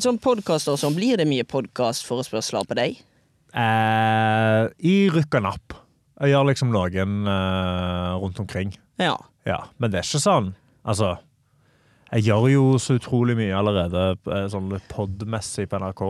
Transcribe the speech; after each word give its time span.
Sånn 0.00 0.18
podkaster 0.22 0.76
sånn, 0.80 0.96
blir 0.96 1.20
det 1.20 1.26
mye 1.28 1.46
podkastforespørsler 1.48 2.68
på 2.68 2.76
deg? 2.78 3.00
Eh, 3.56 4.62
I 4.86 4.94
rykk 5.12 5.40
og 5.40 5.46
napp. 5.48 5.76
Jeg 6.20 6.34
gjør 6.34 6.50
liksom 6.50 6.72
noen 6.74 7.16
eh, 7.32 8.12
rundt 8.20 8.40
omkring. 8.42 8.74
Ja. 9.00 9.16
Ja, 9.48 9.62
men 9.80 9.92
det 9.92 10.02
er 10.02 10.04
ikke 10.04 10.20
sånn 10.20 10.50
Altså, 10.84 11.14
jeg 12.10 12.26
gjør 12.26 12.44
jo 12.50 12.64
så 12.82 12.96
utrolig 12.98 13.36
mye 13.38 13.54
allerede 13.56 14.02
eh, 14.32 14.46
sånn 14.52 14.72
podmessig 14.90 15.68
på 15.70 15.78
NRK 15.80 16.02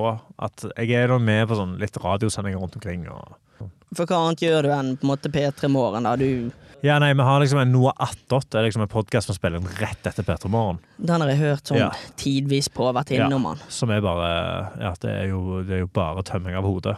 at 0.47 0.65
jeg 0.71 0.95
er 0.97 1.11
da 1.13 1.19
med 1.21 1.49
på 1.51 1.59
sånn 1.59 1.75
litt 1.81 1.99
radiosendinger 2.01 2.63
rundt 2.63 2.79
omkring. 2.79 3.05
Og 3.11 3.69
For 3.99 4.07
hva 4.07 4.21
annet 4.29 4.45
gjør 4.47 4.67
du 4.69 4.71
enn 4.75 4.95
på 4.97 5.07
en 5.07 5.13
måte 5.13 5.33
P3 5.35 5.69
Morgen, 5.73 6.07
da? 6.09 6.15
Du, 6.17 6.51
ja, 6.83 6.99
nei, 6.99 7.13
vi 7.15 7.23
har 7.27 7.41
liksom 7.43 7.61
en 7.63 7.73
Noe 7.73 7.93
attåt. 7.99 8.49
Det 8.51 8.59
er 8.61 8.67
liksom 8.69 8.83
en 8.83 8.89
podkast 8.93 9.27
som 9.31 9.35
spiller 9.37 9.61
rett 9.81 10.07
etter 10.07 10.23
P3 10.27 10.49
Morgen. 10.51 10.79
den 10.99 11.21
har 11.21 11.29
jeg 11.29 11.39
hørt 11.39 11.65
sånn 11.71 11.79
Ja. 11.79 11.91
tidvis 12.17 12.69
på, 12.69 12.93
vært 12.95 13.11
Ja. 13.11 13.27
innom 13.27 13.43
den. 13.45 13.59
Som 13.69 13.91
er 13.91 14.01
bare 14.01 14.71
Ja, 14.81 14.95
det 15.01 15.11
er 15.11 15.29
jo, 15.29 15.63
det 15.63 15.73
er 15.77 15.79
jo 15.81 15.87
bare 15.87 16.23
tømming 16.23 16.57
av 16.57 16.65
hodet. 16.65 16.97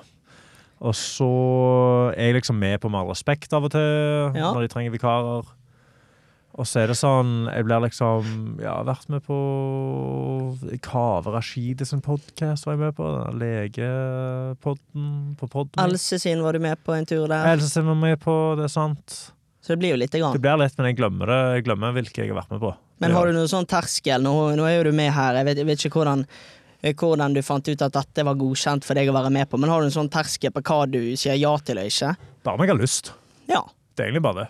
Og 0.80 0.94
så 0.94 2.10
er 2.16 2.32
jeg 2.32 2.34
liksom 2.42 2.58
med 2.58 2.80
på 2.80 2.90
Med 2.90 3.00
all 3.00 3.08
respekt 3.14 3.52
av 3.52 3.64
og 3.64 3.70
til, 3.70 4.32
Ja. 4.34 4.52
når 4.52 4.62
de 4.62 4.68
trenger 4.68 4.90
vikarer. 4.98 5.44
Og 6.54 6.66
så 6.66 6.80
er 6.82 6.86
det 6.88 6.96
sånn 6.96 7.46
Jeg 7.54 7.64
blir 7.64 7.80
liksom 7.80 8.60
Ja, 8.60 8.82
vært 8.84 9.08
med 9.08 9.22
på 9.24 10.78
Kave 10.82 11.24
Rashidi 11.32 11.84
sin 11.86 12.02
podkast 12.02 12.66
var 12.66 12.74
jeg 12.74 12.80
med 12.80 12.94
på. 12.96 13.24
Den 13.30 13.38
legepodden 13.38 15.36
på 15.38 15.48
podden. 15.48 15.78
Else 15.84 16.18
sin 16.20 16.42
var 16.42 16.52
du 16.52 16.58
med 16.58 16.78
på 16.84 16.92
en 16.96 17.06
tur 17.06 17.26
der. 17.26 17.46
Else 17.54 17.70
sin 17.70 17.86
var 17.86 17.94
med 17.94 18.20
på, 18.20 18.56
det 18.56 18.64
er 18.64 18.68
sant. 18.68 19.32
Så 19.62 19.72
det 19.72 19.78
blir 19.78 19.92
jo 19.94 19.98
lite 20.00 20.18
grann. 20.18 20.32
Det 20.34 20.42
blir 20.42 20.58
litt, 20.58 20.74
men 20.78 20.88
jeg 20.90 20.96
glemmer 20.98 21.30
det. 21.30 21.40
Jeg 21.56 21.64
glemmer 21.68 21.92
hvilke 21.94 22.24
jeg 22.24 22.32
har 22.32 22.40
vært 22.40 22.50
med 22.50 22.60
på. 22.64 22.72
Men 23.02 23.12
har 23.14 23.26
du 23.28 23.36
noen 23.36 23.50
sånn 23.50 23.66
terskel? 23.70 24.22
Nå, 24.24 24.32
nå 24.58 24.64
er 24.66 24.74
jo 24.80 24.88
du 24.88 24.96
med 24.96 25.12
her, 25.14 25.38
jeg 25.38 25.46
vet, 25.46 25.60
jeg 25.62 25.68
vet 25.68 25.84
ikke 25.86 26.00
hvordan, 26.00 26.24
eh, 26.82 26.94
hvordan 26.98 27.34
du 27.36 27.42
fant 27.46 27.68
ut 27.70 27.82
at 27.86 27.94
dette 27.94 28.24
var 28.26 28.34
godkjent 28.40 28.84
for 28.86 28.98
deg 28.98 29.10
å 29.10 29.14
være 29.14 29.30
med 29.34 29.48
på, 29.50 29.58
men 29.62 29.70
har 29.70 29.80
du 29.82 29.86
en 29.86 29.94
sånn 29.94 30.10
terskel 30.10 30.50
på 30.54 30.62
hva 30.66 30.80
du 30.90 30.98
sier 31.18 31.38
ja 31.38 31.54
til 31.62 31.78
og 31.78 31.86
ikke? 31.90 32.10
Bare 32.42 32.58
om 32.58 32.64
jeg 32.66 32.72
har 32.74 32.80
lyst. 32.82 33.12
Ja, 33.50 33.62
Det 33.94 34.02
er 34.02 34.10
egentlig 34.10 34.22
bare 34.26 34.42
det. 34.42 34.48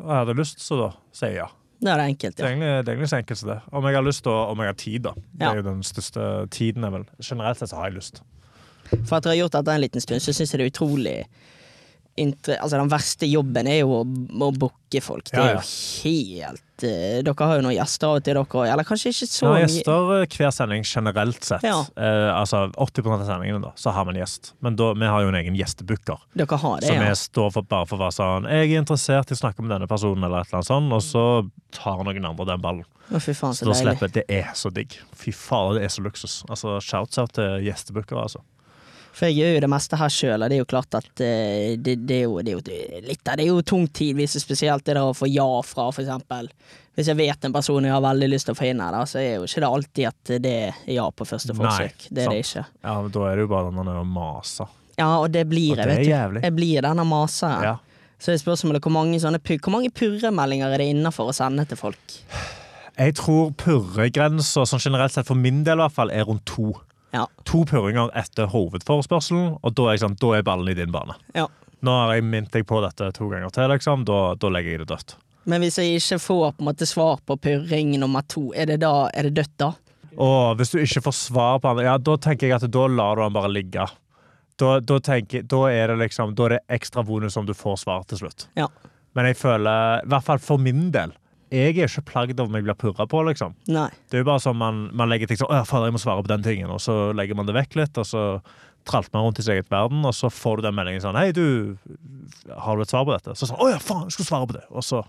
Jeg 0.00 0.16
hadde 0.16 0.34
lyst, 0.38 0.60
så 0.64 0.78
da 0.80 0.90
sier 1.12 1.30
jeg 1.34 1.36
ja. 1.42 1.48
det 1.80 1.90
er 1.92 1.96
det 2.00 2.08
enkelt, 2.10 2.36
Det 2.36 2.44
er 2.44 2.48
ja. 2.48 2.50
egentlig, 2.56 2.70
det 2.84 2.88
er 2.88 2.94
egentlig 2.96 3.10
så 3.12 3.18
enkelt 3.20 3.38
som 3.38 3.48
det. 3.50 3.58
Om 3.72 3.84
jeg 3.90 3.94
har 3.94 4.06
lyst, 4.06 4.26
og 4.26 4.50
om 4.50 4.58
jeg 4.64 4.66
har 4.72 4.78
tid, 4.82 5.02
da. 5.02 5.12
Det 5.14 5.44
Ja. 5.46 5.50
er 5.52 5.56
jo 5.56 5.62
den 5.62 5.82
største 5.82 6.26
tiden, 6.50 6.84
er 6.84 6.90
vel. 6.90 7.04
Generelt 7.22 7.58
sett 7.58 7.70
så 7.70 7.76
har 7.76 7.90
jeg 7.90 7.98
lyst. 8.00 8.22
For 9.06 9.16
at 9.16 9.22
dere 9.22 9.36
har 9.36 9.40
gjort 9.46 9.52
dette 9.58 9.68
en 9.74 9.80
liten 9.80 10.00
stund, 10.00 10.20
så 10.20 10.32
syns 10.34 10.50
jeg 10.52 10.58
det 10.58 10.66
er 10.66 10.72
utrolig. 10.74 11.26
Altså, 12.18 12.76
den 12.76 12.90
verste 12.90 13.28
jobben 13.28 13.68
er 13.70 13.80
jo 13.80 14.00
å, 14.00 14.00
å 14.04 14.50
booke 14.52 15.00
folk. 15.00 15.30
Det 15.30 15.38
er 15.40 15.54
jo 15.54 15.62
helt 15.62 16.84
eh, 16.84 17.20
Dere 17.24 17.46
har 17.46 17.60
jo 17.60 17.64
noen 17.64 17.76
gjester 17.76 18.10
av 18.10 18.18
og 18.18 18.24
til, 18.26 18.36
dere. 18.36 18.64
Eller 18.74 18.88
kanskje 18.88 19.12
ikke 19.14 19.28
så 19.30 19.46
mye? 19.46 19.62
Ja, 19.62 19.68
gjester 19.68 20.12
eh, 20.18 20.36
hver 20.36 20.52
sending 20.52 20.84
generelt 20.84 21.48
sett. 21.48 21.64
Ja. 21.64 21.78
Eh, 21.96 22.28
altså 22.34 22.66
80 22.76 23.08
av 23.14 23.24
sendingene, 23.28 23.62
da, 23.64 23.72
så 23.78 23.94
har 23.96 24.08
vi 24.08 24.16
en 24.16 24.20
gjest. 24.20 24.52
Men 24.60 24.76
da, 24.76 24.90
vi 25.00 25.08
har 25.14 25.24
jo 25.24 25.32
en 25.32 25.40
egen 25.40 25.56
gjestebooker. 25.56 26.20
Dere 26.36 26.60
har 26.66 26.82
det, 26.82 26.90
Så 26.90 26.98
ja. 26.98 27.06
vi 27.06 27.16
står 27.22 27.50
for, 27.56 27.70
bare 27.72 27.88
for 27.88 27.96
å 27.96 28.04
være 28.04 28.18
sånn 28.18 28.50
Jeg 28.50 28.68
er 28.68 28.82
interessert 28.82 29.32
i 29.32 29.38
å 29.38 29.40
snakke 29.40 29.64
med 29.64 29.72
denne 29.78 29.88
personen, 29.90 30.26
eller 30.26 30.42
et 30.44 30.50
eller 30.50 30.60
annet 30.60 30.72
sånt, 30.72 30.96
og 30.98 31.04
så 31.06 31.26
tar 31.80 32.04
noen 32.04 32.32
andre 32.34 32.50
den 32.52 32.64
ballen. 32.68 32.88
Å, 33.10 33.18
fy 33.22 33.32
faen, 33.34 33.56
Så 33.56 33.64
så 33.64 33.72
da 33.72 33.80
slipper. 33.80 34.12
Det 34.20 34.26
er 34.28 34.52
så 34.58 34.70
digg. 34.74 35.00
Fy 35.16 35.32
faen, 35.34 35.78
det 35.78 35.88
er 35.88 35.94
så 35.94 36.04
luksus. 36.04 36.40
Altså, 36.50 36.76
Shouts 36.84 37.22
out 37.22 37.38
til 37.38 37.64
gjestebookere, 37.64 38.28
altså. 38.28 38.44
For 39.20 39.28
jeg 39.28 39.36
gjør 39.36 39.50
jo 39.52 39.60
det 39.66 39.68
meste 39.68 39.96
her 40.00 40.12
sjøl, 40.14 40.40
og 40.40 40.48
det 40.48 40.56
er 40.56 40.62
jo 40.62 40.68
klart 40.70 40.96
at 40.96 41.20
eh, 41.20 41.74
det, 41.76 41.98
det, 42.08 42.22
er 42.22 42.22
jo, 42.24 42.38
det 42.40 42.54
er 42.54 42.56
jo 42.56 43.02
litt 43.04 43.28
av 43.28 43.36
det 43.36 43.44
er 43.44 43.50
jo 43.50 43.64
tung 43.68 43.84
tid, 43.92 44.14
hvis 44.16 44.38
det 44.38 44.40
spesielt 44.40 44.86
det 44.88 44.94
å 44.96 45.10
få 45.12 45.28
ja 45.28 45.44
fra, 45.66 45.90
for 45.92 46.00
eksempel. 46.00 46.48
Hvis 46.96 47.10
jeg 47.12 47.18
vet 47.18 47.44
en 47.44 47.52
person 47.52 47.84
jeg 47.84 47.92
har 47.92 48.00
veldig 48.00 48.30
lyst 48.32 48.48
til 48.48 48.56
å 48.56 48.58
få 48.58 48.70
inn 48.70 48.80
her, 48.80 48.96
da, 48.96 49.02
så 49.04 49.20
er 49.20 49.34
jo 49.34 49.44
ikke 49.44 49.60
det 49.60 49.68
alltid 49.68 50.08
at 50.08 50.32
det 50.46 50.54
er 50.70 50.80
ja 50.96 51.04
på 51.12 51.28
første 51.28 51.52
Nei, 51.52 51.60
forsøk. 51.60 52.08
Det 52.08 52.24
er 52.24 52.32
det 52.32 52.40
ikke. 52.46 52.64
Ja, 52.80 52.96
men 52.96 53.12
Da 53.12 53.28
er 53.28 53.36
det 53.36 53.44
jo 53.44 53.52
bare 53.52 53.76
denne 53.76 54.06
masa. 54.08 54.70
Ja, 54.96 55.12
og 55.18 55.28
det 55.36 55.44
blir 55.52 55.76
Og 55.76 55.80
det 55.80 55.84
er 55.84 55.92
vet 55.92 56.08
du. 56.08 56.40
Jeg 56.40 56.56
blir 56.56 56.88
denne 56.88 57.04
maseren. 57.08 57.68
Ja. 57.68 57.76
Så 58.20 58.32
er 58.32 58.40
spørsmålet 58.40 58.84
hvor 58.84 58.92
mange, 58.92 59.20
sånne, 59.20 59.40
hvor 59.40 59.72
mange 59.72 59.92
purremeldinger 59.96 60.72
er 60.72 60.82
det 60.82 60.90
innafor 60.92 61.28
å 61.28 61.36
sende 61.36 61.64
til 61.68 61.80
folk? 61.80 62.20
Jeg 62.96 63.16
tror 63.16 63.52
purregrensa, 63.56 64.66
sånn 64.68 64.82
generelt 64.82 65.14
sett 65.14 65.28
for 65.28 65.40
min 65.40 65.62
del 65.64 65.80
i 65.80 65.84
hvert 65.86 65.96
fall, 65.96 66.12
er 66.12 66.26
rundt 66.28 66.44
to. 66.48 66.74
Ja. 67.10 67.26
To 67.50 67.64
purringer 67.66 68.12
etter 68.18 68.50
hovedforespørselen, 68.52 69.56
og 69.60 69.74
da 69.78 69.88
er, 69.90 70.00
sånn, 70.02 70.18
da 70.20 70.36
er 70.36 70.46
ballen 70.46 70.70
i 70.70 70.76
din 70.78 70.92
bane. 70.94 71.16
Ja. 71.34 71.48
Nå 71.80 71.96
har 71.96 72.14
jeg 72.14 72.26
minnet 72.28 72.52
deg 72.54 72.66
på 72.68 72.80
dette 72.84 73.08
to 73.16 73.30
ganger 73.30 73.52
til, 73.54 73.70
liksom. 73.72 74.04
Da, 74.08 74.20
da 74.40 74.50
legger 74.52 74.76
jeg 74.76 74.82
det 74.84 74.90
dødt. 74.92 75.16
Men 75.48 75.64
hvis 75.64 75.78
jeg 75.80 75.96
ikke 75.96 76.20
får 76.20 76.50
på 76.58 76.66
måte 76.66 76.86
svar 76.86 77.22
på 77.26 77.36
purring 77.40 77.94
nummer 77.98 78.26
to, 78.28 78.50
er 78.52 78.68
det 78.68 78.82
da 78.84 79.08
er 79.16 79.28
det 79.28 79.38
dødt 79.40 79.56
da? 79.62 79.72
Og 80.20 80.58
hvis 80.58 80.74
du 80.74 80.80
ikke 80.82 81.02
får 81.06 81.16
svar 81.16 81.60
på 81.62 81.70
andre, 81.70 81.86
ja, 81.86 81.96
da 81.96 82.16
tenker 82.20 82.50
jeg 82.50 82.58
at 82.58 82.68
da 82.68 82.86
lar 82.90 83.16
du 83.16 83.24
han 83.24 83.34
bare 83.34 83.50
ligge. 83.52 83.86
Da, 84.60 84.74
da, 84.84 84.98
tenker, 85.00 85.46
da 85.48 85.62
er 85.72 85.88
det 85.88 86.02
liksom 86.02 86.34
Da 86.36 86.44
er 86.44 86.52
det 86.58 86.76
ekstra 86.76 87.00
bonus 87.06 87.38
om 87.40 87.46
du 87.48 87.54
får 87.56 87.78
svar 87.86 88.04
til 88.10 88.20
slutt. 88.20 88.44
Ja. 88.60 88.66
Men 89.16 89.30
jeg 89.30 89.38
føler, 89.40 90.04
i 90.04 90.10
hvert 90.12 90.26
fall 90.26 90.42
for 90.42 90.60
min 90.60 90.90
del 90.92 91.14
Jeg 91.50 91.74
er 91.74 91.88
ikke 91.88 92.04
plagd 92.06 92.38
av 92.38 92.46
om 92.46 92.54
jeg 92.54 92.62
blir 92.66 92.76
purra 92.78 93.06
på, 93.10 93.20
liksom. 93.26 93.56
Nei. 93.74 93.88
Det 94.10 94.18
er 94.18 94.22
jo 94.22 94.28
bare 94.28 94.42
sånn 94.42 94.58
man, 94.60 94.84
man 94.94 95.10
legger 95.10 95.30
ting 95.30 95.40
sånn 95.40 95.50
Å, 95.50 95.64
fader, 95.66 95.88
jeg 95.90 95.96
må 95.96 96.02
svare 96.02 96.22
på 96.22 96.30
den 96.30 96.44
tingen. 96.46 96.70
Og 96.70 96.78
så 96.82 96.94
legger 97.16 97.38
man 97.38 97.48
det 97.48 97.56
vekk 97.58 97.74
litt, 97.80 97.98
og 97.98 98.06
så 98.06 98.22
tralter 98.88 99.12
man 99.16 99.26
rundt 99.26 99.40
i 99.42 99.44
sin 99.44 99.56
eget 99.58 99.70
verden, 99.72 100.04
og 100.06 100.14
så 100.16 100.30
får 100.32 100.60
du 100.60 100.68
den 100.68 100.76
meldingen 100.78 101.02
sånn 101.04 101.18
Hei, 101.18 101.32
du, 101.36 101.76
har 102.54 102.78
du 102.78 102.84
et 102.84 102.92
svar 102.92 103.04
på 103.08 103.12
dette? 103.16 103.34
Så 103.36 103.50
sånn 103.50 103.60
Å 103.60 103.68
ja, 103.72 103.80
faen, 103.82 104.06
jeg 104.08 104.16
skulle 104.16 104.30
svare 104.30 104.48
på 104.48 104.56
det. 104.56 104.64
Og 104.70 104.86
så 104.86 105.02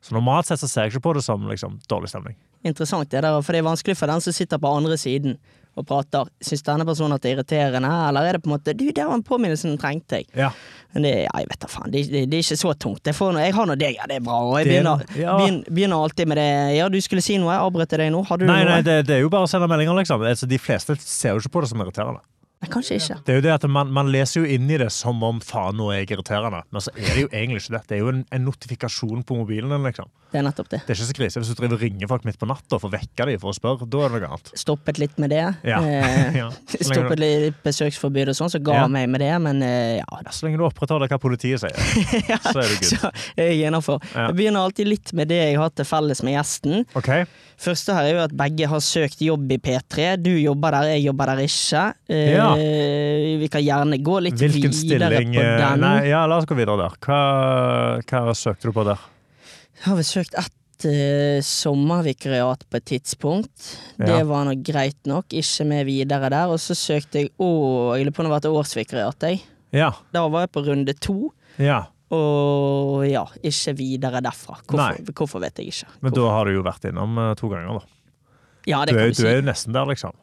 Så 0.00 0.16
normalt 0.16 0.48
sett 0.48 0.60
så 0.62 0.68
ser 0.68 0.86
jeg 0.88 0.94
ikke 0.94 1.06
på 1.10 1.14
det 1.18 1.22
som 1.26 1.42
liksom 1.48 1.78
dårlig 1.90 2.08
stemning. 2.08 2.36
Interessant 2.64 3.10
det 3.12 3.20
der, 3.22 3.38
for 3.44 3.52
det 3.52 3.60
er 3.60 3.68
vanskelig 3.70 3.96
for 4.00 4.08
den 4.10 4.22
som 4.24 4.34
sitter 4.36 4.60
på 4.60 4.70
andre 4.72 4.96
siden 5.00 5.38
og 5.78 5.86
prater. 5.86 6.28
Syns 6.44 6.64
denne 6.66 6.84
personen 6.88 7.14
at 7.16 7.22
det 7.22 7.30
er 7.30 7.36
irriterende, 7.38 7.90
eller 8.08 8.26
er 8.26 8.36
det 8.36 8.42
på 8.44 8.50
en 8.50 8.54
måte 8.56 8.74
Du, 8.76 8.86
det 8.90 9.04
var 9.06 9.14
en 9.14 9.22
påminnelse 9.26 9.68
den 9.68 9.78
trengte 9.80 10.20
jeg. 10.20 10.26
Ja. 10.36 10.50
Men 10.94 11.06
det, 11.06 11.12
ja, 11.22 11.34
jeg 11.38 11.50
vet 11.52 11.60
da 11.62 11.70
faen, 11.70 11.92
det, 11.94 12.02
det, 12.10 12.24
det 12.32 12.40
er 12.40 12.44
ikke 12.46 12.58
så 12.58 12.72
tungt. 12.74 13.06
Jeg, 13.06 13.14
får 13.14 13.36
noe, 13.36 13.44
jeg 13.46 13.54
har 13.54 13.68
nå 13.70 13.76
det, 13.78 13.92
ja, 13.94 14.08
det 14.10 14.18
er 14.18 14.24
bra. 14.26 14.40
Og 14.48 14.56
jeg 14.58 14.66
er 14.66 14.72
begynner, 14.72 15.04
ja. 15.14 15.36
begynner, 15.38 15.70
begynner 15.70 16.02
alltid 16.08 16.32
med 16.32 16.40
det 16.42 16.48
Ja, 16.80 16.88
du 16.90 16.98
skulle 17.04 17.22
si 17.24 17.38
noe, 17.38 17.54
jeg 17.54 17.68
avbrøt 17.68 17.94
deg 18.02 18.10
nå. 18.14 18.24
Har 18.26 18.40
du 18.42 18.48
Nei, 18.48 18.58
noe? 18.64 18.72
nei, 18.74 18.82
det, 18.86 18.98
det 19.06 19.18
er 19.20 19.22
jo 19.24 19.30
bare 19.32 19.46
å 19.46 19.50
sende 19.52 19.70
meldinger, 19.70 19.94
liksom. 20.02 20.26
Altså, 20.26 20.50
de 20.50 20.58
fleste 20.58 20.98
ser 21.04 21.36
jo 21.36 21.44
ikke 21.44 21.54
på 21.58 21.64
det 21.64 21.70
som 21.72 21.84
irriterende. 21.86 22.24
Nei, 22.60 22.68
kanskje 22.68 22.98
ikke. 23.00 23.14
Det 23.24 23.32
er 23.32 23.38
jo 23.38 23.44
det 23.46 23.52
at 23.54 23.64
man, 23.72 23.88
man 23.96 24.10
leser 24.12 24.42
jo 24.42 24.48
inn 24.52 24.68
i 24.68 24.76
det 24.82 24.90
som 24.92 25.22
om 25.24 25.38
faen, 25.40 25.78
nå 25.80 25.86
er 25.94 26.02
jeg 26.02 26.10
irriterende. 26.18 26.60
Men 26.68 26.82
så 26.84 26.92
er 26.92 27.06
det 27.16 27.22
jo 27.22 27.30
egentlig 27.32 27.62
ikke 27.62 27.72
det. 27.78 27.82
Det 27.88 27.96
er 27.96 28.02
jo 28.02 28.10
en, 28.12 28.24
en 28.36 28.44
notifikasjon 28.44 29.22
på 29.24 29.38
mobilen 29.38 29.72
din, 29.72 29.86
liksom. 29.88 30.10
Det 30.30 30.38
er 30.38 30.44
nettopp 30.46 30.68
det. 30.70 30.78
Det 30.86 30.92
er 30.92 30.98
ikke 31.00 31.06
så 31.08 31.14
krise 31.18 31.40
hvis 31.42 31.48
du 31.50 31.56
driver 31.58 31.74
og 31.74 31.80
ringer 31.82 32.06
folk 32.12 32.26
midt 32.28 32.36
på 32.38 32.46
natta 32.46 32.78
for 32.78 32.86
å 32.86 32.92
vekke 32.92 33.24
dem 33.26 33.40
for 33.42 33.50
å 33.50 33.56
spørre. 33.56 33.88
Da 33.90 34.02
er 34.04 34.12
det 34.12 34.20
noe 34.20 34.28
annet. 34.36 34.52
Stoppet 34.60 35.00
litt 35.02 35.16
med 35.18 35.32
det. 35.32 35.40
Ja. 35.66 35.80
Eh, 35.82 36.36
ja. 36.42 36.50
Stoppet 36.70 37.18
litt 37.18 37.58
besøksforbud 37.64 38.30
og 38.30 38.38
sånn, 38.38 38.52
så 38.52 38.60
ga 38.62 38.76
Ja. 38.82 38.86
meg 38.92 39.08
med 39.10 39.24
det, 39.24 39.32
men 39.42 39.64
eh, 39.66 39.96
ja 39.98 40.20
så 40.30 40.46
lenge 40.46 40.60
du 40.60 40.66
opprettholder 40.68 41.10
hva 41.10 41.18
politiet 41.18 41.58
sier, 41.58 41.74
så 42.52 42.60
er 42.60 42.68
det 42.70 42.76
good. 42.78 42.92
Så 42.92 43.08
jeg 43.40 43.56
er 43.56 43.66
innafor. 43.72 43.98
Ja. 44.14 44.28
Jeg 44.28 44.36
begynner 44.38 44.68
alltid 44.68 44.86
litt 44.92 45.10
med 45.18 45.32
det 45.32 45.40
jeg 45.40 45.56
har 45.58 45.72
til 45.74 45.88
felles 45.88 46.22
med 46.22 46.36
gjesten. 46.36 46.84
OK? 46.96 47.10
Første 47.60 47.92
her 47.96 48.06
er 48.06 48.14
jo 48.14 48.20
at 48.22 48.32
begge 48.38 48.68
har 48.70 48.80
søkt 48.84 49.20
jobb 49.20 49.50
i 49.52 49.58
P3. 49.60 50.14
Du 50.22 50.30
jobber 50.38 50.72
der, 50.78 50.92
jeg 50.94 51.02
jobber 51.08 51.28
der 51.34 51.42
ikke. 51.44 51.82
Eh, 52.08 52.30
Ja. 52.58 53.38
Vi 53.40 53.48
kan 53.52 53.62
gjerne 53.64 53.98
gå 54.04 54.16
litt 54.26 54.38
Hvilken 54.40 54.72
videre 54.74 55.10
stilling 55.12 55.34
på 55.36 55.42
eh, 55.44 55.56
den. 55.60 55.84
Nei, 55.84 56.08
ja, 56.10 56.24
la 56.30 56.38
oss 56.40 56.48
gå 56.50 56.56
videre 56.58 56.76
der. 56.82 56.96
Hva, 57.04 57.20
hva 58.26 58.34
søkte 58.36 58.70
du 58.70 58.74
på 58.76 58.84
der? 58.88 59.04
Jeg 59.80 59.84
har 59.86 59.96
vel 60.00 60.08
søkt 60.08 60.34
ett 60.40 60.86
uh, 60.88 61.38
sommervikariat 61.44 62.66
på 62.68 62.80
et 62.80 62.88
tidspunkt. 62.90 63.70
Det 64.00 64.18
var 64.28 64.44
nå 64.48 64.56
greit 64.66 64.98
nok. 65.08 65.32
Ikke 65.32 65.64
med 65.68 65.86
videre 65.88 66.28
der. 66.32 66.50
Og 66.52 66.60
så 66.60 66.76
søkte 66.76 67.22
jeg 67.24 67.32
å, 67.40 67.50
jeg 67.96 68.08
lurer 68.08 68.16
på 68.16 68.24
om 68.24 68.28
det 68.28 68.34
var 68.34 68.42
et 68.44 68.50
årsvikariat. 68.50 69.28
jeg. 69.30 69.40
Ja. 69.76 69.92
Da 70.12 70.26
var 70.28 70.44
jeg 70.48 70.54
på 70.56 70.66
runde 70.68 70.96
to. 71.00 71.32
ja. 71.60 71.86
Og 72.10 73.04
ja, 73.06 73.20
ikke 73.46 73.70
videre 73.78 74.18
derfra. 74.18 74.56
Hvorfor, 74.66 75.12
hvorfor 75.14 75.42
vet 75.44 75.60
jeg 75.62 75.68
ikke. 75.70 75.92
Men 76.02 76.14
da 76.16 76.24
har 76.34 76.48
du 76.48 76.56
jo 76.56 76.64
vært 76.66 76.88
innom 76.90 77.14
eh, 77.22 77.28
to 77.38 77.46
ganger, 77.52 77.76
da. 77.78 78.32
ja, 78.66 78.80
det 78.82 78.96
Du 78.96 78.98
kan 78.98 79.04
er, 79.04 79.12
du 79.12 79.14
du 79.14 79.20
si. 79.20 79.28
er 79.30 79.36
jo 79.38 79.44
nesten 79.46 79.76
der, 79.76 79.86
liksom. 79.86 80.16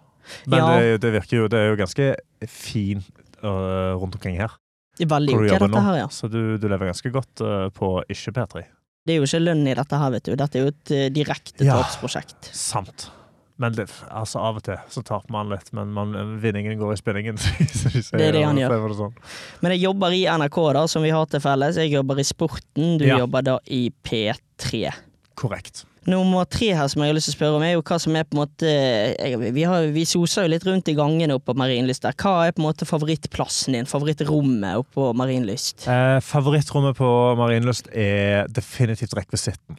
Men 0.47 0.59
Ja. 0.59 0.79
det, 0.79 1.01
det 1.01 1.11
virker 1.13 1.37
jo 1.43 1.47
Det 1.51 1.59
er 1.59 1.69
jo 1.71 1.75
ganske 1.79 2.07
fint 2.47 3.05
uh, 3.43 3.93
rundt 3.99 4.15
omkring 4.19 4.37
her. 4.39 4.55
Det 4.97 5.05
veldig 5.11 5.35
ok, 5.37 5.59
dette 5.61 5.83
her, 5.89 5.97
ja. 6.03 6.07
Så 6.09 6.27
du, 6.31 6.57
du 6.57 6.67
lever 6.67 6.89
ganske 6.89 7.11
godt 7.13 7.43
uh, 7.45 7.67
på 7.69 7.91
ikke 8.09 8.33
P3. 8.33 8.63
Det 9.07 9.13
er 9.15 9.21
jo 9.21 9.27
ikke 9.29 9.43
lønn 9.43 9.67
i 9.69 9.75
dette 9.77 9.99
her, 10.01 10.09
vet 10.11 10.25
du. 10.25 10.33
Dette 10.35 10.57
er 10.59 10.65
jo 10.65 10.73
et 10.73 10.89
direkte 11.13 11.13
direkte 11.15 11.67
Ja. 11.67 11.77
tapsprosjekt. 11.79 12.49
Sant. 12.51 13.11
Men 13.57 13.73
det, 13.73 13.87
altså 14.13 14.37
av 14.45 14.59
og 14.59 14.63
til 14.67 14.77
så 14.93 15.01
taper 15.05 15.31
man 15.33 15.49
litt, 15.49 15.71
men 15.73 15.89
man, 15.95 16.11
vinningen 16.43 16.77
går 16.77 16.93
i 16.93 16.97
spinningen. 16.99 17.37
Det 18.13 18.27
er 18.27 18.35
det 18.35 18.43
han 18.45 18.57
gjør. 18.59 18.75
det 18.85 18.97
Sånn. 18.99 19.15
Men 19.63 19.73
jeg 19.73 19.81
jobber 19.87 20.13
i 20.13 20.25
NRK, 20.29 20.59
da, 20.77 20.83
som 20.91 21.05
vi 21.05 21.09
har 21.15 21.25
til 21.31 21.41
felles. 21.41 21.79
Jeg 21.81 21.93
jobber 21.95 22.21
i 22.21 22.25
Sporten, 22.27 22.97
du 23.01 23.05
Ja. 23.07 23.17
jobber 23.23 23.41
da 23.47 23.55
i 23.65 23.87
P3. 24.05 24.91
Korrekt. 25.37 25.85
Nummer 26.07 26.45
tre 26.47 26.69
her 26.71 26.87
som 26.87 27.01
jeg 27.03 27.11
har 27.11 27.15
lyst 27.17 27.27
til 27.27 27.33
å 27.33 27.37
spørre 27.37 27.57
om, 27.59 27.63
er 27.67 27.73
jo 27.75 27.81
hva 27.83 27.97
som 27.99 28.15
er 28.15 28.23
på 28.23 28.37
en 28.37 28.39
måte 28.39 28.69
jeg, 28.71 29.51
Vi, 29.51 29.65
har, 29.67 29.89
vi 29.91 30.05
soser 30.07 30.45
jo 30.45 30.51
litt 30.53 30.63
rundt 30.63 30.87
i 30.87 30.95
gangene 30.95 31.35
oppe 31.35 31.51
på 31.51 31.57
Marienlyst 31.59 32.05
der. 32.07 32.15
Hva 32.15 32.45
er 32.47 32.55
på 32.55 32.63
en 32.63 32.67
måte 32.69 32.87
favorittplassen 32.87 33.75
din? 33.75 33.89
Favorittrommet 33.91 34.79
oppe 34.79 34.95
på 34.95 35.09
Marienlyst? 35.19 35.83
Eh, 35.91 36.17
favorittrommet 36.23 36.95
på 36.95 37.09
Marienlyst 37.41 37.91
er 37.91 38.47
definitivt 38.55 39.17
rekvisitten. 39.19 39.75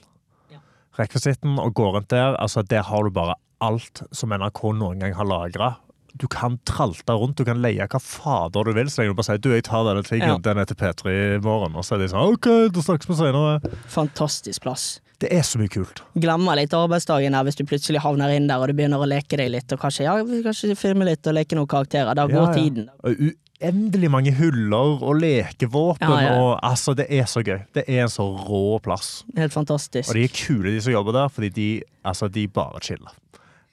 Ja. 0.52 0.60
Rekvisitten 1.00 1.56
og 1.64 1.72
gå 1.80 1.88
rundt 1.96 2.12
der, 2.12 2.36
altså 2.36 2.60
der 2.62 2.84
har 2.90 3.08
du 3.08 3.14
bare 3.16 3.38
alt 3.64 4.04
som 4.14 4.30
NRK 4.36 4.62
noen 4.78 5.00
gang 5.00 5.16
har 5.16 5.26
lagra. 5.32 5.72
Du 6.18 6.26
kan 6.30 6.56
tralte 6.68 7.14
rundt, 7.16 7.38
du 7.40 7.44
kan 7.48 7.60
leie 7.62 7.84
hva 7.88 7.98
fader 8.02 8.68
du 8.68 8.72
vil. 8.76 8.88
Så 8.92 9.00
lenge 9.00 9.14
du 9.14 9.18
bare 9.18 9.30
sier 9.32 9.40
du, 9.42 9.50
jeg 9.56 9.64
tar 9.68 9.84
denne 9.88 10.04
tingen, 10.04 10.36
Ja. 10.36 10.38
den 10.44 10.58
er 10.60 10.68
til 10.68 10.76
P3 10.76 11.16
i 11.36 11.40
morgen. 11.44 11.76
Og 11.78 11.84
så 11.88 11.96
er 11.96 12.04
de 12.04 12.12
sånn 12.12 12.34
OK, 12.36 12.48
da 12.74 12.84
snakkes 12.84 13.08
vi 13.12 13.16
senere. 13.24 13.60
Fantastisk 13.96 14.64
plass. 14.68 14.98
Det 15.18 15.32
er 15.34 15.42
så 15.42 15.58
mye 15.58 15.70
kult. 15.72 16.04
Glemmer 16.14 16.54
litt 16.60 16.74
arbeidsdagen 16.78 17.34
der 17.34 17.42
hvis 17.48 17.56
du 17.58 17.64
plutselig 17.66 18.02
havner 18.04 18.30
inn 18.36 18.46
der 18.46 18.62
og 18.62 18.70
du 18.70 18.76
begynner 18.78 19.02
å 19.02 19.08
leke 19.10 19.38
deg 19.40 19.50
litt. 19.50 19.72
Og 19.74 19.80
kanskje, 19.82 20.04
ja, 20.06 20.14
kanskje 20.44 20.76
filme 20.78 21.08
litt 21.08 21.26
og 21.26 21.34
leke 21.34 21.58
noen 21.58 21.66
karakterer. 21.70 22.14
Da 22.14 22.28
Ja, 22.28 22.32
går 22.36 22.46
ja. 22.46 22.54
tiden. 22.54 22.88
Og 23.02 23.28
Uendelig 23.58 24.06
mange 24.14 24.30
hyller 24.38 25.00
og 25.02 25.16
lekevåpen. 25.18 26.06
Ja, 26.06 26.18
ja. 26.22 26.34
Og, 26.38 26.52
altså, 26.62 26.92
det 26.94 27.08
er 27.10 27.24
så 27.26 27.42
gøy. 27.42 27.64
Det 27.74 27.82
er 27.90 28.04
en 28.04 28.12
så 28.14 28.22
rå 28.22 28.78
plass. 28.84 29.24
Helt 29.34 29.50
fantastisk. 29.52 30.12
Og 30.12 30.14
de 30.14 30.22
er 30.28 30.30
kule, 30.30 30.70
de 30.76 30.82
som 30.84 30.92
jobber 30.94 31.16
der, 31.16 31.32
fordi 31.34 31.48
de, 31.56 31.66
altså, 32.06 32.28
de 32.30 32.44
bare 32.46 32.78
chiller. 32.86 33.16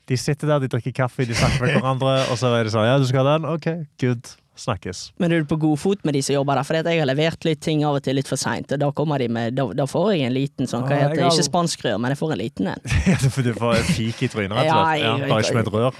De 0.09 0.17
sitter 0.17 0.49
der, 0.49 0.63
de 0.65 0.71
drikker 0.73 0.91
kaffe, 1.03 1.25
de 1.29 1.37
snakker 1.37 1.61
med 1.67 1.73
hverandre, 1.77 2.15
og 2.33 2.37
så 2.41 2.49
er 2.57 2.65
det 2.65 2.73
sånn 2.73 2.87
Ja, 2.89 2.97
du 2.97 3.05
skal 3.05 3.25
ha 3.29 3.37
den? 3.37 3.45
OK, 3.45 3.69
good. 4.01 4.33
Snakkes. 4.55 5.09
Men 5.19 5.33
er 5.35 5.43
du 5.43 5.49
på 5.49 5.57
god 5.59 5.79
fot 5.81 6.05
med 6.07 6.15
de 6.15 6.21
som 6.23 6.37
jobber 6.37 6.55
der? 6.55 6.67
For 6.67 6.79
jeg 6.79 6.99
har 7.01 7.09
levert 7.09 7.47
litt 7.47 7.59
ting 7.65 7.83
av 7.87 7.97
og 7.99 8.05
til 8.05 8.15
litt 8.15 8.29
for 8.31 8.39
seint, 8.39 8.71
og 8.71 8.79
da 8.79 8.91
kommer 8.95 9.19
de 9.19 9.27
med 9.31 9.55
Da, 9.57 9.65
da 9.75 9.87
får 9.89 10.13
jeg 10.15 10.29
en 10.29 10.35
liten 10.35 10.69
sånn, 10.69 10.85
hva 10.87 11.01
heter 11.01 11.19
det, 11.19 11.27
ikke 11.27 11.47
spanskrør, 11.49 11.99
men 11.99 12.13
jeg 12.15 12.21
får 12.21 12.35
en 12.35 12.41
liten 12.41 12.71
en. 12.71 12.87
For 13.35 13.43
du 13.43 13.51
får 13.57 13.81
en 13.81 13.91
pik 13.91 14.23
i 14.23 14.31
trynet, 14.31 14.55
rett 14.55 14.71
og 14.71 14.79
slett. 14.79 15.03
Ja, 15.03 15.29
bare 15.29 15.43
ikke 15.43 15.57
med 15.59 15.67
et 15.67 15.73
rør. 15.75 15.99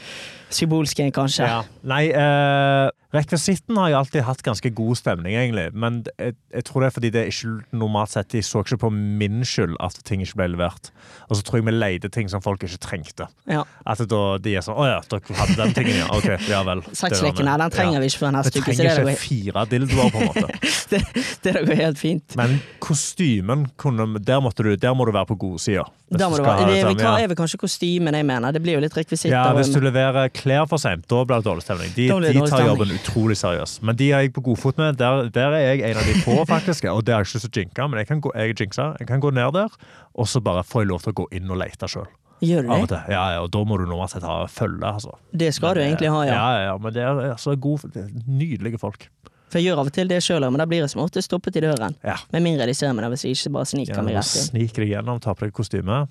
Symbolsk 0.53 0.99
en, 0.99 1.11
kanskje. 1.15 1.47
Ja. 1.49 1.63
Nei, 1.85 2.03
eh, 2.09 2.89
rekvisitten 3.15 3.77
har 3.79 3.89
jeg 3.91 3.97
alltid 3.99 4.25
hatt 4.27 4.43
ganske 4.45 4.69
god 4.75 4.99
stemning, 4.99 5.35
egentlig. 5.37 5.67
Men 5.73 6.03
jeg, 6.19 6.35
jeg 6.53 6.65
tror 6.67 6.83
det 6.83 6.89
er 6.89 6.95
fordi 6.95 7.11
det 7.13 7.21
er 7.21 7.31
ikke 7.31 7.77
normalt 7.77 8.13
sett 8.13 8.29
De 8.33 8.41
så 8.45 8.61
ikke 8.65 8.79
på 8.85 8.91
min 8.93 9.43
skyld 9.47 9.75
at 9.83 9.97
ting 10.07 10.23
ikke 10.23 10.39
ble 10.41 10.49
levert. 10.55 10.91
Og 11.29 11.39
så 11.39 11.45
tror 11.45 11.59
jeg 11.59 11.67
vi 11.69 11.75
leide 11.75 12.11
ting 12.13 12.29
som 12.31 12.43
folk 12.45 12.63
ikke 12.65 12.79
trengte. 12.83 13.27
Ja. 13.49 13.63
At 13.87 14.03
da 14.09 14.21
de 14.41 14.55
er 14.57 14.65
sånn 14.65 14.77
Å 14.77 14.87
ja, 14.89 15.01
dere 15.09 15.39
hadde 15.39 15.57
den 15.61 15.75
tingen, 15.77 15.99
ja. 16.01 16.09
OK, 16.13 16.29
ja 16.51 16.61
vel. 16.67 16.83
Sexleken 17.01 17.51
her, 17.51 17.61
den 17.63 17.75
trenger 17.75 18.03
vi 18.03 18.11
ikke 18.11 18.23
før 18.23 18.31
Vi 18.31 18.37
neste 18.37 18.61
uke, 18.61 18.65
så 18.65 18.65
trenger 18.69 18.83
det 18.83 18.95
ikke 18.95 19.09
går, 19.09 19.21
fire 19.25 19.65
dildoer, 19.73 20.13
på 20.13 20.23
en 20.23 20.31
måte. 20.31 20.71
det, 20.93 21.03
det 21.45 21.55
går 21.59 21.81
helt 21.81 22.01
fint. 22.01 22.39
Men 22.39 22.57
kostymen 22.83 23.69
kunne 23.81 24.07
Der, 24.25 24.41
du, 24.41 24.75
der 24.75 24.93
må 24.97 25.05
du 25.07 25.13
være 25.15 25.29
på 25.31 25.39
godsida. 25.45 25.85
Hva 26.15 27.15
er 27.17 27.29
vel 27.31 27.37
kanskje 27.37 27.57
kostymen 27.61 28.13
jeg 28.13 28.27
mener? 28.27 28.53
Det 28.53 28.61
blir 28.61 28.77
jo 28.77 28.83
litt 28.83 28.93
rekvisitter. 28.95 29.33
Ja, 29.33 29.49
hvis 29.57 29.71
du 29.73 29.79
leverer 29.81 30.29
klær 30.37 30.67
for 30.71 30.81
seint, 30.81 31.05
da 31.11 31.21
blir 31.27 31.41
det 31.41 31.47
dårlig 31.47 31.65
stemning. 31.65 31.93
De, 31.95 32.07
dårlig, 32.11 32.33
de 32.35 32.43
tar 32.43 32.59
dårlig 32.59 32.69
jobben 32.71 32.93
utrolig 32.97 33.37
seriøst. 33.39 33.81
Men 33.87 33.99
de 33.99 34.11
er 34.11 34.25
jeg 34.25 34.33
på 34.35 34.43
godfot 34.45 34.81
med. 34.81 34.99
Der, 35.01 35.31
der 35.35 35.55
er 35.57 35.65
jeg 35.71 35.83
en 35.89 36.01
av 36.01 36.09
de 36.09 36.17
få, 36.25 36.37
faktisk. 36.55 36.87
Og 36.91 37.01
det 37.07 37.15
jeg 37.15 37.27
ikke 37.27 37.37
lyst 37.39 37.47
til 37.47 37.53
å 37.53 37.63
jinke, 37.63 37.87
men 37.91 38.01
jeg 38.03 38.11
kan 38.11 38.21
gå, 38.25 38.33
jeg 38.35 38.53
er 38.53 38.61
jinxa. 38.65 38.91
Jeg 39.01 39.09
kan 39.09 39.23
gå 39.23 39.33
ned 39.35 39.55
der, 39.57 39.79
og 40.13 40.29
så 40.31 40.43
bare 40.43 40.63
får 40.67 40.85
jeg 40.85 40.91
lov 40.93 41.03
til 41.05 41.15
å 41.15 41.19
gå 41.23 41.27
inn 41.39 41.51
og 41.51 41.61
lete 41.63 41.89
sjøl. 41.91 42.09
Gjør 42.43 42.65
du 42.67 42.89
det? 42.91 42.99
Ja, 43.09 43.23
ja, 43.31 43.43
og 43.45 43.51
da 43.53 43.61
må 43.67 43.77
du 43.79 43.85
normalt 43.87 44.11
sett 44.11 44.25
ha 44.27 44.41
følge, 44.51 44.83
altså. 44.83 45.15
Det 45.31 45.53
skal 45.55 45.77
du 45.77 45.81
egentlig 45.85 46.11
ha, 46.11 46.25
ja. 46.27 46.35
Ja, 46.35 46.47
ja, 46.51 46.65
ja 46.69 46.75
men 46.81 46.95
det 46.95 47.05
er 47.05 47.21
altså 47.31 47.55
god, 47.55 47.87
det 47.95 48.03
er 48.03 48.11
nydelige 48.27 48.81
folk. 48.81 49.07
For 49.55 49.61
jeg 49.63 49.69
gjør 49.69 49.79
av 49.85 49.87
og 49.87 49.93
til 49.95 50.09
det 50.11 50.17
sjøl, 50.19 50.43
men 50.51 50.59
da 50.59 50.65
blir 50.67 50.81
jeg 50.83 50.91
som 50.91 50.99
ofte 51.05 51.21
stoppet 51.23 51.55
i 51.55 51.61
døren. 51.63 51.93
Ja. 52.03 52.17
Med 52.35 52.43
mindre 52.43 52.65
de 52.67 52.73
ser 52.75 52.91
meg, 52.91 53.05
da, 53.05 53.09
hvis 53.13 53.21
jeg 53.23 53.37
ikke 53.37 53.53
bare 53.55 53.69
sniker 53.71 53.95
Ja, 53.95 54.01
meg 54.03 54.17
rett 54.17 54.33
inn. 54.35 54.47
sniker 54.49 54.83
deg 54.83 54.89
gjennom, 54.91 55.21
tar 55.23 55.37
på 55.39 55.47
deg 55.47 55.53
kostyme. 55.55 56.01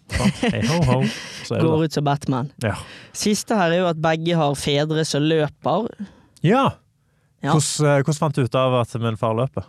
Ho, 0.71 0.79
ho. 0.89 0.97
Går 1.53 1.85
ut 1.85 1.93
som 1.99 2.07
Batman. 2.09 2.49
Ja. 2.65 2.73
Siste 3.13 3.59
her 3.61 3.75
er 3.77 3.83
jo 3.83 3.91
at 3.93 4.01
begge 4.01 4.39
har 4.41 4.57
fedre 4.57 5.05
som 5.05 5.29
løper. 5.29 5.91
ja. 6.41 6.65
Ja. 7.45 7.53
Hvordan, 7.53 7.85
eh, 7.91 8.01
hvordan 8.01 8.17
fant 8.17 8.39
du 8.39 8.47
ut 8.47 8.55
av 8.57 8.75
at 8.81 8.95
min 9.05 9.19
far 9.21 9.35
løper? 9.37 9.67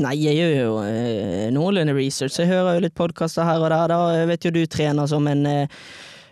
Nei, 0.00 0.14
jeg 0.16 0.38
gjør 0.38 0.52
jo 0.56 0.70
eh, 0.88 1.50
noenlunde 1.52 1.92
research. 1.92 2.38
Jeg 2.40 2.48
hører 2.48 2.78
jo 2.78 2.84
litt 2.86 2.94
podkaster 2.96 3.44
her 3.44 3.60
og 3.60 3.68
der. 3.68 3.92
Da. 3.92 3.98
Jeg 4.16 4.30
vet 4.30 4.46
jo 4.48 4.52
du 4.54 4.62
trener 4.72 5.04
som 5.10 5.28
en 5.28 5.42
eh, 5.44 5.82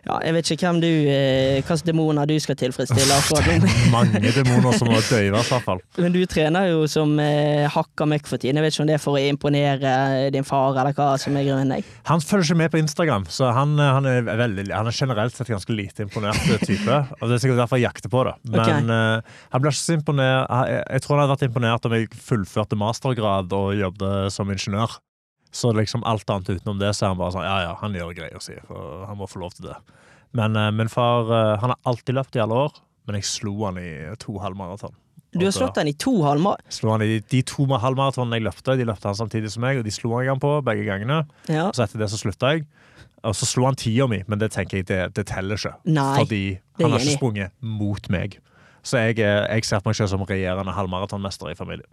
Ja, 0.08 0.18
jeg 0.24 0.36
vet 0.38 0.50
ikke 0.54 0.70
hvem 0.70 0.78
du 0.80 0.88
eh, 0.88 1.58
Hvilke 1.58 1.84
demoner 1.84 2.28
du 2.28 2.34
skal 2.40 2.56
tilfredsstille 2.58 3.16
akkurat 3.18 3.48
nå. 3.60 3.72
Mange 3.96 4.32
demoner 4.32 4.76
som 4.78 4.88
må 4.88 5.00
døyves, 5.04 5.20
i 5.20 5.52
hvert 5.52 5.66
fall. 5.66 5.82
Men 6.00 6.14
du 6.14 6.22
trener 6.30 6.70
jo 6.70 6.86
som 6.88 7.12
eh, 7.20 7.66
hakka 7.72 8.06
møkk 8.08 8.30
for 8.30 8.40
tiden. 8.40 8.56
Jeg 8.56 8.64
vet 8.64 8.76
ikke 8.76 8.84
om 8.86 8.88
det 8.88 8.96
er 8.96 9.02
for 9.02 9.18
å 9.18 9.22
imponere 9.22 9.92
din 10.32 10.46
far, 10.48 10.78
eller 10.80 10.96
hva 10.96 11.10
som 11.20 11.36
er 11.36 11.44
grunnen. 11.48 11.74
Jeg. 11.76 11.86
Han 12.08 12.24
følger 12.24 12.48
ikke 12.48 12.60
med 12.62 12.72
på 12.72 12.80
Instagram, 12.80 13.26
så 13.32 13.52
han, 13.56 13.74
eh, 13.76 13.92
han, 13.98 14.08
er, 14.08 14.30
veldig, 14.40 14.68
han 14.72 14.88
er 14.88 14.96
generelt 14.96 15.36
sett 15.36 15.52
ganske 15.52 15.76
lite 15.76 16.06
imponert 16.06 16.40
type. 16.64 17.00
Og 17.18 17.28
Det 17.28 17.36
er 17.36 17.44
sikkert 17.44 17.62
derfor 17.64 17.80
jeg 17.80 17.88
jakter 17.90 18.12
på 18.12 18.24
det. 18.30 18.36
Men 18.54 18.94
eh, 18.94 19.36
han 19.52 19.64
blir 19.64 19.74
ikke 19.74 19.82
så 19.82 19.98
imponert 19.98 20.48
Jeg, 20.48 20.80
jeg 20.94 21.04
tror 21.04 21.16
han 21.16 21.24
hadde 21.24 21.34
vært 21.36 21.48
imponert 21.50 21.88
om 21.88 21.98
jeg 21.98 22.08
fullførte 22.30 22.78
mastergrad 22.80 23.52
og 23.56 23.74
jobbet 23.76 24.32
som 24.32 24.48
ingeniør. 24.54 24.96
Så 25.54 25.72
liksom 25.72 26.04
alt 26.04 26.28
annet 26.30 26.50
utenom 26.58 26.78
det, 26.80 26.92
så 26.96 27.06
er 27.06 27.14
han 27.14 27.20
bare 27.20 27.34
sånn 27.34 27.46
Ja, 27.46 27.56
ja, 27.64 27.74
han 27.80 27.96
gjør 27.96 28.14
greia 28.16 28.40
si, 28.44 28.56
for 28.68 29.04
han 29.08 29.18
må 29.20 29.28
få 29.30 29.42
lov 29.42 29.56
til 29.56 29.70
det. 29.70 29.76
Men 30.36 30.56
uh, 30.58 30.68
min 30.74 30.90
far 30.92 31.30
uh, 31.30 31.56
han 31.62 31.72
har 31.72 31.78
alltid 31.88 32.18
løpt 32.18 32.36
i 32.36 32.42
alle 32.44 32.64
år, 32.66 32.80
men 33.08 33.16
jeg 33.18 33.28
slo 33.30 33.54
han 33.64 33.80
i 33.80 33.90
to 34.20 34.36
halvmaraton. 34.42 34.96
Du 35.36 35.44
har 35.44 35.52
slått 35.52 35.76
han 35.76 35.88
i 35.88 35.94
to 35.96 36.14
halvmaraton? 36.24 36.72
Slo 36.72 36.92
han 36.94 37.04
i 37.04 37.18
de, 37.20 37.42
to 37.46 37.66
halvmaratonene 37.68 38.40
jeg 38.40 38.46
løpte, 38.46 38.76
de 38.80 38.86
løpte 38.88 39.10
han 39.10 39.16
samtidig 39.18 39.52
som 39.52 39.64
meg, 39.64 39.80
og 39.80 39.88
de 39.88 39.92
slo 39.92 40.14
jeg 40.20 40.32
han 40.32 40.40
på 40.40 40.52
begge 40.64 40.86
gangene. 40.88 41.22
Ja. 41.52 41.68
Så 41.76 41.84
etter 41.84 42.00
det 42.00 42.10
så 42.12 42.20
slutta 42.20 42.54
jeg. 42.56 42.66
Og 43.26 43.34
så 43.36 43.48
slo 43.48 43.66
han 43.66 43.76
tida 43.76 44.06
mi, 44.08 44.22
men 44.30 44.40
det 44.40 44.52
tenker 44.54 44.80
jeg 44.80 44.88
det, 44.88 45.00
det 45.16 45.26
teller 45.28 45.58
ikke. 45.58 45.74
Nei, 45.90 46.12
fordi 46.20 46.42
han 46.78 46.94
har 46.94 47.02
ikke 47.02 47.16
sprunget 47.18 47.56
mot 47.60 48.08
meg. 48.14 48.38
Så 48.86 49.02
jeg, 49.02 49.18
jeg 49.20 49.66
ser 49.66 49.82
på 49.82 49.90
meg 49.90 49.98
selv 49.98 50.12
som 50.12 50.22
regjerende 50.24 50.72
halvmaratonmester 50.76 51.50
i 51.50 51.58
familien. 51.58 51.88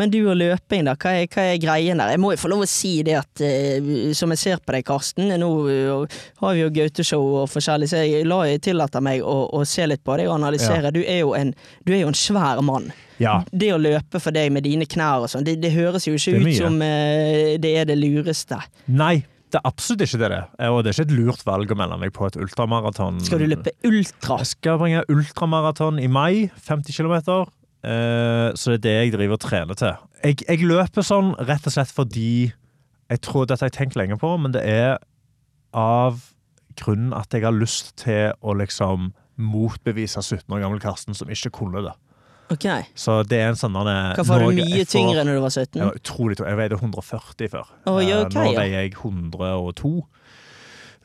Men 0.00 0.12
du 0.12 0.20
og 0.22 0.38
løping, 0.40 0.86
da. 0.88 0.94
Hva 0.96 1.12
er, 1.20 1.26
hva 1.28 1.44
er 1.50 1.58
greien 1.60 2.00
der? 2.00 2.14
Jeg 2.14 2.22
må 2.22 2.32
jo 2.32 2.40
få 2.40 2.48
lov 2.48 2.64
å 2.64 2.68
si 2.70 2.94
det 3.04 3.18
at 3.20 3.42
eh, 3.44 4.14
som 4.16 4.32
jeg 4.32 4.40
ser 4.40 4.62
på 4.64 4.72
deg, 4.72 4.86
Karsten 4.88 5.28
Nå 5.42 5.50
eh, 5.68 6.20
har 6.40 6.56
vi 6.56 6.62
jo 6.62 6.70
Gaute-show 6.78 7.26
og 7.42 7.50
forskjellig, 7.52 7.90
så 7.90 8.00
jeg 8.00 8.24
la 8.28 8.40
jeg 8.48 8.62
tillater 8.70 9.04
meg 9.04 9.20
å, 9.20 9.36
å 9.52 9.60
se 9.68 9.84
litt 9.90 10.04
på 10.06 10.16
deg 10.16 10.30
og 10.30 10.38
analysere. 10.38 10.92
Du, 10.94 11.02
er 11.04 11.20
jo 11.20 11.34
en, 11.36 11.52
du 11.84 11.92
er 11.92 12.06
jo 12.06 12.12
en 12.14 12.16
svær 12.16 12.62
mann. 12.64 12.88
Ja, 13.20 13.42
Det 13.52 13.68
å 13.74 13.80
løpe 13.80 14.22
for 14.24 14.32
deg 14.32 14.48
med 14.54 14.64
dine 14.64 14.88
knær 14.88 15.26
og 15.26 15.28
sånn, 15.28 15.44
det, 15.44 15.58
det 15.60 15.74
høres 15.74 16.08
jo 16.08 16.16
ikke 16.16 16.40
ut 16.40 16.54
som 16.56 16.80
eh, 16.80 17.58
det 17.60 17.74
er 17.82 17.90
det 17.90 17.98
lureste. 18.00 18.56
Nei, 18.88 19.18
det 19.52 19.60
er 19.60 19.68
absolutt 19.68 20.06
ikke 20.06 20.22
det. 20.22 20.32
det 20.32 20.40
er. 20.40 20.72
Og 20.72 20.80
det 20.80 20.94
er 20.94 20.96
ikke 20.96 21.08
et 21.10 21.16
lurt 21.18 21.44
valg 21.44 21.72
å 21.74 21.76
melde 21.76 22.00
meg 22.00 22.16
på 22.16 22.24
et 22.30 22.40
ultramaraton. 22.40 23.20
Skal 23.26 23.44
du 23.44 23.50
løpe 23.50 23.76
ultra? 23.84 24.40
Jeg 24.40 24.54
skal 24.54 24.80
bringe 24.80 25.04
ultramaraton 25.12 26.00
i 26.00 26.08
mai, 26.08 26.46
50 26.70 26.96
km. 26.96 27.50
Eh, 27.80 28.48
så 28.60 28.74
det 28.74 28.78
er 28.78 28.82
det 28.84 28.96
jeg 28.96 29.12
driver 29.14 29.38
og 29.38 29.44
trener 29.44 29.78
til. 29.78 29.94
Jeg, 30.24 30.42
jeg 30.44 30.66
løper 30.68 31.06
sånn 31.06 31.32
rett 31.48 31.64
og 31.64 31.72
slett 31.72 31.92
fordi 31.96 32.52
Jeg 33.10 33.22
tror 33.24 33.46
dette 33.48 33.64
har 33.64 33.70
jeg 33.72 33.78
tenkt 33.78 33.96
lenge 33.98 34.14
på, 34.20 34.28
men 34.38 34.52
det 34.54 34.60
er 34.62 35.00
av 35.74 36.20
grunnen 36.78 37.10
at 37.16 37.32
jeg 37.34 37.42
har 37.42 37.56
lyst 37.56 37.96
til 37.98 38.30
å 38.38 38.54
liksom 38.54 39.08
motbevise 39.40 40.22
17 40.22 40.44
år 40.54 40.62
gammel 40.62 40.78
Karsten 40.82 41.16
som 41.18 41.32
ikke 41.32 41.50
kunne 41.56 41.82
det. 41.88 41.96
Okay. 42.50 42.84
Så 42.98 43.20
det 43.26 43.38
er 43.38 43.52
en 43.52 43.58
sånn 43.58 43.74
Hvorfor 43.74 44.22
Hva 44.22 44.26
var 44.28 44.44
du 44.46 44.58
mye 44.58 44.82
får- 44.82 44.90
tyngre 44.90 45.24
når 45.26 45.38
du 45.38 45.42
var 45.42 45.50
17? 45.54 45.80
Jeg 45.80 45.86
var 45.86 45.98
utrolig 46.00 46.36
tung. 46.36 46.48
Jeg 46.50 46.58
veide 46.58 46.78
140 46.78 47.48
før. 47.50 47.68
Oh, 47.86 47.98
ja, 48.02 48.22
okay, 48.22 48.26
ok, 48.26 48.34
Nå 48.34 48.54
veier 48.58 48.82
jeg 48.82 48.94
102. 48.94 49.92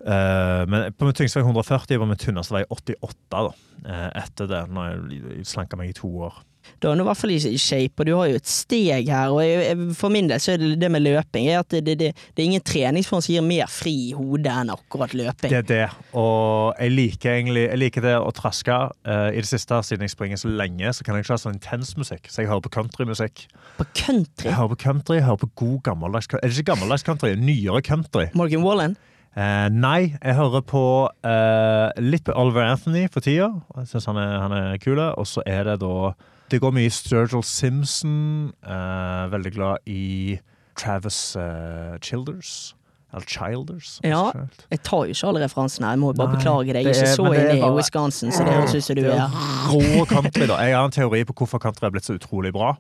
Uh, 0.06 0.66
men 0.70 0.92
på 0.94 1.06
min 1.06 1.14
tyngste 1.18 1.40
var 1.40 1.46
jeg 1.46 1.54
140, 1.54 2.00
på 2.02 2.08
min 2.10 2.22
tynneste 2.22 2.54
var 2.54 2.66
jeg 2.66 2.70
88 2.70 3.16
da, 3.32 3.54
uh, 3.86 4.10
etter 4.22 4.50
det, 4.50 4.64
når 4.70 4.90
jeg 5.10 5.46
slanka 5.50 5.78
meg 5.80 5.94
i 5.94 5.98
to 5.98 6.10
år. 6.28 6.42
Da 6.82 6.92
er 6.92 7.02
i 7.02 7.06
hvert 7.08 7.18
fall 7.20 7.32
i 7.36 7.58
shape, 7.62 8.00
og 8.02 8.06
du 8.10 8.14
har 8.18 8.30
jo 8.32 8.40
et 8.40 8.50
steg 8.50 9.10
her. 9.10 9.32
Og 9.34 9.42
jeg, 9.46 9.78
for 9.98 10.14
min 10.14 10.28
del 10.30 10.42
så 10.44 10.54
er 10.56 10.62
det 10.62 10.74
det 10.82 10.90
med 10.92 11.04
løping 11.06 11.48
er 11.52 11.60
at 11.62 11.70
det, 11.72 11.84
det, 11.88 11.96
det, 12.02 12.10
det 12.36 12.44
er 12.44 12.50
ingen 12.50 12.64
treningsform 12.66 13.22
som 13.26 13.34
gir 13.36 13.46
mer 13.46 13.70
fri 13.72 13.94
i 14.10 14.14
hodet 14.18 14.52
enn 14.52 14.74
akkurat 14.74 15.14
løping. 15.18 15.52
Det 15.54 15.62
er 15.64 15.70
det. 15.70 15.86
Og 16.18 16.76
jeg 16.82 16.94
liker 16.96 17.34
egentlig 17.38 17.66
jeg 17.70 17.82
liker 17.82 18.06
det 18.06 18.16
å 18.20 18.30
traske. 18.36 18.78
Eh, 19.08 19.28
I 19.36 19.42
det 19.44 19.50
siste, 19.50 19.82
siden 19.88 20.06
jeg 20.08 20.14
springer 20.16 20.42
så 20.42 20.52
lenge, 20.52 20.94
så 20.94 21.06
kan 21.08 21.16
jeg 21.20 21.26
ikke 21.26 21.36
ha 21.38 21.42
sånn 21.46 21.58
intens 21.58 21.96
musikk. 22.00 22.30
Så 22.30 22.44
jeg 22.44 22.52
hører 22.52 22.66
på 22.68 22.74
countrymusikk. 22.78 23.46
På 23.80 23.88
country. 23.98 24.50
Jeg 24.52 24.58
hører 24.60 24.74
på 24.76 24.82
country, 24.86 25.20
jeg 25.22 25.28
hører 25.30 25.44
på 25.46 25.52
god 25.64 25.80
gammeldags 25.90 26.28
country. 26.32 26.44
Er 26.46 26.52
det 26.54 26.60
ikke 26.62 26.72
gammeldags 26.74 27.04
country? 27.08 27.34
Nyere 27.40 27.82
country. 27.86 28.28
Morgan 28.38 28.64
Wallen? 28.66 28.96
Uh, 29.36 29.68
nei, 29.68 30.14
jeg 30.24 30.36
hører 30.38 30.62
på 30.64 30.82
uh, 31.12 31.90
litt 32.00 32.24
på 32.24 32.32
Oliver 32.40 32.64
Anthony 32.70 33.02
for 33.12 33.20
tida. 33.26 33.50
Jeg 33.82 33.90
syns 33.92 34.06
han, 34.08 34.20
er- 34.22 34.38
han 34.46 34.54
er 34.56 34.78
kul. 34.80 35.02
Og 35.04 35.28
så 35.28 35.44
er 35.44 35.66
det 35.68 35.74
da 35.82 36.14
Det 36.52 36.60
går 36.62 36.74
mye 36.76 36.86
i 36.90 36.94
Sturgill 36.94 37.44
Simpson. 37.44 38.52
Uh, 38.66 39.26
veldig 39.34 39.52
glad 39.56 39.78
i 39.90 40.38
Travis 40.78 41.36
uh, 41.40 41.96
Childers. 42.06 42.76
Eller 43.16 43.26
Childers. 43.32 43.96
Ja. 44.04 44.26
Jeg 44.72 44.82
tar 44.84 45.06
jo 45.08 45.14
ikke 45.16 45.28
alle 45.30 45.42
referansene. 45.46 45.88
Jeg 45.94 46.02
må 46.02 46.12
bare 46.14 46.34
Nei, 46.34 46.36
beklage 46.38 46.74
deg. 46.76 46.76
det 46.76 46.84
Jeg 46.84 46.92
er 46.92 47.08
ikke 47.08 47.16
så 47.16 47.32
inne 47.32 47.56
i 47.64 47.72
Wisconsin, 47.78 48.32
så 48.36 48.44
det 48.44 48.54
høres 48.58 48.76
ut 48.76 48.84
som 48.84 48.98
du 49.00 49.06
er. 49.08 49.40
rå 49.72 50.06
country, 50.10 50.46
da. 50.52 50.58
Jeg 50.68 50.76
har 50.76 50.86
en 50.90 50.92
teori 50.92 51.24
på 51.30 51.34
hvorfor 51.40 51.64
country 51.64 51.88
har 51.88 51.94
blitt 51.96 52.06
så 52.10 52.18
utrolig 52.20 52.52
bra 52.54 52.76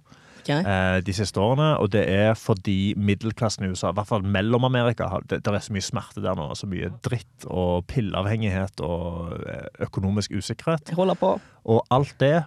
Okay. 0.45 0.61
eh, 0.61 0.99
de 1.01 1.13
siste 1.17 1.39
årene. 1.41 1.71
Og 1.81 1.87
det 1.89 2.03
er 2.11 2.35
fordi 2.37 2.93
middelklassen 2.97 3.65
i 3.65 3.69
USA, 3.71 3.89
i 3.89 3.95
hvert 3.97 4.05
fall 4.11 4.21
Mellom-Amerika, 4.21 5.07
det, 5.25 5.39
det 5.45 5.53
er 5.55 5.63
så 5.65 5.73
mye 5.73 5.81
smerte 5.87 6.21
der 6.21 6.35
nå. 6.37 6.51
Så 6.53 6.67
mye 6.69 6.91
dritt 7.01 7.47
og 7.49 7.87
pilleavhengighet 7.89 8.83
og 8.85 9.39
økonomisk 9.87 10.35
usikkerhet. 10.37 10.91
Jeg 10.91 10.99
holder 10.99 11.17
på. 11.17 11.31
Og 11.65 11.81
alt 11.89 12.13
det 12.21 12.43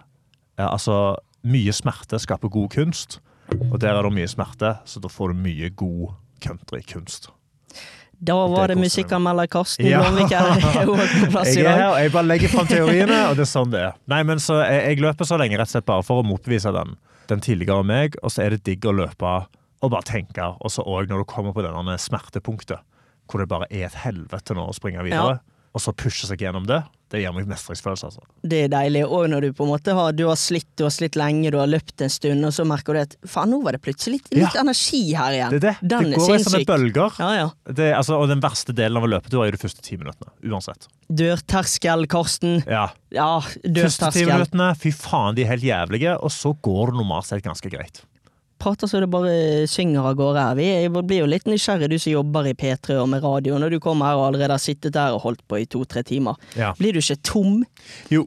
altså 0.67 1.15
Mye 1.47 1.71
smerte 1.71 2.19
skaper 2.19 2.51
god 2.51 2.67
kunst, 2.73 3.21
og 3.71 3.77
der 3.79 3.95
er 3.95 4.03
det 4.03 4.11
mye 4.11 4.27
smerte, 4.27 4.73
så 4.83 4.99
da 4.99 5.07
får 5.07 5.31
du 5.31 5.37
mye 5.45 5.69
god 5.71 6.09
countrykunst. 6.43 7.29
Da 8.19 8.35
var 8.35 8.67
det 8.67 8.75
det 8.75 8.83
musikkanmelder 8.83 9.47
Karsten 9.47 9.87
Ja. 9.87 10.01
Blomvik 10.03 10.33
her 10.35 10.83
på 10.89 10.97
plass 11.31 11.53
i 11.53 11.61
Jeg 11.61 11.69
er 11.71 11.77
her, 11.77 11.93
og 11.93 12.01
jeg 12.03 12.11
bare 12.11 12.27
legger 12.27 12.51
fram 12.51 12.67
teoriene, 12.67 13.21
og 13.29 13.37
det 13.39 13.45
er 13.45 13.51
sånn 13.53 13.71
det 13.71 13.85
er. 13.87 13.95
Nei, 14.11 14.19
men 14.27 14.41
så 14.43 14.59
jeg, 14.59 14.81
jeg 14.89 14.99
løper 15.05 15.29
så 15.29 15.39
lenge 15.39 15.55
rett 15.55 15.71
og 15.71 15.77
slett 15.77 15.87
bare 15.87 16.03
for 16.03 16.19
å 16.19 16.27
motbevise 16.27 16.73
den, 16.75 16.97
den 17.31 17.43
tidligere 17.45 17.87
meg, 17.87 18.19
og 18.19 18.35
så 18.35 18.43
er 18.43 18.57
det 18.57 18.65
digg 18.67 18.83
å 18.89 18.95
løpe 18.99 19.31
og 19.79 19.93
bare 19.93 20.03
tenke, 20.03 20.43
og 20.59 20.73
så 20.73 20.83
òg 20.83 21.07
når 21.07 21.23
du 21.23 21.29
kommer 21.31 21.55
på 21.55 21.63
denne 21.63 21.95
smertepunktet, 21.95 22.83
hvor 23.31 23.39
det 23.39 23.47
bare 23.47 23.69
er 23.71 23.87
et 23.87 23.99
helvete 24.03 24.57
nå 24.57 24.67
å 24.67 24.75
springe 24.75 25.05
videre, 25.07 25.39
og 25.71 25.79
så 25.79 25.95
pushe 25.95 26.27
seg 26.27 26.43
gjennom 26.43 26.67
det, 26.67 26.81
det 27.09 27.21
gir 27.23 27.33
meg 27.33 27.47
mestringsfølelse, 27.49 28.05
altså. 28.11 28.21
Det 28.45 28.59
er 28.65 28.71
deilig. 28.73 29.03
Og 29.09 29.27
når 29.31 29.41
du 29.47 29.53
på 29.57 29.65
en 29.65 29.71
måte 29.71 29.93
har, 29.97 30.11
du 30.13 30.25
har 30.27 30.37
slitt, 30.37 30.67
du 30.77 30.83
har 30.85 30.93
slitt 30.93 31.15
lenge, 31.17 31.49
du 31.51 31.57
har 31.57 31.67
løpt 31.69 32.03
en 32.05 32.11
stund, 32.13 32.45
og 32.45 32.53
så 32.53 32.65
merker 32.69 32.93
du 32.93 32.99
at 33.01 33.15
faen, 33.25 33.49
nå 33.49 33.61
var 33.65 33.73
det 33.77 33.81
plutselig 33.81 34.19
litt, 34.19 34.29
litt 34.37 34.53
Ja. 34.55 34.61
energi 34.61 35.01
her 35.17 35.31
igjen. 35.37 35.55
Det 35.55 35.61
det. 35.65 35.75
Den 35.81 36.11
det 36.11 36.19
går 36.21 36.35
i 36.35 36.43
sånne 36.45 36.65
bølger. 36.69 37.17
Ja, 37.19 37.31
ja. 37.39 37.49
Det, 37.73 37.89
altså, 37.97 38.19
og 38.21 38.27
den 38.29 38.41
verste 38.45 38.75
delen 38.77 38.97
av 39.01 39.03
en 39.07 39.13
løpetur 39.15 39.41
er 39.43 39.49
jo 39.51 39.57
de 39.57 39.63
første 39.65 39.81
ti 39.85 39.97
minuttene, 39.97 40.31
uansett. 40.45 40.87
Dørterskel, 41.09 42.05
Karsten. 42.07 42.59
Ja. 42.69 42.89
Ja, 43.11 43.39
Første 43.41 44.11
ti 44.13 44.25
minuttene, 44.29 44.69
fy 44.77 44.91
faen, 44.93 45.33
de 45.35 45.43
er 45.43 45.53
helt 45.55 45.65
jævlige, 45.65 46.13
og 46.21 46.29
så 46.33 46.53
går 46.61 46.91
det 46.93 46.99
normalt 47.01 47.25
sett 47.25 47.43
ganske 47.43 47.71
greit. 47.73 48.03
Prater 48.59 48.87
så 48.91 48.99
det 48.99 49.07
bare 49.09 49.31
synger 49.71 50.03
av 50.09 50.15
gårde 50.19 50.41
her. 50.43 50.55
Vi 50.59 50.65
jeg 50.67 50.91
blir 50.91 51.21
jo 51.23 51.29
litt 51.31 51.45
nysgjerrig, 51.47 51.87
du 51.89 51.97
som 51.99 52.11
jobber 52.11 52.49
i 52.51 52.53
P3 52.59 52.97
og 53.01 53.07
med 53.09 53.23
radio, 53.23 53.57
når 53.61 53.71
du 53.71 53.79
kommer 53.79 54.09
her 54.11 54.19
og 54.19 54.27
allerede 54.33 54.51
har 54.57 54.59
sittet 54.63 54.93
der 54.97 55.15
og 55.15 55.21
holdt 55.23 55.45
på 55.47 55.61
i 55.61 55.65
to-tre 55.65 56.03
timer. 56.03 56.35
Ja. 56.59 56.73
Blir 56.79 56.93
du 56.93 56.99
ikke 56.99 57.15
tom? 57.23 57.63
Jo. 58.11 58.25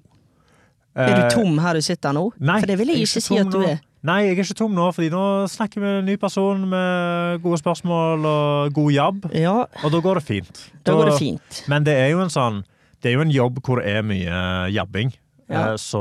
Er 0.97 1.15
du 1.17 1.23
Eh, 1.23 1.31
tom 1.33 1.59
her 1.59 1.75
du 1.75 1.81
sitter 1.81 2.13
nå? 2.13 2.27
Nei, 2.41 2.59
For 2.61 2.67
det 2.69 2.79
vil 2.79 2.89
jeg 2.93 2.99
jeg 2.99 3.09
ikke 3.09 3.23
si 3.25 3.39
at 3.41 3.51
du 3.53 3.61
er. 3.65 3.79
Nei, 4.05 4.17
jeg 4.27 4.33
er 4.39 4.43
ikke 4.43 4.57
tom 4.59 4.73
nå, 4.75 4.89
fordi 4.93 5.09
nå 5.15 5.23
snakker 5.49 5.79
vi 5.81 5.87
med 5.87 5.99
en 6.01 6.09
ny 6.11 6.17
person 6.21 6.65
med 6.69 7.41
gode 7.45 7.61
spørsmål 7.63 8.27
og 8.27 8.73
god 8.75 8.91
jobb, 8.93 9.29
Ja, 9.33 9.55
og 9.85 9.93
da 9.95 10.01
går 10.05 10.15
det 10.21 10.25
fint. 10.27 10.71
da 10.85 10.93
går 10.93 11.11
det 11.13 11.19
fint. 11.21 11.63
Men 11.69 11.85
det 11.85 11.95
er 11.97 12.11
jo 12.11 12.21
en 12.21 12.29
sånn 12.35 12.65
Det 13.03 13.11
er 13.11 13.15
jo 13.17 13.21
en 13.25 13.31
jobb 13.31 13.61
hvor 13.63 13.81
det 13.81 13.89
er 13.97 14.03
mye 14.03 14.71
jabbing. 14.73 15.13
Ja. 15.49 15.73
Eh, 15.73 15.77
Så, 15.77 15.99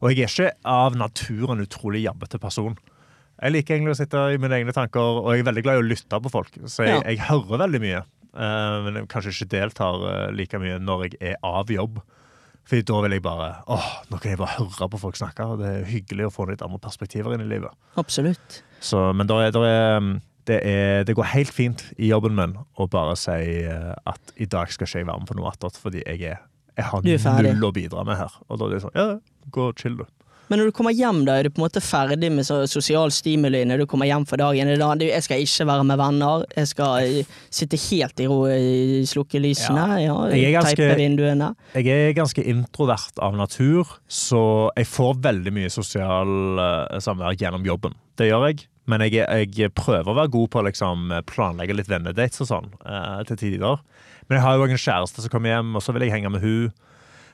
og 0.00 0.10
jeg 0.10 0.18
er 0.24 0.28
ikke 0.28 0.52
av 0.64 0.94
natur 0.96 1.50
en 1.52 1.60
utrolig 1.64 2.02
jabbete 2.04 2.38
person. 2.38 2.76
Jeg 3.38 3.54
liker 3.54 3.76
egentlig 3.76 3.94
å 3.94 3.98
sitte 4.00 4.22
i 4.34 4.38
mine 4.42 4.56
egne 4.58 4.72
tanker, 4.74 5.20
og 5.22 5.28
jeg 5.34 5.44
er 5.44 5.48
veldig 5.52 5.62
glad 5.62 5.78
i 5.78 5.82
å 5.82 5.88
lytte 5.88 6.18
på 6.24 6.30
folk. 6.32 6.56
Så 6.66 6.84
jeg, 6.86 6.96
Ja. 6.96 7.02
jeg 7.06 7.20
hører 7.28 7.60
veldig 7.64 7.80
mye, 7.84 8.00
eh, 8.34 8.78
men 8.84 8.94
jeg 8.98 9.08
kanskje 9.12 9.30
ikke 9.36 9.50
deltar 9.52 10.06
eh, 10.10 10.30
like 10.34 10.58
mye 10.58 10.78
når 10.82 11.04
jeg 11.08 11.20
er 11.32 11.36
av 11.46 11.70
jobb. 11.70 12.00
Fordi 12.68 12.82
da 12.84 13.00
vil 13.00 13.12
jeg 13.16 13.22
bare 13.24 13.62
åh, 13.72 13.86
nå 14.10 14.18
kan 14.20 14.30
jeg 14.34 14.38
bare 14.42 14.58
høre 14.58 14.88
på 14.92 14.98
folk 15.00 15.16
snakke, 15.16 15.46
og 15.46 15.58
det 15.62 15.68
er 15.70 15.84
hyggelig 15.88 16.26
å 16.28 16.32
få 16.34 16.48
litt 16.50 16.60
andre 16.66 16.78
perspektiver 16.84 17.32
inn 17.32 17.40
i 17.46 17.48
livet. 17.48 17.70
Absolutt. 17.96 18.58
Så, 18.80 19.14
men 19.16 19.26
der 19.30 19.46
er, 19.46 19.50
der 19.54 19.64
er, 19.64 20.10
det, 20.50 20.58
er, 20.66 21.04
det 21.08 21.14
går 21.16 21.30
helt 21.32 21.52
fint 21.54 21.86
i 21.96 22.10
jobben 22.10 22.34
min 22.36 22.58
å 22.76 22.88
bare 22.90 23.14
si 23.16 23.38
eh, 23.62 23.94
at 24.04 24.34
i 24.36 24.44
dag 24.50 24.68
skal 24.74 24.86
ikke 24.86 24.98
jeg 25.00 25.08
være 25.08 25.22
med 25.22 25.30
på 25.30 25.38
noe 25.38 25.48
attåt, 25.54 25.78
fordi 25.80 26.02
jeg, 26.04 26.20
er, 26.34 26.42
jeg 26.76 26.84
har 26.84 27.00
null 27.46 27.70
å 27.70 27.72
bidra 27.72 28.04
med 28.04 28.18
her. 28.20 28.36
Og 28.50 28.58
da 28.60 28.66
er 28.68 28.74
det 28.76 28.82
sånn, 28.84 28.98
ja, 28.98 29.08
gå 29.54 29.70
og 29.70 29.78
chill 29.80 29.96
du. 30.02 30.04
Men 30.48 30.60
når 30.62 30.70
du 30.70 30.72
kommer 30.78 30.94
hjem, 30.96 31.22
da, 31.28 31.34
er 31.38 31.44
du 31.48 31.50
på 31.52 31.60
en 31.60 31.66
måte 31.66 31.82
ferdig 31.84 32.30
med 32.32 32.46
sosial 32.48 33.12
stimuli 33.12 33.60
når 33.68 33.82
du 33.82 33.86
kommer 33.90 34.08
hjem 34.08 34.24
for 34.28 34.40
dagen? 34.40 34.70
Da, 34.80 34.88
jeg 35.04 35.24
skal 35.26 35.42
ikke 35.44 35.66
være 35.68 35.84
med 35.90 36.00
venner, 36.00 36.44
jeg 36.56 36.70
skal 36.70 37.04
eh, 37.04 37.34
sitte 37.52 37.80
helt 37.88 38.22
i 38.24 38.28
ro, 38.30 38.38
eh, 38.48 39.04
slukke 39.08 39.42
lysene, 39.44 39.84
ja, 40.06 40.14
ganske- 40.56 40.74
teipe 40.80 40.96
vinduene. 41.02 41.50
Jeg 41.76 41.86
er 42.08 42.16
ganske 42.16 42.44
introvert 42.48 43.20
av 43.20 43.36
natur, 43.36 43.92
så 44.08 44.42
jeg 44.76 44.88
får 44.88 45.20
veldig 45.28 45.52
mye 45.60 45.70
sosial 45.74 46.32
eh, 46.64 46.98
samvær 47.04 47.36
gjennom 47.36 47.64
jobben. 47.68 47.94
Det 48.16 48.30
gjør 48.32 48.48
jeg. 48.48 48.66
Men 48.88 49.02
jeg, 49.04 49.20
jeg 49.52 49.68
prøver 49.76 50.08
å 50.08 50.16
være 50.16 50.30
god 50.32 50.48
på 50.48 50.60
å 50.62 50.64
liksom, 50.64 51.10
planlegge 51.28 51.74
litt 51.76 51.90
vennedates 51.92 52.40
og 52.40 52.48
sånn 52.48 52.70
eh, 52.88 53.20
til 53.28 53.36
tider. 53.36 53.82
Men 54.30 54.38
jeg 54.38 54.44
har 54.46 54.56
jo 54.56 54.64
en 54.64 54.80
kjæreste 54.80 55.20
som 55.24 55.32
kommer 55.32 55.52
hjem, 55.52 55.74
og 55.76 55.84
så 55.84 55.92
vil 55.92 56.06
jeg 56.06 56.14
henge 56.16 56.30
med 56.32 56.40
hun. 56.40 56.70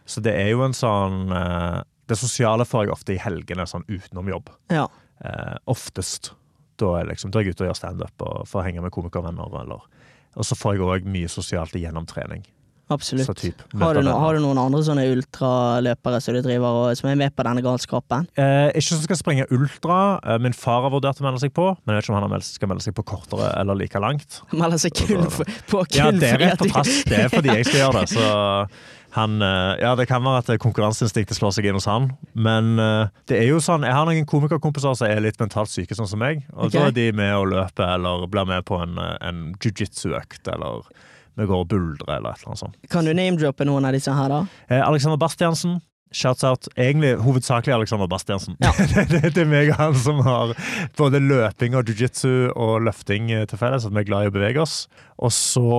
Så 0.05 0.21
det 0.21 0.35
er 0.35 0.51
jo 0.51 0.65
en 0.67 0.75
sånn 0.75 1.31
eh, 1.31 1.79
Det 2.09 2.19
sosiale 2.21 2.67
får 2.69 2.87
jeg 2.87 2.95
ofte 2.95 3.15
i 3.15 3.21
helgene 3.21 3.67
sånn 3.69 3.87
utenom 3.89 4.29
jobb. 4.29 4.51
Ja. 4.73 4.89
Eh, 5.25 5.55
oftest. 5.71 6.33
Da 6.81 6.97
er, 6.99 7.07
liksom, 7.13 7.31
da 7.31 7.41
er 7.41 7.47
jeg 7.49 7.55
ute 7.55 7.65
og 7.65 7.71
gjør 7.71 7.79
standup 7.79 8.27
og 8.27 8.49
får 8.51 8.67
henge 8.69 8.83
med 8.85 8.93
komikervenner. 8.95 9.61
Eller. 9.63 9.87
Og 10.35 10.49
så 10.49 10.59
får 10.59 10.77
jeg 10.77 10.89
òg 10.89 11.09
mye 11.09 11.31
sosialt 11.31 11.77
gjennom 11.79 12.07
trening. 12.11 12.45
Absolutt. 12.93 13.39
Typ, 13.41 13.63
Har 13.81 13.97
du, 13.97 14.09
har 14.11 14.37
du 14.37 14.43
noen 14.45 14.59
andre 14.61 14.83
sånne 14.85 15.07
ultraløpere 15.15 16.19
som 16.21 16.37
du 16.37 16.43
driver 16.45 16.81
og, 16.83 16.99
som 16.99 17.09
er 17.09 17.17
med 17.17 17.33
på 17.33 17.47
denne 17.47 17.63
galskapen? 17.65 18.27
Eh, 18.37 18.75
ikke 18.77 18.91
som 18.91 19.01
skal 19.07 19.19
springe 19.19 19.47
ultra. 19.57 19.97
Eh, 20.21 20.37
min 20.45 20.53
far 20.53 20.85
har 20.85 20.93
vurdert 20.93 21.23
å 21.23 21.25
melde 21.25 21.41
seg 21.41 21.55
på, 21.57 21.71
men 21.81 21.95
jeg 21.95 22.03
vet 22.03 22.09
ikke 22.09 22.13
om 22.13 22.19
han 22.21 22.35
meldt, 22.35 22.51
skal 22.51 22.71
melde 22.75 22.85
seg 22.85 22.97
på 22.99 23.07
kortere 23.09 23.55
eller 23.63 23.79
like 23.81 24.03
langt. 24.05 24.43
Melder 24.53 24.83
seg 24.85 25.01
kun 25.01 25.25
for, 25.33 25.49
på 25.71 25.81
kun 25.89 25.97
Ja, 25.97 26.11
det 26.13 26.35
er 26.35 26.45
rett 26.45 26.61
på 26.61 26.69
trass. 26.75 26.93
Det 27.09 27.23
er 27.25 27.33
fordi 27.33 27.57
jeg 27.57 27.71
skal 27.71 27.81
gjøre 27.87 28.05
det. 28.05 28.13
Så 28.13 28.29
han 29.15 29.39
eh, 29.43 29.73
Ja, 29.83 29.95
det 29.99 30.09
kan 30.11 30.25
være 30.25 30.43
at 30.43 30.63
konkurranseinstinktet 30.63 31.39
slår 31.39 31.55
seg 31.57 31.69
inn 31.71 31.79
hos 31.79 31.89
han, 31.91 32.11
men 32.35 32.75
eh, 32.83 33.13
det 33.31 33.39
er 33.41 33.49
jo 33.49 33.63
sånn 33.63 33.87
Jeg 33.87 33.95
har 33.95 34.09
noen 34.09 34.29
komikerkompiser 34.29 34.97
som 34.99 35.09
er 35.09 35.23
litt 35.25 35.41
mentalt 35.43 35.73
syke, 35.73 35.97
sånn 35.97 36.11
som 36.11 36.23
meg, 36.23 36.45
og 36.55 36.69
okay. 36.69 36.77
da 36.79 36.91
er 36.91 36.99
de 36.99 37.09
med 37.23 37.35
og 37.39 37.49
løper 37.53 37.97
eller 37.97 38.29
blir 38.31 38.49
med 38.51 38.67
på 38.69 38.81
en, 38.83 38.99
eh, 39.01 39.17
en 39.29 39.43
jiu-jitsu-økt, 39.59 40.43
eller 40.55 40.87
vi 41.35 41.49
går 41.51 41.65
og 41.65 41.71
buldrer, 41.71 42.11
eller 42.17 42.31
et 42.31 42.43
eller 42.43 42.53
annet 42.53 42.63
sånt. 42.63 42.79
Kan 42.91 43.09
du 43.09 43.15
name-droppe 43.15 43.67
noen 43.67 43.87
av 43.89 43.97
disse 43.97 44.13
her, 44.15 44.31
da? 44.31 44.45
Eh, 44.69 44.83
Alexander 44.83 45.19
Bastiansen. 45.19 45.81
Shouts 46.15 46.45
out. 46.47 46.69
Egentlig 46.79 47.17
hovedsakelig 47.19 47.75
Alexander 47.75 48.07
Bastiansen. 48.07 48.55
Ja. 48.63 48.71
det, 49.11 49.33
det 49.35 49.43
er 49.43 49.49
meg 49.51 49.73
og 49.73 49.81
han 49.81 49.97
som 49.99 50.21
har 50.23 50.55
både 50.99 51.19
løping 51.19 51.75
og 51.75 51.91
jiu-jitsu 51.91 52.53
og 52.55 52.85
løfting 52.87 53.33
eh, 53.35 53.47
til 53.51 53.59
felles, 53.59 53.87
at 53.87 53.95
vi 53.95 54.05
er 54.05 54.07
glad 54.07 54.29
i 54.29 54.31
å 54.31 54.37
bevege 54.37 54.63
oss. 54.63 54.85
Og 55.19 55.35
så 55.35 55.73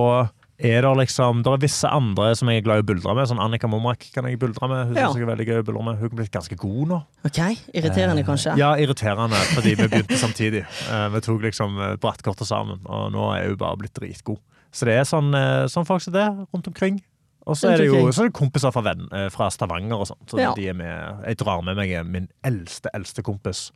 er 0.58 0.80
det 0.82 0.90
liksom 0.96 1.42
Det 1.44 1.52
er 1.52 1.58
visse 1.60 1.88
andre 1.88 2.34
som 2.36 2.48
jeg 2.48 2.58
er 2.58 2.64
glad 2.64 2.78
i 2.78 2.82
å 2.84 2.86
buldre 2.86 3.14
med. 3.14 3.28
Sånn 3.28 3.40
Annika 3.42 3.68
Momrak 3.68 4.06
kan 4.14 4.24
jeg 4.24 4.38
buldre 4.38 4.68
med. 4.68 4.86
Hun 4.86 4.96
Ja. 4.96 5.08
synes 5.08 5.16
jeg 5.20 5.28
er 5.28 5.36
veldig 5.36 5.46
gøy 5.48 5.58
å 5.60 5.64
buldre 5.64 5.84
med. 5.84 5.96
Hun 6.00 6.10
er 6.10 6.16
blitt 6.16 6.30
ganske 6.32 6.56
god 6.56 6.88
nå. 6.88 7.00
Ok, 7.24 7.38
Irriterende, 7.74 8.24
kanskje? 8.24 8.56
Ja, 8.56 8.74
irriterende, 8.76 9.36
fordi 9.54 9.74
vi 9.76 9.88
begynte 9.88 10.16
samtidig. 10.16 10.64
Eh, 10.90 11.08
vi 11.12 11.20
tok 11.20 11.42
liksom 11.42 11.78
eh, 11.80 11.96
brattkortet 11.96 12.46
sammen, 12.46 12.80
og 12.86 13.12
nå 13.12 13.30
er 13.36 13.48
hun 13.48 13.56
bare 13.56 13.76
blitt 13.76 13.94
dritgod. 13.94 14.38
Så 14.72 14.84
det 14.86 14.94
er 14.98 15.04
sånn, 15.04 15.34
eh, 15.34 15.66
sånn 15.66 15.86
folk 15.86 16.00
som 16.02 16.12
det 16.12 16.26
rundt 16.52 16.66
omkring. 16.68 17.02
Og 17.46 17.54
så 17.54 17.70
er 17.72 17.76
det 17.78 17.86
jo 17.86 18.10
så 18.10 18.24
er 18.24 18.28
det 18.30 18.34
kompiser 18.34 18.72
fra, 18.72 18.82
venn, 18.82 19.06
eh, 19.12 19.28
fra 19.30 19.46
Stavanger 19.50 20.00
og 20.00 20.06
sånn. 20.08 20.24
Så 20.26 20.38
Ja. 20.40 20.52
de 20.54 20.68
er 20.68 20.74
med. 20.74 21.22
Jeg 21.26 21.36
drar 21.38 21.62
med 21.62 21.76
meg 21.76 22.04
min 22.06 22.28
eldste, 22.42 22.88
eldste 22.92 23.22
kompis. 23.22 23.70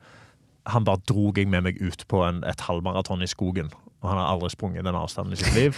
Han 0.66 0.84
bare 0.84 0.98
drog 1.06 1.36
jeg 1.38 1.46
med 1.48 1.62
meg 1.62 1.76
ut 1.80 2.04
på 2.08 2.26
en, 2.28 2.42
et 2.44 2.58
halvmaraton 2.58 3.22
i 3.22 3.26
skogen. 3.26 3.70
Og 4.02 4.08
han 4.10 4.18
har 4.18 4.34
aldri 4.34 4.48
sprunget 4.50 4.82
den 4.84 4.94
avstanden 4.94 5.32
i 5.32 5.36
sitt 5.36 5.54
liv. 5.54 5.76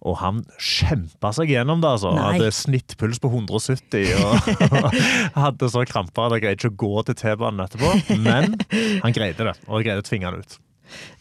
Og 0.00 0.16
han 0.22 0.40
kjempa 0.56 1.32
seg 1.36 1.52
gjennom 1.52 1.82
det. 1.82 1.90
altså. 1.96 2.14
Nei. 2.16 2.38
Hadde 2.38 2.52
snittpuls 2.56 3.20
på 3.20 3.28
170 3.28 4.14
og 4.16 4.48
hadde 5.44 5.68
så 5.72 5.84
kramper 5.88 6.28
at 6.28 6.38
jeg 6.38 6.46
greide 6.46 6.56
ikke 6.60 6.72
å 6.72 6.80
gå 6.86 7.04
til 7.10 7.18
T-banen 7.20 7.64
etterpå. 7.66 8.18
Men 8.24 8.56
han 9.04 9.16
greide 9.16 9.50
det, 9.50 9.56
og 9.68 9.80
jeg 9.80 9.90
greide 9.90 10.04
å 10.04 10.08
tvinge 10.08 10.30
han 10.30 10.40
ut. 10.40 10.56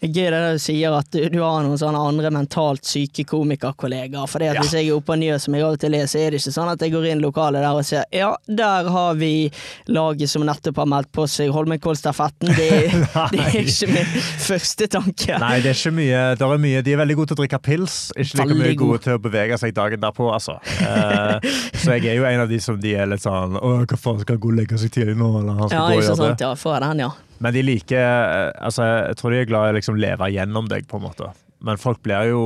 Gøy 0.02 0.30
det 0.32 0.40
du 0.54 0.60
sier 0.64 0.94
at 0.96 1.10
du, 1.12 1.20
du 1.34 1.40
har 1.44 1.64
noen 1.66 1.78
sånne 1.80 2.00
andre 2.10 2.30
mentalt 2.32 2.86
syke 2.88 3.26
komikerkollegaer. 3.28 4.28
For 4.32 4.42
Ja. 4.44 4.54
hvis 4.62 4.72
jeg 4.78 4.88
er 4.90 4.96
oppe 4.96 5.12
på 5.12 5.18
Njø, 5.20 5.38
som 5.40 5.56
jeg 5.58 5.64
av 5.66 5.74
og 5.76 5.80
til 5.82 5.96
er, 5.98 6.06
så 6.08 6.20
er 6.22 6.32
det 6.32 6.40
ikke 6.42 6.54
sånn 6.56 6.72
at 6.72 6.82
jeg 6.86 6.94
går 6.94 7.08
inn 7.12 7.22
lokalet 7.24 7.62
der 7.66 7.76
og 7.80 7.86
ser 7.86 8.06
ja, 8.16 8.30
der 8.48 8.88
har 8.90 9.14
vi 9.20 9.52
laget 9.92 10.30
som 10.32 10.46
nettopp 10.48 10.78
har 10.84 10.88
meldt 10.90 11.12
på 11.16 11.26
seg 11.30 11.52
Holmenkollstafetten. 11.56 12.54
Det, 12.56 12.70
det 13.34 13.44
er 13.44 13.58
ikke 13.64 13.90
min 13.92 14.14
første 14.46 14.88
tanke. 14.88 15.40
Nei, 15.42 15.60
det 15.64 15.74
er 15.74 15.78
ikke 15.80 15.94
mye. 16.00 16.24
Det 16.40 16.48
er 16.48 16.64
mye. 16.66 16.82
De 16.86 16.94
er 16.96 17.02
veldig 17.04 17.18
gode 17.20 17.32
til 17.34 17.38
å 17.38 17.42
drikke 17.44 17.62
pils, 17.70 17.98
ikke 18.16 18.44
like 18.44 18.60
mye 18.60 18.74
god. 18.74 18.84
gode 18.86 19.04
til 19.08 19.18
å 19.18 19.24
bevege 19.28 19.58
seg 19.62 19.76
dagen 19.78 20.02
derpå, 20.04 20.30
altså. 20.34 20.58
Uh, 20.80 21.40
så 21.80 21.98
jeg 21.98 22.14
er 22.14 22.20
jo 22.22 22.28
en 22.30 22.46
av 22.46 22.50
de 22.52 22.60
som 22.64 22.78
de 22.80 22.96
er 22.96 23.10
litt 23.10 23.24
sånn 23.24 23.58
Å, 23.60 23.70
hva 23.84 23.98
faen, 24.00 24.20
skal 24.24 24.36
han 24.38 24.42
gå 24.44 24.52
og 24.54 24.58
legge 24.60 24.78
seg 24.80 24.92
tidlig 24.96 25.16
nå? 25.20 25.30
Eller 25.42 25.58
han 25.60 25.70
skal 25.70 25.78
Ja, 25.78 25.88
gå 25.90 25.98
og 26.00 26.04
gjøre 26.04 26.16
sant. 26.20 26.38
det. 26.40 26.46
Ja, 26.48 26.54
får 26.60 26.76
jeg 26.78 26.84
den, 26.88 27.04
ja. 27.06 27.10
Men 27.40 27.56
de 27.56 27.64
liker 27.64 28.00
eh, 28.00 28.50
Altså, 28.66 28.86
jeg 29.10 29.20
tror 29.20 29.34
de 29.34 29.42
er 29.42 29.50
glad 29.50 29.70
i 29.70 29.74
å 29.74 29.78
liksom 29.80 30.00
leve 30.00 30.32
gjennom 30.34 30.68
deg, 30.72 30.88
på 30.90 31.00
en 31.00 31.08
måte. 31.08 31.32
Men 31.66 31.80
folk 31.82 32.02
blir 32.06 32.32
jo 32.32 32.42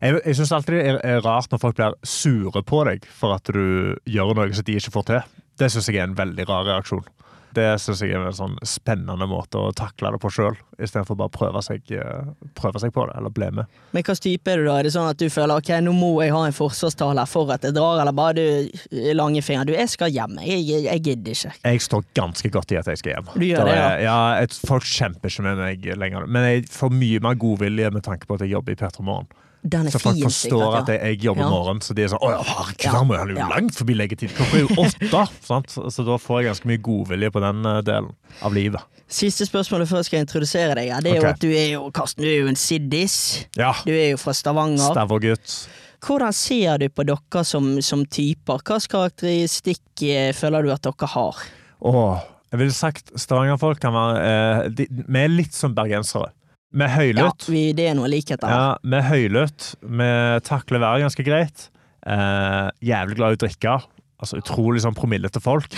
Jeg, 0.00 0.20
jeg 0.20 0.36
syns 0.36 0.52
alltid 0.52 0.76
det 0.76 0.94
er, 1.00 1.22
rart 1.24 1.52
når 1.52 1.62
folk 1.62 1.78
blir 1.78 1.96
sure 2.04 2.64
på 2.66 2.82
deg 2.88 3.06
for 3.08 3.36
at 3.38 3.48
du 3.48 3.96
gjør 4.10 4.34
noe 4.36 4.52
som 4.52 4.66
de 4.66 4.78
ikke 4.80 4.92
får 4.98 5.08
til. 5.10 5.34
Det 5.60 5.70
syns 5.70 5.88
jeg 5.88 6.02
er 6.02 6.08
en 6.08 6.18
veldig 6.18 6.48
rar 6.50 6.66
reaksjon. 6.68 7.06
Det 7.54 7.66
syns 7.82 8.02
jeg 8.02 8.14
er 8.14 8.24
en 8.26 8.36
sånn 8.36 8.56
spennende 8.66 9.26
måte 9.30 9.60
å 9.60 9.72
takle 9.76 10.12
det 10.14 10.20
på 10.22 10.30
sjøl, 10.32 10.56
istedenfor 10.78 11.18
bare 11.18 11.32
prøve 11.34 11.62
seg, 11.64 11.84
eh, 11.94 12.30
prøve 12.58 12.82
seg 12.82 12.94
på 12.94 13.06
det, 13.08 13.16
eller 13.18 13.34
bli 13.34 13.50
med. 13.60 13.70
Men 13.92 14.00
hvilken 14.02 14.22
type 14.24 14.50
er 14.50 14.62
du 14.62 14.68
da? 14.68 14.78
Er 14.78 14.88
det 14.88 14.94
sånn 14.96 15.10
at 15.10 15.20
du 15.20 15.28
føler 15.32 15.62
ok, 15.62 15.70
nå 15.84 15.94
må 15.96 16.10
jeg 16.24 16.34
ha 16.34 16.42
en 16.48 16.56
forsvarstale 16.56 17.26
for 17.30 17.52
at 17.54 17.66
jeg 17.66 17.76
drar, 17.76 18.02
eller 18.02 18.16
bare 18.16 18.34
du 18.38 18.90
lange 19.14 19.42
fingre? 19.44 19.68
Du, 19.70 19.74
jeg 19.76 19.92
skal 19.92 20.12
hjem, 20.14 20.38
jeg, 20.42 20.64
jeg, 20.66 20.86
jeg 20.88 21.04
gidder 21.08 21.38
ikke. 21.38 21.54
Jeg 21.62 21.86
står 21.86 22.08
ganske 22.18 22.52
godt 22.58 22.74
i 22.74 22.80
at 22.80 22.90
jeg 22.90 23.02
skal 23.02 23.16
hjem. 23.16 23.32
Du 23.34 23.46
gjør 23.46 23.70
det, 23.70 23.78
ja. 23.78 23.88
ja 24.08 24.18
jeg, 24.40 24.52
folk 24.66 24.88
kjemper 24.88 25.32
ikke 25.32 25.46
med 25.46 25.62
meg 25.62 25.88
lenger. 26.04 26.28
Men 26.28 26.50
jeg 26.50 26.68
får 26.74 26.94
mye 26.94 27.22
mer 27.24 27.38
godvilje 27.40 27.94
med 27.94 28.06
tanke 28.06 28.28
på 28.28 28.38
at 28.38 28.46
jeg 28.46 28.54
jobber 28.56 28.74
i 28.74 28.80
P3 28.80 29.06
Morgen. 29.06 29.30
Den 29.64 29.86
er 29.88 29.94
Så 29.94 29.98
folk 30.02 30.18
fin, 30.18 30.24
forstår 30.26 30.60
sikkert, 30.60 30.88
at 30.90 31.02
jeg, 31.08 31.18
jobber 31.24 31.40
Ja. 31.42 31.48
morgen, 31.48 31.78
så 31.80 31.94
de 31.96 32.02
er 32.04 32.08
sånn 32.12 32.20
Å 32.20 32.30
ja, 32.34 32.40
herregud, 32.44 32.90
han 32.92 33.06
må- 33.08 33.16
jo 33.16 33.46
langt 33.48 33.74
forbi 33.78 33.94
leggetid. 33.96 34.34
Klokka 34.36 34.58
er 34.58 34.60
jo 34.60 34.74
åtte! 34.84 35.22
sant? 35.46 35.70
Så 35.72 36.04
da 36.04 36.18
får 36.20 36.42
jeg 36.42 36.48
ganske 36.50 36.68
mye 36.68 36.82
godvilje 36.84 37.30
på 37.32 37.40
den 37.40 37.64
eh, 37.70 37.78
delen 37.86 38.10
av 38.44 38.52
livet. 38.52 38.82
Siste 39.08 39.46
spørsmålet 39.48 39.88
før 39.88 40.02
jeg 40.02 40.08
skal 40.10 40.20
introdusere 40.24 40.74
deg, 40.76 40.88
ja, 40.90 40.98
det 41.00 41.12
er 41.14 41.16
okay. 41.18 41.24
jo 41.24 41.32
at 41.32 41.40
du 41.40 41.48
er 41.52 41.68
jo 41.76 41.90
Karsten, 41.96 42.24
du 42.24 42.28
er 42.28 42.38
jo 42.42 42.50
en 42.52 42.56
siddis. 42.60 43.16
Ja. 43.56 43.72
Du 43.86 43.92
er 43.92 44.10
jo 44.12 44.20
fra 44.20 44.32
Stavanger. 44.36 44.92
Stavergutt. 44.92 45.56
hvordan 46.04 46.32
ser 46.36 46.78
du 46.78 46.88
på 46.92 47.04
dere 47.08 47.44
som, 47.48 47.80
som 47.80 48.04
typer? 48.04 48.60
Hvilken 48.60 48.90
karakteristikk 48.92 50.02
eh, 50.04 50.32
føler 50.36 50.62
du 50.68 50.72
at 50.74 50.82
dere 50.84 51.08
har? 51.14 51.40
Åh, 51.80 52.20
jeg 52.52 52.60
ville 52.60 52.72
sagt 52.76 53.12
Stavanger-folk 53.18 53.80
kan 53.80 53.92
være 53.96 54.20
eh, 54.28 54.68
de, 54.76 54.86
Vi 54.90 55.18
er 55.24 55.28
litt 55.32 55.54
som 55.56 55.72
bergensere. 55.74 56.32
Vi 56.74 56.90
høylytt. 56.90 57.46
Ja, 57.46 57.52
vi, 57.54 57.64
det 57.76 57.88
er 57.90 57.98
noe 57.98 58.10
likheter. 58.10 58.50
Ja, 58.50 58.98
er 58.98 59.06
høylytt. 59.06 59.74
Vi 59.82 60.08
takler 60.46 60.82
været 60.82 61.04
ganske 61.06 61.26
greit. 61.26 61.68
Eh, 62.04 62.70
jævlig 62.84 63.18
glad 63.20 63.34
i 63.34 63.38
å 63.38 63.42
drikke. 63.44 63.76
Altså 64.24 64.38
utrolig 64.40 64.82
sånn 64.84 64.96
promillete 64.96 65.42
folk. 65.42 65.74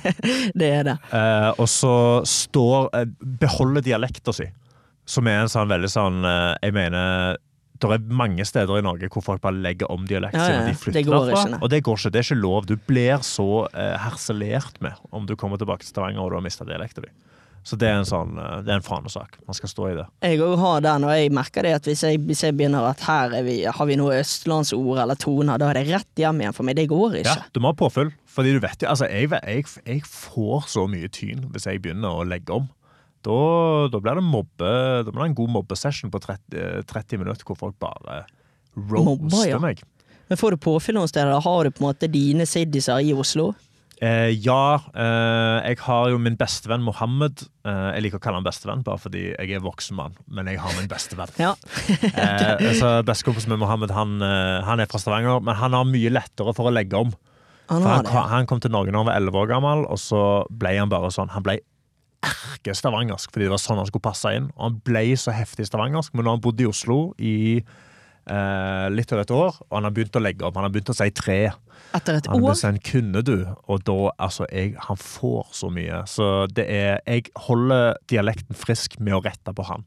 Det 0.60 0.70
er 0.80 0.86
det. 0.88 0.96
Eh, 1.14 1.50
og 1.60 1.68
så 1.70 1.92
står 2.26 2.90
eh, 2.96 3.06
Beholder 3.42 3.84
dialekta 3.84 4.34
si. 4.34 4.48
Som 5.10 5.28
er 5.30 5.42
en 5.42 5.50
sånn 5.50 5.70
veldig 5.70 5.90
sånn 5.90 6.20
eh, 6.26 6.52
Jeg 6.66 6.76
mener 6.76 7.38
det 7.80 7.96
er 7.96 8.02
mange 8.12 8.44
steder 8.44 8.76
i 8.76 8.84
Norge 8.84 9.08
hvor 9.08 9.24
folk 9.24 9.40
bare 9.40 9.56
legger 9.56 9.88
om 9.88 10.02
dialekten 10.04 10.36
Ja, 10.36 10.48
ja, 10.52 10.64
de 10.66 10.74
det 10.74 10.80
flytter 10.82 11.06
går 11.06 11.30
derfra. 11.30 11.60
Og 11.64 11.70
det 11.72 11.78
går 11.86 11.96
ikke. 11.96 12.10
Det 12.12 12.20
er 12.20 12.26
ikke 12.26 12.36
lov. 12.42 12.66
Du 12.68 12.74
blir 12.90 13.22
så 13.24 13.46
eh, 13.72 13.94
herselert 14.02 14.76
med 14.84 14.98
om 15.16 15.24
du 15.28 15.32
kommer 15.40 15.60
tilbake 15.60 15.86
til 15.86 15.94
Stavanger 15.94 16.20
og 16.20 16.34
du 16.34 16.36
har 16.36 16.44
mista 16.44 16.66
dialekta 16.68 17.06
di. 17.06 17.12
Så 17.66 17.76
det 17.76 17.90
er 17.90 17.98
en 18.00 18.08
sånn 18.08 18.38
eh, 18.40 18.60
Det 18.64 18.72
er 18.72 18.78
en 18.78 18.84
fanesak. 18.84 19.36
Man 19.48 19.56
skal 19.56 19.70
stå 19.72 19.88
i 19.90 19.96
det. 19.98 20.06
Jeg 20.24 20.40
òg 20.44 20.56
har 20.62 20.84
den, 20.86 21.04
og 21.06 21.12
jeg 21.12 21.32
merker 21.36 21.66
det 21.66 21.74
at 21.76 21.88
hvis 21.88 22.02
jeg, 22.06 22.22
hvis 22.28 22.42
jeg 22.46 22.56
begynner 22.56 22.88
at 22.88 23.04
her 23.04 23.36
er 23.40 23.46
vi, 23.46 23.58
har 23.68 23.88
vi 23.88 23.98
noe 24.00 24.16
østlandsord 24.22 25.02
eller 25.04 25.20
toner, 25.20 25.60
da 25.60 25.70
er 25.70 25.80
det 25.80 25.86
rett 25.90 26.24
hjem 26.24 26.40
igjen 26.42 26.56
for 26.56 26.68
meg. 26.68 26.78
Det 26.80 26.88
går 26.90 27.20
ikke. 27.20 27.36
Ja, 27.36 27.52
du 27.52 27.62
må 27.62 27.74
ha 27.74 27.78
påfyll. 27.78 28.12
Fordi 28.30 28.54
du 28.54 28.60
vet 28.62 28.84
jo, 28.84 28.88
altså 28.88 29.08
jeg, 29.10 29.28
jeg, 29.34 29.66
jeg 29.84 30.04
får 30.06 30.68
så 30.70 30.86
mye 30.90 31.10
tyn 31.12 31.48
hvis 31.50 31.66
jeg 31.68 31.82
begynner 31.84 32.20
å 32.20 32.26
legge 32.28 32.54
om. 32.56 32.68
Da, 33.26 33.36
da 33.92 33.98
blir 34.00 34.16
det 34.16 34.24
mobbe 34.24 34.68
Da 35.04 35.10
blir 35.10 35.20
det 35.20 35.26
en 35.28 35.34
god 35.36 35.50
mobbesession 35.58 36.08
på 36.08 36.22
30, 36.24 36.54
eh, 36.56 36.78
30 36.88 37.20
minutter 37.20 37.44
hvor 37.44 37.58
folk 37.58 37.74
bare 37.76 38.22
Mobber, 38.72 39.26
roaster 39.26 39.50
ja. 39.50 39.58
meg. 39.60 39.82
Men 40.30 40.38
får 40.38 40.54
du 40.54 40.62
påfyll 40.62 40.96
noen 40.96 41.10
steder? 41.10 41.42
Har 41.42 41.66
du 41.66 41.74
på 41.74 41.82
en 41.82 41.88
måte 41.90 42.08
dine 42.08 42.46
siddiser 42.48 43.02
i 43.02 43.12
Oslo? 43.12 43.50
Eh, 44.00 44.30
ja, 44.40 44.80
eh, 44.96 45.58
jeg 45.68 45.76
har 45.84 46.06
jo 46.08 46.18
min 46.22 46.36
bestevenn 46.40 46.80
Mohammed. 46.86 47.42
Eh, 47.68 47.88
jeg 47.96 48.04
liker 48.06 48.20
å 48.20 48.22
kalle 48.24 48.38
han 48.40 48.46
bestevenn 48.46 48.84
bare 48.86 49.00
fordi 49.02 49.26
jeg 49.34 49.56
er 49.58 49.64
voksen 49.64 49.98
mann, 49.98 50.14
men 50.24 50.48
jeg 50.48 50.60
har 50.62 50.72
min 50.78 50.88
bestevenn. 50.88 51.34
Ja. 51.40 51.52
eh, 52.24 52.70
så 52.78 52.94
Bestekompisen 53.04 53.52
min 53.52 53.60
Mohammed 53.60 53.92
han, 53.92 54.16
eh, 54.24 54.60
han 54.64 54.80
er 54.80 54.88
fra 54.88 55.02
Stavanger, 55.02 55.42
men 55.44 55.58
han 55.60 55.76
har 55.76 55.84
mye 55.88 56.12
lettere 56.14 56.54
for 56.56 56.70
å 56.70 56.72
legge 56.72 56.96
om. 56.96 57.12
Han 57.70 57.84
han, 57.84 58.08
han 58.08 58.48
kom 58.50 58.58
til 58.62 58.72
Norge 58.72 58.90
da 58.90 58.98
han 58.98 59.06
var 59.06 59.20
11 59.20 59.36
år 59.42 59.52
gammel, 59.52 59.84
og 59.84 60.00
så 60.00 60.22
ble 60.50 60.72
han 60.74 60.90
bare 60.90 61.12
sånn 61.14 61.30
Han 61.36 61.44
ble 61.46 61.60
erke-stavangersk 62.26 63.30
fordi 63.30 63.46
det 63.46 63.52
var 63.52 63.60
sånn 63.62 63.78
han 63.80 63.88
skulle 63.88 64.08
passe 64.08 64.32
inn. 64.36 64.48
Og 64.56 64.64
han 64.64 64.80
ble 64.86 65.04
så 65.20 65.36
heftig 65.36 65.68
stavangersk, 65.68 66.16
men 66.16 66.24
nå 66.24 66.32
har 66.32 66.40
han 66.40 66.44
bodd 66.48 66.64
i 66.64 66.68
Oslo 66.68 66.98
i 67.20 67.36
eh, 67.60 68.86
litt 68.92 69.12
over 69.12 69.24
et 69.24 69.34
år, 69.36 69.60
og 69.68 69.76
han 69.76 69.88
har 69.88 69.94
begynt 69.96 70.16
å 70.16 70.24
legge 70.24 70.48
om, 70.48 70.56
Han 70.56 70.66
har 70.66 70.72
begynt 70.74 70.92
å 70.92 70.96
si 70.96 71.08
tre. 71.14 71.40
Etter 71.96 72.20
et 72.20 72.26
Han 72.30 72.44
år? 72.46 72.54
Han 72.62 72.78
kunne 72.86 73.22
du, 73.26 73.36
og 73.66 73.84
da 73.86 73.96
altså 74.22 74.46
jeg, 74.52 74.76
Han 74.86 74.98
får 75.00 75.54
så 75.58 75.70
mye. 75.74 76.02
Så 76.06 76.46
det 76.54 76.66
er 76.70 77.00
Jeg 77.06 77.32
holder 77.48 77.96
dialekten 78.10 78.54
frisk 78.58 78.98
med 79.00 79.16
å 79.18 79.22
rette 79.24 79.54
på 79.56 79.66
han. 79.66 79.86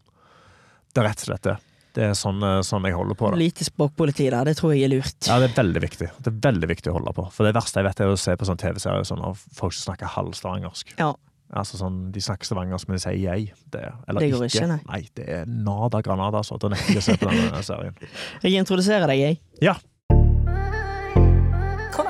Det 0.93 1.01
er 1.01 1.09
rett 1.09 1.23
og 1.23 1.31
slett 1.31 1.47
det. 1.47 1.57
Det 1.93 2.05
er 2.09 2.15
sånn, 2.17 2.41
eh, 2.41 2.61
sånn 2.65 2.85
jeg 2.87 2.95
holder 2.97 3.17
på 3.17 3.29
det. 3.29 3.37
Lite 3.37 3.65
språkpoliti 3.67 4.25
der, 4.25 4.49
det 4.49 4.55
tror 4.57 4.73
jeg 4.73 4.87
er 4.87 4.91
lurt. 4.95 5.27
Ja, 5.27 5.37
det 5.41 5.51
er 5.51 5.59
veldig 5.59 5.81
viktig. 5.83 6.07
Det 6.25 6.31
er 6.31 6.39
veldig 6.41 6.69
viktig 6.71 6.89
å 6.89 6.95
holde 6.97 7.13
på. 7.13 7.27
For 7.35 7.45
det 7.45 7.53
verste 7.53 7.81
jeg 7.81 7.87
vet, 7.87 8.01
er 8.01 8.13
å 8.13 8.17
se 8.17 8.33
på 8.39 8.47
sånn 8.49 8.57
TV-serier 8.61 9.05
sånn, 9.05 9.21
av 9.21 9.37
folk 9.53 9.75
som 9.77 9.91
snakker 9.93 10.09
halvstavangersk. 10.15 10.95
Ja. 10.97 11.11
Altså 11.53 11.77
sånn, 11.77 11.99
De 12.11 12.21
snakker 12.23 12.49
stavangersk, 12.49 12.89
men 12.89 12.97
de 12.97 13.03
sier 13.03 13.19
jeg. 13.21 13.53
Det, 13.69 13.83
eller 14.09 14.25
Det 14.25 14.31
går 14.33 14.47
ikke, 14.49 14.67
nei. 14.73 15.01
det 15.13 15.27
er 15.29 15.45
nada 15.45 16.01
granada, 16.01 16.41
altså. 16.41 16.57
Da 16.57 16.71
nekter 16.73 16.97
jeg 16.97 17.03
å 17.03 17.05
se 17.05 17.17
på 17.21 17.29
denne 17.29 17.61
serien. 17.65 17.97
Jeg 18.45 18.57
introduserer 18.57 19.05
deg, 19.13 19.21
jeg. 19.21 19.39
Ja. 19.61 19.75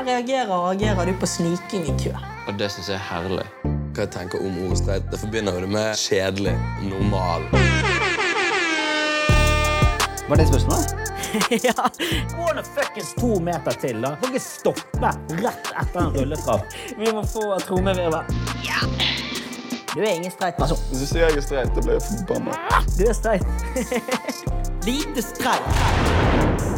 Reagerer, 0.06 0.70
agerer 0.72 1.06
du 1.06 1.14
på 1.20 1.28
sniking 1.28 1.84
i 1.84 1.94
kø? 2.04 2.12
Og 2.48 2.58
det 2.60 2.68
syns 2.74 2.90
jeg 2.92 2.98
er 2.98 3.06
herlig. 3.08 3.46
Hva 3.64 4.04
jeg 4.04 4.10
tenker 4.12 4.42
om 4.44 4.58
ordet 4.66 4.82
streit? 4.82 5.06
det 5.12 5.20
forbinder 5.22 5.56
jo 5.56 5.62
det 5.64 5.70
med 5.72 5.96
kjedelig, 5.96 6.56
normal. 6.90 7.46
Var 10.28 10.42
det 10.42 10.48
spørsmålet? 10.50 10.94
ja. 11.70 11.88
Gå 12.36 12.50
nå 12.58 12.66
fuckings 12.68 13.14
to 13.22 13.40
meter 13.40 13.80
til, 13.80 14.04
da. 14.04 14.16
Kan 14.20 14.34
ikke 14.34 14.44
stoppe 14.44 15.14
rett 15.40 15.72
etter 15.72 16.02
en 16.04 16.12
rulletrapp. 16.18 16.78
Vi 17.00 17.16
må 17.16 17.24
få 17.24 17.48
trommevirvel. 17.64 18.36
Ja. 18.68 18.84
Du 19.94 20.02
er 20.02 20.12
ingen 20.18 20.32
streit 20.36 20.60
person. 20.60 20.84
Hvis 20.92 21.06
du 21.06 21.12
sier 21.14 21.30
jeg 21.30 21.40
er 21.40 21.48
streit, 21.48 21.72
da 21.78 21.86
blir 21.86 21.96
jeg 22.02 22.06
forbanna. 22.10 22.60
Du 23.00 23.08
er 23.08 23.16
streit. 23.16 23.48
Lite 24.90 25.24
streit. 25.32 26.73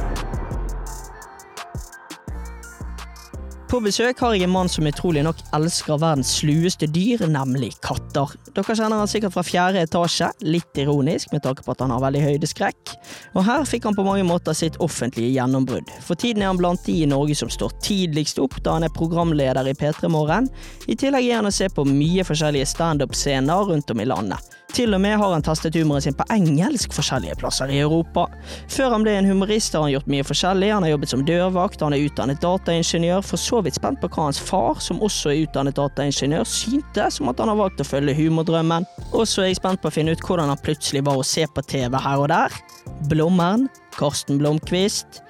På 3.65 3.80
besøk 3.82 4.19
har 4.21 4.36
jeg 4.36 4.45
en 4.45 4.51
mann 4.54 4.67
som 4.69 4.86
utrolig 4.86 5.23
nok 5.25 5.39
elsker 5.58 5.97
verdens 5.97 6.30
slueste 6.38 6.86
dyr, 6.86 7.23
nemlig 7.25 7.71
katter. 7.82 8.36
Dere 8.54 8.75
kjenner 8.78 9.01
han 9.01 9.10
sikkert 9.10 9.34
fra 9.34 9.43
fjerde 9.45 9.82
etasje, 9.82 10.28
litt 10.45 10.78
ironisk 10.78 11.34
med 11.34 11.41
tanke 11.43 11.65
på 11.65 11.73
at 11.73 11.82
han 11.82 11.93
har 11.95 12.04
veldig 12.04 12.21
høydeskrekk. 12.28 12.93
Og 13.34 13.41
her 13.47 13.65
fikk 13.65 13.88
han 13.89 13.97
på 13.97 14.06
mange 14.06 14.28
måter 14.28 14.54
sitt 14.54 14.78
offentlige 14.86 15.34
gjennombrudd. 15.34 15.89
For 16.06 16.13
tiden 16.13 16.45
er 16.45 16.51
han 16.51 16.62
blant 16.62 16.86
de 16.86 16.99
i 17.01 17.10
Norge 17.10 17.38
som 17.41 17.49
står 17.49 17.73
tidligst 17.82 18.38
opp, 18.43 18.60
da 18.62 18.78
han 18.78 18.86
er 18.86 18.93
programleder 18.93 19.65
i 19.65 19.73
P3 19.73 20.13
Morgen. 20.13 20.51
I 20.86 20.99
tillegg 21.01 21.25
er 21.25 21.41
han 21.41 21.49
å 21.49 21.56
se 21.56 21.71
på 21.73 21.88
mye 21.89 22.28
forskjellige 22.28 22.69
standup-scener 22.69 23.73
rundt 23.73 23.89
om 23.89 24.06
i 24.06 24.08
landet. 24.13 24.56
Til 24.76 24.92
og 24.92 25.00
med 25.00 25.16
har 25.16 25.32
han 25.32 25.44
testet 25.46 25.76
humoren 25.80 26.04
sin 26.04 26.16
på 26.20 26.26
engelsk 26.34 26.92
forskjellige 26.92 27.38
plasser 27.40 27.72
i 27.72 27.78
Europa. 27.80 28.26
Før 28.68 28.92
han 28.92 29.06
ble 29.06 29.14
en 29.16 29.30
humorist 29.30 29.72
har 29.72 29.86
han 29.86 29.94
gjort 29.94 30.10
mye 30.12 30.26
forskjellig. 30.28 30.74
Han 30.74 30.84
har 30.84 30.92
jobbet 30.92 31.14
som 31.14 31.24
dørvakt, 31.30 31.86
han 31.86 31.96
er 31.96 32.04
utdannet 32.04 32.42
dataingeniør, 32.44 33.24
for 33.24 33.40
så 33.40 33.62
vidt 33.64 33.80
spent 33.80 34.02
på 34.02 34.10
hva 34.12 34.26
hans 34.28 34.42
far, 34.50 34.82
som 34.84 35.00
også 35.06 35.32
er 35.32 35.46
utdannet 35.46 35.80
dataingeniør, 35.80 36.44
syntes 36.44 37.22
om 37.24 37.32
at 37.32 37.40
han 37.40 37.54
har 37.54 37.62
valgt 37.62 37.80
å 37.80 37.88
følge 37.88 38.18
humordrømmen. 38.20 38.84
Og 39.14 39.24
så 39.32 39.46
er 39.46 39.54
jeg 39.54 39.62
spent 39.62 39.80
på 39.80 39.88
å 39.88 39.96
finne 39.96 40.12
ut 40.12 40.28
hvordan 40.28 40.52
han 40.52 40.64
plutselig 40.68 41.06
var 41.08 41.24
å 41.24 41.28
se 41.28 41.48
på 41.48 41.64
TV 41.72 41.96
her 41.96 42.26
og 42.26 42.28
der. 42.34 42.60
Blommeren, 43.08 43.70
Karsten 43.96 44.44
Blomkvist. 44.44 45.22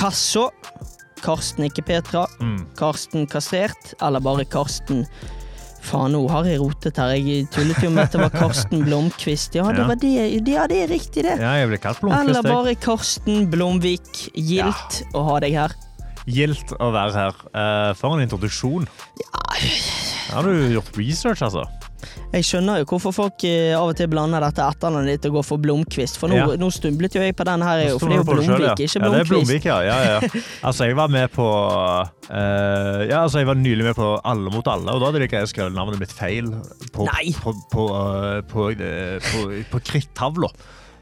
Kasso, 0.00 0.48
Karsten 1.20 1.68
ikke 1.68 1.84
Petra. 1.92 2.24
Mm. 2.40 2.62
Karsten 2.80 3.28
kastrert, 3.28 3.92
eller 4.00 4.24
bare 4.24 4.48
Karsten 4.48 5.04
Faen, 5.84 6.14
nå 6.16 6.22
har 6.32 6.46
jeg 6.48 6.60
rotet 6.62 6.96
her. 6.96 7.12
Jeg 7.18 7.46
tullet 7.52 7.82
jo 7.84 7.90
med 7.92 8.06
at 8.06 8.14
det 8.14 8.20
var 8.22 8.32
Karsten 8.32 8.84
Blomkvist. 8.86 9.54
Ja, 9.58 9.66
det 9.70 9.82
Ja. 9.84 9.88
var 9.90 9.98
det. 10.00 10.12
Ja, 10.48 10.66
det 10.70 10.78
er 10.84 10.88
riktig, 10.88 11.24
det. 11.26 11.34
ja, 11.40 11.52
jeg 11.60 11.68
ble 11.68 11.78
kalt 11.82 12.00
Blomkvist. 12.00 12.28
Eller 12.30 12.42
bare 12.42 12.74
Karsten 12.80 13.50
Blomvik. 13.52 14.30
Gildt 14.34 15.02
å 15.14 15.24
ha 15.28 15.38
deg 15.44 15.52
her. 15.58 15.74
Gildt 16.26 16.72
å 16.80 16.88
være 16.94 17.12
her. 17.12 17.34
Uh, 17.52 17.92
for 17.94 18.16
en 18.16 18.24
introduksjon. 18.24 18.88
Ja, 19.20 19.42
har 20.34 20.42
du 20.48 20.54
gjort 20.72 20.96
research, 20.96 21.42
altså? 21.44 21.66
Jeg 22.34 22.46
skjønner 22.48 22.80
jo 22.82 22.86
hvorfor 22.90 23.14
folk 23.14 23.44
eh, 23.48 23.72
av 23.76 23.92
og 23.92 23.96
til 23.98 24.08
blander 24.12 24.42
dette 24.44 24.64
etternavnet 24.64 25.16
ditt 25.16 25.28
og 25.30 25.38
går 25.38 25.46
for 25.48 25.62
Blomkvist. 25.62 26.18
For 26.20 26.32
nå, 26.32 26.36
Ja. 26.40 26.46
nå 26.60 26.70
stumlet 26.74 27.14
jo 27.16 27.22
jeg 27.22 27.36
på 27.38 27.46
den 27.48 27.62
her, 27.62 27.84
for 27.98 28.10
det 28.10 28.18
er 28.18 28.22
jo 28.22 28.26
Blomvik, 28.28 28.50
ikke 28.50 28.58
Blomkvist. 28.58 28.96
Ja, 28.96 29.10
det 29.14 29.20
er 29.20 29.30
Blomvik, 29.30 29.64
ja. 29.70 29.78
ja, 29.86 29.98
ja. 30.14 30.42
Altså, 30.68 30.88
jeg 30.88 30.96
var 30.98 31.08
med 31.12 31.28
på 31.34 31.46
uh, 31.46 33.00
Ja, 33.08 33.22
altså, 33.22 33.38
jeg 33.42 33.48
var 33.50 33.58
nylig 33.58 33.84
med 33.88 33.94
på 33.98 34.08
Alle 34.24 34.52
mot 34.54 34.66
alle, 34.70 34.92
og 34.94 35.00
da 35.02 35.10
hadde 35.10 35.22
de 35.22 35.28
ikke 35.28 35.44
skrevet 35.50 35.74
navnet 35.76 36.00
mitt 36.02 36.12
feil 36.14 36.50
på, 36.94 37.06
Nei. 37.08 37.32
på, 37.40 37.54
på, 37.72 37.88
på, 38.50 38.68
eh, 38.74 39.18
på, 39.32 39.44
på 39.72 39.82
krittavla. 39.92 40.50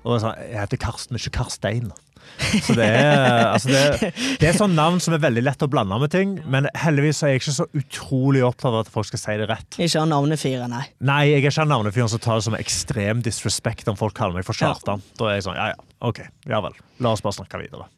Og 0.02 0.16
jeg 0.16 0.24
sa 0.24 0.32
jeg 0.40 0.58
heter 0.58 0.80
Karsten, 0.82 1.18
ikke 1.18 1.36
Karstein. 1.38 1.92
Så 2.66 2.75
det 2.77 2.85
er, 2.87 3.47
altså 3.55 3.71
det, 3.73 4.11
det 4.40 4.49
er 4.51 4.57
sånn 4.57 4.75
navn 4.77 4.99
som 5.01 5.14
er 5.16 5.23
veldig 5.23 5.45
lett 5.47 5.62
å 5.64 5.68
blande 5.73 5.99
med 6.03 6.12
ting, 6.12 6.35
men 6.51 6.68
heldigvis 6.79 7.23
er 7.25 7.33
jeg 7.35 7.42
ikke 7.42 7.55
så 7.57 7.66
utrolig 7.79 8.42
opptatt 8.45 8.73
av 8.73 8.81
at 8.83 8.90
folk 8.92 9.09
skal 9.09 9.23
si 9.23 9.37
det 9.40 9.49
rett. 9.51 9.79
Ikke 9.79 10.03
av 10.03 10.11
navnefyren, 10.11 10.73
nei. 10.75 10.85
Nei, 11.05 11.21
jeg 11.31 11.40
er 11.40 11.49
ikke 11.51 11.64
av 11.64 11.71
navnefyren 11.73 12.12
som 12.12 12.23
tar 12.23 12.40
det 12.40 12.47
som 12.49 12.59
ekstrem 12.59 13.23
disrespect 13.25 13.88
om 13.92 13.99
folk 14.01 14.16
kaller 14.18 14.37
meg 14.40 14.47
for 14.49 14.59
Kjartan. 14.59 15.05
Da 15.21 15.31
er 15.31 15.38
jeg 15.38 15.47
sånn, 15.49 15.59
ja 15.61 15.73
ja, 15.73 15.81
ok, 16.11 16.23
ja 16.51 16.62
vel. 16.64 16.77
La 17.05 17.14
oss 17.16 17.25
bare 17.25 17.38
snakke 17.40 17.62
videre. 17.62 17.88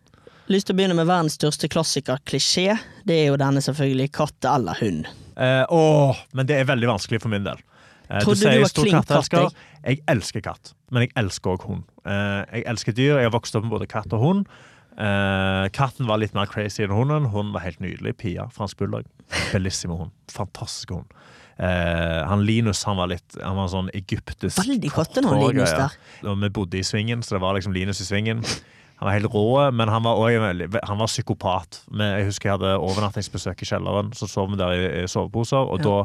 Lyst 0.52 0.68
til 0.68 0.74
å 0.76 0.78
begynne 0.78 0.96
med 0.98 1.08
verdens 1.08 1.38
største 1.38 1.70
klassiker, 1.72 2.18
klisjé. 2.28 2.74
Det 3.08 3.16
er 3.22 3.30
jo 3.30 3.38
denne 3.40 3.62
selvfølgelig 3.64 4.10
katt 4.12 4.50
eller 4.50 4.76
hund. 4.82 5.06
Eh, 5.40 5.62
åh, 5.72 6.18
men 6.36 6.46
det 6.50 6.58
er 6.60 6.68
veldig 6.68 6.90
vanskelig 6.92 7.22
for 7.24 7.32
min 7.32 7.46
del. 7.46 7.62
Eh, 8.10 8.20
Trodde 8.20 8.44
du 8.44 8.50
du 8.52 8.60
var 8.60 8.74
klink 8.76 9.08
katt, 9.08 9.56
Jeg 9.84 10.02
elsker 10.12 10.44
katt, 10.44 10.74
men 10.92 11.06
jeg 11.06 11.14
elsker 11.16 11.56
òg 11.56 11.64
hund. 11.70 11.86
Eh, 12.04 12.60
jeg 12.60 12.68
elsker 12.70 12.96
dyr. 12.96 13.18
Jeg 13.18 13.30
har 13.30 13.34
vokst 13.34 13.56
opp 13.56 13.66
med 13.66 13.74
både 13.74 13.90
katt 13.90 14.12
og 14.16 14.22
hund. 14.22 14.46
Eh, 14.94 15.66
katten 15.74 16.06
var 16.06 16.20
litt 16.22 16.34
mer 16.36 16.46
crazy 16.50 16.84
enn 16.84 16.94
hunden. 16.94 17.30
Hunden 17.32 17.54
var 17.54 17.64
helt 17.66 17.80
nydelig. 17.82 18.16
Pia, 18.20 18.48
fransk 18.54 18.78
bulldog. 18.82 19.08
Bellissimo 19.52 19.98
hund. 19.98 20.14
Fantastisk 20.32 20.94
hund. 20.94 21.16
Eh, 21.58 22.20
han 22.28 22.44
Linus 22.46 22.82
han 22.82 22.96
var 22.98 23.06
litt 23.12 23.36
Han 23.38 23.54
var 23.54 23.68
sånn 23.70 23.86
egyptisk 23.94 24.58
Veldig 24.58 24.88
godt 24.90 25.12
korthår, 25.14 25.52
Linus, 25.52 25.70
ja. 25.70 25.84
der. 25.84 26.32
Og 26.32 26.40
vi 26.42 26.50
bodde 26.50 26.80
i 26.80 26.86
svingen, 26.86 27.22
så 27.22 27.36
det 27.36 27.44
var 27.44 27.54
liksom 27.54 27.76
Linus 27.76 28.02
i 28.02 28.08
svingen. 28.08 28.42
Han 28.98 29.06
var 29.06 29.14
helt 29.14 29.30
rå, 29.30 29.46
men 29.74 29.90
han 29.90 30.02
var 30.02 30.18
også 30.18 30.80
han 30.86 30.98
var 30.98 31.10
psykopat. 31.10 31.80
Jeg 31.90 32.26
husker 32.26 32.50
jeg 32.50 32.58
hadde 32.58 32.74
overnattingsbesøk 32.78 33.62
i 33.62 33.68
kjelleren, 33.70 34.12
så 34.14 34.26
sov 34.30 34.50
vi 34.52 34.58
der 34.58 34.74
i, 34.74 35.06
soveposer. 35.10 35.62
Og 35.62 35.82
da 35.82 35.96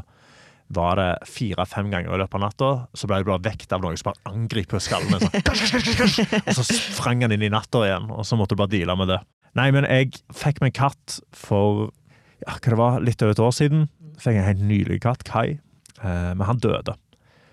var 0.69 0.99
det 0.99 1.09
fire-fem 1.25 1.89
ganger 1.89 2.13
i 2.13 2.19
løpet 2.21 2.37
av 2.37 2.43
natta, 2.43 2.69
så 2.93 3.09
ble 3.09 3.19
jeg 3.19 3.27
bare 3.29 3.45
vekt 3.47 3.73
av 3.73 3.81
noen 3.81 3.97
som 3.97 4.11
bare 4.11 4.29
angriper 4.29 4.83
skallen 4.83 5.15
min. 5.15 5.25
Og 6.45 6.53
så 6.59 6.65
sprang 6.67 7.23
han 7.25 7.33
inn 7.33 7.45
i 7.47 7.51
natta 7.53 7.81
igjen, 7.87 8.09
og 8.13 8.27
så 8.27 8.37
måtte 8.37 8.53
du 8.53 8.61
bare 8.61 8.73
deale 8.75 8.97
med 8.99 9.09
det. 9.09 9.19
Nei, 9.57 9.71
men 9.73 9.87
jeg 9.89 10.19
fikk 10.37 10.61
meg 10.61 10.75
katt 10.77 11.17
for 11.33 11.89
ja, 12.43 12.53
hva 12.53 12.59
det 12.61 12.79
var, 12.79 12.99
litt 13.01 13.25
over 13.25 13.33
et 13.33 13.43
år 13.47 13.55
siden. 13.55 13.87
Fikk 14.21 14.37
en 14.37 14.45
helt 14.45 14.65
nylig 14.69 15.01
katt, 15.07 15.25
Kai. 15.27 15.57
Eh, 15.99 16.31
men 16.35 16.45
han 16.47 16.61
døde. 16.61 16.95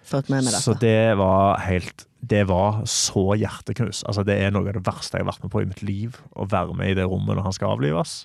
Fått 0.07 0.29
med 0.31 0.45
meg 0.45 0.53
dette. 0.53 0.63
Så 0.63 0.77
det 0.79 1.17
var 1.19 1.59
helt 1.65 2.05
Det 2.27 2.45
var 2.49 2.81
så 2.91 3.35
hjerteknus. 3.39 4.03
Altså, 4.07 4.25
det 4.27 4.37
er 4.43 4.53
noe 4.55 4.67
av 4.67 4.77
det 4.79 4.87
verste 4.87 5.19
jeg 5.19 5.25
har 5.25 5.31
vært 5.31 5.45
med 5.47 5.53
på 5.53 5.63
i 5.63 5.69
mitt 5.69 5.83
liv. 5.87 6.17
Å 6.35 6.47
være 6.51 6.75
med 6.75 6.93
i 6.93 6.97
det 6.99 7.07
rommet 7.07 7.39
når 7.39 7.47
han 7.47 7.55
skal 7.55 7.77
avlives. 7.77 8.25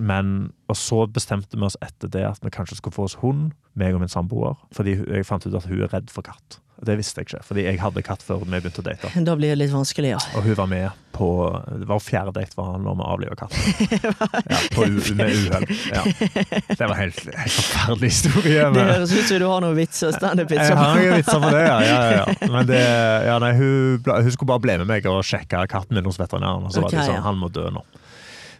Men, 0.00 0.50
og 0.70 0.78
så 0.80 1.04
bestemte 1.12 1.58
vi 1.58 1.66
oss 1.66 1.78
etter 1.84 2.08
det 2.12 2.24
at 2.24 2.40
vi 2.44 2.52
kanskje 2.54 2.78
skulle 2.80 2.96
få 2.96 3.06
oss 3.10 3.18
hund, 3.20 3.50
meg 3.78 3.94
og 3.94 4.02
min 4.02 4.12
samboer. 4.12 4.56
Fordi 4.76 4.96
jeg 5.02 5.28
fant 5.28 5.46
ut 5.46 5.56
at 5.58 5.68
hun 5.68 5.84
er 5.84 5.92
redd 5.92 6.10
for 6.12 6.26
katt. 6.26 6.60
Det 6.80 6.94
visste 6.96 7.20
jeg 7.20 7.28
ikke, 7.28 7.42
fordi 7.44 7.62
jeg 7.66 7.76
hadde 7.82 8.00
katt 8.04 8.22
før 8.24 8.40
vi 8.40 8.48
begynte 8.54 8.80
å 8.80 8.84
date. 8.86 9.10
Da 9.28 9.34
blir 9.36 9.52
det 9.52 9.58
litt 9.60 9.72
vanskelig, 9.74 10.14
ja. 10.14 10.20
Og 10.38 10.46
hun 10.46 10.56
var 10.56 10.68
med 10.70 11.02
på 11.12 11.26
Det 11.82 11.88
var 11.90 12.00
fjerde 12.00 12.32
date 12.38 12.56
var 12.58 12.70
han 12.72 12.86
når 12.86 12.96
vi 12.96 13.08
avliva 13.12 13.36
katten. 13.36 13.60
Ja, 14.48 14.60
på 14.72 14.86
med 14.88 15.34
uhell. 15.36 15.66
Ja. 15.92 16.04
Det 16.70 16.88
var 16.88 16.96
helt, 16.96 17.20
helt 17.20 17.56
forferdelig 17.58 18.12
historie. 18.14 18.64
Det 18.70 18.72
Men, 18.78 18.92
høres 18.94 19.12
ut 19.12 19.28
som 19.28 19.42
du 19.42 19.46
har 19.50 19.64
noen 19.66 19.76
vitser. 19.76 20.16
jeg 20.16 20.78
har 20.80 20.96
noen 20.96 21.18
vitser 21.18 21.44
på 21.44 21.52
det, 21.52 21.64
ja. 21.66 21.78
ja, 21.84 22.00
ja. 22.16 22.50
Men 22.54 22.70
det, 22.70 22.80
ja 23.28 23.36
nei, 23.44 23.52
hun, 23.60 24.00
hun 24.08 24.32
skulle 24.32 24.52
bare 24.54 24.64
bli 24.64 24.78
med 24.80 24.88
meg 24.94 25.10
og 25.10 25.20
sjekke 25.26 25.66
katten 25.68 25.98
min 26.00 26.08
hos 26.08 26.20
veterinæren. 26.20 26.64
Og 26.70 26.72
så 26.72 26.80
var 26.86 26.94
Ok, 26.94 26.96
det 26.96 27.08
sånn, 27.10 27.24
han 27.28 27.40
må 27.42 27.52
dø 27.52 27.68
nå. 27.74 27.84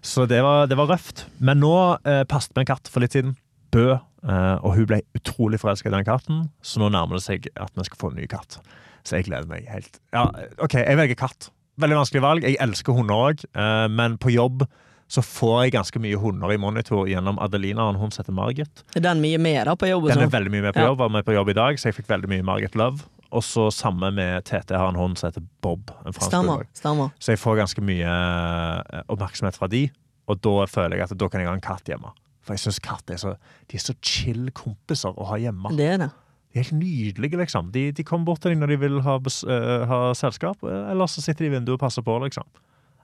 Så 0.03 0.27
det 0.29 0.41
var, 0.45 0.67
det 0.71 0.77
var 0.81 0.89
røft. 0.91 1.27
Men 1.45 1.61
nå 1.61 1.75
eh, 2.09 2.23
passet 2.29 2.55
vi 2.57 2.63
en 2.65 2.71
katt 2.71 2.89
for 2.89 3.05
litt 3.05 3.13
siden. 3.17 3.35
Bø. 3.75 3.99
Eh, 4.27 4.57
og 4.65 4.75
hun 4.77 4.87
ble 4.91 5.01
utrolig 5.17 5.61
forelska 5.63 5.89
i 5.89 5.95
den 5.95 6.05
katten, 6.09 6.43
så 6.65 6.81
nå 6.83 6.91
nærmer 6.93 7.17
det 7.21 7.25
seg 7.25 7.49
at 7.61 7.73
vi 7.77 7.87
skal 7.89 8.01
få 8.01 8.11
en 8.13 8.19
ny 8.21 8.27
katt. 8.29 8.59
Så 9.05 9.17
jeg 9.17 9.29
gleder 9.31 9.49
meg 9.49 9.69
helt. 9.73 10.01
Ja, 10.13 10.27
OK, 10.61 10.77
jeg 10.83 10.99
velger 11.01 11.17
katt. 11.23 11.49
Veldig 11.81 11.97
vanskelig 12.03 12.21
valg. 12.25 12.45
Jeg 12.45 12.59
elsker 12.61 12.97
hunder 12.97 13.17
òg, 13.31 13.45
eh, 13.57 13.87
men 13.93 14.19
på 14.21 14.33
jobb 14.35 14.67
så 15.11 15.23
får 15.27 15.57
jeg 15.65 15.73
ganske 15.75 15.99
mye 16.03 16.19
hunder 16.23 16.53
i 16.55 16.59
monitor 16.61 17.09
gjennom 17.11 17.41
Adelina, 17.43 17.89
Hun 17.99 18.13
heter 18.15 18.31
Margit. 18.33 18.85
Er 18.95 19.01
den 19.03 19.21
mye 19.25 19.39
med 19.43 19.65
da 19.67 19.75
på 19.75 19.89
jobb? 19.89 20.07
Den 20.07 20.19
er 20.19 20.29
sånn? 20.29 20.35
veldig 20.37 20.53
mye 20.55 20.63
med 20.69 20.75
på 20.77 20.85
Ja. 20.85 20.91
jobb, 20.93 20.99
var 20.99 21.09
med 21.11 21.25
på 21.27 21.35
jobb 21.35 21.49
i 21.49 21.57
dag, 21.59 21.75
så 21.81 21.89
jeg 21.91 21.97
fikk 21.97 22.07
veldig 22.13 22.29
mye 22.31 22.45
Margit 22.47 22.77
Love. 22.77 23.01
Og 23.31 23.45
så 23.47 23.69
samme 23.75 24.11
med 24.15 24.45
TT 24.49 24.75
har 24.75 24.89
en 24.91 24.99
hund 24.99 25.19
som 25.19 25.29
heter 25.31 25.45
Bob. 25.63 25.93
Stemmer. 26.19 26.65
stemmer. 26.75 27.13
Så 27.23 27.35
jeg 27.35 27.43
får 27.43 27.61
ganske 27.61 27.85
mye 27.85 28.15
eh, 28.15 29.05
oppmerksomhet 29.13 29.59
fra 29.59 29.69
de, 29.71 29.85
og 30.31 30.41
da 30.43 30.67
føler 30.71 30.99
jeg 30.99 31.07
at 31.07 31.19
da 31.19 31.29
kan 31.31 31.43
jeg 31.43 31.51
ha 31.51 31.55
en 31.59 31.63
katt 31.63 31.91
hjemme. 31.91 32.11
For 32.43 32.57
jeg 32.57 32.65
syns 32.65 32.81
katt 32.83 33.13
er 33.13 33.21
så, 33.21 33.37
de 33.71 33.79
er 33.79 33.85
så 33.85 33.95
chill 34.03 34.51
kompiser 34.57 35.15
å 35.15 35.29
ha 35.31 35.39
hjemme. 35.39 35.71
Det 35.79 35.87
er 35.93 36.03
det. 36.03 36.11
De 36.51 36.59
er 36.59 36.65
helt 36.65 36.81
nydelige, 36.81 37.39
liksom. 37.39 37.71
De, 37.75 37.85
de 37.95 38.05
kommer 38.07 38.33
bort 38.33 38.43
til 38.43 38.55
deg 38.55 38.59
når 38.59 38.73
de 38.73 38.81
vil 38.83 39.01
ha, 39.07 39.17
eh, 39.23 39.87
ha 39.87 40.01
selskap, 40.19 40.65
eller 40.67 41.11
så 41.11 41.23
sitter 41.23 41.47
de 41.47 41.53
i 41.53 41.55
vinduet 41.55 41.77
og 41.77 41.85
passer 41.85 42.03
på, 42.07 42.17
liksom. 42.25 42.47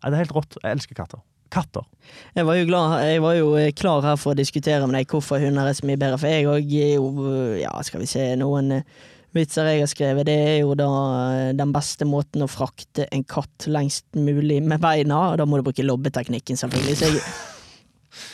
Det 0.03 0.13
er 0.13 0.23
helt 0.25 0.35
rått. 0.35 0.59
Jeg 0.63 0.79
elsker 0.79 0.99
katter. 0.99 1.23
Katter. 1.55 1.85
Jeg 2.35 2.47
var 2.49 2.57
jo, 2.59 2.65
glad, 2.67 2.97
jeg 3.07 3.23
var 3.23 3.37
jo 3.39 3.53
eh, 3.61 3.71
klar 3.77 4.03
her 4.03 4.19
for 4.19 4.35
å 4.35 4.39
diskutere 4.39 4.87
med 4.89 4.99
deg 4.99 5.13
hvorfor 5.15 5.39
hunder 5.43 5.71
er 5.71 5.79
så 5.79 5.87
mye 5.87 6.01
bedre. 6.01 6.19
For 6.19 6.33
jeg 6.33 6.49
òg 6.51 6.75
er 6.75 6.97
jo 6.97 7.29
Ja, 7.61 7.71
skal 7.87 8.03
vi 8.03 8.11
se 8.11 8.27
Noen 8.41 8.81
eh, 8.81 8.97
vitser 9.37 9.69
jeg 9.71 9.83
har 9.85 9.91
skrevet, 9.91 10.27
det 10.29 10.37
er 10.37 10.57
jo 10.63 10.77
da 10.79 10.91
eh, 11.33 11.51
den 11.57 11.75
beste 11.75 12.09
måten 12.09 12.45
å 12.45 12.51
frakte 12.51 13.07
en 13.13 13.25
katt 13.29 13.69
lengst 13.71 14.07
mulig 14.19 14.63
med 14.65 14.83
beina. 14.83 15.31
Og 15.33 15.41
da 15.41 15.47
må 15.49 15.61
du 15.61 15.67
bruke 15.67 15.87
lobbeteknikken, 15.87 16.59
selvfølgelig. 16.61 16.97
Så 16.99 17.11
jeg, 17.11 17.23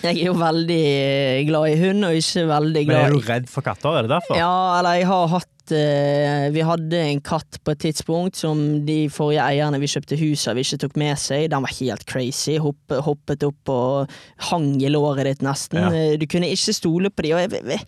jeg 0.06 0.22
er 0.22 0.30
jo 0.30 0.36
veldig 0.38 0.82
eh, 0.86 1.42
glad 1.48 1.72
i 1.72 1.78
hund, 1.82 2.06
og 2.08 2.18
ikke 2.18 2.46
veldig 2.50 2.84
glad 2.86 2.96
i 2.96 3.02
Men 3.02 3.10
er 3.10 3.16
du 3.16 3.30
redd 3.32 3.50
for 3.50 3.66
katter? 3.66 3.98
Er 3.98 4.06
det 4.06 4.14
derfor? 4.14 4.38
Ja, 4.38 4.54
eller 4.78 5.00
jeg 5.00 5.10
har 5.10 5.32
hatt 5.36 5.51
eh, 5.70 6.48
Vi 6.50 6.64
hadde 6.66 6.98
en 6.98 7.20
katt 7.22 7.60
på 7.62 7.70
et 7.74 7.78
tidspunkt 7.84 8.36
som 8.40 8.58
de 8.88 9.06
forrige 9.12 9.44
eierne 9.44 9.78
vi 9.78 9.86
kjøpte 9.92 10.18
hus 10.18 10.48
av, 10.50 10.58
ikke 10.58 10.80
tok 10.82 10.96
med 10.98 11.20
seg. 11.22 11.46
Den 11.52 11.62
var 11.62 11.74
helt 11.78 12.02
crazy. 12.10 12.56
Hopp, 12.58 12.96
hoppet 13.06 13.44
opp 13.46 13.70
og 13.70 14.10
hang 14.50 14.72
i 14.82 14.90
låret 14.90 15.28
ditt 15.30 15.44
nesten. 15.46 15.78
Ja. 15.78 15.92
Eh, 15.94 16.16
Du 16.18 16.26
kunne 16.26 16.50
ikke 16.50 16.74
stole 16.74 17.10
på 17.12 17.22
dem. 17.22 17.36
Og 17.38 17.44
jeg, 17.44 17.52
jeg, 17.52 17.84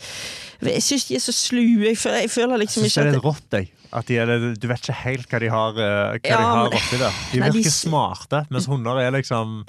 jeg, 0.61 0.75
jeg 0.77 0.85
syns 0.87 1.09
de 1.09 1.17
er 1.19 1.25
så 1.27 1.35
slu. 1.35 1.63
Jeg 1.89 1.99
føler, 1.99 2.29
føler 2.31 2.63
liksom 2.63 2.87
ikke 2.87 3.09
det 3.09 3.17
er 3.17 3.19
at 3.19 3.27
rått, 3.27 3.49
jeg. 3.59 3.73
At 3.95 4.07
de 4.11 4.17
er, 4.19 4.31
du 4.59 4.67
vet 4.71 4.83
ikke 4.83 5.01
helt 5.05 5.29
hva 5.31 5.39
de 5.43 5.51
har, 5.53 5.77
eh, 5.79 6.19
hva 6.19 6.31
Ja, 6.31 6.39
de 6.39 6.45
har 6.53 6.79
oppi 6.79 7.01
der. 7.01 7.19
De 7.33 7.41
Nei, 7.43 7.51
de 7.51 7.59
virker 7.59 7.75
smarte, 7.75 8.45
mens 8.51 8.67
hunder 8.71 8.99
er 9.03 9.11
liksom 9.15 9.65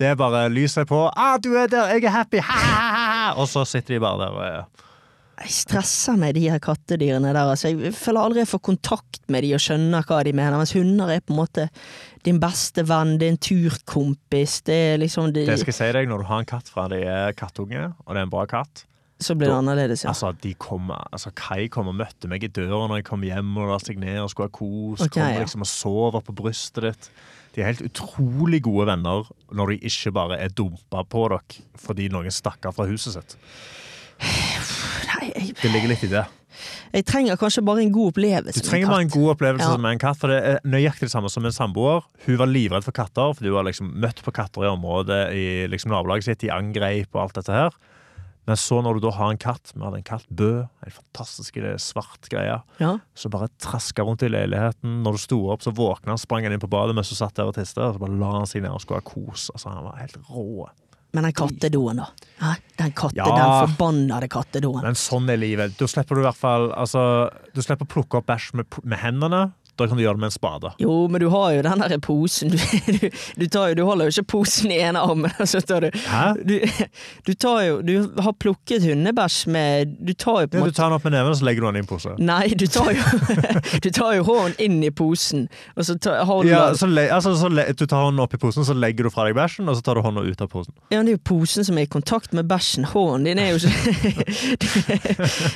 Det 0.00 0.06
er 0.08 0.16
bare 0.16 0.46
lyset 0.48 0.88
på. 0.88 1.10
Ah, 1.16 1.36
'Du 1.38 1.52
er 1.56 1.68
der, 1.68 1.92
jeg 1.92 2.04
er 2.04 2.10
happy!' 2.10 2.40
Ha, 2.40 2.58
ha, 2.58 2.88
ha, 2.96 3.04
ha. 3.12 3.34
Og 3.40 3.48
så 3.48 3.64
sitter 3.68 3.94
de 3.94 4.00
bare 4.00 4.18
der 4.24 4.32
og 4.32 4.44
er 4.46 4.88
Jeg 5.42 5.54
stresser 5.56 6.18
med 6.20 6.36
de 6.38 6.44
her 6.52 6.60
kattedyrene 6.62 7.32
der. 7.32 7.50
Altså, 7.50 7.72
jeg 7.72 7.94
føler 7.98 8.22
aldri 8.22 8.42
jeg 8.44 8.50
får 8.52 8.62
kontakt 8.68 9.24
med 9.32 9.42
de 9.42 9.52
og 9.56 9.62
skjønner 9.62 10.06
hva 10.06 10.20
de 10.26 10.34
mener. 10.36 10.58
Mens 10.60 10.74
hunder 10.76 11.10
er 11.10 11.24
på 11.24 11.34
en 11.34 11.40
måte 11.40 11.66
din 12.26 12.38
beste 12.42 12.84
venn, 12.86 13.16
din 13.18 13.38
turkompis. 13.42 14.60
Det 14.66 14.78
er 14.92 15.02
liksom 15.02 15.32
de, 15.34 15.46
Det 15.48 15.58
skal 15.58 15.72
jeg 15.72 15.80
si 15.80 15.90
deg, 15.98 16.08
når 16.10 16.22
du 16.22 16.28
har 16.30 16.44
en 16.44 16.48
katt 16.52 16.70
fra 16.70 16.86
de 16.92 17.02
er 17.02 17.34
kattunge, 17.38 17.90
og 18.04 18.14
det 18.14 18.22
er 18.22 18.28
en 18.28 18.32
bra 18.32 18.46
katt 18.50 18.84
Så 19.22 19.34
blir 19.38 19.50
det 19.50 19.58
annerledes, 19.58 20.04
ja. 20.04 20.12
Altså, 20.12 20.32
de 20.44 20.54
kommer, 20.54 21.02
altså 21.10 21.34
Kai 21.34 21.66
kom 21.72 21.90
og 21.90 21.98
møtte 21.98 22.30
meg 22.30 22.46
i 22.46 22.50
døra 22.50 22.86
når 22.86 23.02
jeg 23.02 23.08
kom 23.10 23.26
hjem 23.26 23.52
og 23.58 23.74
la 23.74 23.82
seg 23.82 23.98
ned 24.02 24.22
og 24.22 24.30
skulle 24.30 24.50
ha 24.50 24.54
kos. 24.54 25.04
Okay, 25.08 25.18
kom 25.18 25.34
ja. 25.34 25.42
liksom 25.42 25.66
og 25.66 25.70
sover 25.70 26.22
på 26.26 26.38
brystet 26.38 26.86
ditt. 26.86 27.12
De 27.52 27.60
er 27.60 27.72
helt 27.72 27.84
utrolig 27.84 28.62
gode 28.64 28.88
venner 28.88 29.28
når 29.52 29.74
de 29.74 29.90
ikke 29.90 30.14
bare 30.14 30.38
er 30.40 30.54
dumpa 30.54 31.02
på 31.04 31.26
dere 31.34 31.62
fordi 31.82 32.08
noen 32.14 32.32
stakk 32.32 32.70
av 32.70 32.78
fra 32.78 32.86
huset 32.88 33.18
sitt. 33.18 33.38
Det 35.62 35.70
ligger 35.72 35.92
litt 35.92 36.02
i 36.04 36.10
det. 36.10 36.24
jeg 36.92 37.04
trenger 37.08 37.38
kanskje 37.40 37.62
bare 37.64 37.80
en 37.84 37.92
god 37.94 38.10
opplevelse. 38.12 38.60
Du 38.60 38.66
trenger 38.68 38.90
bare 38.90 39.04
en 39.06 39.12
god 39.14 39.30
opplevelse 39.36 39.70
Ja. 39.70 39.76
med 39.80 39.92
en 39.94 39.98
katt. 40.02 40.18
For 40.18 40.28
det 40.28 40.40
er 40.42 40.58
nøyaktig 40.68 41.06
det 41.08 41.14
samme 41.14 41.30
som 41.30 41.44
en 41.46 41.52
samboer. 41.54 42.02
Hun 42.26 42.36
var 42.36 42.46
livredd 42.50 42.84
for 42.84 42.92
katter, 42.92 43.32
fordi 43.34 43.48
hun 43.48 43.56
har 43.62 43.64
liksom 43.70 43.94
møtt 44.02 44.22
på 44.22 44.32
katter 44.34 44.66
i 44.66 44.72
området 44.74 45.22
i 45.32 45.46
liksom 45.70 45.90
nabolaget 45.94 46.24
sitt. 46.24 46.40
De 46.44 46.50
angrep 46.50 47.08
og 47.14 47.22
alt 47.28 47.34
dette 47.40 47.52
her. 47.54 47.70
Men 48.44 48.56
så 48.58 48.82
når 48.82 48.94
du 48.98 49.06
da 49.06 49.10
har 49.14 49.30
en 49.30 49.38
katt, 49.38 49.70
vi 49.72 49.80
hadde 49.84 50.00
en 50.00 50.02
katt 50.02 50.24
Bø, 50.28 50.66
en 50.84 50.90
fantastisk 50.90 51.54
svart 51.78 52.28
greie, 52.28 52.60
Ja. 52.80 52.98
så 53.14 53.30
bare 53.30 53.46
traska 53.62 54.02
rundt 54.02 54.24
i 54.24 54.28
leiligheten. 54.28 55.02
Når 55.04 55.12
du 55.12 55.18
sto 55.18 55.48
opp, 55.48 55.62
så 55.62 55.70
våkna 55.72 56.08
han, 56.10 56.18
sprang 56.18 56.42
han 56.42 56.52
inn 56.52 56.58
på 56.58 56.68
badet 56.68 56.92
mens 56.96 57.08
du 57.08 57.14
satt 57.14 57.34
der 57.34 57.44
og 57.46 57.54
tiste, 57.54 57.78
og 57.78 57.94
så 57.94 58.00
bare 58.00 58.18
la 58.18 58.32
han 58.32 58.46
seg 58.46 58.62
ned 58.62 58.72
og 58.72 58.80
skulle 58.80 58.98
ha 59.00 59.06
kos. 59.08 59.48
Altså, 59.54 59.70
han 59.70 59.84
var 59.84 59.96
helt 60.02 60.18
rå. 60.28 60.68
Men 61.12 61.24
den 61.28 61.32
kattedoen, 61.36 61.96
da. 62.00 62.06
Hæ? 62.40 62.54
Den 62.80 62.92
katte, 62.96 63.16
Ja. 63.16 63.24
den 63.24 63.68
forbannede 63.68 64.28
kattedoen. 64.32 64.82
Men 64.82 64.94
sånn 64.96 65.28
er 65.30 65.36
livet. 65.36 65.76
Da 65.78 65.86
slipper 65.86 66.16
du 66.16 66.22
i 66.22 66.24
hvert 66.24 66.38
fall 66.40 66.70
altså, 66.72 67.30
Du 67.54 67.60
slipper 67.60 67.84
å 67.84 67.92
plukke 67.92 68.16
opp 68.22 68.26
bæsj 68.26 68.54
med, 68.54 68.66
med 68.82 68.98
hendene. 68.98 69.52
Da 69.82 69.88
kan 69.90 69.98
du 69.98 70.04
gjøre 70.04 70.16
det 70.18 70.22
med 70.22 70.30
en 70.30 70.34
spade. 70.34 70.72
Jo, 70.82 70.96
men 71.10 71.20
du 71.20 71.28
har 71.32 71.52
jo 71.56 71.62
den 71.66 71.82
der 71.82 71.98
posen. 72.02 72.52
Du, 72.52 72.58
du, 72.98 73.08
du, 73.36 73.46
tar 73.46 73.72
jo, 73.72 73.74
du 73.80 73.84
holder 73.88 74.08
jo 74.08 74.14
ikke 74.14 74.28
posen 74.36 74.72
i 74.74 74.78
ene 74.82 75.02
armen, 75.02 75.32
og 75.42 75.48
så 75.48 75.60
tar 75.66 75.86
du 75.86 75.90
Hæ? 76.06 76.24
Du, 76.46 76.54
du 77.26 77.32
tar 77.34 77.60
jo 77.66 77.80
Du 77.82 77.94
har 78.22 78.34
plukket 78.40 78.84
hundebæsj 78.86 79.38
med 79.52 79.96
Du 80.06 80.12
tar 80.14 80.44
jo 80.44 80.50
på 80.52 80.58
en 80.58 80.64
måte 80.64 80.72
du 80.72 80.76
tar 80.76 80.88
den 80.88 80.96
opp 80.96 81.04
med 81.04 81.12
neven, 81.16 81.32
og 81.34 81.38
så 81.38 81.46
legger 81.46 81.64
du 81.64 81.66
den 81.68 81.76
i 81.76 81.82
en 81.82 81.88
pose. 81.90 82.14
Nei, 82.22 82.54
du 82.58 82.66
tar 82.70 82.92
jo 82.94 83.02
Du 83.84 83.90
tar 83.90 84.14
jo 84.16 84.24
hånden 84.26 84.56
inn 84.62 84.78
i 84.84 84.90
posen, 84.94 85.48
og 85.76 85.86
så 85.86 85.96
tar, 85.98 86.22
holder 86.28 86.50
Ja, 86.50 86.62
så 86.78 86.88
le, 86.88 87.06
altså, 87.12 87.34
så 87.38 87.50
le, 87.52 87.66
Du 87.78 87.84
tar 87.86 88.04
hånden 88.06 88.22
opp 88.22 88.34
i 88.36 88.40
posen, 88.40 88.64
så 88.68 88.76
legger 88.76 89.08
du 89.08 89.12
fra 89.12 89.26
deg 89.28 89.36
bæsjen, 89.36 89.68
og 89.68 89.78
så 89.78 89.84
tar 89.84 89.98
du 89.98 90.04
hånda 90.06 90.24
ut 90.24 90.44
av 90.44 90.50
posen. 90.52 90.74
Ja, 90.92 91.00
men 91.00 91.10
det 91.10 91.16
er 91.16 91.18
jo 91.18 91.24
posen 91.32 91.66
som 91.66 91.78
er 91.80 91.88
i 91.88 91.90
kontakt 91.92 92.34
med 92.36 92.48
bæsjen. 92.50 92.86
Hånden 92.92 93.28
din 93.28 93.40
er 93.42 93.52
jo 93.52 93.60
ikke 93.60 93.72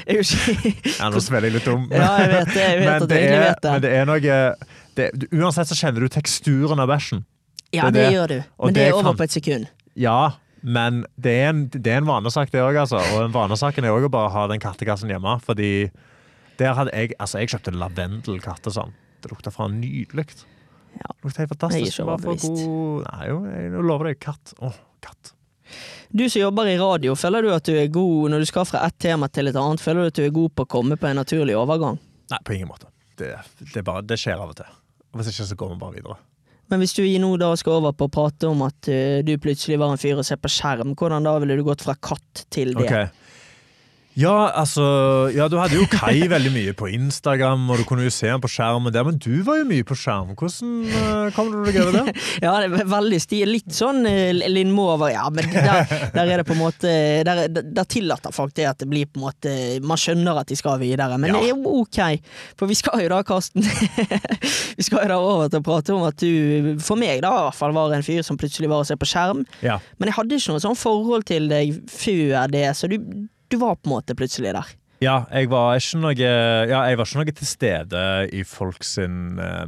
Det 0.06 0.12
er 0.12 0.20
jo 0.20 0.24
ikke 0.24 0.74
Ja, 0.96 1.08
nå 1.12 1.22
spiller 1.22 1.48
jeg 1.48 1.56
litt 1.58 1.68
om, 1.70 1.86
Ja, 1.92 2.10
jeg 2.22 2.32
vet 2.32 2.52
det. 2.52 2.66
Jeg 2.66 2.80
vet 2.80 2.86
men, 2.86 2.94
at 2.96 3.08
det 3.10 3.20
jeg 3.20 3.26
egentlig 3.26 3.42
vet 3.46 3.62
det. 3.62 3.72
men 3.72 3.84
det 3.84 3.92
er 3.96 4.08
noe 4.08 4.15
det, 4.22 5.10
Uansett 5.32 5.68
så 5.68 5.74
kjenner 5.76 6.00
du 6.00 6.08
teksturen 6.08 6.80
av 6.80 6.88
bæsjen. 6.88 7.24
Ja, 7.72 7.90
det 7.90 7.94
det 8.00 8.12
gjør 8.14 8.28
du. 8.28 8.38
Og 8.58 8.66
Men 8.66 8.74
det 8.74 8.82
er 8.88 8.92
over 8.94 9.02
kan- 9.10 9.16
på 9.16 9.22
et 9.24 9.30
sekund. 9.30 9.66
Ja, 9.96 10.32
men 10.62 11.04
det 11.20 11.32
er 11.42 11.48
en, 11.50 11.68
det 11.68 11.86
er 11.86 11.98
en 11.98 12.06
vanesak, 12.06 12.50
det 12.50 12.60
òg, 12.60 12.76
altså. 12.76 12.96
Og 13.14 13.24
en 13.24 13.32
vanesaken 13.32 13.84
er 13.84 13.90
òg 13.92 14.04
å 14.06 14.10
bare 14.10 14.30
ha 14.30 14.46
den 14.46 14.60
kattekassen 14.60 15.08
hjemme, 15.10 15.40
fordi 15.42 15.90
der 16.58 16.74
hadde 16.74 16.90
jeg 16.94 17.12
Altså, 17.20 17.38
jeg 17.38 17.48
kjøpte 17.48 17.72
lavendelkattesand. 17.76 18.92
Det 19.22 19.30
lukta 19.30 19.50
faen 19.52 19.80
nydelig. 19.80 20.26
Ja. 20.96 21.12
Det 21.12 21.24
lukta 21.24 21.38
helt 21.38 21.38
Jeg 21.38 21.44
er 21.44 21.54
fantastisk. 21.54 21.98
ikke 21.98 22.06
overbevist. 22.06 22.66
god 22.66 23.06
Nei, 23.12 23.26
jo, 23.28 23.44
jeg 23.44 23.70
lover 23.84 24.04
deg. 24.10 24.20
Katt. 24.20 24.54
Åh, 24.62 24.72
katt. 25.02 25.32
Du 26.14 26.28
som 26.30 26.40
jobber 26.40 26.68
i 26.70 26.76
radio, 26.78 27.14
føler 27.18 27.42
du 27.42 27.50
at 27.52 27.64
du 27.64 27.72
er 27.76 27.88
god 27.88 28.30
når 28.30 28.38
du 28.38 28.46
skal 28.46 28.64
fra 28.64 28.84
ett 28.86 28.98
tema 28.98 29.28
til 29.28 29.48
et 29.48 29.56
annet? 29.56 29.80
Føler 29.82 30.02
du 30.06 30.06
at 30.06 30.14
du 30.14 30.22
er 30.24 30.30
god 30.30 30.54
på 30.54 30.64
å 30.64 30.68
komme 30.68 30.96
på 30.96 31.08
en 31.10 31.16
naturlig 31.16 31.56
overgang? 31.58 31.98
Nei, 32.30 32.38
på 32.44 32.54
ingen 32.54 32.68
måte. 32.68 32.86
Det, 33.16 33.34
det, 33.72 33.82
bare, 33.84 34.04
det 34.06 34.18
skjer 34.20 34.40
av 34.40 34.52
og 34.52 34.58
til. 34.58 34.72
Hvis 35.16 35.30
ikke, 35.32 35.46
så 35.48 35.58
går 35.58 35.72
vi 35.72 35.78
bare 35.80 35.96
videre. 35.96 36.18
Men 36.70 36.82
hvis 36.82 36.96
du 36.96 37.04
i 37.06 37.18
nå 37.22 37.30
da 37.38 37.52
skal 37.58 37.78
over 37.78 37.94
på 37.94 38.08
å 38.08 38.12
prate 38.12 38.48
om 38.50 38.64
at 38.66 38.88
uh, 38.90 39.22
du 39.24 39.36
plutselig 39.42 39.78
var 39.80 39.94
en 39.94 40.00
fyr 40.02 40.18
og 40.18 40.26
ser 40.26 40.40
på 40.42 40.50
skjerm, 40.50 40.96
hvordan 40.98 41.28
da 41.28 41.36
ville 41.42 41.58
du 41.58 41.62
gått 41.66 41.84
fra 41.86 41.94
katt 41.94 42.46
til 42.52 42.74
det? 42.74 42.88
Ok. 42.88 43.25
Ja, 44.16 44.48
altså 44.56 44.84
Ja, 45.36 45.44
du 45.52 45.58
hadde 45.60 45.76
jo 45.76 45.84
Kai 45.92 46.24
veldig 46.34 46.52
mye 46.54 46.72
på 46.76 46.88
Instagram, 46.88 47.66
og 47.70 47.82
du 47.82 47.84
kunne 47.88 48.06
jo 48.06 48.12
se 48.14 48.30
ham 48.32 48.40
på 48.40 48.48
skjermen 48.48 48.92
der, 48.94 49.04
men 49.04 49.18
du 49.20 49.42
var 49.44 49.58
jo 49.60 49.66
mye 49.68 49.84
på 49.86 49.96
skjerm. 49.98 50.30
Hvordan 50.38 50.70
uh, 50.88 51.28
kom 51.36 51.50
du 51.52 51.58
deg 51.66 51.76
over 51.82 51.98
det? 51.98 52.14
Ja, 52.46 52.54
det 52.64 52.70
var 52.72 52.88
veldig 52.96 53.18
stil. 53.20 53.50
Litt 53.52 53.74
sånn 53.76 54.06
eh, 54.08 54.32
Lindmo 54.48 54.86
over 54.94 55.12
Ja, 55.12 55.26
men 55.32 55.50
der, 55.52 55.84
der 56.14 56.32
er 56.32 56.40
det 56.40 56.46
på 56.48 56.56
en 56.56 56.62
måte 56.62 56.92
der, 57.28 57.42
der 57.52 57.88
tillater 57.92 58.32
folk 58.34 58.54
det 58.56 58.66
at 58.70 58.80
det 58.80 58.88
blir 58.90 59.06
på 59.10 59.20
en 59.20 59.26
måte 59.26 59.52
Man 59.84 60.00
skjønner 60.00 60.40
at 60.40 60.48
de 60.50 60.56
skal 60.58 60.80
videre, 60.80 61.16
men 61.20 61.30
Ja. 61.34 61.36
det 61.36 61.50
er 61.50 61.52
jo 61.52 61.76
ok. 61.82 62.00
For 62.56 62.70
vi 62.72 62.76
skal 62.78 63.04
jo 63.04 63.12
da, 63.12 63.20
Karsten 63.26 63.64
Vi 64.78 64.84
skal 64.86 65.04
jo 65.04 65.12
da 65.12 65.20
over 65.20 65.52
til 65.52 65.60
å 65.60 65.66
prate 65.66 65.94
om 65.94 66.04
at 66.08 66.18
du, 66.24 66.74
for 66.84 66.96
meg 67.00 67.20
da, 67.24 67.30
i 67.36 67.46
hvert 67.50 67.58
fall 67.60 67.76
var 67.76 67.92
en 67.96 68.04
fyr 68.06 68.24
som 68.26 68.40
plutselig 68.40 68.72
var 68.72 68.84
å 68.84 68.88
se 68.88 68.96
på 68.96 69.08
skjerm. 69.08 69.44
Ja. 69.64 69.76
Men 70.00 70.08
jeg 70.10 70.16
hadde 70.22 70.38
ikke 70.40 70.56
noe 70.56 70.64
sånn 70.64 70.78
forhold 70.78 71.26
til 71.28 71.48
deg 71.52 71.76
før 71.90 72.48
det, 72.52 72.66
så 72.78 72.88
du, 72.90 72.96
du 73.50 73.56
var 73.60 73.76
på 73.76 73.88
en 73.90 73.94
måte 73.96 74.14
plutselig 74.18 74.52
der. 74.56 74.74
Ja, 75.04 75.24
jeg 75.28 75.50
var 75.52 75.76
ikke 75.76 75.98
noe 76.00 76.14
Ja, 76.16 76.78
jeg 76.88 76.96
var 76.96 77.04
ikke 77.04 77.18
noe 77.20 77.32
til 77.36 77.46
stede 77.50 78.04
i 78.32 78.40
folk 78.48 78.80
sin 78.86 79.36
eh, 79.38 79.66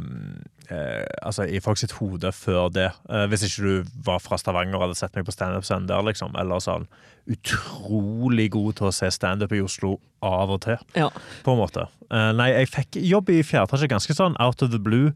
eh, 0.73 1.05
Altså 1.21 1.45
i 1.45 1.61
folk 1.61 1.77
sitt 1.77 1.93
hode 1.99 2.33
før 2.33 2.71
det. 2.73 2.87
Eh, 3.12 3.27
hvis 3.29 3.45
ikke 3.45 3.67
du 3.67 3.91
var 4.07 4.23
fra 4.25 4.38
Stavanger 4.41 4.79
og 4.81 4.87
hadde 4.87 4.97
sett 4.97 5.14
meg 5.19 5.27
på 5.29 5.35
standup-scenen 5.37 5.87
der, 5.91 6.01
liksom. 6.09 6.33
Eller 6.41 6.64
sånn 6.64 6.88
utrolig 7.29 8.47
god 8.55 8.79
til 8.79 8.88
å 8.88 8.95
se 8.97 9.11
standup 9.12 9.53
i 9.53 9.61
Oslo 9.61 9.99
av 10.25 10.49
og 10.55 10.62
til, 10.64 10.79
Ja. 10.97 11.11
på 11.45 11.53
en 11.53 11.61
måte. 11.61 11.85
Eh, 12.11 12.33
nei, 12.33 12.49
jeg 12.62 12.71
fikk 12.73 12.97
jobb 13.05 13.29
i 13.29 13.43
fjerde 13.45 13.69
etasje 13.69 13.88
ganske 13.93 14.17
sånn 14.17 14.37
out 14.41 14.62
of 14.64 14.71
the 14.73 14.79
blue. 14.81 15.12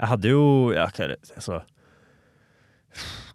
Jeg 0.00 0.08
hadde 0.10 0.28
jo 0.34 0.72
Ja, 0.74 0.88
hva 0.90 1.04
er 1.04 1.14
det 1.14 1.20
altså 1.36 1.62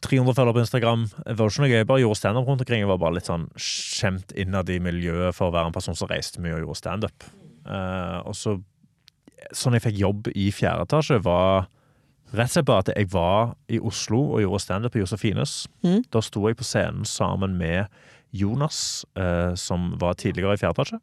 300 0.03 0.35
følgere 0.37 0.55
på 0.57 0.63
Instagram. 0.63 1.05
Det 1.25 1.37
var 1.39 1.51
ikke 1.51 1.63
noe, 1.63 1.71
jeg 1.71 1.87
bare 1.89 2.03
gjorde 2.03 2.19
standup 2.19 2.49
rundt 2.49 2.63
omkring. 2.63 2.83
Jeg 2.83 2.89
var 2.91 2.99
bare 3.01 3.17
litt 3.17 3.29
sånn 3.29 3.47
skjemt 3.57 4.33
innad 4.37 4.69
i 4.73 4.79
miljøet 4.83 5.35
for 5.35 5.49
å 5.49 5.55
være 5.55 5.71
en 5.71 5.77
person 5.77 5.97
som 5.97 6.09
reiste 6.11 6.43
mye 6.43 6.57
og 6.57 6.65
gjorde 6.65 6.81
standup. 6.81 7.29
Uh, 7.67 8.23
og 8.25 8.35
så 8.37 8.59
Sånn 9.53 9.75
jeg 9.77 9.83
fikk 9.83 9.99
jobb 10.01 10.27
i 10.35 10.47
fjerde 10.51 10.87
etasje, 10.87 11.19
var 11.23 11.67
rett 12.33 12.49
og 12.49 12.55
slett 12.55 12.65
bare 12.67 12.83
at 12.83 12.89
jeg 12.89 13.07
var 13.13 13.51
i 13.71 13.77
Oslo 13.79 14.17
og 14.33 14.41
gjorde 14.41 14.59
standup 14.63 14.95
på 14.95 14.99
Josefines. 14.99 15.53
Mm. 15.85 16.01
Da 16.11 16.23
sto 16.25 16.41
jeg 16.49 16.57
på 16.59 16.65
scenen 16.67 17.05
sammen 17.07 17.53
med 17.55 17.85
Jonas, 18.35 19.05
uh, 19.15 19.53
som 19.55 19.93
var 20.01 20.17
tidligere 20.19 20.57
i 20.57 20.59
fjerde 20.59 20.81
etasje. 20.81 20.99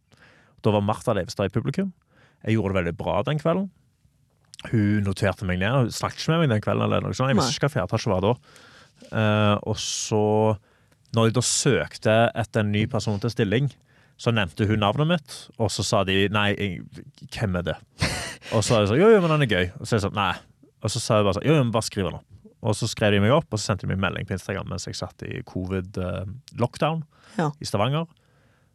Da 0.66 0.74
var 0.74 0.84
Martha 0.84 1.14
Leivestad 1.14 1.48
i 1.48 1.54
publikum. 1.54 1.94
Jeg 2.42 2.58
gjorde 2.58 2.74
det 2.74 2.80
veldig 2.82 2.96
bra 2.98 3.22
den 3.24 3.40
kvelden. 3.40 3.70
Hun 4.72 5.06
noterte 5.06 5.46
meg 5.48 5.62
ned. 5.62 5.86
Hun 5.86 5.94
snakket 5.94 6.24
ikke 6.24 6.34
med 6.34 6.44
meg 6.44 6.54
den 6.56 6.64
kvelden. 6.66 6.84
eller 6.88 7.06
noe 7.06 7.16
sånt. 7.16 7.32
Jeg 7.32 7.38
visste 7.38 7.56
ikke 7.56 7.68
hva 7.68 7.74
fjerde 7.78 7.92
etasje 7.92 8.12
var 8.12 8.24
da. 8.24 8.34
Eh, 9.12 9.56
og 9.68 9.76
så, 9.80 10.22
når 11.16 11.28
jeg 11.30 11.34
da 11.36 11.44
søkte 11.48 12.16
etter 12.34 12.64
en 12.64 12.72
ny 12.74 12.86
person 12.90 13.20
til 13.22 13.30
stilling, 13.32 13.70
så 14.16 14.30
nevnte 14.30 14.66
hun 14.68 14.78
navnet 14.78 15.08
mitt, 15.10 15.32
og 15.58 15.72
så 15.74 15.82
sa 15.82 16.04
de 16.06 16.28
nei, 16.30 16.52
hvem 17.34 17.56
er 17.58 17.64
det? 17.72 17.74
Og 18.54 18.62
så 18.62 18.76
er 18.76 18.84
jeg 18.84 18.92
sånn, 18.92 19.00
jo, 19.00 19.08
jo, 19.10 19.20
men 19.24 19.32
han 19.34 19.42
er 19.42 19.50
gøy. 19.50 19.64
Og 19.80 19.88
så 19.88 19.96
jeg 19.96 20.04
sånn, 20.04 20.14
nei. 20.14 20.34
Og 20.84 20.92
så 20.92 21.00
sa 21.02 21.16
jeg 21.18 21.26
bare 21.26 21.38
sånn, 21.40 21.46
jo, 21.48 21.56
jo, 21.58 21.64
men 21.64 21.72
bare 21.74 21.88
skriv 21.88 22.06
den 22.06 22.18
opp. 22.20 22.28
Og 22.64 22.76
så 22.78 22.86
skrev 22.88 23.12
de 23.12 23.20
meg 23.20 23.32
opp, 23.34 23.48
og 23.52 23.58
så 23.60 23.72
sendte 23.72 23.84
de 23.84 23.90
meg 23.90 23.98
melding 24.00 24.28
på 24.28 24.36
Instagram 24.38 24.70
mens 24.70 24.86
jeg 24.88 24.96
satt 24.96 25.24
i 25.26 25.42
covid-lockdown 25.50 27.02
Ja. 27.38 27.50
i 27.60 27.66
Stavanger. 27.68 28.06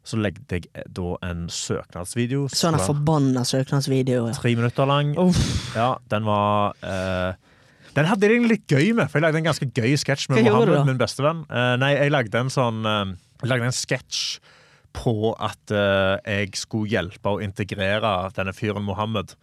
Så 0.06 0.18
legde 0.18 0.44
jeg 0.60 0.68
da 0.96 1.16
en 1.28 1.48
søknadsvideo. 1.52 2.48
Sånn 2.56 2.78
en 2.78 2.84
forbanna 2.86 3.44
søknadsvideo. 3.46 4.28
Ja. 4.30 4.34
Tre 4.38 4.54
minutter 4.58 4.88
lang. 4.90 5.12
Uff. 5.20 5.42
Ja, 5.76 5.96
den 6.10 6.26
var 6.28 6.74
eh, 6.84 7.34
Den 8.00 8.08
hadde 8.08 8.30
jeg 8.30 8.48
litt 8.48 8.72
gøy 8.72 8.94
med, 8.96 9.10
for 9.10 9.20
jeg 9.20 9.26
lagde 9.26 9.42
en 9.42 9.50
ganske 9.50 9.68
gøy 9.76 9.98
sketsj 10.00 10.30
med? 10.32 10.46
Mohammed, 10.48 10.86
min 10.88 11.00
bestevenn. 11.02 11.44
Uh, 11.52 11.76
nei, 11.82 11.92
jeg 11.98 12.14
lagde 12.14 12.40
en 12.40 12.52
sånn 12.54 12.86
uh, 12.88 13.12
Jeg 13.42 13.52
lagde 13.52 13.68
en 13.68 13.76
sketsj 13.76 14.22
på 14.96 15.34
at 15.36 15.74
uh, 15.76 16.16
jeg 16.24 16.56
skulle 16.58 16.88
hjelpe 16.94 17.36
å 17.36 17.42
integrere 17.44 18.14
denne 18.38 18.56
fyren 18.56 18.88
Mohammed. 18.88 19.36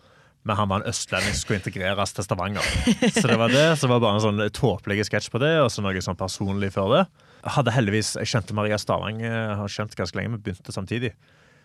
Men 0.49 0.57
han 0.57 0.71
var 0.71 0.81
en 0.81 0.89
østlending 0.89 1.35
som 1.35 1.43
skulle 1.43 1.61
integreres 1.61 2.17
til 2.17 2.25
Stavanger. 2.25 2.65
Så 3.19 3.27
det 3.29 3.37
var 3.37 3.53
det, 3.53 3.67
så 3.77 3.89
det 3.89 3.93
var 3.93 4.03
bare 4.05 4.21
en 4.21 4.25
sånn 4.25 4.45
tåpelig 4.55 5.09
sketsj 5.09 5.29
på 5.35 5.41
det, 5.43 5.57
og 5.59 5.73
så 5.75 5.83
noe 5.83 6.03
sånn 6.07 6.19
personlig 6.19 6.71
før 6.77 6.93
det. 6.95 7.01
Jeg 7.43 7.55
hadde 7.59 7.75
heldigvis, 7.75 8.13
jeg 8.21 8.31
kjente 8.31 8.55
Maria 8.55 8.79
Stavang, 8.79 9.19
har 9.27 9.73
kjent 9.75 9.99
ganske 9.99 10.17
lenge, 10.17 10.37
vi 10.37 10.45
begynte 10.47 10.75
samtidig. 10.75 11.11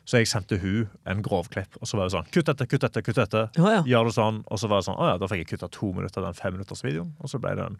Så 0.10 0.22
jeg 0.22 0.30
sendte 0.32 0.58
hun 0.62 0.90
en 1.08 1.22
grovklipp, 1.24 1.78
og 1.78 1.88
så 1.88 1.98
var 2.00 2.08
det 2.08 2.16
sånn 2.16 2.30
Kutt 2.34 2.48
dette, 2.50 2.66
kutt 2.68 2.84
dette, 2.84 3.04
kutt 3.06 3.20
dette. 3.20 3.44
Å, 3.62 3.68
ja. 3.70 3.82
Gjør 3.88 4.10
det 4.10 4.16
sånn. 4.18 4.42
Og 4.50 4.60
så 4.60 4.70
var 4.72 4.82
det 4.82 4.88
sånn, 4.90 4.98
å 4.98 5.10
ja, 5.12 5.20
da 5.22 5.30
fikk 5.30 5.44
jeg 5.44 5.52
kutta 5.54 5.70
to 5.72 5.92
minutter 5.94 6.24
av 6.24 6.32
den 6.32 6.40
femminuttersvideoen. 6.40 7.12
Og 7.22 7.32
så 7.32 7.40
ble 7.42 7.54
det 7.60 7.68
en 7.70 7.78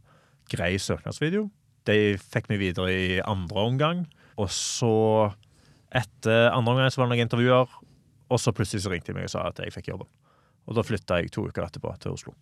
grei 0.52 0.76
søknadsvideo. 0.82 1.48
De 1.90 1.98
fikk 2.22 2.52
meg 2.52 2.62
videre 2.62 2.94
i 2.94 3.20
andre 3.26 3.66
omgang. 3.66 4.04
Og 4.40 4.52
så, 4.54 4.94
etter 5.90 6.52
andre 6.54 6.76
omgang, 6.76 6.94
så 6.94 7.02
var 7.02 7.10
det 7.10 7.16
noen 7.16 7.26
intervjuer. 7.26 7.74
Og 8.32 8.40
så 8.40 8.54
plutselig 8.56 8.86
så 8.86 8.94
ringte 8.94 9.12
de 9.12 9.18
meg 9.18 9.28
og 9.28 9.34
sa 9.34 9.48
at 9.50 9.60
jeg 9.64 9.74
fikk 9.76 9.92
jobben. 9.92 10.10
Og 10.70 10.78
da 10.78 10.86
flytta 10.86 11.20
jeg 11.20 11.34
to 11.34 11.48
uker 11.50 11.66
etterpå 11.66 11.92
til 12.04 12.14
Oslo. 12.16 12.36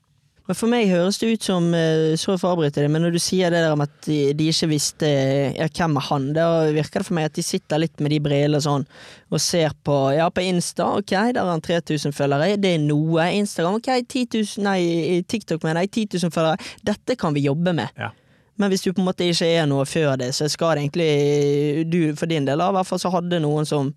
Men 0.49 0.57
For 0.57 0.71
meg 0.71 0.89
høres 0.89 1.19
det 1.21 1.27
ut 1.29 1.45
som 1.45 1.67
eh, 1.77 2.15
Sorry 2.17 2.39
for 2.41 2.49
å 2.49 2.55
avbryte 2.55 2.81
det, 2.81 2.89
men 2.89 3.03
når 3.05 3.13
du 3.13 3.19
sier 3.21 3.53
det 3.53 3.59
der 3.61 3.75
om 3.75 3.83
at 3.85 3.91
de, 4.07 4.31
de 4.33 4.47
ikke 4.49 4.71
visste 4.71 5.09
ja, 5.53 5.67
hvem 5.69 5.99
er 5.99 6.05
han, 6.07 6.25
da 6.33 6.45
virker 6.73 7.03
det 7.03 7.05
for 7.05 7.17
meg 7.19 7.27
at 7.29 7.35
de 7.37 7.43
sitter 7.45 7.83
litt 7.83 8.01
med 8.01 8.15
de 8.15 8.17
brillene 8.25 8.61
sånn 8.65 8.87
og 9.29 9.43
ser 9.45 9.75
på 9.85 9.97
Ja, 10.17 10.25
på 10.33 10.41
Insta, 10.41 10.87
ok, 10.97 11.13
der 11.13 11.37
har 11.37 11.51
han 11.51 11.61
3000 11.61 12.15
følgere. 12.17 12.55
Det 12.57 12.71
er 12.79 12.81
noe. 12.81 13.27
Instagram, 13.37 13.77
ok, 13.77 13.91
10 14.01 14.25
000 14.57 14.65
Nei, 14.65 15.21
TikTok 15.29 15.61
mener 15.67 15.85
jeg, 15.85 16.09
10 16.09 16.25
000 16.25 16.33
følgere. 16.33 16.71
Dette 16.89 17.13
kan 17.19 17.37
vi 17.37 17.45
jobbe 17.45 17.75
med. 17.77 17.93
Ja. 17.99 18.09
Men 18.57 18.73
hvis 18.73 18.81
du 18.81 18.89
på 18.89 19.03
en 19.03 19.07
måte 19.11 19.29
ikke 19.29 19.47
er 19.53 19.69
noe 19.69 19.85
før 19.85 20.17
det, 20.17 20.33
så 20.35 20.49
skal 20.49 20.79
det 20.79 20.87
egentlig 20.87 21.85
du 21.93 22.01
for 22.17 22.25
din 22.31 22.49
del, 22.49 22.57
i 22.57 22.73
hvert 22.79 22.89
fall 22.89 22.99
så 23.05 23.13
hadde 23.13 23.43
noen 23.45 23.69
som 23.69 23.93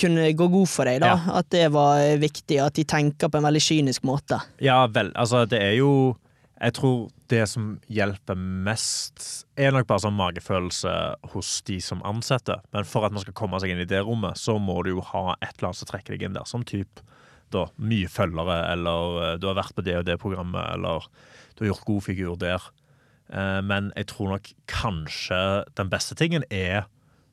kunne 0.00 0.30
gå 0.36 0.48
god 0.52 0.68
for 0.72 0.88
deg, 0.88 1.00
da. 1.04 1.12
Ja. 1.14 1.36
At 1.40 1.50
det 1.54 1.66
var 1.74 2.00
viktig, 2.22 2.58
at 2.64 2.74
de 2.78 2.84
tenker 2.88 3.28
på 3.30 3.38
en 3.40 3.46
veldig 3.48 3.62
kynisk 3.62 4.04
måte. 4.08 4.40
Ja 4.64 4.82
vel, 4.90 5.12
altså 5.14 5.44
det 5.48 5.60
er 5.62 5.76
jo 5.78 6.16
Jeg 6.60 6.74
tror 6.76 7.06
det 7.32 7.46
som 7.48 7.68
hjelper 7.88 8.36
mest, 8.36 9.46
er 9.56 9.72
nok 9.72 9.86
bare 9.88 10.02
sånn 10.02 10.16
magefølelse 10.18 10.90
hos 11.32 11.62
de 11.64 11.78
som 11.80 12.02
ansetter. 12.04 12.60
Men 12.74 12.84
for 12.84 13.06
at 13.06 13.14
man 13.14 13.22
skal 13.22 13.32
komme 13.38 13.56
seg 13.62 13.72
inn 13.72 13.80
i 13.80 13.86
det 13.88 14.02
rommet, 14.04 14.36
så 14.36 14.58
må 14.60 14.82
du 14.84 14.90
jo 14.90 15.00
ha 15.12 15.36
et 15.40 15.54
eller 15.54 15.70
annet 15.70 15.78
som 15.80 15.88
trekker 15.88 16.12
deg 16.18 16.26
inn 16.26 16.36
der. 16.36 16.44
Som 16.44 16.66
typ 16.68 17.00
da, 17.54 17.64
mye 17.80 18.10
følgere, 18.12 18.58
eller 18.74 19.16
eh, 19.22 19.38
du 19.40 19.48
har 19.48 19.56
vært 19.56 19.72
på 19.78 19.86
det 19.86 19.96
og 20.02 20.04
det 20.10 20.18
programmet, 20.20 20.60
eller 20.74 21.08
du 21.56 21.64
har 21.64 21.70
gjort 21.72 21.88
god 21.88 22.04
figur 22.10 22.36
der. 22.36 22.68
Eh, 23.32 23.60
Men 23.64 23.88
jeg 23.96 24.10
tror 24.12 24.34
nok 24.34 24.52
kanskje 24.68 25.40
den 25.80 25.88
beste 25.88 26.14
tingen 26.18 26.44
er 26.50 26.84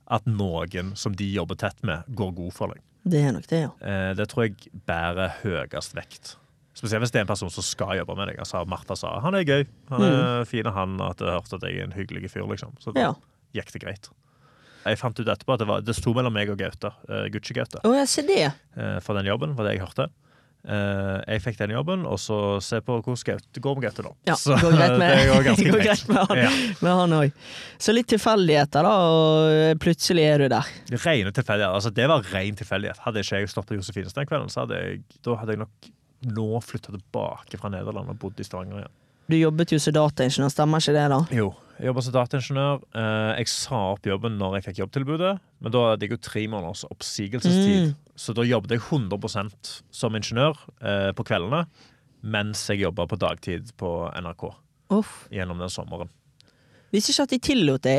at 0.10 0.26
noen 0.26 0.94
som 0.96 1.16
de 1.16 1.26
jobber 1.34 1.56
tett 1.60 1.82
med, 1.84 2.04
går 2.16 2.34
god 2.36 2.54
for 2.56 2.74
deg. 2.74 2.82
Det 3.08 3.22
er 3.24 3.32
nok 3.36 3.48
det, 3.48 3.62
ja. 3.66 3.72
Eh, 3.82 4.14
Det 4.16 4.28
tror 4.32 4.48
jeg 4.48 4.56
bærer 4.88 5.34
høyest 5.44 5.96
vekt. 5.96 6.36
Spesielt 6.78 7.02
hvis 7.02 7.12
det 7.12 7.20
er 7.20 7.26
en 7.26 7.32
person 7.32 7.50
som 7.50 7.64
skal 7.66 7.98
jobbe 7.98 8.16
med 8.16 8.28
deg. 8.30 8.38
Altså, 8.40 8.62
Martha 8.70 8.96
sa 8.96 9.16
han 9.24 9.34
er 9.36 9.44
gøy, 9.48 9.66
han 9.90 10.02
er 10.06 10.46
fin, 10.46 10.66
han 10.66 11.00
at 11.02 11.18
jeg 11.24 11.34
hørte 11.34 11.56
at 11.58 11.64
jeg 11.66 11.80
er 11.80 11.84
en 11.88 11.96
hyggelig 11.96 12.30
fyr. 12.32 12.46
liksom. 12.48 12.76
Så 12.80 12.94
Ja. 12.96 13.14
gikk 13.56 13.72
det 13.74 13.82
greit. 13.82 14.10
Jeg 14.86 14.98
fant 15.00 15.20
ut 15.20 15.28
etterpå 15.28 15.54
at 15.54 15.60
det, 15.60 15.68
var, 15.68 15.82
det 15.82 15.96
sto 15.96 16.14
mellom 16.14 16.32
meg 16.32 16.50
og 16.50 16.58
Gaute, 16.60 16.94
uh, 17.10 17.26
Gucci-Gaute, 17.28 17.82
Oh, 17.84 17.92
det. 17.92 18.54
eh, 18.78 19.00
for 19.02 19.14
den 19.16 19.26
jobben, 19.26 19.56
var 19.56 19.66
det 19.66 19.74
jeg 19.78 19.82
hørte. 19.88 20.10
Eh, 20.68 21.22
jeg 21.32 21.42
fikk 21.46 21.58
den 21.62 21.72
jobben, 21.72 22.02
og 22.06 22.18
så 22.20 22.38
se 22.60 22.82
på 22.84 22.98
hvordan 23.00 23.40
det 23.56 23.62
går 23.64 23.78
med 23.78 23.86
Gaute, 23.88 24.04
nå. 24.04 24.10
Ja, 24.28 24.36
Så 24.36 24.58
går 24.60 24.74
greit 24.76 24.98
med, 25.00 25.14
det 25.22 25.28
går 25.30 25.46
ganske 25.50 25.72
går 25.72 25.80
greit. 25.80 26.02
greit 26.04 26.10
med 26.12 26.18
han, 26.28 26.42
Ja. 26.44 26.50
med 26.84 26.92
han 27.00 27.14
også. 27.22 27.32
Så 27.88 27.96
litt 27.96 28.10
tilfeldigheter, 28.12 28.84
da, 28.84 28.92
og 29.08 29.80
plutselig 29.80 30.26
er 30.28 30.44
du 30.44 30.48
der. 30.52 30.68
Rene 30.92 31.32
tilfeldigheter. 31.32 31.72
Altså, 31.80 31.94
det 31.96 32.08
var 32.12 32.28
ren 32.34 32.60
tilfeldighet. 32.60 33.00
Hadde 33.06 33.24
ikke 33.24 33.40
jeg 33.46 33.54
stått 33.56 33.70
på 33.72 33.78
Josefines 33.80 34.14
den 34.18 34.28
kvelden, 34.28 34.52
så 34.52 34.66
hadde 34.66 34.82
jeg, 34.84 35.02
da 35.24 35.38
hadde 35.40 35.56
jeg 35.56 35.64
nok 35.64 35.92
nå 36.36 36.50
flytta 36.66 36.92
tilbake 36.98 37.60
fra 37.62 37.70
Nederland 37.72 38.10
og 38.12 38.20
bodd 38.20 38.40
i 38.42 38.44
Stavanger 38.44 38.82
igjen. 38.84 38.96
Du 39.28 39.36
jobbet 39.36 39.74
jo 39.76 39.80
som 39.84 39.96
dataingeniør, 39.98 40.52
stemmer 40.54 40.80
ikke 40.84 40.94
det, 40.96 41.06
da? 41.12 41.18
Jo, 41.36 41.50
jeg 41.78 41.90
jobber 41.90 42.06
som 42.06 42.14
dataingeniør. 42.16 42.84
Eh, 42.96 43.32
Jeg 43.42 43.50
sa 43.52 43.80
opp 43.94 44.08
jobben 44.08 44.38
når 44.40 44.56
jeg 44.58 44.68
fikk 44.70 44.80
jobbtilbudet, 44.86 45.34
men 45.62 45.74
da 45.76 45.82
hadde 45.92 46.08
jeg 46.08 46.16
jo 46.16 46.22
tre 46.30 46.46
måneders 46.48 46.86
oppsigelsestid. 46.88 47.90
Mm. 47.90 47.96
Så 48.18 48.34
da 48.38 48.46
jobbet 48.48 48.72
jeg 48.78 48.82
100% 48.88 49.74
som 49.92 50.16
ingeniør 50.18 50.56
eh, 50.82 51.12
på 51.18 51.26
kveldene, 51.28 51.66
mens 52.24 52.64
jeg 52.72 52.82
jobba 52.86 53.06
på 53.12 53.20
dagtid 53.20 53.74
på 53.78 53.92
NRK 54.16 54.48
Uff. 54.96 55.28
gjennom 55.32 55.60
den 55.60 55.70
sommeren. 55.70 56.10
Visste 56.94 57.12
ikke 57.12 57.24
at 57.28 57.32
de 57.34 57.38
tillot 57.44 57.82
det, 57.84 57.94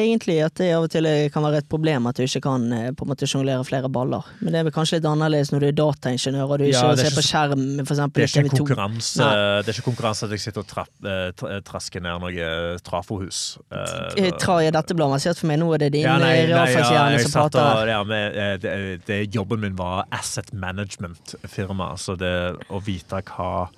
egentlig. 0.00 0.38
At 0.46 0.54
det 0.56 0.70
av 0.72 0.86
og 0.86 0.90
til 0.90 1.04
kan 1.34 1.44
være 1.44 1.58
et 1.60 1.68
problem 1.68 2.06
at 2.08 2.16
du 2.16 2.22
ikke 2.24 2.40
kan 2.46 2.62
eh, 2.72 2.86
på 2.96 3.04
en 3.04 3.10
måte 3.12 3.26
sjonglere 3.28 3.64
flere 3.68 3.90
baller. 3.92 4.24
Men 4.40 4.54
det 4.54 4.60
er 4.62 4.64
vel 4.64 4.72
kanskje 4.72 4.96
litt 4.96 5.08
annerledes 5.10 5.50
når 5.52 5.60
du 5.60 5.66
er 5.68 5.76
dataingeniør 5.76 6.54
og 6.54 6.58
du 6.62 6.64
ikke 6.70 6.78
Ja, 6.80 6.92
er 6.94 6.96
ser 7.02 7.10
ikke 7.10 7.18
på 7.20 7.26
skjerm, 7.28 7.64
eksempel 7.84 8.22
Det 8.22 8.24
er 8.24 8.30
ikke 8.30 8.40
en 8.40 8.48
TV 8.48 8.56
2. 8.56 8.60
konkurranse 8.64 9.20
Nei. 9.20 9.34
Det 9.60 9.68
er 9.74 9.76
ikke 9.76 9.86
konkurranse 9.90 10.24
at 10.24 10.34
jeg 10.36 10.44
sitter 10.46 10.64
og 10.64 10.70
trapp, 10.72 10.92
eh, 11.04 11.26
tra- 11.36 11.60
trasker 11.68 12.00
ned 12.06 12.24
noe 12.24 12.78
trafohus. 12.88 13.42
Eh, 13.70 13.96
Eh, 14.24 14.30
Tra 14.40 14.56
i 14.64 14.70
dette 14.72 14.94
bladet, 14.96 15.36
for 15.36 15.46
meg 15.50 15.60
nå 15.60 15.68
er 15.74 15.78
det 15.84 15.92
din 15.98 16.02
Ja, 16.08 16.16
nei, 16.18 16.32
eh, 16.38 16.46
nei, 16.46 16.48
ja, 16.48 16.56
realfagshjerne 16.64 17.12
jeg 17.18 17.26
som 17.28 17.36
prater. 17.36 17.60
og, 17.60 17.88
ja, 17.92 18.00
med, 18.04 18.36
eh, 18.36 18.56
det, 18.56 19.04
det, 19.06 19.20
Jobben 19.34 19.60
min 19.60 19.76
var 19.76 20.06
asset 20.10 20.50
management-firma. 20.52 21.92
Så 22.00 22.16
det 22.18 22.56
å 22.70 22.80
vite 22.82 23.20
hva, 23.22 23.68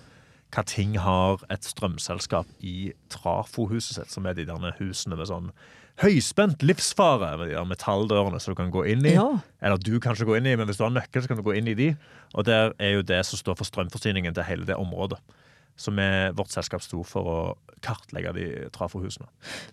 hva 0.52 0.64
ting 0.68 0.98
har 1.00 1.42
et 1.52 1.64
strømselskap 1.64 2.48
i 2.60 2.92
trafohuset 3.12 3.96
sitt, 3.96 4.12
som 4.12 4.26
er 4.28 4.36
de 4.36 4.48
derne 4.48 4.74
husene 4.78 5.16
med 5.16 5.30
sånn 5.30 5.52
høyspent 6.00 6.62
livsfare 6.64 7.34
med 7.38 7.50
de 7.50 7.56
der 7.56 7.68
metalldørene 7.68 8.40
som 8.40 8.54
du 8.54 8.58
kan 8.58 8.72
gå 8.72 8.84
inn 8.94 9.04
i. 9.06 9.14
Ja. 9.16 9.28
Eller 9.64 9.80
du 9.80 9.94
kan 10.00 10.16
ikke 10.16 10.30
gå 10.30 10.38
inn 10.38 10.48
i, 10.48 10.56
men 10.56 10.68
hvis 10.68 10.80
du 10.80 10.86
har 10.86 10.94
nøkkel, 10.94 11.22
så 11.22 11.30
kan 11.30 11.40
du 11.40 11.44
gå 11.46 11.56
inn 11.58 11.68
i 11.70 11.76
de. 11.78 11.92
Og 12.32 12.46
der 12.48 12.72
er 12.80 12.96
jo 12.96 13.06
det 13.06 13.20
som 13.28 13.40
står 13.40 13.58
for 13.60 13.68
strømforsyningen 13.68 14.34
til 14.36 14.48
hele 14.48 14.68
det 14.68 14.78
området. 14.80 15.20
Som 15.76 15.98
er 15.98 16.32
vårt 16.36 16.52
selskap 16.52 16.82
sto 16.84 17.02
for 17.06 17.26
å 17.32 17.38
kartlegge 17.82 18.30
de 18.36 18.44
trafohusene. 18.70 19.24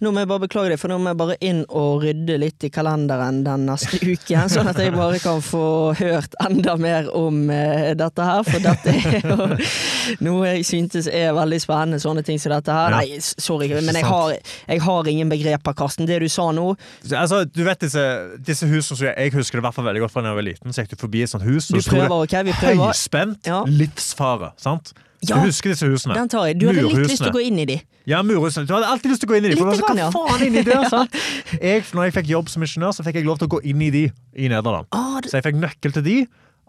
Nå 0.02 0.10
må 0.10 0.24
jeg 0.24 0.30
bare 0.32 0.42
beklage 0.48 0.72
det, 0.72 0.80
for 0.82 0.90
nå 0.90 0.96
må 0.98 1.12
jeg 1.12 1.18
bare 1.20 1.36
inn 1.46 1.60
og 1.70 2.02
rydde 2.02 2.38
litt 2.42 2.64
i 2.66 2.72
kalenderen 2.74 3.44
den 3.46 3.68
neste 3.70 4.00
uken, 4.02 4.48
sånn 4.54 4.70
at 4.72 4.80
jeg 4.82 4.96
bare 4.96 5.20
kan 5.22 5.44
få 5.46 5.62
hørt 6.00 6.34
enda 6.42 6.74
mer 6.82 7.12
om 7.14 7.44
eh, 7.54 7.92
dette 8.00 8.26
her. 8.26 8.42
For 8.48 8.64
dette 8.64 8.96
er 8.96 9.20
jo 9.30 9.36
noe 10.26 10.56
jeg 10.56 10.66
syntes 10.66 11.06
er 11.12 11.36
veldig 11.38 11.60
spennende, 11.62 12.00
sånne 12.02 12.24
ting 12.26 12.42
som 12.42 12.56
dette 12.56 12.74
her. 12.74 12.96
Ja. 12.96 13.02
Nei, 13.04 13.20
sorry, 13.22 13.70
men 13.78 14.00
jeg 14.00 14.08
har, 14.10 14.34
jeg 14.72 14.82
har 14.88 15.12
ingen 15.14 15.30
begreper, 15.30 15.78
Karsten. 15.78 16.10
Det 16.10 16.18
du 16.24 16.30
sa 16.32 16.48
nå 16.56 16.72
Altså, 17.20 17.44
du 17.46 17.62
vet 17.68 17.84
disse, 17.86 18.02
disse 18.42 18.66
husene 18.70 18.98
som 18.98 19.06
jeg, 19.06 19.14
jeg 19.28 19.36
husker 19.36 19.60
det 19.60 19.64
i 19.64 19.68
hvert 19.68 19.78
fall 19.78 19.86
veldig 19.86 20.02
godt 20.08 20.16
fra 20.16 20.24
da 20.26 20.32
jeg 20.34 20.40
var 20.40 20.48
liten. 20.50 20.74
Så 20.74 20.82
gikk 20.88 20.96
du 20.96 21.04
forbi 21.04 21.22
et 21.28 21.32
sånt 21.36 21.46
hus, 21.46 21.70
og 21.70 21.78
så 21.78 21.84
sto 21.86 21.94
det 22.00 22.08
prøver, 22.08 22.26
ok? 22.26 22.36
Vi 22.50 22.58
prøver. 22.58 22.82
høyspent 22.90 23.52
Ja. 23.54 23.62
livsfare. 23.70 24.52
sant? 24.58 24.96
Ja. 25.28 25.36
Du 25.36 25.50
husker 25.50 25.74
disse 25.74 25.88
husene? 25.90 26.16
Den 26.16 26.30
tar 26.32 26.46
jeg. 26.48 26.56
Du 26.62 26.68
hadde 26.70 26.86
litt 26.86 27.10
lyst 27.10 27.20
til 27.20 27.28
å 27.28 27.36
gå 27.36 27.42
inn 27.44 27.58
i 27.60 27.66
de. 27.68 27.76
Ja, 28.08 28.22
murhusene. 28.24 28.64
Du 28.70 28.72
hadde 28.72 28.88
alltid 28.88 29.12
lyst 29.12 29.24
til 29.24 29.28
å 29.28 29.32
gå 29.34 29.40
inn 29.40 29.48
i 29.50 29.52
de. 29.52 29.58
For 29.60 29.72
Litt 29.74 29.84
grann, 29.84 30.00
ja. 30.00 30.10
faen 30.16 30.46
i 30.48 30.64
det, 30.64 30.78
sant? 30.94 31.18
Jeg, 31.60 31.84
når 31.92 32.08
jeg 32.08 32.16
fikk 32.20 32.30
jobb 32.32 32.52
som 32.54 32.64
ingeniør, 32.64 32.94
så 32.96 33.04
fikk 33.04 33.20
jeg 33.20 33.28
lov 33.28 33.42
til 33.42 33.50
å 33.50 33.54
gå 33.58 33.60
inn 33.68 33.84
i 33.84 33.90
de 33.92 34.06
i 34.10 34.52
Nederland. 34.52 34.88
Ah, 34.96 35.18
det, 35.20 35.32
Så 35.32 35.42
jeg 35.42 35.50
fikk 35.50 35.60
nøkkel 35.60 35.96
til 35.98 36.06
de 36.08 36.18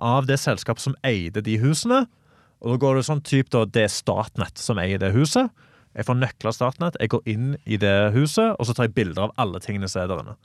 av 0.03 0.27
det 0.27 0.41
selskapet 0.43 0.83
som 0.83 0.97
eide 1.07 1.45
de 1.47 1.59
husene. 1.63 2.05
Og 2.61 2.75
da 2.75 2.81
går 2.83 2.99
det 2.99 3.07
sånn 3.07 3.23
typ 3.25 3.49
da, 3.55 3.65
Det 3.65 3.87
er 3.87 3.93
Statnett 3.93 4.59
som 4.61 4.81
eier 4.83 5.01
det 5.01 5.13
huset. 5.15 5.49
Jeg 5.97 6.07
får 6.07 6.19
nøkler 6.21 6.51
av 6.51 6.55
Statnett, 6.55 6.97
jeg 7.03 7.11
går 7.11 7.23
inn 7.31 7.47
i 7.67 7.79
det 7.81 7.95
huset, 8.15 8.55
og 8.59 8.67
så 8.67 8.75
tar 8.77 8.87
jeg 8.87 8.95
bilder 8.99 9.27
av 9.29 9.33
alle 9.43 9.59
tingene 9.63 9.89
som 9.91 10.03
er 10.05 10.11
der 10.11 10.23
inne. 10.23 10.37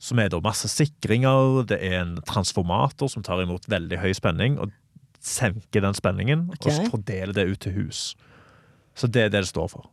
Som 0.00 0.20
er 0.22 0.30
da 0.32 0.38
masse 0.40 0.68
sikringer, 0.70 1.64
det 1.68 1.80
er 1.82 1.98
en 2.04 2.14
transformator 2.24 3.10
som 3.12 3.24
tar 3.26 3.42
imot 3.42 3.66
veldig 3.68 3.98
høy 4.00 4.12
spenning 4.16 4.56
og 4.62 4.72
senker 5.20 5.80
den 5.84 5.94
spenningen, 5.94 6.48
og 6.50 6.56
Ok. 6.60 6.70
så 6.72 6.90
fordele 6.90 7.32
det 7.34 7.46
ut 7.50 7.60
til 7.60 7.72
hus. 7.72 8.16
Så 8.94 9.06
det 9.06 9.22
er 9.22 9.28
det 9.28 9.40
det 9.44 9.48
står 9.48 9.68
for. 9.70 9.90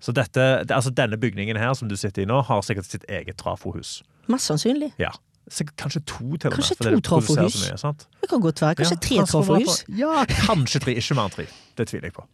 Så 0.00 0.12
dette, 0.14 0.40
det, 0.64 0.70
altså 0.70 0.90
denne 0.94 1.16
bygningen 1.18 1.56
her 1.56 1.72
som 1.74 1.88
du 1.88 1.96
sitter 1.96 2.22
i 2.22 2.24
nå, 2.26 2.40
har 2.46 2.60
sikkert 2.62 2.86
sitt 2.86 3.04
eget 3.08 3.36
trafohus. 3.36 4.02
mest 4.28 4.46
sannsynlig. 4.46 4.92
Ja. 4.98 5.10
Kanskje 5.48 6.02
to, 6.04 6.36
til 6.36 6.50
og 6.50 6.52
med. 6.52 6.52
Kanskje 6.52 6.74
to 6.76 6.90
det 6.90 7.04
trafohus? 7.04 7.70
mye, 7.70 7.78
sant? 7.80 8.06
Det 8.20 8.28
kan 8.28 8.40
godt 8.40 8.60
være. 8.62 8.74
Kanskje 8.74 8.96
Ja, 8.96 9.00
tre 9.00 9.26
trafohus? 9.26 9.84
Ja, 9.88 10.24
kanskje 10.28 10.80
tre. 10.84 10.94
Ikke 10.94 11.14
mer 11.16 11.24
enn 11.24 11.30
tre. 11.34 11.46
Det 11.76 11.88
tviler 11.88 12.04
jeg 12.10 12.12
på. 12.12 12.26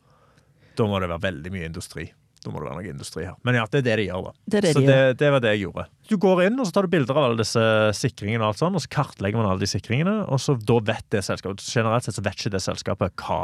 Da 0.76 0.86
må 0.90 0.98
det 1.00 1.08
være 1.08 1.22
veldig 1.22 1.52
mye 1.54 1.64
industri. 1.70 2.08
Da 2.44 2.52
må 2.52 2.60
det 2.60 2.66
være 2.68 2.76
noe 2.76 2.90
industri 2.92 3.22
her. 3.24 3.36
Men 3.46 3.56
ja, 3.56 3.64
det 3.72 3.78
er 3.80 3.84
det 3.86 3.94
de 4.02 4.04
gjør, 4.10 4.26
da. 4.26 4.32
Det 4.52 4.60
det 4.66 4.72
så 4.76 4.82
de 4.82 4.88
det, 4.90 4.98
det 5.22 5.30
var 5.32 5.40
det 5.40 5.52
jeg 5.54 5.62
gjorde. 5.62 5.84
Du 6.10 6.16
går 6.20 6.42
inn, 6.44 6.58
og 6.60 6.68
så 6.68 6.74
tar 6.76 6.84
du 6.84 6.92
bilder 6.92 7.16
av 7.16 7.28
alle 7.30 7.38
disse 7.40 7.64
sikringene, 7.96 8.42
og 8.42 8.50
alt 8.52 8.60
sånn, 8.60 8.76
og 8.76 8.84
så 8.84 8.90
kartlegger 8.92 9.40
man 9.40 9.48
alle 9.48 9.64
de 9.64 9.70
sikringene, 9.70 10.14
og 10.28 10.42
så 10.44 10.56
da 10.60 10.76
vet 10.92 11.06
det 11.14 11.22
selskapet 11.24 11.64
Generelt 11.64 12.04
sett 12.04 12.18
så 12.18 12.24
vet 12.26 12.36
ikke 12.36 12.52
det 12.52 12.60
selskapet 12.66 13.24
hva 13.24 13.40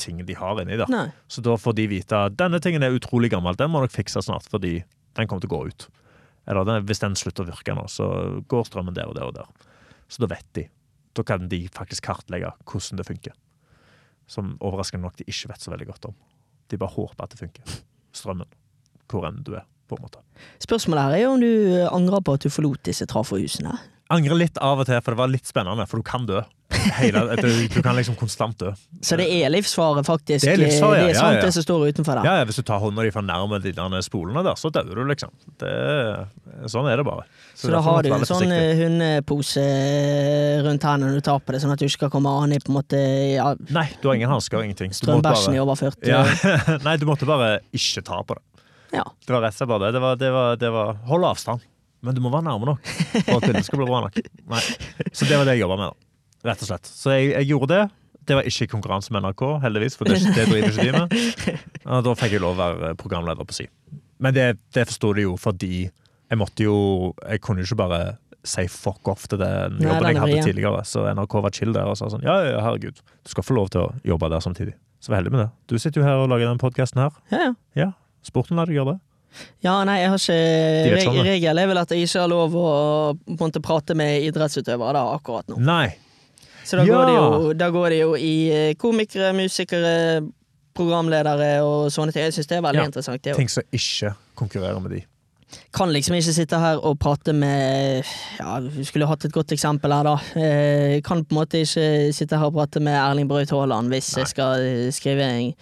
ting 0.00 0.20
de 0.28 0.36
har 0.36 0.60
inni 0.60 0.76
der. 0.76 0.92
Nei. 0.92 1.06
Så 1.32 1.44
da 1.46 1.56
får 1.60 1.78
de 1.80 1.88
vite 1.94 2.20
at 2.28 2.36
denne 2.36 2.60
tingen 2.60 2.84
er 2.84 2.96
utrolig 2.96 3.32
gammel, 3.32 3.56
den 3.56 3.72
må 3.72 3.80
dere 3.80 3.94
fikse 3.96 4.20
snart, 4.26 4.50
fordi 4.52 4.76
den 5.16 5.30
kommer 5.30 5.44
til 5.44 5.52
å 5.52 5.56
gå 5.56 5.62
ut. 5.72 5.88
Eller 6.44 6.68
den, 6.68 6.84
hvis 6.84 7.00
den 7.00 7.16
slutter 7.16 7.46
å 7.46 7.48
virke 7.48 7.76
nå, 7.76 7.86
så 7.88 8.10
går 8.50 8.68
strømmen 8.68 8.96
der 8.96 9.08
og 9.08 9.16
der 9.16 9.30
og 9.30 9.38
der. 9.38 9.48
Så 10.12 10.20
da 10.20 10.28
vet 10.34 10.46
de. 10.58 10.66
Da 11.16 11.24
kan 11.24 11.48
de 11.48 11.62
faktisk 11.72 12.04
kartlegge 12.10 12.52
hvordan 12.68 13.00
det 13.00 13.08
funker. 13.08 13.34
Som 14.28 14.54
overraskende 14.60 15.06
nok 15.06 15.16
de 15.20 15.26
ikke 15.30 15.52
vet 15.52 15.64
så 15.64 15.72
veldig 15.72 15.88
godt 15.88 16.10
om. 16.10 16.16
De 16.68 16.80
bare 16.80 16.96
håper 16.96 17.24
at 17.24 17.34
det 17.34 17.40
funker. 17.40 17.80
Strømmen. 18.14 18.50
Hvor 19.10 19.26
enn 19.28 19.42
du 19.46 19.54
er, 19.58 19.66
på 19.90 19.98
en 19.98 20.06
måte. 20.06 20.22
Spørsmålet 20.64 21.04
her 21.04 21.16
er 21.16 21.24
jo 21.24 21.34
om 21.34 21.42
du 21.42 21.50
angrer 21.90 22.24
på 22.24 22.36
at 22.38 22.46
du 22.46 22.52
forlot 22.52 22.82
disse 22.86 23.06
trafohusene. 23.10 23.76
Angrer 24.12 24.36
litt 24.36 24.58
av 24.60 24.82
og 24.82 24.86
til, 24.86 24.98
for 25.00 25.14
det 25.14 25.18
var 25.22 25.30
litt 25.32 25.48
spennende, 25.48 25.86
for 25.88 25.96
du 25.96 26.04
kan 26.04 26.26
dø. 26.28 26.42
Hele, 26.98 27.22
du, 27.38 27.46
du 27.72 27.78
kan 27.84 27.94
liksom 27.96 28.16
konstant 28.18 28.58
dø. 28.60 28.72
Så 29.00 29.16
det 29.16 29.24
er 29.32 29.48
livsfare, 29.52 30.02
faktisk. 30.04 30.44
Det 30.44 30.52
er 30.52 30.60
livsfare, 30.60 30.98
ja, 30.98 31.06
Det 31.06 31.14
er 31.14 31.16
sant, 31.16 31.32
ja, 31.32 31.38
ja. 31.38 31.44
det 31.46 31.54
som 31.56 31.64
står 31.64 31.84
utenfor 31.94 32.18
der. 32.20 32.26
Ja, 32.28 32.44
Hvis 32.44 32.58
du 32.60 32.64
tar 32.68 32.82
hånda 32.82 33.04
di 33.06 33.12
for 33.14 33.24
nærme 33.24 33.60
de 33.64 33.72
der 33.72 34.04
spolene 34.04 34.42
der, 34.44 34.58
så 34.60 34.68
dør 34.74 34.90
du, 34.92 35.02
liksom. 35.08 35.32
Det, 35.62 35.72
sånn 36.72 36.88
er 36.90 37.00
det 37.00 37.06
bare. 37.08 37.24
Så 37.56 37.70
da 37.72 37.80
har 37.86 38.02
du 38.04 38.10
en 38.12 38.26
sånn 38.28 38.44
forsiktig. 38.44 38.60
eh, 38.60 38.82
hundepose 38.82 39.64
eh, 39.64 40.62
rundt 40.66 40.84
her 40.84 41.00
når 41.00 41.16
du 41.16 41.24
tar 41.24 41.40
på 41.40 41.54
det, 41.56 41.62
sånn 41.64 41.72
at 41.72 41.80
du 41.80 41.86
ikke 41.88 41.96
skal 42.02 42.12
komme 42.12 42.32
an 42.44 42.52
i 42.52 42.60
på 42.60 42.72
en 42.74 42.78
måte 42.82 43.00
ja, 43.38 43.52
Nei, 43.72 43.86
du 44.02 44.10
har 44.10 44.18
ingen 44.18 44.32
hansker 44.34 44.60
og 44.60 44.66
ingenting. 44.68 44.92
Strømbæsjen 44.92 45.54
i 45.56 45.62
bare- 45.62 45.64
over 45.64 45.80
40. 45.80 46.10
ja. 46.10 46.24
Nei, 46.86 46.98
du 47.00 47.06
måtte 47.08 47.28
bare 47.30 47.54
ikke 47.72 48.04
ta 48.04 48.20
på 48.20 48.36
det. 48.36 48.44
Ja. 48.98 49.06
Det 49.24 49.32
var 49.32 49.46
rett 49.46 49.56
og 49.56 49.62
slett 49.62 49.70
bare 49.72 49.86
det. 49.88 49.94
Det 49.96 50.02
var, 50.04 50.18
det 50.20 50.34
var, 50.34 50.58
det 50.60 50.74
var 50.74 50.98
Hold 51.08 51.24
avstand. 51.32 51.64
Men 52.04 52.16
du 52.16 52.20
må 52.24 52.32
være 52.32 52.46
nærme 52.46 52.68
nok 52.68 52.88
for 53.24 53.38
at 53.38 53.46
bildet 53.48 53.66
skal 53.66 53.80
bli 53.80 53.88
bra 53.88 54.00
nok. 54.06 54.18
Nei. 54.52 54.62
Så 55.10 55.28
det 55.28 55.38
var 55.40 55.48
det 55.48 55.56
jeg 55.56 55.64
jobba 55.64 55.78
med, 55.80 55.92
da. 55.92 56.48
Rett 56.50 56.64
og 56.64 56.68
slett. 56.68 56.90
Så 56.90 57.14
jeg, 57.14 57.30
jeg 57.32 57.48
gjorde 57.54 57.70
det. 57.72 57.84
Det 58.24 58.36
var 58.38 58.48
ikke 58.48 58.68
konkurranse 58.72 59.12
med 59.12 59.24
NRK, 59.24 59.42
heldigvis, 59.64 59.96
for 60.00 60.08
det, 60.08 60.20
det 60.36 60.46
driver 60.48 60.70
ikke 60.70 60.84
de 60.84 60.92
med. 60.96 61.58
Og 61.84 62.04
da 62.06 62.14
fikk 62.20 62.36
jeg 62.36 62.44
lov 62.44 62.54
å 62.56 62.60
være 62.60 62.92
programleder 63.00 63.48
på 63.48 63.56
si. 63.56 63.66
Men 64.24 64.36
det, 64.36 64.46
det 64.76 64.86
forsto 64.88 65.12
de 65.16 65.26
jo 65.26 65.34
fordi 65.40 65.72
jeg 65.84 66.38
måtte 66.40 66.64
jo 66.64 66.76
Jeg 67.28 67.42
kunne 67.44 67.60
jo 67.60 67.68
ikke 67.68 67.80
bare 67.82 67.98
si 68.44 68.64
fuck 68.68 69.08
off 69.08 69.26
til 69.28 69.40
den 69.40 69.78
jobben 69.80 70.08
jeg 70.10 70.20
hadde 70.20 70.40
tidligere. 70.44 70.82
Så 70.88 71.04
NRK 71.16 71.36
var 71.46 71.54
chill 71.56 71.72
der 71.72 71.88
og 71.88 71.96
sa 71.96 72.10
sånn 72.12 72.24
ja, 72.26 72.34
ja, 72.44 72.58
herregud, 72.64 73.00
du 73.00 73.32
skal 73.32 73.46
få 73.46 73.56
lov 73.56 73.70
til 73.72 73.86
å 73.86 73.92
jobbe 74.04 74.28
der 74.32 74.44
samtidig. 74.44 74.74
Så 75.00 75.12
vær 75.12 75.22
heldig 75.22 75.32
med 75.32 75.42
det. 75.46 75.50
Du 75.72 75.76
sitter 75.80 76.00
jo 76.02 76.06
her 76.06 76.20
og 76.20 76.28
lager 76.32 76.48
den 76.50 76.60
podkasten 76.60 77.00
her. 77.00 77.16
Ja, 77.32 77.40
ja. 77.46 77.52
Ja, 77.80 77.88
sporten 78.24 78.60
lar 78.60 78.68
deg 78.68 78.76
gjøre 78.78 78.94
det. 78.94 79.00
Ja, 79.64 79.84
nei, 79.84 79.98
jeg 80.00 80.10
har 80.12 80.18
ikke 80.18 80.94
reg. 80.94 81.24
Regel 81.26 81.58
er 81.58 81.66
vel 81.70 81.78
at 81.80 81.90
jeg 81.90 82.06
ikke 82.06 82.20
har 82.20 82.28
lov 82.30 82.54
å 82.54 82.68
på 83.26 83.34
en 83.34 83.40
måte 83.40 83.62
prate 83.64 83.94
med 83.98 84.22
idrettsutøvere 84.28 84.92
da, 84.94 85.04
akkurat 85.16 85.48
nå. 85.48 85.58
Nei. 85.58 85.96
Så 86.64 86.78
da, 86.78 86.84
Ja. 86.84 86.94
går 86.94 87.06
det 87.06 87.14
jo, 87.16 87.52
da 87.60 87.70
går 87.70 87.88
det 87.90 87.98
jo 88.00 88.14
i 88.16 88.34
eh, 88.50 88.74
komikere, 88.80 89.32
musikere, 89.36 90.22
programledere 90.74 91.62
og 91.62 91.90
sånne 91.94 92.12
ting. 92.14 92.24
Jeg 92.24 92.32
syns 92.38 92.48
det 92.50 92.56
er 92.58 92.62
veldig 92.64 92.80
Ja. 92.82 92.86
interessant. 92.88 93.22
Det, 93.22 93.36
Tenk 93.36 93.50
som 93.50 93.62
ikke 93.72 94.14
konkurrere 94.36 94.80
med 94.82 94.90
de. 94.90 95.02
Kan 95.74 95.90
liksom 95.92 96.14
ikke 96.18 96.32
sitte 96.36 96.58
her 96.60 96.78
og 96.86 96.98
prate 97.02 97.32
med 97.36 98.04
Ja, 98.38 98.58
vi 98.62 98.84
skulle 98.86 99.08
hatt 99.10 99.24
et 99.26 99.32
godt 99.34 99.52
eksempel 99.54 99.92
her, 99.94 100.06
da. 100.06 100.14
Eh, 100.38 101.00
kan 101.06 101.24
på 101.24 101.34
en 101.34 101.40
måte 101.40 101.60
ikke 101.64 102.12
sitte 102.14 102.38
her 102.38 102.50
og 102.50 102.56
prate 102.56 102.82
med 102.84 102.94
Erling 102.98 103.28
Braut 103.30 103.50
Haaland 103.54 103.90
hvis 103.92 104.12
Nei. 104.14 104.22
jeg 104.22 104.32
skal 104.32 104.66
skrive 104.94 105.26
en, 105.26 105.52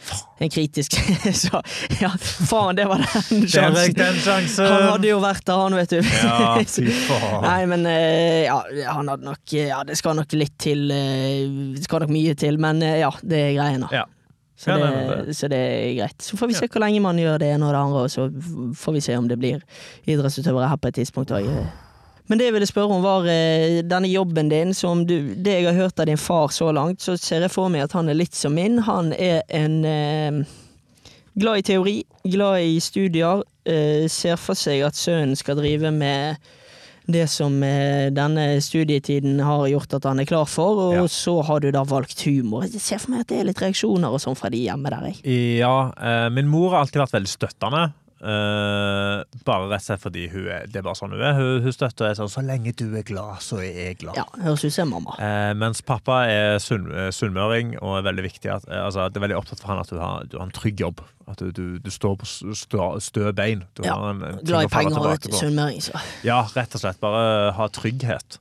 en 0.42 0.52
kritisk 0.52 0.96
Så 1.42 1.60
ja, 2.00 2.10
faen, 2.20 2.76
det 2.78 2.86
var 2.90 3.02
den 3.02 3.46
sjansen. 3.48 3.96
den 3.98 4.20
sjansen! 4.24 4.68
Han 4.68 4.88
hadde 4.94 5.10
jo 5.12 5.20
vært 5.22 5.44
der, 5.48 5.62
han, 5.64 5.76
vet 5.80 5.94
du. 5.94 6.00
Ja, 6.02 6.56
fy 6.62 6.86
faen. 7.06 7.38
Nei, 7.48 7.60
men 7.72 7.86
eh, 7.90 8.42
ja, 8.48 8.58
han 8.92 9.08
hadde 9.12 9.28
nok 9.28 9.56
Ja, 9.56 9.82
det 9.88 9.96
skal 10.00 10.18
nok 10.18 10.32
litt 10.36 10.56
til 10.62 10.90
eh, 10.94 11.46
Det 11.76 11.84
skal 11.86 12.04
nok 12.04 12.12
mye 12.14 12.34
til, 12.38 12.58
men 12.62 12.82
eh, 12.84 13.00
ja, 13.02 13.12
det 13.22 13.46
er 13.48 13.54
greien, 13.60 13.86
da. 13.86 14.02
Ja. 14.02 14.08
Så, 14.62 14.70
Ja, 14.70 14.76
det, 14.78 14.90
nei, 14.94 15.14
det- 15.26 15.34
så 15.36 15.48
det 15.50 15.58
er 15.58 15.94
greit. 15.98 16.18
Så 16.22 16.36
får 16.38 16.46
vi 16.52 16.54
se 16.54 16.68
hvor 16.70 16.80
lenge 16.84 17.00
man 17.02 17.18
gjør 17.18 17.38
det 17.42 17.48
ene 17.56 17.66
og 17.66 17.72
det 17.74 17.80
andre, 17.82 18.02
og 18.06 18.10
så 18.12 18.28
får 18.78 18.92
vi 18.94 19.00
se 19.02 19.16
om 19.18 19.26
det 19.28 19.38
blir 19.42 19.62
idrettsutøvere 20.06 20.68
her 20.70 20.76
på 20.78 20.88
et 20.92 20.94
tidspunkt 21.00 21.32
òg. 21.34 21.48
Men 22.30 22.38
det 22.38 22.46
jeg 22.46 22.54
ville 22.54 22.66
spørre 22.70 22.94
om, 22.94 23.02
var 23.02 23.26
eh, 23.26 23.80
denne 23.82 24.06
jobben 24.08 24.48
din. 24.48 24.70
Som 24.74 25.02
du, 25.04 25.34
det 25.34 25.56
jeg 25.58 25.66
har 25.66 25.74
hørt 25.74 25.98
av 26.00 26.06
din 26.06 26.16
far 26.16 26.48
så 26.54 26.70
langt, 26.72 27.02
så 27.02 27.16
ser 27.18 27.40
jeg 27.42 27.50
for 27.50 27.68
meg 27.68 27.82
at 27.88 27.92
han 27.98 28.08
er 28.08 28.14
litt 28.14 28.34
som 28.38 28.54
min. 28.54 28.78
Han 28.86 29.10
er 29.12 29.42
en 29.50 29.84
eh, 29.84 30.44
glad 31.34 31.58
i 31.58 31.62
teori, 31.62 31.96
glad 32.24 32.60
i 32.62 32.78
studier. 32.80 33.42
Eh, 33.66 34.06
ser 34.08 34.36
for 34.36 34.54
seg 34.54 34.82
at 34.86 34.94
sønnen 34.94 35.36
skal 35.36 35.58
drive 35.58 35.90
med 35.92 36.38
det 37.06 37.24
som 37.30 37.56
eh, 37.66 38.10
denne 38.14 38.60
studietiden 38.62 39.40
har 39.42 39.66
gjort 39.68 39.94
at 39.98 40.04
han 40.04 40.20
er 40.22 40.28
klar 40.28 40.46
for, 40.46 40.78
og 40.88 40.94
Ja. 40.94 41.06
så 41.10 41.42
har 41.44 41.60
du 41.60 41.70
da 41.74 41.82
valgt 41.84 42.22
humor. 42.26 42.62
Jeg 42.68 42.80
ser 42.80 42.98
for 43.02 43.10
meg 43.10 43.20
at 43.20 43.28
det 43.28 43.40
er 43.40 43.44
litt 43.50 43.58
reaksjoner 43.62 44.12
og 44.12 44.20
sånn 44.22 44.36
fra 44.38 44.50
de 44.50 44.58
hjemme 44.66 44.90
der, 44.92 45.10
jeg. 45.10 45.58
Ja, 45.58 45.92
eh, 45.98 46.28
min 46.30 46.48
mor 46.48 46.70
har 46.70 46.84
alltid 46.84 47.02
vært 47.02 47.16
veldig 47.18 47.32
støttende. 47.32 47.92
Eh, 48.22 49.22
bare 49.42 49.64
rett 49.66 49.80
og 49.80 49.86
slett 49.88 50.02
fordi 50.04 50.28
er, 50.30 50.68
det 50.70 50.78
er 50.78 50.84
bare 50.86 50.94
sånn 50.94 51.10
hun 51.10 51.22
er. 51.26 51.32
Hun, 51.34 51.64
hun 51.64 51.74
støtter 51.74 52.06
er 52.06 52.14
sånn 52.14 52.30
'så 52.30 52.44
lenge 52.46 52.70
du 52.78 52.84
er 52.94 53.02
glad, 53.02 53.40
så 53.42 53.58
er 53.58 53.72
jeg 53.72 53.96
glad'. 53.98 54.14
Ja, 54.20 54.26
høres 54.44 54.62
ut 54.62 54.74
som 54.76 54.92
mamma. 54.94 55.16
Uh, 55.18 55.50
mens 55.58 55.82
pappa 55.82 56.20
er 56.30 56.60
sunn, 56.62 56.86
eh, 56.94 57.10
sunnmøring 57.10 57.74
og 57.82 57.98
er 57.98 58.06
veldig 58.06 58.24
viktig 58.28 58.52
at, 58.54 58.68
altså, 58.70 59.08
det 59.10 59.18
er 59.18 59.26
veldig 59.26 59.38
opptatt 59.40 59.58
for 59.58 59.72
han 59.72 59.82
at 59.82 59.90
du 59.90 59.98
har, 59.98 60.22
du 60.30 60.38
har 60.38 60.46
en 60.46 60.54
trygg 60.54 60.78
jobb. 60.84 61.02
At 61.26 61.42
du, 61.42 61.50
du, 61.50 61.78
du 61.82 61.90
står 61.90 62.14
på 62.20 62.26
stø, 62.54 62.86
stø 63.02 63.32
bein. 63.32 63.64
Du 63.74 63.82
Ja, 63.82 63.96
har 63.98 64.10
en, 64.14 64.22
en 64.22 64.38
Glad 64.44 64.64
i 64.64 64.70
penger 64.70 64.98
og 65.02 65.18
sunnmøring, 65.34 65.82
så. 65.82 65.98
Ja, 66.22 66.44
rett 66.54 66.74
og 66.74 66.80
slett. 66.84 67.00
Bare 67.02 67.52
ha 67.58 67.66
trygghet. 67.68 68.38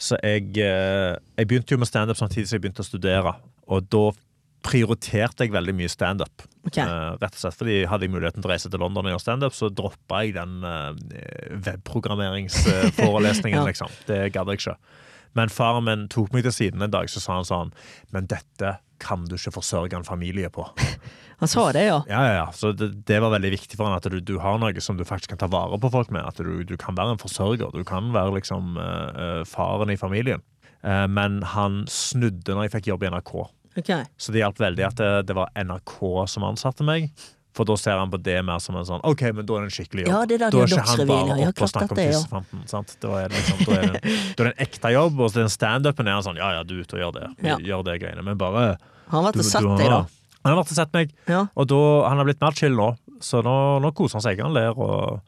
Så 0.00 0.16
jeg, 0.24 0.56
jeg 0.56 1.46
begynte 1.46 1.74
jo 1.74 1.78
med 1.78 1.86
standup 1.86 2.16
samtidig 2.16 2.48
som 2.48 2.56
jeg 2.56 2.62
begynte 2.64 2.82
å 2.82 2.88
studere. 2.88 3.34
Og 3.68 3.86
da 3.92 4.10
prioriterte 4.66 5.46
jeg 5.46 5.52
veldig 5.54 5.74
mye 5.78 5.90
standup. 5.92 6.42
Okay. 6.68 6.84
Uh, 6.84 7.14
rett 7.20 7.32
og 7.36 7.40
slett 7.40 7.56
fordi 7.56 7.76
hadde 7.88 8.04
jeg 8.04 8.12
muligheten 8.12 8.42
til 8.44 8.50
å 8.50 8.52
reise 8.52 8.68
til 8.72 8.82
London 8.82 9.06
og 9.08 9.14
gjøre 9.14 9.22
standup, 9.24 9.54
så 9.56 9.70
droppa 9.72 10.20
jeg 10.26 10.34
den 10.36 10.60
uh, 10.66 10.92
webprogrammeringsforelesningen, 11.66 13.58
Ja. 13.62 13.66
liksom. 13.66 13.88
Det 14.06 14.20
gadd 14.34 14.50
jeg 14.52 14.60
ikke. 14.60 14.76
Men 15.38 15.48
faren 15.52 15.84
min 15.86 16.06
tok 16.10 16.32
meg 16.34 16.42
til 16.46 16.52
siden 16.54 16.82
en 16.82 16.90
dag 16.92 17.08
så 17.10 17.20
sa 17.22 17.36
han 17.38 17.46
sånn 17.46 17.68
Men 18.10 18.26
dette 18.26 18.80
kan 19.00 19.22
du 19.30 19.36
ikke 19.36 19.52
forsørge 19.54 19.96
en 19.96 20.04
familie 20.04 20.50
på. 20.52 20.66
Han 21.40 21.48
sa 21.48 21.62
det, 21.72 21.86
ja. 21.86 22.02
Ja, 22.04 22.18
ja, 22.26 22.32
ja. 22.36 22.48
Så 22.52 22.74
det, 22.76 22.90
det 23.08 23.16
var 23.24 23.30
veldig 23.32 23.48
viktig 23.54 23.78
for 23.78 23.88
han 23.88 23.94
at 23.96 24.04
du, 24.12 24.18
du 24.20 24.34
har 24.44 24.58
noe 24.60 24.82
som 24.84 24.98
du 24.98 25.06
faktisk 25.08 25.30
kan 25.32 25.38
ta 25.40 25.46
vare 25.48 25.78
på 25.80 25.88
folk 25.88 26.10
med. 26.12 26.20
At 26.28 26.36
du, 26.36 26.66
du 26.68 26.74
kan 26.76 26.92
være 26.98 27.14
en 27.14 27.22
forsørger. 27.22 27.70
Du 27.72 27.80
kan 27.88 28.10
være 28.12 28.34
liksom 28.36 28.76
uh, 28.76 29.40
faren 29.48 29.88
i 29.88 29.96
familien. 29.96 30.44
Men 30.84 31.40
han 31.54 31.86
snudde 31.88 32.52
når 32.56 32.66
jeg 32.66 32.72
fikk 32.74 32.86
jobb 32.92 33.02
i 33.04 33.08
NRK. 33.12 33.32
Ok. 33.78 33.90
Så 34.18 34.32
det 34.34 34.42
hjalp 34.42 34.58
veldig 34.60 34.86
at 34.88 34.96
det, 34.98 35.10
det 35.28 35.36
var 35.36 35.52
NRK 35.54 36.00
som 36.30 36.46
ansatte 36.48 36.86
meg. 36.86 37.10
For 37.56 37.66
da 37.66 37.74
ser 37.80 37.98
han 37.98 38.10
på 38.12 38.18
det 38.22 38.36
mer 38.46 38.60
som 38.62 38.76
en 38.78 38.86
sånn 38.86 39.00
OK, 39.06 39.24
men 39.34 39.46
da 39.46 39.56
er 39.58 39.64
det 39.64 39.70
en 39.70 39.74
skikkelig 39.74 40.04
jobb. 40.04 40.12
Ja, 40.12 40.20
det 40.30 40.36
er 40.36 40.42
da 40.44 40.60
er 40.62 40.70
ikke 40.70 40.84
han 40.86 41.08
bare. 41.10 41.38
Ja, 41.40 41.48
oppe 41.50 41.66
og 41.66 41.70
snakker 41.72 41.96
om 41.96 41.98
tissefanten. 41.98 42.60
ja. 42.62 42.82
Da 43.02 43.10
er, 43.18 43.32
det 43.32 43.40
liksom, 43.40 43.64
da, 43.66 43.72
er 43.74 43.88
det 43.90 44.02
da 44.04 44.14
er 44.14 44.46
det 44.46 44.52
en 44.52 44.62
ekte 44.66 44.92
jobb, 44.94 45.18
og 45.26 45.34
den 45.34 45.50
standupen 45.50 46.10
er 46.10 46.16
han 46.18 46.26
sånn 46.28 46.38
Ja, 46.38 46.52
ja, 46.54 46.62
du 46.62 46.76
er 46.76 46.84
ute 46.86 46.96
og 46.98 47.02
gjør 47.02 47.16
det. 47.18 47.26
Ja. 47.48 47.56
Gjør 47.72 47.82
det 47.90 47.96
greiene. 48.04 48.22
Men 48.26 48.38
bare 48.38 48.64
Han 49.10 49.18
har 49.18 49.26
vært 49.32 49.42
og 49.42 49.48
sett 49.50 49.66
deg, 49.82 49.90
da. 49.90 50.00
Han 50.40 50.52
har 50.54 50.60
vært 50.62 50.70
og 50.72 50.78
sett 50.78 50.94
meg. 50.94 51.16
Ja. 51.28 51.42
Og 51.58 51.68
da, 51.74 51.80
han 52.06 52.22
har 52.22 52.30
blitt 52.30 52.44
mer 52.46 52.54
chill 52.62 52.78
nå, 52.78 52.88
så 53.20 53.42
nå, 53.44 53.56
nå 53.82 53.90
koser 53.98 54.20
han 54.20 54.26
seg. 54.28 54.44
Han 54.46 54.54
ler, 54.54 54.78
og 54.78 55.18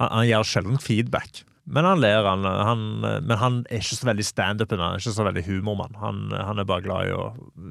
han, 0.00 0.08
han 0.16 0.26
gir 0.30 0.48
sjelden 0.48 0.80
feedback. 0.82 1.44
Men 1.66 1.84
han 1.88 1.98
ler, 2.00 2.22
han, 2.22 2.44
han, 2.46 2.82
men 3.02 3.38
han 3.40 3.56
er 3.66 3.82
ikke 3.82 3.98
så 3.98 4.06
veldig 4.06 4.24
standupen. 4.26 4.78
Han 4.82 4.94
er 4.94 5.02
ikke 5.02 5.16
så 5.16 5.24
veldig 5.26 5.42
humormann. 5.48 5.96
Han, 5.98 6.28
han 6.30 6.62
er 6.62 6.68
bare 6.68 6.84
glad 6.84 7.08
i 7.10 7.16
å 7.16 7.24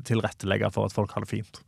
tilrettelegge 0.07 0.67
for 0.75 0.89
at 0.89 0.95
folk 0.95 1.15
har 1.15 1.23
det 1.23 1.31
fint. 1.31 1.61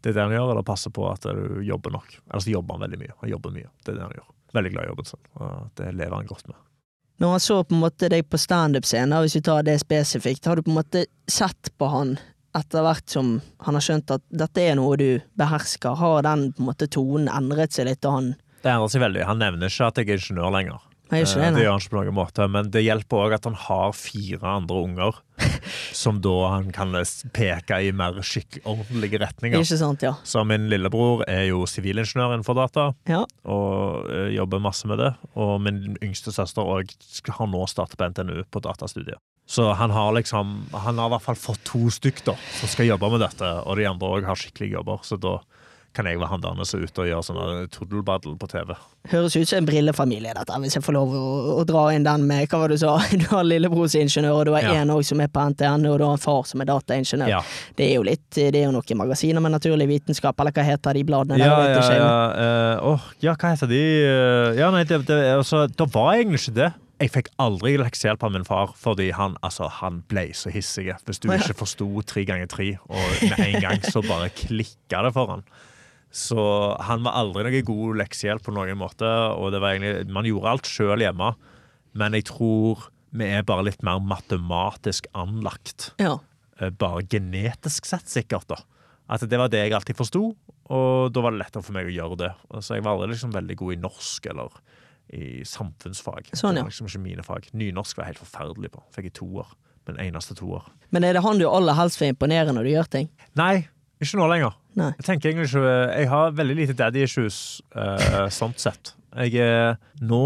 Det 0.00 0.12
er 0.12 0.16
det 0.16 0.24
han 0.24 0.36
gjør, 0.36 0.52
eller 0.54 0.64
passe 0.64 0.88
på 0.94 1.04
at 1.10 1.26
du 1.28 1.60
jobber 1.66 1.92
nok. 1.92 2.16
Ellers 2.30 2.48
jobber 2.48 2.76
han 2.78 2.86
veldig 2.86 3.00
mye. 3.02 3.16
Han 3.20 3.32
jobber 3.34 3.52
mye. 3.58 3.68
Det 3.84 3.92
er 3.92 3.98
det 3.98 4.06
han 4.06 4.16
gjør. 4.16 4.30
Veldig 4.56 4.72
glad 4.72 4.86
i 4.86 4.88
jobben 4.92 5.10
sin, 5.10 5.20
det 5.76 5.90
lever 5.98 6.16
han 6.16 6.30
godt 6.30 6.48
med. 6.48 6.62
Når 7.20 7.30
han 7.32 7.40
så 7.40 7.58
på 7.64 7.74
en 7.74 7.80
måte 7.80 8.08
deg 8.12 8.26
på 8.28 8.38
standup-scenen, 8.40 9.18
hvis 9.24 9.36
vi 9.38 9.44
tar 9.44 9.64
det 9.66 9.78
spesifikt, 9.80 10.48
har 10.48 10.56
du 10.56 10.64
på 10.64 10.72
en 10.72 10.78
måte 10.78 11.04
sett 11.28 11.72
på 11.80 11.88
han 11.92 12.16
etter 12.56 12.84
hvert 12.84 13.12
som 13.12 13.38
han 13.64 13.76
har 13.76 13.84
skjønt 13.84 14.12
at 14.16 14.24
dette 14.32 14.64
er 14.64 14.76
noe 14.76 14.96
du 15.00 15.08
behersker? 15.36 15.96
Har 15.96 16.24
den 16.24 16.50
på 16.56 16.64
en 16.64 16.70
måte 16.70 16.88
tonen 16.92 17.28
endret 17.32 17.76
seg 17.76 17.88
litt, 17.88 18.04
og 18.04 18.18
han 18.18 18.34
Det 18.62 18.72
endrer 18.72 18.92
seg 18.92 19.04
veldig. 19.04 19.24
Han 19.28 19.40
nevner 19.40 19.72
ikke 19.72 19.88
at 19.90 20.00
jeg 20.00 20.08
er 20.12 20.20
ingeniør 20.20 20.52
lenger. 20.56 20.84
Nei, 21.12 21.20
ikke 21.22 21.36
Eh, 21.38 21.42
det, 21.44 21.50
nei. 21.52 21.54
det 21.60 21.64
gjør 21.66 21.70
han 21.76 21.82
ikke 21.84 21.92
på 21.94 22.00
noen 22.02 22.16
måte, 22.16 22.48
men 22.50 22.70
det 22.74 22.82
hjelper 22.82 23.22
òg 23.26 23.34
at 23.36 23.44
han 23.46 23.54
har 23.66 23.92
fire 23.94 24.42
andre 24.56 24.82
unger. 24.82 25.22
som 25.92 26.20
da 26.24 26.32
han 26.48 26.70
kan 26.72 26.94
peke 27.36 27.76
i 27.84 27.90
mer 27.92 28.16
skikk 28.24 28.58
ordentlige 28.64 29.18
retninger. 29.20 29.60
Ikke 29.60 29.76
sant, 29.78 30.02
ja. 30.06 30.14
Så 30.24 30.42
min 30.48 30.68
lillebror 30.72 31.24
er 31.28 31.46
jo 31.50 31.64
sivilingeniør 31.68 32.32
innenfor 32.36 32.56
data, 32.56 32.86
Ja. 33.10 33.24
og 33.44 34.08
eh, 34.10 34.30
jobber 34.36 34.62
masse 34.64 34.88
med 34.88 34.98
det. 35.02 35.12
Og 35.36 35.60
min 35.60 35.96
yngste 36.02 36.32
søster 36.32 36.62
og 36.64 36.92
har 37.28 37.50
nå 37.52 37.64
startet 37.68 37.98
på 38.00 38.08
NTNU 38.12 38.44
på 38.50 38.62
datastudiet. 38.64 39.20
Så 39.46 39.68
han 39.78 39.92
har 39.94 40.10
liksom 40.16 40.66
Han 40.72 40.98
har 40.98 41.06
i 41.06 41.12
hvert 41.14 41.22
fall 41.22 41.36
fått 41.38 41.60
to 41.68 41.84
stykk 41.94 42.24
da 42.26 42.32
som 42.58 42.68
skal 42.72 42.88
jobbe 42.88 43.10
med 43.12 43.20
dette, 43.22 43.46
og 43.62 43.76
de 43.78 43.84
andre 43.86 44.08
òg 44.16 44.24
har 44.26 44.34
skikkelige 44.40 44.74
jobber. 44.74 45.04
Så 45.06 45.20
da 45.22 45.36
kan 45.96 46.06
jeg 46.10 46.20
være 46.20 46.28
han 46.34 46.42
der 46.44 46.60
som 46.68 46.78
er 46.82 46.86
ute 46.90 47.02
og 47.02 47.08
gjør 47.08 47.24
sånne 47.24 47.66
tuddelbaddel 47.74 48.36
på 48.40 48.48
TV. 48.52 48.74
Høres 49.10 49.36
ut 49.38 49.48
som 49.48 49.60
en 49.62 49.68
brillefamilie, 49.68 50.34
dette, 50.36 50.58
hvis 50.62 50.76
jeg 50.76 50.84
får 50.84 50.96
lov 50.98 51.14
å, 51.16 51.22
å 51.56 51.64
dra 51.68 51.86
inn 51.94 52.04
den 52.06 52.24
med 52.28 52.44
Hva 52.50 52.60
var 52.62 52.72
det 52.72 52.78
du 52.78 52.84
sa? 52.84 52.96
Du 53.22 53.24
har 53.32 53.46
lillebror 53.46 53.88
som 53.88 54.00
er 54.02 54.06
ingeniør, 54.08 54.38
og 54.40 54.46
du 54.50 54.52
har 54.56 54.66
Ja. 54.66 54.76
en 54.82 54.92
òg 54.96 55.02
som 55.08 55.20
er 55.24 55.30
på 55.32 55.44
NTN, 55.54 55.86
og 55.90 55.98
du 56.02 56.06
har 56.06 56.14
en 56.18 56.22
far 56.22 56.42
som 56.50 56.60
er 56.64 56.68
dataingeniør. 56.70 57.30
Ja. 57.32 57.42
Det 57.78 57.88
er 57.90 57.94
jo 57.96 58.06
litt 58.06 58.24
Det 58.36 58.48
er 58.54 58.66
jo 58.68 58.72
noen 58.76 59.00
magasiner 59.02 59.40
med 59.44 59.54
naturlig 59.56 59.88
vitenskap, 59.96 60.38
eller 60.42 60.52
hva 60.56 60.64
heter 60.66 60.98
de 60.98 61.04
bladene 61.08 61.38
der? 61.40 61.46
Ja, 61.48 61.60
vet 61.62 61.76
ja, 61.76 62.00
ja. 62.00 62.16
Uh, 62.36 62.88
åh, 62.94 63.06
ja, 63.24 63.36
hva 63.38 63.54
heter 63.54 63.70
de? 63.70 63.82
Uh, 64.06 64.58
Ja, 64.58 64.70
nei, 64.74 64.82
det, 64.88 65.02
det, 65.08 65.20
altså, 65.36 65.66
det 65.70 65.86
var 65.94 66.14
egentlig 66.18 66.42
ikke 66.44 66.58
det. 66.60 66.72
Jeg 66.96 67.10
fikk 67.12 67.26
aldri 67.44 67.74
leksehjelp 67.76 68.22
av 68.24 68.30
min 68.32 68.44
far 68.48 68.70
fordi 68.80 69.10
han, 69.12 69.34
altså, 69.44 69.66
han 69.82 69.98
ble 70.08 70.30
så 70.32 70.48
hissig. 70.48 70.86
Hvis 71.04 71.20
du 71.20 71.26
ikke 71.28 71.56
forsto 71.58 71.88
tre 72.08 72.24
ganger 72.24 72.48
tre, 72.48 72.70
og 72.88 73.02
med 73.20 73.42
en 73.50 73.58
gang 73.60 73.82
så 73.84 74.00
bare 74.06 74.30
klikka 74.32 75.02
det 75.04 75.12
for 75.12 75.34
han. 75.34 75.42
Så 76.16 76.40
han 76.80 77.02
var 77.04 77.18
aldri 77.20 77.44
noen 77.44 77.66
god 77.68 77.98
leksehjelp 78.00 78.44
på 78.46 78.54
noen 78.56 78.78
måte, 78.80 79.04
og 79.36 79.50
det 79.52 79.60
var 79.60 79.74
egentlig, 79.76 80.06
man 80.16 80.24
gjorde 80.28 80.52
alt 80.54 80.70
sjøl 80.70 81.02
hjemme. 81.04 81.34
Men 81.96 82.16
jeg 82.16 82.24
tror 82.30 82.86
vi 83.16 83.28
er 83.36 83.44
bare 83.48 83.66
litt 83.68 83.84
mer 83.86 84.00
matematisk 84.04 85.06
anlagt 85.16 85.90
Ja. 86.00 86.18
eh, 86.60 86.70
bare 86.70 87.02
genetisk 87.04 87.84
sett, 87.88 88.08
sikkert. 88.08 88.46
da. 88.48 88.56
At 89.08 89.20
det 89.28 89.38
var 89.38 89.48
det 89.52 89.60
jeg 89.62 89.72
alltid 89.76 89.96
forsto, 89.96 90.34
og 90.68 91.12
da 91.14 91.20
var 91.22 91.30
det 91.36 91.42
lettere 91.44 91.62
for 91.62 91.72
meg 91.76 91.86
å 91.86 91.94
gjøre 91.94 92.16
det. 92.24 92.32
Så 92.64 92.74
jeg 92.74 92.82
var 92.82 92.96
aldri 92.96 93.12
liksom 93.14 93.32
veldig 93.36 93.56
god 93.60 93.72
i 93.76 93.80
norsk 93.84 94.26
eller 94.32 94.56
i 95.14 95.44
samfunnsfag. 95.46 96.32
Sånn, 96.34 96.56
ja. 96.56 96.64
Det 96.64 96.66
var 96.66 96.72
liksom 96.72 96.88
ikke 96.90 97.04
mine 97.04 97.22
fag. 97.22 97.46
Nynorsk 97.54 97.96
var 98.00 98.08
jeg 98.08 98.16
helt 98.16 98.24
forferdelig 98.24 98.72
på. 98.74 98.82
Fikk 98.96 99.04
jeg 99.12 99.14
toer. 99.20 99.52
Men 99.86 100.00
eneste 100.02 100.34
toer. 100.34 100.64
Men 100.90 101.04
er 101.06 101.12
det 101.14 101.22
han 101.22 101.38
du 101.38 101.46
aller 101.46 101.76
helst 101.78 102.00
vil 102.00 102.10
imponere 102.10 102.50
når 102.56 102.64
du 102.66 102.70
gjør 102.72 102.88
ting? 102.90 103.08
Nei, 103.38 103.68
ikke 104.04 104.18
nå 104.20 104.28
lenger. 104.28 104.56
Nei. 104.76 104.90
Jeg 104.98 105.06
tenker 105.06 105.30
egentlig 105.30 105.48
ikke 105.48 105.74
Jeg 105.96 106.08
har 106.12 106.34
veldig 106.36 106.56
lite 106.58 106.76
daddy 106.76 107.02
issues 107.06 107.38
eh, 107.74 108.26
sånt 108.34 108.60
sett. 108.60 108.92
Jeg 109.16 109.40
er 109.40 109.78
Nå 110.04 110.20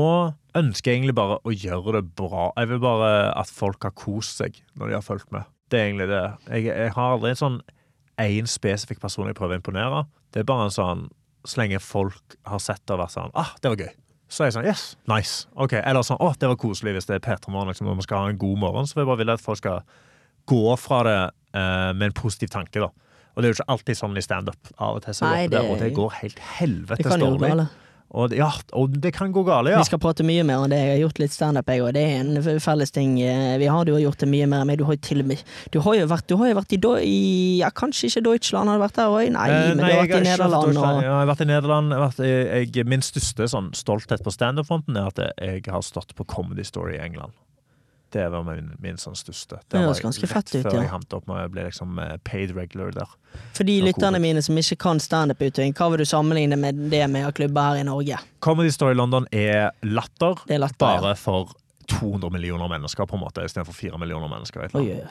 ønsker 0.58 0.90
jeg 0.90 0.98
egentlig 0.98 1.14
bare 1.14 1.38
å 1.46 1.54
gjøre 1.54 2.00
det 2.00 2.14
bra. 2.18 2.48
Jeg 2.58 2.72
vil 2.72 2.82
bare 2.82 3.10
at 3.38 3.52
folk 3.54 3.86
har 3.86 3.94
kost 3.94 4.40
seg 4.42 4.58
når 4.74 4.90
de 4.90 4.96
har 4.98 5.06
fulgt 5.06 5.30
med. 5.30 5.46
Det 5.70 5.78
er 5.78 5.86
egentlig 5.86 6.08
det. 6.10 6.24
Jeg, 6.50 6.66
jeg 6.72 6.94
har 6.96 7.14
aldri 7.14 7.30
en 7.30 7.38
sånn 7.38 7.60
én 8.20 8.50
spesifikk 8.50 9.00
person 9.00 9.30
jeg 9.30 9.38
prøver 9.38 9.56
å 9.56 9.60
imponere. 9.62 10.04
Det 10.34 10.42
er 10.42 10.48
bare 10.50 10.66
en 10.68 10.74
sånn 10.74 11.08
Så 11.46 11.56
lenge 11.62 11.78
folk 11.80 12.34
har 12.44 12.60
sett 12.60 12.82
det 12.84 12.92
og 12.92 13.00
vært 13.00 13.14
sånn 13.14 13.30
Ah, 13.38 13.54
det 13.62 13.70
var 13.72 13.80
gøy. 13.86 13.92
Så 14.30 14.42
er 14.44 14.50
jeg 14.50 14.56
sånn 14.58 14.66
Yes, 14.68 14.82
nice. 15.10 15.46
Ok. 15.54 15.78
Eller 15.78 16.04
sånn 16.06 16.20
Å, 16.22 16.32
det 16.38 16.50
var 16.50 16.58
koselig 16.60 16.96
hvis 16.98 17.08
det 17.08 17.16
er 17.20 17.24
P3 17.24 17.54
Morgen, 17.54 17.70
liksom, 17.72 17.88
når 17.88 18.02
vi 18.02 18.06
skal 18.06 18.24
ha 18.24 18.32
en 18.32 18.40
god 18.42 18.58
morgen. 18.66 18.86
Så 18.90 18.98
vil 18.98 19.04
jeg 19.06 19.10
bare 19.12 19.22
vil 19.22 19.32
at 19.34 19.42
folk 19.44 19.62
skal 19.62 19.80
gå 20.50 20.76
fra 20.80 21.00
det 21.06 21.16
eh, 21.54 21.90
med 21.94 22.10
en 22.10 22.16
positiv 22.16 22.50
tanke, 22.52 22.82
da. 22.82 22.90
Og 23.36 23.42
det 23.42 23.48
er 23.48 23.52
jo 23.54 23.58
ikke 23.60 23.70
alltid 23.76 23.96
sånn 24.00 24.16
i 24.18 24.24
standup. 24.24 24.72
Av 24.78 24.96
og 24.98 25.04
til 25.04 25.14
så 25.14 25.28
Nei, 25.30 25.46
går 25.46 25.50
det, 25.50 25.60
det- 25.60 25.70
og 25.70 25.78
det 25.84 25.92
går 25.94 26.10
helt 26.22 26.38
helvetes 26.58 27.16
dårlig. 27.20 27.68
Og, 28.10 28.32
ja, 28.34 28.48
og 28.74 28.90
det 28.98 29.12
kan 29.14 29.30
gå 29.30 29.44
gale, 29.46 29.70
ja. 29.70 29.78
Vi 29.78 29.84
skal 29.86 30.00
prate 30.02 30.24
mye 30.26 30.42
mer 30.42 30.64
om 30.64 30.68
det. 30.68 30.80
Jeg 30.82 30.96
har 30.96 31.08
gjort 31.08 31.20
litt 31.22 31.30
standup, 31.30 31.68
jeg 31.70 31.78
òg. 31.84 31.92
Det 31.94 32.02
er 32.02 32.16
en 32.24 32.58
felles 32.58 32.90
ting 32.90 33.12
eh, 33.22 33.52
vi 33.62 33.68
har. 33.70 33.84
jo 33.86 34.00
gjort 34.02 34.18
det 34.18 34.26
mye 34.28 34.48
mer 34.50 34.64
meg. 34.66 34.78
Du 34.80 34.84
har 34.88 34.96
jo 34.96 35.00
til 35.06 35.20
og 35.22 35.26
med 35.30 35.38
Du 35.70 35.78
har 35.84 35.94
jo 35.94 36.08
vært, 36.10 36.26
du 36.26 36.34
har 36.40 36.48
jo 36.50 36.56
vært 36.58 36.74
i, 36.74 36.80
i 37.06 37.58
Ja, 37.60 37.70
kanskje 37.70 38.10
ikke 38.10 38.24
Deutschland, 38.26 38.66
har 38.68 38.78
du 38.80 38.82
vært 38.82 38.98
der 38.98 39.06
òg? 39.14 39.30
Nei, 39.30 39.46
Eh, 39.48 39.68
men 39.68 39.78
du 39.78 39.84
har 39.84 40.02
vært 40.02 40.16
i 40.16 40.26
Nederland 40.26 40.76
og 40.76 40.82
Ja, 40.82 41.00
jeg 41.06 41.10
har 41.20 41.26
vært 41.30 41.40
i 41.40 41.48
Nederland. 41.52 41.94
Vært 42.02 42.18
i, 42.26 42.32
jeg, 42.74 42.86
min 42.90 43.00
største 43.00 43.46
sånn, 43.46 43.70
stolthet 43.78 44.24
på 44.26 44.34
standup-fronten 44.34 44.96
er 44.98 45.06
at 45.06 45.22
jeg 45.38 45.62
har 45.70 45.80
stått 45.86 46.10
på 46.18 46.26
Comedy 46.26 46.64
Story 46.66 46.96
i 46.98 47.04
England. 47.06 47.30
Det 48.10 48.26
var 48.32 48.42
min, 48.46 48.72
min 48.82 48.98
sånn 48.98 49.16
største. 49.18 49.60
Det 49.70 49.80
høres 49.82 50.02
ganske 50.02 50.26
fett 50.30 50.50
ut, 50.54 50.64
før 50.66 50.80
ja. 50.80 50.86
jeg 50.88 50.92
opp 51.16 51.28
med 51.30 51.44
å 51.44 51.52
bli 51.52 51.66
liksom 51.68 51.98
eh, 52.02 52.16
paid 52.26 52.54
regular 52.56 52.90
der. 52.96 53.14
For 53.54 53.68
de 53.68 53.76
lytterne 53.86 54.18
mine 54.22 54.42
som 54.42 54.58
ikke 54.58 54.78
kan 54.82 55.00
standup-utøving, 55.02 55.76
hva 55.78 55.90
vil 55.92 56.02
du 56.02 56.08
sammenligne 56.10 56.58
med 56.58 56.80
det 56.90 57.04
med 57.12 57.28
klubber 57.38 57.70
her 57.70 57.84
i 57.84 57.86
Norge? 57.86 58.18
Comedy 58.42 58.74
Story 58.74 58.98
London 58.98 59.28
er 59.30 59.70
latter, 59.86 60.42
er 60.50 60.62
latter, 60.64 60.82
bare 60.82 61.14
ja. 61.14 61.18
for 61.18 61.54
200 61.90 62.30
millioner 62.34 62.68
mennesker, 62.70 63.06
på 63.06 63.18
en 63.18 63.24
måte, 63.24 63.44
istedenfor 63.46 63.74
4 63.74 63.98
millioner 63.98 64.30
mennesker. 64.30 64.66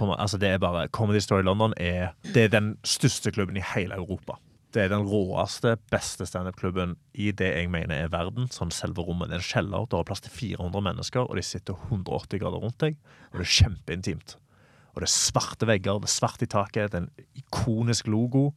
en 0.06 0.12
måte, 0.12 0.22
altså, 0.22 0.38
det 0.38 0.54
er 0.56 0.62
bare, 0.64 0.88
Comedy 0.88 1.24
Story 1.24 1.44
London 1.44 1.74
er, 1.78 2.14
det 2.34 2.48
er 2.48 2.54
den 2.54 2.78
største 2.84 3.32
klubben 3.36 3.58
i 3.60 3.64
hele 3.76 3.96
Europa. 4.00 4.40
Det 4.72 4.84
er 4.84 4.92
den 4.92 5.08
råeste, 5.10 5.72
beste 5.90 6.28
standup-klubben 6.30 6.92
i 7.18 7.32
det 7.34 7.48
jeg 7.56 7.70
mener 7.74 8.04
er 8.04 8.12
verden. 8.14 8.46
Sånn 8.54 8.70
selve 8.76 9.02
rommet. 9.08 9.32
Det 9.32 9.40
er 9.40 9.42
en 9.42 9.48
kjeller, 9.50 9.88
Det 9.90 9.98
har 9.98 10.04
plass 10.06 10.22
til 10.22 10.32
400 10.36 10.84
mennesker, 10.86 11.26
og 11.26 11.36
de 11.40 11.42
sitter 11.42 11.74
180 11.90 12.38
grader 12.44 12.62
rundt 12.62 12.78
deg. 12.84 13.00
Og 13.32 13.40
det 13.40 13.48
er 13.48 13.56
kjempeintimt. 13.56 14.36
Og 14.94 15.02
det 15.02 15.08
er 15.10 15.14
svarte 15.16 15.66
vegger, 15.66 16.00
det 16.04 16.10
er 16.10 16.14
svart 16.20 16.42
i 16.46 16.50
taket, 16.50 16.92
det 16.92 17.00
er 17.00 17.08
en 17.08 17.12
ikonisk 17.42 18.08
logo. 18.08 18.52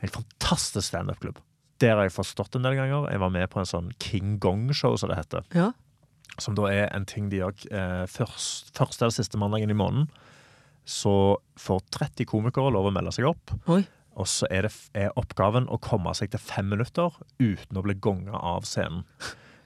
En 0.00 0.08
fantastisk 0.08 0.88
standup-klubb. 0.94 1.36
Der 1.80 1.96
har 1.96 2.04
jeg 2.08 2.12
forstått 2.16 2.56
en 2.56 2.64
del 2.64 2.76
ganger. 2.76 3.10
Jeg 3.12 3.20
var 3.20 3.30
med 3.32 3.48
på 3.52 3.60
en 3.60 3.68
sånn 3.68 3.92
King 4.00 4.38
Gong-show, 4.40 4.96
som 4.96 5.08
det 5.12 5.16
heter 5.20 5.44
Ja. 5.54 5.72
som 6.38 6.54
da 6.54 6.62
er 6.72 6.88
en 6.96 7.04
ting 7.04 7.28
de 7.28 7.36
gjør 7.42 7.52
eh, 7.72 8.06
først, 8.06 8.72
første 8.76 9.02
eller 9.04 9.12
siste 9.12 9.36
mandagen 9.36 9.68
i 9.70 9.76
måneden. 9.76 10.08
Så 10.88 11.36
får 11.60 11.80
30 11.92 12.24
komikere 12.26 12.72
lov 12.72 12.86
å 12.88 12.92
melde 12.92 13.12
seg 13.12 13.26
opp. 13.28 13.50
Oi. 13.68 13.82
Og 14.20 14.28
så 14.28 14.48
er, 14.52 14.68
det, 14.68 14.74
er 14.92 15.14
oppgaven 15.18 15.68
å 15.72 15.80
komme 15.82 16.12
seg 16.16 16.32
til 16.32 16.42
fem 16.42 16.68
minutter 16.72 17.14
uten 17.40 17.78
å 17.78 17.84
bli 17.86 17.96
gonga 17.96 18.36
av 18.36 18.68
scenen. 18.68 19.06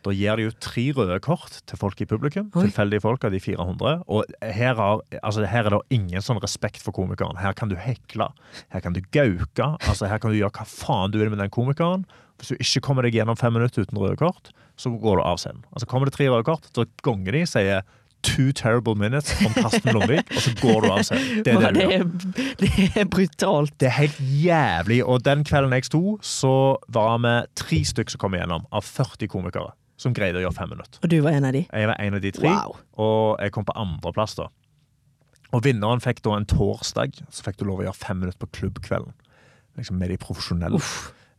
Da 0.05 0.13
gir 0.13 0.37
de 0.37 0.51
ut 0.51 0.59
tre 0.61 0.85
røde 0.93 1.17
kort 1.25 1.63
til 1.65 1.81
folk 1.81 2.01
i 2.05 2.07
publikum. 2.09 2.51
Oi. 2.53 2.67
Tilfeldige 2.67 3.01
folk 3.07 3.25
av 3.25 3.33
de 3.33 3.41
400. 3.41 4.03
Og 4.13 4.35
her, 4.45 4.75
har, 4.77 5.01
altså 5.23 5.47
her 5.49 5.71
er 5.71 5.79
det 5.79 5.97
ingen 5.97 6.25
sånn 6.25 6.43
respekt 6.45 6.83
for 6.85 6.93
komikeren. 6.97 7.41
Her 7.41 7.57
kan 7.57 7.73
du 7.73 7.77
hekle. 7.81 8.29
Her 8.75 8.85
kan 8.85 8.97
du 8.97 9.01
gauke. 9.17 9.71
Altså 9.81 10.11
her 10.11 10.21
kan 10.21 10.35
du 10.35 10.37
gjøre 10.37 10.53
hva 10.59 10.69
faen 10.69 11.15
du 11.15 11.19
vil 11.23 11.33
med 11.33 11.41
den 11.41 11.53
komikeren. 11.55 12.05
Hvis 12.37 12.53
du 12.53 12.61
ikke 12.61 12.85
kommer 12.91 13.07
deg 13.07 13.17
gjennom 13.17 13.39
fem 13.41 13.55
minutter 13.57 13.87
uten 13.87 14.01
røde 14.03 14.19
kort, 14.21 14.53
så 14.77 14.93
går 14.93 15.23
du 15.23 15.25
av 15.25 15.41
scenen. 15.41 15.65
Altså 15.73 15.89
Kommer 15.89 16.11
det 16.11 16.17
tre 16.19 16.29
røde 16.29 16.45
kort, 16.47 16.69
så 16.77 16.85
gonger 17.07 17.39
de, 17.39 17.45
sier 17.49 17.87
Two 18.25 18.53
terrible 18.57 18.95
minutes 18.97 19.31
om 19.45 19.53
Karsten 19.53 19.91
Blomvik, 19.93 20.31
og 20.33 20.41
så 20.41 20.53
går 20.63 20.81
du 20.81 20.89
av 20.95 21.03
scenen. 21.05 21.43
Det 21.45 21.53
er 21.53 21.61
det 21.61 21.71
du 21.71 21.79
det, 21.79 21.87
gjør. 21.93 22.03
er, 22.03 22.59
det 22.65 22.89
er 23.03 23.09
brutalt. 23.13 23.75
Det 23.83 23.89
er 23.91 23.97
helt 23.99 24.19
jævlig. 24.41 25.01
Og 25.05 25.23
den 25.27 25.45
kvelden 25.45 25.75
jeg 25.77 25.85
sto, 25.91 26.01
så 26.25 26.53
var 26.97 27.19
vi 27.25 27.35
tre 27.61 27.81
stykker 27.93 28.15
som 28.17 28.23
kom 28.25 28.37
igjennom, 28.39 28.65
av 28.75 28.87
40 28.89 29.29
komikere, 29.33 29.75
som 30.01 30.15
greide 30.17 30.41
å 30.41 30.45
gjøre 30.47 30.57
fem 30.57 30.73
minutter. 30.73 31.03
Og 31.05 31.13
du 31.13 31.19
var 31.27 31.37
en 31.37 31.49
av 31.51 31.53
de? 31.57 31.65
Jeg 31.69 31.91
var 31.93 32.01
en 32.01 32.17
av 32.19 32.25
de 32.25 32.33
tre, 32.35 32.49
Wow. 32.55 32.77
og 33.05 33.43
jeg 33.45 33.53
kom 33.55 33.67
på 33.69 33.77
andreplass 33.85 34.35
da. 34.41 34.49
Og 35.55 35.63
vinneren 35.69 36.01
fikk 36.03 36.23
da 36.25 36.35
en 36.41 36.49
torsdag, 36.51 37.21
så 37.31 37.45
fikk 37.47 37.61
du 37.61 37.67
lov 37.69 37.83
å 37.83 37.87
gjøre 37.87 38.01
fem 38.01 38.19
minutter 38.25 38.41
på 38.43 38.49
klubbkvelden. 38.59 39.13
Liksom 39.79 39.99
med 40.01 40.11
de 40.11 40.17
profesjonelle. 40.23 40.81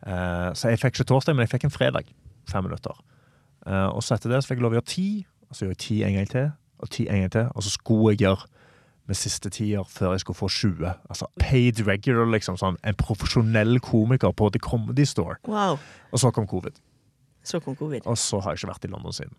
Eh, 0.05 0.49
så 0.55 0.69
jeg 0.71 0.79
fikk 0.83 0.99
ikke 0.99 1.09
torsdag, 1.09 1.35
men 1.35 1.47
jeg 1.47 1.55
fikk 1.57 1.65
en 1.67 1.73
fredag. 1.73 2.07
Fem 2.51 2.63
minutter. 2.67 2.93
Eh, 3.65 3.87
og 3.89 4.03
så 4.05 4.15
etter 4.15 4.29
det 4.31 4.43
så 4.45 4.51
fikk 4.53 4.59
jeg 4.61 4.67
lov 4.67 4.75
å 4.75 4.79
gjøre 4.79 4.91
ti, 4.93 5.07
og 5.49 5.55
så 5.57 5.65
gjør 5.65 5.73
jeg 5.75 5.81
ti 5.83 5.97
en 6.05 6.15
gang 6.19 6.29
til, 6.31 6.47
og 6.79 6.91
ti 6.93 7.07
en 7.09 7.25
gang 7.25 7.33
til. 7.33 7.49
Og 7.55 7.65
så 7.65 7.73
skulle 7.73 8.13
jeg 8.13 8.25
gjøre 8.25 8.49
med 9.05 9.17
siste 9.19 9.51
tier 9.53 9.85
før 9.89 10.15
jeg 10.15 10.23
skulle 10.23 10.39
få 10.39 10.49
20. 10.49 10.93
Altså 11.09 11.27
paid 11.41 11.81
regular, 11.87 12.25
liksom. 12.33 12.57
Sånn, 12.61 12.79
en 12.83 12.97
profesjonell 12.97 13.77
komiker 13.85 14.33
på 14.33 14.49
The 14.53 14.61
Comedy 14.61 15.05
Store. 15.05 15.37
Wow. 15.49 15.77
Og 16.11 16.21
så 16.21 16.31
kom 16.33 16.47
covid. 16.49 16.79
Så 17.45 17.61
kom 17.61 17.77
covid. 17.77 18.05
Og 18.09 18.17
så 18.17 18.41
har 18.41 18.53
jeg 18.53 18.63
ikke 18.63 18.73
vært 18.73 18.87
i 18.87 18.93
London 18.93 19.13
siden. 19.13 19.35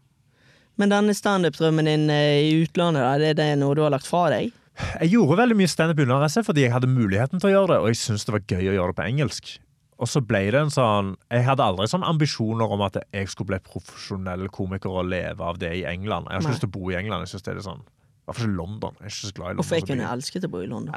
Men 0.76 0.92
denne 0.92 1.16
standup-drømmen 1.16 1.88
din 1.88 2.10
eh, 2.12 2.44
i 2.44 2.54
utlandet, 2.62 3.02
da, 3.02 3.16
det, 3.18 3.34
det 3.40 3.50
er 3.52 3.60
noe 3.60 3.74
du 3.74 3.82
har 3.82 3.94
lagt 3.94 4.08
fra 4.08 4.28
deg? 4.32 4.52
Jeg 5.00 5.14
gjorde 5.14 5.38
veldig 5.40 5.56
mye 5.56 5.70
standup 5.72 6.02
underreise 6.04 6.42
fordi 6.44 6.66
jeg 6.66 6.74
hadde 6.74 6.90
muligheten 6.92 7.40
til 7.40 7.48
å 7.48 7.52
gjøre 7.54 7.70
det, 7.70 7.78
og 7.80 7.88
jeg 7.88 8.00
syntes 8.02 8.26
det 8.28 8.34
var 8.34 8.44
gøy 8.44 8.60
å 8.60 8.74
gjøre 8.74 8.92
det 8.92 8.98
på 8.98 9.06
engelsk. 9.06 9.54
Og 9.96 10.08
så 10.12 10.20
ble 10.20 10.42
det 10.52 10.60
en 10.60 10.72
sånn 10.72 11.14
Jeg 11.32 11.46
hadde 11.46 11.64
aldri 11.64 11.86
sånne 11.88 12.08
ambisjoner 12.12 12.68
om 12.74 12.82
at 12.84 12.98
jeg 13.14 13.30
skulle 13.32 13.54
bli 13.54 13.60
profesjonell 13.64 14.48
komiker 14.52 14.92
og 14.92 15.08
leve 15.08 15.40
av 15.40 15.56
det 15.62 15.72
i 15.78 15.84
England. 15.88 16.28
Jeg 16.28 16.34
har 16.36 16.42
ikke 16.42 16.50
Nei. 16.50 16.56
lyst 16.56 16.64
til 16.66 16.72
å 16.72 16.76
bo 16.76 16.90
i 16.92 16.98
England. 16.98 17.24
Jeg 17.24 17.32
synes 17.34 17.46
det 17.46 17.52
er 17.54 17.58
litt 17.60 17.68
sånn 17.70 17.84
Hvorfor 18.26 18.42
ikke 18.42 18.56
London. 18.58 18.94
Jeg 19.00 19.06
er 19.06 19.14
ikke 19.14 19.28
så 19.30 19.32
glad 19.36 19.46
i 19.46 19.48
London. 19.48 19.62
Hvorfor 19.62 19.76
jeg 19.80 19.86
kunne 19.88 20.12
elsket 20.12 20.44
å 20.44 20.50
bo 20.50 20.60
i 20.60 20.66
London? 20.70 20.94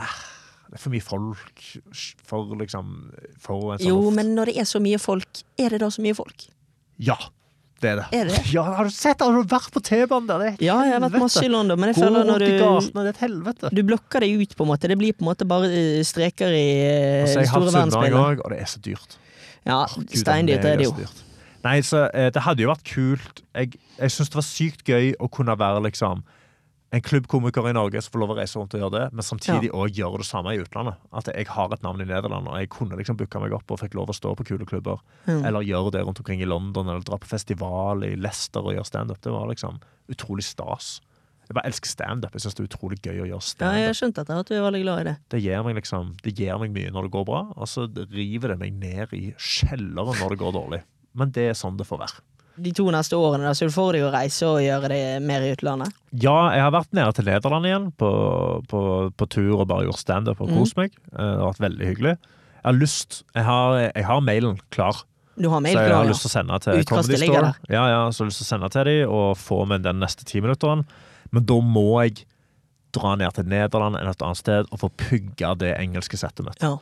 Det 0.70 0.78
er 0.78 0.82
for 0.84 0.93
mye 0.93 1.06
folk. 1.06 1.66
For 2.30 2.56
liksom 2.60 2.88
forurensa 3.41 3.86
Jo, 3.88 4.00
luft. 4.02 4.16
men 4.18 4.36
når 4.36 4.52
det 4.52 4.56
er 4.58 4.68
så 4.70 4.82
mye 4.82 5.00
folk, 5.02 5.43
er 5.58 5.70
det 5.76 5.80
da 5.82 5.89
så 5.93 6.02
mye 6.06 6.18
folk? 6.18 6.47
Ja, 6.97 7.16
det 7.84 7.89
er 7.91 7.99
det. 8.01 8.05
Er 8.19 8.27
det? 8.32 8.39
Ja, 8.53 8.63
Har 8.77 8.88
du 8.89 8.93
sett 8.93 9.21
Har 9.23 9.32
du 9.36 9.43
vært 9.49 9.69
på 9.75 9.82
T-banen 9.86 10.27
der? 10.30 10.39
Det 10.43 10.47
er 10.49 10.57
et 10.57 10.63
Ja, 10.67 10.75
jeg 10.88 10.93
har 10.97 11.03
vært 11.05 11.17
masse 11.23 11.43
i 11.45 11.49
London, 11.51 11.80
men 11.80 11.91
jeg 11.93 11.97
Gå 11.99 12.03
føler 12.05 12.27
når 12.30 12.43
du 12.45 12.49
gatene, 12.59 13.05
det 13.05 13.05
er 13.05 13.15
et 13.15 13.23
helvete. 13.25 13.71
Du 13.75 13.82
blokker 13.88 14.25
deg 14.25 14.43
ut, 14.43 14.55
på 14.59 14.67
en 14.67 14.71
måte. 14.73 14.91
Det 14.91 14.97
blir 14.99 15.15
på 15.17 15.25
en 15.25 15.30
måte 15.32 15.47
bare 15.49 15.71
eh, 15.71 16.03
streker 16.07 16.53
i 16.55 16.65
eh, 16.84 17.23
Altså, 17.23 17.45
store 17.51 17.71
verdensbildet. 17.73 18.19
òg, 18.19 18.43
og 18.45 18.53
det 18.55 18.61
er 18.65 18.69
så 18.73 18.84
dyrt. 18.86 19.17
Ja, 19.67 19.80
steindyrt 20.15 20.65
er 20.65 20.80
det 20.80 20.88
jo. 20.89 20.95
Nei, 21.65 21.77
så 21.84 22.05
eh, 22.15 22.30
det 22.32 22.41
hadde 22.45 22.63
jo 22.63 22.69
vært 22.71 22.86
kult. 22.88 23.41
Jeg, 23.53 23.73
jeg 23.99 24.13
syns 24.15 24.30
det 24.32 24.38
var 24.39 24.45
sykt 24.47 24.86
gøy 24.88 25.09
å 25.19 25.27
kunne 25.32 25.55
være 25.59 25.82
liksom 25.89 26.21
en 26.92 27.02
klubbkomiker 27.02 27.70
i 27.70 27.74
Norge 27.78 28.02
som 28.02 28.14
får 28.14 28.22
lov 28.24 28.32
å 28.34 28.38
reise 28.40 28.58
rundt 28.58 28.74
og 28.74 28.82
gjøre 28.82 28.96
det, 28.96 29.04
men 29.14 29.26
samtidig 29.26 29.70
òg 29.78 29.98
gjøre 30.00 30.22
det 30.24 30.30
samme 30.30 30.56
i 30.56 30.62
utlandet. 30.62 30.98
At 31.14 31.30
jeg 31.30 31.46
har 31.52 31.74
et 31.76 31.84
navn 31.86 32.02
i 32.02 32.08
Nederland, 32.10 32.50
og 32.50 32.58
jeg 32.58 32.72
kunne 32.74 32.98
liksom 32.98 33.20
booka 33.20 33.42
meg 33.44 33.54
opp 33.54 33.70
og 33.70 33.82
fikk 33.84 33.98
lov 34.00 34.10
å 34.10 34.16
stå 34.18 34.34
på 34.40 34.48
kule 34.50 34.66
klubber. 34.70 35.04
Mm. 35.28 35.44
Eller 35.46 35.68
gjøre 35.68 35.94
det 35.94 36.02
rundt 36.08 36.22
omkring 36.24 36.42
i 36.42 36.50
London, 36.50 36.90
eller 36.90 37.06
dra 37.06 37.20
på 37.22 37.30
festival 37.30 38.02
i 38.08 38.16
Leicester 38.18 38.66
og 38.66 38.74
gjøre 38.74 38.90
standup. 38.90 39.22
Det 39.22 39.36
var 39.36 39.52
liksom 39.52 39.78
utrolig 40.10 40.48
stas. 40.48 40.98
Jeg 41.50 41.58
bare 41.58 41.70
elsker 41.70 41.90
standup. 41.90 42.34
Jeg 42.38 42.44
syns 42.44 42.58
det 42.58 42.64
er 42.64 42.70
utrolig 42.70 43.00
gøy 43.02 43.22
å 43.24 43.30
gjøre 43.32 43.54
Ja, 43.62 43.70
jeg 43.90 43.98
skjønte 43.98 44.26
at 44.26 44.50
du 44.50 44.54
er 44.58 44.66
veldig 44.66 44.82
glad 44.84 45.02
i 45.02 45.08
det. 45.08 45.16
Det 45.34 45.40
gir 45.42 45.64
meg 45.66 45.80
liksom 45.80 46.12
Det 46.22 46.34
gir 46.38 46.58
meg 46.62 46.74
mye 46.76 46.94
når 46.94 47.08
det 47.08 47.14
går 47.16 47.26
bra, 47.30 47.44
og 47.54 47.70
så 47.70 47.86
river 48.14 48.54
det 48.54 48.60
meg 48.62 48.82
ned 48.82 49.14
i 49.18 49.24
kjelleren 49.38 50.18
når 50.22 50.36
det 50.36 50.42
går 50.42 50.58
dårlig. 50.58 50.84
Men 51.18 51.34
det 51.34 51.50
er 51.50 51.58
sånn 51.58 51.78
det 51.78 51.90
får 51.90 52.04
være. 52.04 52.22
De 52.60 52.72
to 52.76 52.86
neste 52.93 53.18
årene, 53.18 53.45
da, 53.47 53.53
så 53.55 53.68
du 53.70 53.74
får 53.74 53.95
deg 53.95 54.05
å 54.07 54.12
reise 54.14 54.47
og 54.47 54.60
gjøre 54.64 54.89
det 54.91 55.03
mer 55.24 55.45
i 55.45 55.51
utlandet? 55.53 55.93
Ja, 56.12 56.49
jeg 56.55 56.64
har 56.66 56.74
vært 56.76 56.91
nede 56.97 57.14
til 57.16 57.30
Nederland 57.30 57.70
igjen 57.70 57.86
på, 57.99 58.10
på, 58.72 58.82
på 59.16 59.28
tur 59.32 59.53
og 59.62 59.68
bare 59.70 59.86
gjort 59.88 60.01
standup 60.01 60.41
og 60.43 60.51
kost 60.57 60.76
meg. 60.80 60.95
Mm. 61.12 61.20
Det 61.20 61.30
har 61.30 61.45
vært 61.45 61.64
veldig 61.68 61.91
hyggelig. 61.91 62.16
Jeg 62.60 62.68
har 62.68 62.76
lyst 62.76 63.22
Jeg 63.38 63.45
har, 63.47 63.78
jeg 63.86 64.05
har 64.10 64.26
mailen 64.26 64.57
klar, 64.76 65.05
Du 65.39 65.47
har 65.47 65.62
mail 65.64 65.78
så 65.78 65.86
jeg 65.86 65.95
har 65.95 66.10
lyst 66.10 66.26
til 66.26 66.32
å 66.32 66.34
sende 66.34 66.60
til 66.66 66.82
Utkastet 66.82 66.91
Comedy 66.91 67.22
ligger 67.22 67.45
Store. 67.45 67.72
Ja, 67.72 67.86
ja, 67.88 68.01
så 68.12 68.20
jeg 68.20 68.26
har 68.26 68.32
lyst 68.34 68.41
til 68.41 68.47
å 68.47 68.51
sende 68.51 68.72
til 68.76 68.89
dem 68.91 69.16
og 69.22 69.30
få 69.39 69.62
med 69.72 69.88
den 69.88 70.03
neste 70.03 70.28
timinutteren. 70.28 70.84
Men 71.32 71.47
da 71.47 71.60
må 71.64 71.88
jeg 72.03 72.26
dra 72.95 73.14
ned 73.22 73.38
til 73.38 73.47
Nederland 73.47 73.99
eller 73.99 74.18
et 74.18 74.26
annet 74.26 74.41
sted 74.41 74.70
og 74.74 74.82
få 74.82 74.89
pugga 74.97 75.53
det 75.62 75.76
engelske 75.78 76.20
settet 76.20 76.47
mitt. 76.47 76.64
ja. 76.66 76.76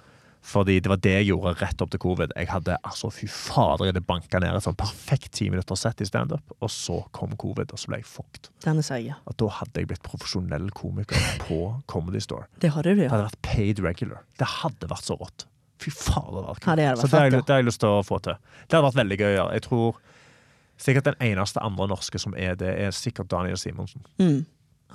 Fordi 0.48 0.78
det 0.80 0.88
var 0.88 1.00
det 1.04 1.12
jeg 1.12 1.28
gjorde 1.28 1.52
rett 1.60 1.82
opp 1.84 1.92
til 1.92 2.00
covid. 2.00 2.32
Jeg 2.40 2.48
hadde 2.48 2.78
altså, 2.88 3.10
fy 3.12 3.28
fader, 3.28 3.92
det 3.92 4.06
banka 4.08 4.40
ned 4.40 4.56
et 4.56 4.64
sånn 4.64 4.78
perfekt 4.80 5.34
ti 5.36 5.50
minutter 5.52 5.76
sett 5.80 6.00
i 6.04 6.08
standup, 6.08 6.56
og 6.64 6.72
så 6.72 7.02
kom 7.16 7.36
covid, 7.40 7.74
og 7.76 7.82
så 7.82 7.92
ble 7.92 8.00
jeg 8.00 8.08
fucked. 8.08 8.48
Denne 8.64 8.86
er 8.96 9.04
ja. 9.04 9.20
At 9.28 9.40
da 9.42 9.52
hadde 9.60 9.84
jeg 9.84 9.92
blitt 9.92 10.06
profesjonell 10.08 10.70
komiker 10.78 11.20
på 11.44 11.60
Comedy 11.92 12.24
Store. 12.24 12.48
Det 12.64 12.72
hadde 12.78 12.96
du, 12.96 13.04
Det 13.04 13.12
hadde 13.12 13.28
vært 13.28 13.42
paid 13.44 13.84
regular. 13.84 14.24
Det 14.40 14.50
hadde 14.62 14.92
vært 14.94 15.10
så 15.10 15.20
rått. 15.20 15.48
Fy 15.84 15.92
fader, 15.92 16.32
det 16.32 16.40
hadde 16.40 16.48
vært 16.48 16.64
kult. 16.64 16.72
Ja, 16.72 16.76
det 16.80 16.88
hadde 16.88 17.02
vært 17.02 17.04
så 17.04 17.12
det 17.12 17.20
har, 17.20 17.28
jeg, 17.28 17.36
fett, 17.36 17.48
det 17.48 17.58
har 17.58 17.64
jeg 17.64 17.68
lyst 17.68 17.84
til 17.84 17.92
å 17.98 18.04
få 18.08 18.22
til. 18.24 18.40
Det 18.64 18.78
hadde 18.78 18.88
vært 18.88 19.02
veldig 19.04 19.20
gøy 19.20 19.28
å 19.28 19.36
gjøre. 19.36 19.58
Jeg 19.60 19.68
tror 19.68 20.00
sikkert 20.88 21.10
den 21.10 21.24
eneste 21.28 21.64
andre 21.66 21.90
norske 21.92 22.22
som 22.22 22.38
er 22.38 22.56
det, 22.56 22.72
er 22.86 22.96
sikkert 22.96 23.30
Daniel 23.34 23.60
Simonsen. 23.60 24.08
Mm. 24.22 24.46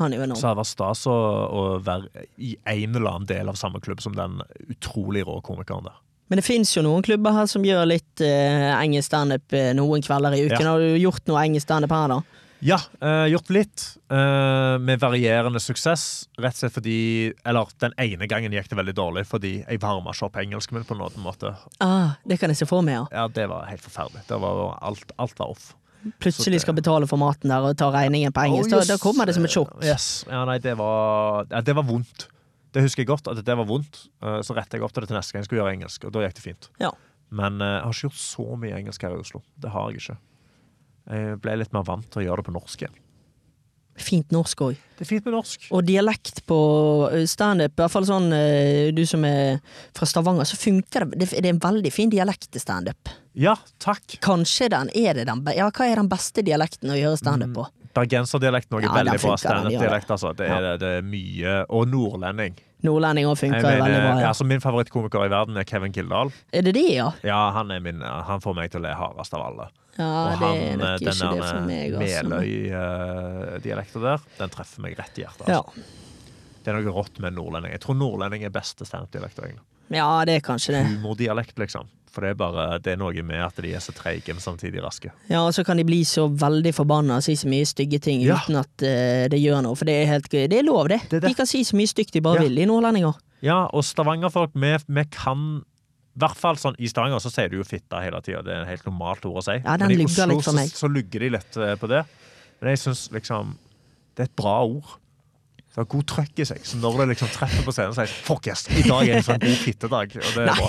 Han 0.01 0.13
er 0.13 0.21
jo 0.23 0.25
enorm. 0.25 0.39
Så 0.41 0.49
det 0.49 0.57
var 0.63 0.69
stas 0.69 1.03
å, 1.11 1.17
å 1.53 1.63
være 1.85 2.27
i 2.41 2.55
en 2.65 2.95
eller 2.97 3.11
annen 3.11 3.29
del 3.29 3.51
av 3.53 3.59
samme 3.61 3.81
klubb 3.85 4.01
som 4.01 4.15
den 4.17 4.39
utrolig 4.73 5.27
rå 5.29 5.41
komikeren 5.45 5.85
der. 5.91 5.99
Men 6.33 6.41
det 6.41 6.47
fins 6.47 6.71
jo 6.73 6.81
noen 6.87 7.05
klubber 7.05 7.35
her 7.37 7.49
som 7.51 7.65
gjør 7.67 7.85
litt 7.91 8.23
eh, 8.25 8.71
engelsk 8.73 9.11
standup 9.11 9.53
eh, 9.53 9.75
noen 9.77 10.01
kvelder 10.05 10.33
i 10.39 10.47
uken. 10.47 10.63
Ja. 10.65 10.71
Har 10.71 10.81
du 10.81 10.95
gjort 10.97 11.27
noe 11.29 11.43
engelsk 11.45 11.67
standup 11.69 11.93
her, 11.93 12.09
da? 12.15 12.23
Ja, 12.63 12.79
eh, 13.03 13.27
gjort 13.27 13.51
litt. 13.51 13.85
eh, 14.09 14.79
med 14.79 15.01
varierende 15.03 15.61
suksess. 15.61 16.29
Rett 16.39 16.55
og 16.55 16.61
slett 16.63 16.77
fordi 16.77 17.33
Eller 17.45 17.67
den 17.83 17.93
ene 17.99 18.29
gangen 18.31 18.55
gikk 18.55 18.71
det 18.71 18.79
veldig 18.79 18.95
dårlig 18.95 19.27
fordi 19.27 19.53
jeg 19.67 19.81
varma 19.83 20.15
ikke 20.15 20.29
opp 20.31 20.39
engelsken 20.39 20.79
min 20.79 20.87
på 20.87 20.97
noen 20.97 21.21
måte. 21.25 21.57
Ah, 21.83 22.15
det 22.25 22.39
kan 22.41 22.49
jeg 22.55 22.63
se 22.63 22.71
for 22.71 22.81
meg, 22.87 23.01
ja. 23.01 23.05
Ja, 23.11 23.27
det 23.29 23.49
var 23.51 23.67
helt 23.67 23.83
forferdelig. 23.83 24.23
Det 24.31 24.39
var 24.41 24.79
alt, 24.81 25.13
alt 25.19 25.39
var 25.43 25.53
off. 25.57 25.73
Plutselig 26.23 26.61
skal 26.65 26.75
betale 26.75 27.07
for 27.11 27.21
maten 27.21 27.53
der 27.53 27.65
og 27.69 27.77
ta 27.79 27.91
regningen 27.95 28.33
på 28.35 28.43
engelsk. 28.49 28.73
Oh, 28.73 28.81
da, 28.81 28.85
da 28.95 28.97
kommer 29.03 29.29
det 29.29 29.37
som 29.37 29.45
et 29.47 29.55
sjokk. 29.55 29.75
Yes. 29.87 30.07
Ja, 30.31 30.43
nei, 30.49 30.59
det 30.63 30.75
var, 30.81 31.47
ja, 31.51 31.61
det 31.63 31.75
var 31.79 31.87
vondt. 31.89 32.27
Det 32.73 32.83
husker 32.87 33.03
jeg 33.05 33.11
godt, 33.13 33.29
at 33.29 33.43
det 33.45 33.57
var 33.59 33.69
vondt. 33.69 34.07
Eh, 34.25 34.41
Så 34.43 34.57
rettet 34.57 34.79
jeg 34.79 34.83
opp 34.87 34.95
til 34.97 35.05
det 35.05 35.11
til 35.13 35.19
neste 35.19 35.35
gang 35.37 35.43
jeg 35.45 35.51
skulle 35.51 35.63
gjøre 35.63 35.75
engelsk, 35.77 36.05
og 36.09 36.15
da 36.17 36.25
gikk 36.25 36.39
det 36.41 36.45
fint. 36.47 36.69
Ja. 36.83 36.91
Men 37.31 37.61
eh, 37.61 37.75
jeg 37.79 37.85
har 37.85 37.93
ikke 37.97 38.09
gjort 38.09 38.23
så 38.25 38.47
mye 38.65 38.79
engelsk 38.81 39.07
her 39.07 39.15
i 39.17 39.21
Oslo. 39.23 39.43
Det 39.61 39.71
har 39.75 39.91
jeg 39.93 40.01
ikke. 40.03 40.19
Jeg 41.13 41.39
ble 41.45 41.57
litt 41.61 41.73
mer 41.77 41.85
vant 41.87 42.09
til 42.11 42.23
å 42.23 42.27
gjøre 42.27 42.43
det 42.43 42.49
på 42.49 42.55
norsk 42.57 42.85
igjen. 42.87 42.99
Fint 43.99 44.31
norsk 44.33 44.63
òg. 44.65 44.79
Det 44.97 45.05
er 45.05 45.09
fint 45.09 45.27
med 45.27 45.35
norsk. 45.35 45.67
Og 45.75 45.83
dialekt 45.85 46.41
på 46.49 46.59
eh, 47.11 47.27
standup, 47.29 47.75
i 47.75 47.83
hvert 47.83 47.93
fall 47.93 48.07
sånn 48.09 48.31
eh, 48.37 48.89
du 48.95 49.03
som 49.09 49.25
er 49.29 49.59
fra 49.97 50.09
Stavanger, 50.09 50.49
så 50.49 50.57
funker 50.57 51.05
det. 51.13 51.27
Det 51.27 51.43
er 51.43 51.51
en 51.51 51.61
veldig 51.63 51.93
fin 51.93 52.13
dialekt 52.13 52.49
til 52.55 52.63
standup. 52.63 53.13
Ja, 53.37 53.57
takk. 53.83 54.19
Kanskje 54.25 54.71
den 54.73 54.91
er 54.97 55.17
det 55.19 55.29
den 55.29 55.45
Ja, 55.57 55.69
hva 55.73 55.89
er 55.89 56.01
den 56.01 56.11
beste 56.13 56.45
dialekten 56.45 56.93
å 56.93 56.99
gjøre 56.99 57.21
standup 57.21 57.55
på? 57.57 57.69
Bergenserdialekten 57.93 58.79
òg 58.79 58.87
er 58.87 58.89
Ja, 58.89 58.95
veldig 59.03 59.19
bra 59.21 59.37
standup-dialekt. 59.41 60.13
Altså. 60.15 60.33
Det, 60.37 60.49
er, 60.49 60.69
det 60.81 60.93
er 60.99 61.03
mye 61.05 61.57
Og 61.69 61.89
nordlending. 61.93 62.57
Nordlending 62.83 63.29
òg 63.31 63.37
funker 63.39 63.63
mener, 63.63 63.85
veldig 63.85 64.01
bra. 64.03 64.15
Ja. 64.19 64.31
altså, 64.33 64.47
min 64.49 64.63
favorittkomiker 64.63 65.27
i 65.27 65.31
verden 65.31 65.61
er 65.61 65.67
Kevin 65.69 65.95
Kildahl. 65.95 66.33
Er 66.53 66.67
det 66.67 66.75
de, 66.75 66.83
ja? 66.97 67.11
Ja, 67.27 67.39
han, 67.55 67.71
min, 67.85 68.03
han 68.03 68.43
får 68.43 68.57
meg 68.59 68.73
til 68.73 68.83
å 68.83 68.87
le 68.89 68.95
hardest 68.99 69.37
av 69.39 69.45
alle. 69.47 69.69
Ja, 69.99 70.09
Og 70.09 70.41
det 70.41 70.49
han, 70.49 70.61
er 70.63 70.79
nok 70.81 70.89
eh, 70.89 70.95
ikke 70.97 71.13
det 71.13 71.49
for 71.49 71.67
meg, 71.69 71.97
altså. 71.99 72.29
Meløy-dialekta 72.31 74.03
der, 74.07 74.25
den 74.39 74.55
treffer 74.55 74.87
meg 74.87 74.97
rett 74.99 75.21
i 75.21 75.27
hjertet. 75.27 75.51
Ja. 75.53 75.61
Altså. 75.61 76.01
Det 76.63 76.71
er 76.71 76.79
noe 76.79 76.95
rått 76.95 77.19
med 77.23 77.35
nordlending. 77.37 77.75
Jeg 77.75 77.83
tror 77.83 77.99
nordlending 77.99 78.47
er 78.47 78.55
beste 78.55 78.87
standup-dialekt. 78.87 79.63
Ja, 79.91 80.25
det 80.25 80.37
er 80.37 80.41
kanskje 80.41 80.73
det. 80.77 80.85
Humordialekt, 80.87 81.59
liksom. 81.59 81.89
For 82.13 82.21
det 82.21 82.31
er 82.31 82.35
bare 82.37 82.79
Det 82.79 82.93
er 82.93 82.97
noe 83.01 83.23
med 83.25 83.41
at 83.41 83.57
de 83.57 83.71
er 83.73 83.81
så 83.81 83.93
treige, 83.97 84.29
men 84.35 84.41
samtidig 84.45 84.83
raske. 84.85 85.11
Ja, 85.31 85.47
og 85.47 85.55
så 85.57 85.65
kan 85.65 85.77
de 85.81 85.85
bli 85.85 86.03
så 86.05 86.27
veldig 86.29 86.75
forbanna 86.77 87.17
og 87.17 87.23
si 87.25 87.33
så 87.41 87.49
mye 87.49 87.65
stygge 87.65 87.99
ting 88.05 88.21
Ja. 88.21 88.37
uten 88.37 88.57
at 88.61 88.85
uh, 88.85 89.29
det 89.33 89.41
gjør 89.41 89.63
noe. 89.65 89.75
For 89.75 89.85
det 89.89 89.95
er 90.03 90.07
helt 90.13 90.29
gøy. 90.29 90.47
Det 90.49 90.59
er 90.59 90.63
lov, 90.69 90.89
det. 90.89 91.01
Det 91.09 91.17
er 91.17 91.21
det. 91.21 91.31
De 91.31 91.35
kan 91.41 91.47
si 91.47 91.63
så 91.65 91.75
mye 91.75 91.89
stygt 91.89 92.13
de 92.13 92.21
bare 92.21 92.37
Ja. 92.43 92.43
vil, 92.43 92.55
de 92.61 92.67
nordlendinger. 92.67 93.17
Ja, 93.43 93.65
og 93.73 93.83
Stavanger-folk, 93.83 94.51
vi, 94.55 94.77
vi 94.87 95.05
kan 95.11 95.63
i 96.13 96.19
hvert 96.21 96.37
fall 96.37 96.57
sånn, 96.61 96.77
I 96.79 96.87
Stavanger 96.93 97.19
så 97.25 97.31
sier 97.33 97.49
du 97.49 97.57
jo 97.57 97.65
fitta 97.65 98.03
hele 98.05 98.21
tida. 98.21 98.43
Det 98.45 98.53
er 98.53 98.61
et 98.67 98.69
helt 98.69 98.85
normalt 98.85 99.25
ord 99.25 99.41
å 99.41 99.43
si. 99.47 99.57
Ja, 99.65 99.79
den 99.81 99.89
Men 99.89 100.01
i 100.03 100.05
Oslo 100.05 100.27
litt 100.29 100.43
for 100.45 100.51
så, 100.53 100.57
meg. 100.59 100.69
så 100.69 100.89
lugger 100.93 101.19
de 101.25 101.31
litt 101.31 101.57
eh, 101.57 101.75
på 101.81 101.89
det. 101.89 102.03
Men 102.61 102.69
jeg 102.77 102.79
syns 102.85 103.07
liksom 103.11 103.57
Det 104.15 104.21
er 104.21 104.29
et 104.29 104.37
bra 104.37 104.59
ord. 104.69 104.99
Det 105.73 105.81
har 105.81 105.87
god 105.89 106.05
trøkk 106.05 106.41
i 106.43 106.45
seg. 106.45 106.59
Så 106.69 106.77
når 106.77 106.99
det 107.01 107.05
liksom 107.15 107.31
treffer 107.33 107.63
på 107.65 107.73
scenen, 107.73 107.95
så 107.97 108.03
sier 108.03 108.11
jeg 108.11 108.25
fuck 108.27 108.45
yes, 108.51 108.67
i 108.77 108.83
dag 108.85 109.07
er 109.09 109.15
det 109.15 109.21
en 109.23 109.25
sånn 109.25 109.41
god 109.41 109.57
fittedag. 109.63 110.17
Og 110.21 110.31
det 110.37 110.43
er 110.43 110.49
bra. 110.59 110.69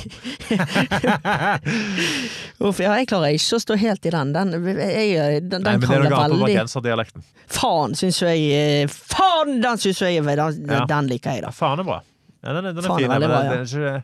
Uff, 2.69 2.79
ja, 2.79 2.93
jeg 3.01 3.09
klarer 3.11 3.35
ikke 3.35 3.57
å 3.57 3.61
stå 3.65 3.75
helt 3.81 4.07
i 4.07 4.13
den. 4.13 4.31
Den, 4.35 4.53
jeg, 4.79 5.41
den, 5.43 5.49
den 5.51 5.65
Nei, 5.67 5.73
men 5.75 5.83
det 5.89 5.97
er 5.97 6.05
noe 6.07 6.21
annet 6.21 6.39
på 6.39 6.47
bergenserdialekten. 6.47 7.25
Faen, 7.51 7.97
syns 7.99 8.21
jeg 8.23 8.45
eh, 8.55 8.87
Faen, 8.95 9.57
den 9.63 9.81
syns 9.83 9.99
jeg 10.05 10.21
er 10.23 10.39
den, 10.39 10.63
Ja. 10.71 10.85
den 10.89 11.11
liker 11.11 11.35
jeg, 11.35 11.43
Ja, 11.43 11.49
da. 11.49 11.53
faen 11.57 11.83
er 11.83 11.87
bra. 11.91 11.99
Ja, 12.43 12.55
den 12.55 12.71
er, 12.71 12.75
den 12.75 12.83
er 12.83 12.87
er 12.87 12.97
fin, 13.03 13.11
men 13.11 13.27
bra, 13.27 13.27
den, 13.27 13.33
ja. 13.35 13.51
den 13.51 13.59
er 13.59 13.67
ikke 13.67 14.03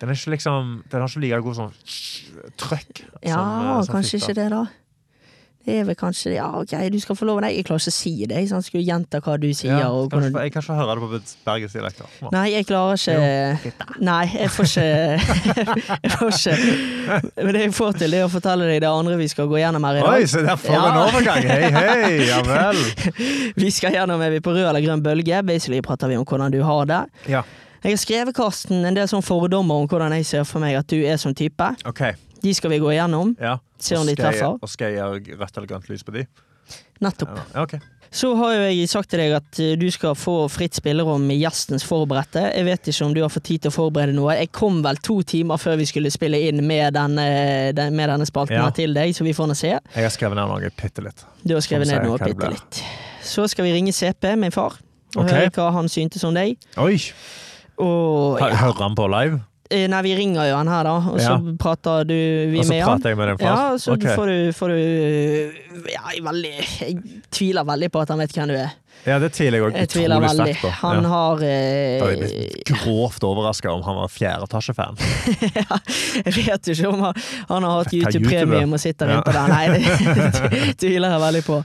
den 0.00 0.10
er 0.10 0.18
ikke 0.18 0.32
liksom 0.34 0.70
Den 0.90 1.00
har 1.04 1.08
ikke 1.12 1.20
like 1.22 1.38
god 1.44 1.54
sånn 1.60 1.76
trøkk 2.60 3.04
Ja, 3.24 3.36
som, 3.36 3.44
eh, 3.68 3.82
som 3.86 3.94
kanskje 3.94 4.18
fitta. 4.18 4.24
ikke 4.32 4.36
det, 4.40 4.48
da. 4.56 4.64
Det 5.64 5.78
er 5.80 5.84
vel 5.88 5.96
kanskje 5.96 6.34
Ja, 6.34 6.46
ok, 6.60 6.72
du 6.92 6.98
skal 7.00 7.16
få 7.16 7.24
lov 7.28 7.38
Nei, 7.40 7.54
jeg 7.56 7.64
klarer 7.64 7.80
ikke 7.80 7.92
å 7.92 7.96
si 7.96 8.12
det. 8.28 8.36
Jeg 8.42 8.48
skal 8.50 8.64
skulle 8.66 8.84
gjenta 8.84 9.20
hva 9.24 9.36
du 9.40 9.46
sier. 9.56 9.78
Ja, 9.80 9.86
og 9.96 10.10
kan 10.12 10.20
hvordan... 10.20 10.42
jeg 10.44 10.52
kan 10.52 10.64
ikke 10.64 10.76
høre 10.76 10.96
det 10.98 11.04
på 11.04 11.20
bergensdialekt. 11.46 12.02
Nei, 12.34 12.42
jeg 12.52 12.66
klarer 12.68 13.00
ikke 13.00 14.02
Nei, 14.04 14.24
jeg 14.34 14.50
får 14.52 14.68
ikke 14.68 14.84
Jeg 16.04 16.12
får 16.18 16.36
ikke 16.36 17.44
Men 17.46 17.52
det 17.56 17.62
jeg 17.64 17.74
får 17.78 17.96
til, 18.02 18.16
det 18.16 18.20
er 18.20 18.28
å 18.28 18.32
fortelle 18.34 18.68
deg 18.68 18.82
det 18.84 18.90
andre 18.92 19.16
vi 19.20 19.28
skal 19.32 19.48
gå 19.50 19.60
gjennom 19.62 19.88
her 19.88 20.00
i 20.00 20.04
dag. 20.04 20.18
Oi, 20.18 20.28
se 20.34 20.44
der 20.44 20.60
for 20.60 20.76
Ja. 20.76 20.84
en 20.90 21.00
overgang! 21.06 21.48
Hei, 21.48 21.72
hei! 21.78 22.12
Ja 22.28 22.42
vel. 22.44 22.80
Vi 23.64 23.70
skal 23.72 23.94
gjennom 23.96 24.20
Er 24.24 24.32
vi 24.34 24.40
på 24.44 24.52
rød 24.52 24.66
eller 24.68 24.84
grønn 24.84 25.02
bølge. 25.04 25.40
Basically 25.46 25.80
prater 25.84 26.10
vi 26.12 26.18
om 26.20 26.26
hvordan 26.28 26.52
du 26.52 26.60
har 26.66 26.84
det. 26.90 27.00
Ja, 27.30 27.42
Jeg 27.84 27.92
har 27.92 28.00
skrevet, 28.00 28.34
Karsten, 28.36 28.84
en 28.88 28.96
del 28.96 29.08
sånn 29.10 29.24
fordommer 29.24 29.82
om 29.82 29.88
hvordan 29.90 30.14
jeg 30.16 30.24
ser 30.28 30.44
for 30.48 30.60
meg 30.64 30.76
at 30.78 30.88
du 30.88 31.02
er 31.04 31.18
som 31.20 31.34
type. 31.36 31.66
OK. 31.88 32.00
De 32.44 32.52
skal 32.54 32.74
vi 32.74 32.80
gå 32.82 32.92
igjennom. 32.92 33.34
Ja. 33.40 33.58
Se 33.80 33.96
om 33.96 34.06
de 34.08 34.16
treffer. 34.18 34.58
Og 34.60 34.70
skal 34.70 34.92
jeg 34.92 35.00
gjøre 35.00 35.40
rødt 35.40 35.58
eller 35.58 35.72
grønt 35.72 35.90
lys 35.90 36.04
på 36.04 36.14
de? 36.14 36.28
Nettopp. 37.04 37.36
Ja, 37.54 37.64
okay. 37.64 37.80
Så 38.14 38.28
har 38.38 38.52
jo 38.54 38.66
jeg 38.68 38.86
sagt 38.86 39.08
til 39.10 39.18
deg 39.18 39.32
at 39.34 39.58
eh, 39.58 39.72
du 39.74 39.88
skal 39.90 40.14
få 40.14 40.44
fritt 40.52 40.76
spillerom 40.78 41.24
i 41.34 41.40
gjestens 41.40 41.82
forberedte. 41.82 42.44
Jeg 42.54 42.66
vet 42.68 42.90
ikke 42.92 43.08
om 43.08 43.14
du 43.16 43.18
har 43.24 43.32
fått 43.32 43.48
tid 43.48 43.64
til 43.64 43.72
å 43.72 43.74
forberede 43.74 44.14
noe. 44.14 44.36
Jeg 44.38 44.52
kom 44.54 44.78
vel 44.84 45.00
to 45.02 45.16
timer 45.26 45.58
før 45.58 45.80
vi 45.80 45.88
skulle 45.90 46.12
spille 46.14 46.38
inn 46.46 46.62
med 46.62 46.94
denne, 46.94 47.24
den, 47.74 47.96
med 47.98 48.12
denne 48.12 48.28
spalten 48.28 48.60
Ja. 48.60 48.68
til 48.70 48.94
deg, 48.94 49.16
så 49.16 49.26
vi 49.26 49.34
får 49.34 49.50
nå 49.50 49.56
se. 49.58 49.72
Jeg 49.74 50.06
har 50.06 50.14
skrevet 50.14 50.38
ned 50.38 50.46
noe 50.46 50.70
bitte 50.78 51.02
litt. 51.02 51.24
Du 51.42 51.56
har 51.56 51.64
skrevet 51.66 51.90
ned 51.90 52.06
noe 52.06 52.20
bitte 52.22 52.52
litt. 52.54 52.84
Så 53.24 53.48
skal 53.50 53.66
vi 53.66 53.74
ringe 53.74 53.92
CP, 53.92 54.36
min 54.38 54.54
far, 54.54 54.78
og 55.16 55.24
okay. 55.24 55.48
høre 55.48 55.56
hva 55.56 55.72
han 55.80 55.90
syntes 55.90 56.22
om 56.28 56.38
deg. 56.38 56.54
Oi! 56.78 57.00
Og 57.82 58.38
ja, 58.38 58.52
Hører 58.62 58.82
han 58.84 58.94
på 58.94 59.08
live? 59.10 59.42
Eh, 59.70 59.86
Nei, 59.90 60.02
vi 60.06 60.14
ringer 60.18 60.48
jo 60.50 60.56
han 60.58 60.68
her, 60.68 60.84
da, 60.84 60.94
og 60.98 61.18
så 61.20 61.34
Ja. 61.34 61.56
prater 61.60 62.04
du 62.08 62.14
vi 62.14 62.58
Og 62.58 62.64
så 62.64 62.68
med 62.74 62.82
han. 62.82 62.98
prater 62.98 63.08
jeg 63.14 63.18
med 63.18 63.28
den 63.28 63.38
far? 63.38 63.46
Ja, 63.46 63.78
så 63.78 63.92
okay. 63.96 64.16
får 64.16 64.26
du, 64.26 64.52
får 64.52 64.68
du 64.68 65.90
Ja, 65.92 66.02
jeg, 66.14 66.24
veldig, 66.24 66.54
jeg 66.80 67.22
tviler 67.30 67.64
veldig 67.64 67.90
på 67.92 68.00
at 68.00 68.08
han 68.08 68.18
vet 68.18 68.32
hvem 68.32 68.48
du 68.48 68.54
er. 68.54 68.72
Ja, 69.04 69.18
det 69.20 69.32
tviler 69.36 69.58
jeg 69.58 69.66
òg 69.66 69.74
utrolig 69.82 70.28
sterkt 70.32 70.62
på. 70.62 70.70
Han 70.80 71.02
ja. 71.02 71.08
har 71.12 71.42
eh, 71.44 72.00
jeg 72.00 72.20
blitt 72.22 72.70
grovt 72.70 73.26
overraska 73.26 73.72
om 73.74 73.82
han 73.84 73.98
var 73.98 74.08
fjerde 74.08 74.46
tasjefem 74.48 74.96
Jeg 76.24 76.32
vet 76.38 76.70
jo 76.70 76.76
ikke 76.76 76.88
om 76.88 77.02
han, 77.04 77.20
han 77.50 77.66
har 77.68 77.82
hatt 77.82 77.92
YouTube? 77.92 78.22
YouTube-premium 78.24 78.72
og 78.72 78.80
sitter 78.80 79.12
Ja. 79.12 79.18
innpå 79.18 79.34
der. 79.34 79.52
Nei, 79.52 79.66
det 80.54 80.78
tviler 80.80 81.12
jeg 81.12 81.24
veldig 81.26 81.44
på. 81.44 81.60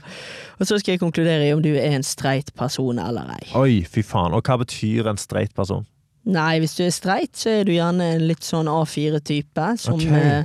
Og 0.60 0.68
så 0.68 0.76
skal 0.76 0.92
jeg 0.92 1.00
konkludere 1.00 1.46
i 1.48 1.54
om 1.56 1.62
du 1.64 1.70
er 1.72 1.94
en 1.96 2.04
streit 2.04 2.52
person 2.58 2.98
eller 3.00 3.32
ei. 3.38 3.46
Oi, 3.56 3.80
fy 3.88 4.04
faen. 4.04 4.36
Og 4.36 4.44
hva 4.44 4.58
betyr 4.60 5.08
en 5.08 5.20
streit 5.20 5.54
person? 5.56 5.86
Nei, 6.24 6.58
hvis 6.60 6.74
du 6.76 6.84
er 6.84 6.90
streit, 6.92 7.32
så 7.36 7.48
er 7.60 7.64
du 7.64 7.72
gjerne 7.72 8.10
en 8.16 8.26
litt 8.28 8.44
sånn 8.44 8.68
A4-type 8.68 9.68
som 9.80 9.94
okay. 9.94 10.20
eh, 10.20 10.44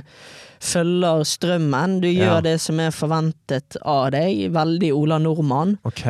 følger 0.60 1.24
strømmen. 1.28 1.98
Du 2.00 2.08
gjør 2.08 2.38
Ja. 2.38 2.40
det 2.40 2.54
som 2.60 2.80
er 2.80 2.90
forventet 2.96 3.76
av 3.84 4.10
deg. 4.14 4.46
Veldig 4.54 4.92
Ola 4.96 5.18
Nordmann. 5.18 5.76
OK. 5.84 6.06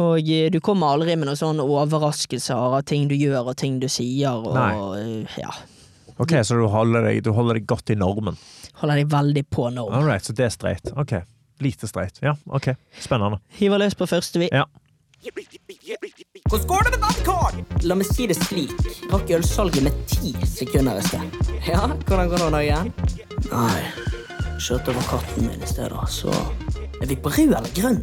Og 0.00 0.24
eh, 0.30 0.48
du 0.50 0.60
kommer 0.64 0.94
aldri 0.94 1.16
med 1.20 1.28
noen 1.28 1.36
sånne 1.36 1.66
overraskelser 1.66 2.56
av 2.56 2.80
ting 2.88 3.08
du 3.10 3.14
gjør 3.14 3.52
og 3.52 3.56
ting 3.60 3.78
du 3.82 3.88
sier. 3.92 4.32
Og 4.40 4.54
Nei. 4.56 4.72
eh, 5.26 5.36
ja, 5.42 5.50
Ok, 6.20 6.32
Så 6.44 6.56
du 6.56 6.66
holder, 6.68 7.02
deg, 7.08 7.22
du 7.24 7.30
holder 7.32 7.54
deg 7.56 7.66
godt 7.66 7.90
i 7.90 7.94
normen. 7.96 8.36
holder 8.80 8.96
deg 9.00 9.06
veldig 9.08 9.44
på 9.48 9.70
normen. 9.72 9.94
All 10.00 10.04
right, 10.04 10.24
så 10.24 10.32
det 10.36 10.44
er 10.44 10.50
streit. 10.52 10.90
Ok. 10.96 11.14
Lite 11.60 11.88
streit. 11.88 12.18
Ja, 12.22 12.34
ok. 12.48 12.74
Spennende. 13.00 13.38
Hiver 13.56 13.78
løs 13.78 13.94
på 13.94 14.06
første, 14.08 14.38
vi. 14.40 14.48
Ja. 14.52 14.64
Hvordan 16.50 16.66
går 16.66 16.82
det 16.82 16.90
med 16.90 17.18
den? 17.26 17.66
La 17.86 17.94
meg 17.94 18.08
si 18.10 18.24
det 18.26 18.34
slik. 18.34 18.72
Rakk 19.12 19.28
ølsalget 19.36 19.84
med 19.86 19.98
ti 20.10 20.32
sekunder 20.50 20.98
i 20.98 21.04
sted. 21.06 21.36
Ja, 21.62 21.84
hvordan 22.08 22.26
går 22.32 22.42
det 22.42 22.48
nå 22.50 22.62
igjen? 22.64 22.88
Nei, 23.52 23.84
kjørte 24.58 24.90
over 24.90 25.06
katten 25.12 25.46
min 25.46 25.62
i 25.62 25.68
stedet, 25.70 26.08
så 26.10 26.34
Er 27.00 27.06
vi 27.06 27.14
på 27.14 27.30
rød 27.30 27.54
eller 27.54 27.70
grønn? 27.76 28.00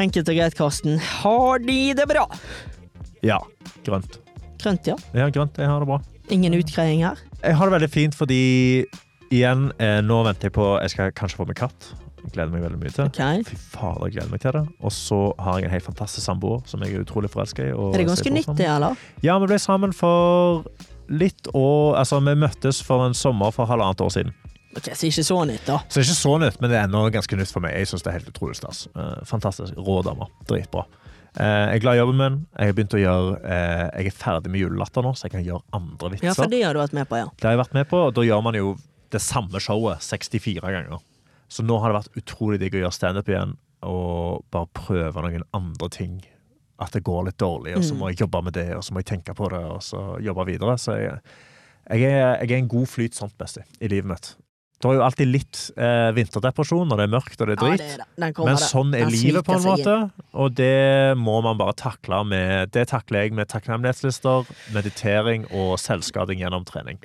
Enkelt 0.00 0.32
og 0.32 0.38
greit, 0.40 0.56
Karsten. 0.56 0.96
Har 1.20 1.60
de 1.60 1.78
det 2.00 2.08
bra? 2.08 2.24
Ja. 3.20 3.36
Grønt. 3.84 4.16
Grønt, 4.64 4.88
ja. 4.88 4.96
Ja, 5.12 5.28
grønt. 5.28 5.60
Jeg 5.60 5.68
har 5.68 5.84
det 5.84 5.90
bra. 5.92 6.00
Ingen 6.32 6.56
utgreiing 6.56 7.04
her. 7.04 7.20
Jeg 7.42 7.60
har 7.60 7.68
det 7.68 7.76
veldig 7.76 7.92
fint 7.92 8.16
fordi 8.16 8.40
igjen, 9.28 9.68
eh, 9.76 10.00
nå 10.00 10.24
venter 10.24 10.48
jeg 10.48 10.56
på 10.56 10.72
Jeg 10.80 10.96
skal 10.96 11.12
kanskje 11.12 11.42
få 11.42 11.46
meg 11.52 11.60
katt. 11.60 11.92
Jeg 12.22 12.34
gleder 12.36 12.52
meg 12.54 12.62
veldig 12.62 12.78
mye 12.78 12.92
til. 12.94 13.08
Okay. 13.10 13.42
Fy 13.48 13.56
fader, 13.74 14.06
jeg 14.06 14.16
gleder 14.16 14.30
meg 14.32 14.42
til 14.44 14.54
det. 14.56 14.62
Og 14.80 14.94
så 14.94 15.18
har 15.42 15.58
jeg 15.58 15.68
en 15.68 15.74
helt 15.74 15.86
fantastisk 15.88 16.24
samboer 16.26 16.62
som 16.70 16.84
jeg 16.84 16.94
er 16.94 17.02
utrolig 17.02 17.30
forelska 17.32 17.66
i. 17.66 17.72
Er 17.74 17.98
det 17.98 18.06
ganske 18.08 18.32
nytt, 18.34 18.52
det, 18.58 18.68
eller? 18.70 19.02
Ja, 19.26 19.38
vi 19.42 19.50
ble 19.50 19.58
sammen 19.62 19.94
for 19.96 20.62
litt 21.12 21.50
år 21.52 21.98
Altså, 21.98 22.20
vi 22.24 22.36
møttes 22.38 22.80
for 22.86 23.04
en 23.06 23.16
sommer 23.18 23.52
for 23.54 23.68
halvannet 23.70 24.00
år 24.04 24.14
siden. 24.14 24.32
Ok, 24.76 24.88
Så 24.96 25.10
ikke 25.10 25.24
så 25.26 25.42
nytt, 25.44 25.66
da. 25.66 25.82
Så 25.92 26.00
ikke 26.00 26.16
så 26.16 26.38
nytt, 26.40 26.60
men 26.62 26.72
det 26.72 26.78
er 26.78 26.86
ennå 26.86 27.04
ganske 27.12 27.36
nytt 27.36 27.52
for 27.52 27.64
meg. 27.64 27.74
Jeg 27.76 27.90
syns 27.90 28.06
det 28.06 28.12
er 28.12 28.18
helt 28.20 28.30
utrolig 28.30 28.56
stas. 28.56 28.86
Eh, 28.96 29.18
fantastisk. 29.28 29.76
Rå 29.76 29.98
dame. 30.06 30.30
Dritbra. 30.48 30.86
Eh, 31.36 31.44
jeg 31.44 31.76
er 31.76 31.82
glad 31.84 31.98
i 31.98 32.00
jobben 32.00 32.20
min. 32.20 32.38
Jeg 32.56 32.72
har 32.72 32.96
å 32.96 33.02
gjøre 33.02 33.36
eh, 33.42 33.84
Jeg 33.98 34.12
er 34.12 34.16
ferdig 34.16 34.52
med 34.52 34.64
julelatter 34.64 35.04
nå, 35.04 35.12
så 35.16 35.26
jeg 35.28 35.36
kan 35.36 35.44
gjøre 35.44 35.64
andre 35.76 36.14
vitser. 36.14 36.30
Ja, 36.30 36.34
for 36.38 36.52
det 36.52 36.62
har 36.64 36.76
du 36.76 36.80
vært 36.80 36.96
med 36.96 37.08
på, 37.10 37.20
ja. 37.20 37.28
Det 37.36 37.48
har 37.48 37.56
jeg 37.56 37.62
vært 37.66 37.76
med 37.76 37.88
på, 37.92 38.00
og 38.08 38.16
da 38.16 38.24
gjør 38.26 38.44
man 38.48 38.56
jo 38.56 38.74
det 39.12 39.20
samme 39.20 39.60
showet 39.60 40.00
64 40.04 40.60
ganger. 40.64 41.00
Så 41.52 41.64
nå 41.66 41.76
har 41.82 41.92
det 41.92 41.98
vært 42.00 42.20
utrolig 42.22 42.58
digg 42.62 42.76
å 42.78 42.84
gjøre 42.86 42.96
standup 42.96 43.28
igjen 43.28 43.56
og 43.84 44.44
bare 44.54 44.70
prøve 44.78 45.24
noen 45.26 45.42
andre 45.52 45.88
ting. 45.92 46.20
At 46.80 46.94
det 46.96 47.02
går 47.04 47.26
litt 47.28 47.38
dårlig, 47.42 47.74
og 47.76 47.82
så 47.84 47.92
Mm. 47.94 47.98
må 48.00 48.08
jeg 48.10 48.22
jobbe 48.24 48.40
med 48.46 48.54
det, 48.56 48.68
og 48.76 48.82
så 48.82 48.92
må 48.94 49.02
jeg 49.02 49.10
tenke 49.12 49.34
på 49.38 49.48
det, 49.52 49.60
og 49.70 49.82
så 49.84 50.00
jobbe 50.22 50.46
videre. 50.48 50.78
Så 50.78 50.96
jeg, 50.98 51.18
jeg, 51.90 52.02
er, 52.08 52.38
jeg 52.46 52.50
er 52.52 52.58
en 52.62 52.68
god 52.68 52.86
flyt 52.88 53.14
sånt, 53.14 53.36
Besti, 53.38 53.60
i 53.80 53.88
livet 53.92 54.08
mitt. 54.08 54.36
Det 54.82 54.90
er 54.90 54.96
jo 54.98 55.02
alltid 55.06 55.28
litt 55.30 55.58
eh, 55.78 56.08
vinterdepresjon 56.16 56.88
når 56.90 56.98
det 56.98 57.04
er 57.06 57.10
mørkt 57.12 57.42
og 57.44 57.50
det 57.52 57.54
er 57.54 57.68
Ja, 57.70 57.76
det 57.78 58.26
er. 58.26 58.38
Men 58.42 58.56
sånn 58.58 58.90
er 58.98 59.06
livet 59.12 59.46
på 59.46 59.54
en 59.54 59.62
måte, 59.62 59.94
og 60.34 60.56
det 60.58 61.14
må 61.20 61.36
man 61.46 61.60
bare 61.60 61.74
takle 61.78 62.18
med 62.26 62.72
Det 62.74 62.88
takler 62.90 63.28
jeg 63.28 63.36
med 63.38 63.46
takknemlighetslister, 63.52 64.50
meditering 64.74 65.46
og 65.54 65.76
selvskading 65.78 66.42
gjennom 66.42 66.66
trening. 66.66 66.98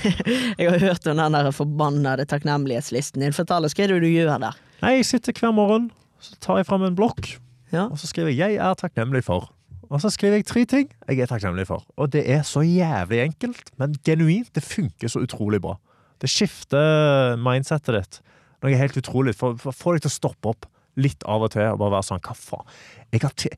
Jeg 0.60 0.70
har 0.70 0.78
hørt 0.78 1.10
om 1.10 1.18
den 1.18 1.34
der 1.34 1.50
forbannede 1.54 2.28
takknemlighetslisten 2.30 3.24
din. 3.24 3.34
Fortell 3.34 3.66
oss, 3.66 3.74
hva 3.74 3.88
er 3.88 3.96
det 3.96 4.04
du 4.06 4.08
gjør 4.12 4.30
der? 4.46 4.62
Nei, 4.84 4.94
jeg 5.00 5.08
sitter 5.08 5.34
hver 5.40 5.54
morgen, 5.56 5.90
så 6.22 6.38
tar 6.44 6.60
jeg 6.60 6.68
fram 6.68 6.84
en 6.86 6.96
blokk, 6.96 7.34
Ja. 7.72 7.88
og 7.88 7.98
så 7.98 8.06
skriver 8.06 8.30
jeg 8.30 8.54
'jeg 8.54 8.62
er 8.62 8.74
takknemlig 8.78 9.24
for'. 9.26 9.48
Og 9.90 10.00
så 10.02 10.10
skriver 10.10 10.40
jeg 10.40 10.46
tre 10.46 10.64
ting 10.64 10.88
jeg 11.08 11.18
er 11.20 11.26
takknemlig 11.26 11.66
for. 11.66 11.84
Og 11.96 12.10
det 12.12 12.28
er 12.30 12.42
så 12.42 12.60
jævlig 12.60 13.20
enkelt, 13.22 13.70
men 13.78 13.94
genuint. 14.04 14.52
Det 14.54 14.62
funker 14.62 15.08
så 15.08 15.22
utrolig 15.22 15.60
bra. 15.62 15.76
Det 16.22 16.30
skifter 16.32 17.36
mindsettet 17.40 17.96
ditt. 17.96 18.20
Noe 18.64 18.78
helt 18.80 18.96
utrolig. 18.98 19.36
Får 19.36 19.96
deg 19.96 20.06
til 20.06 20.12
å 20.12 20.16
stoppe 20.16 20.52
opp 20.54 20.68
litt 20.96 21.26
av 21.28 21.44
og 21.44 21.52
til 21.52 21.68
og 21.68 21.80
bare 21.82 21.98
være 21.98 22.08
sånn 22.08 22.22
Hva 22.24 22.36
faen? 22.38 22.76
Jeg, 23.12 23.56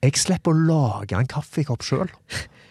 jeg 0.00 0.20
slipper 0.22 0.54
å 0.54 0.66
lage 0.70 1.18
en 1.18 1.30
kaffekopp 1.30 1.84
sjøl. 1.86 2.10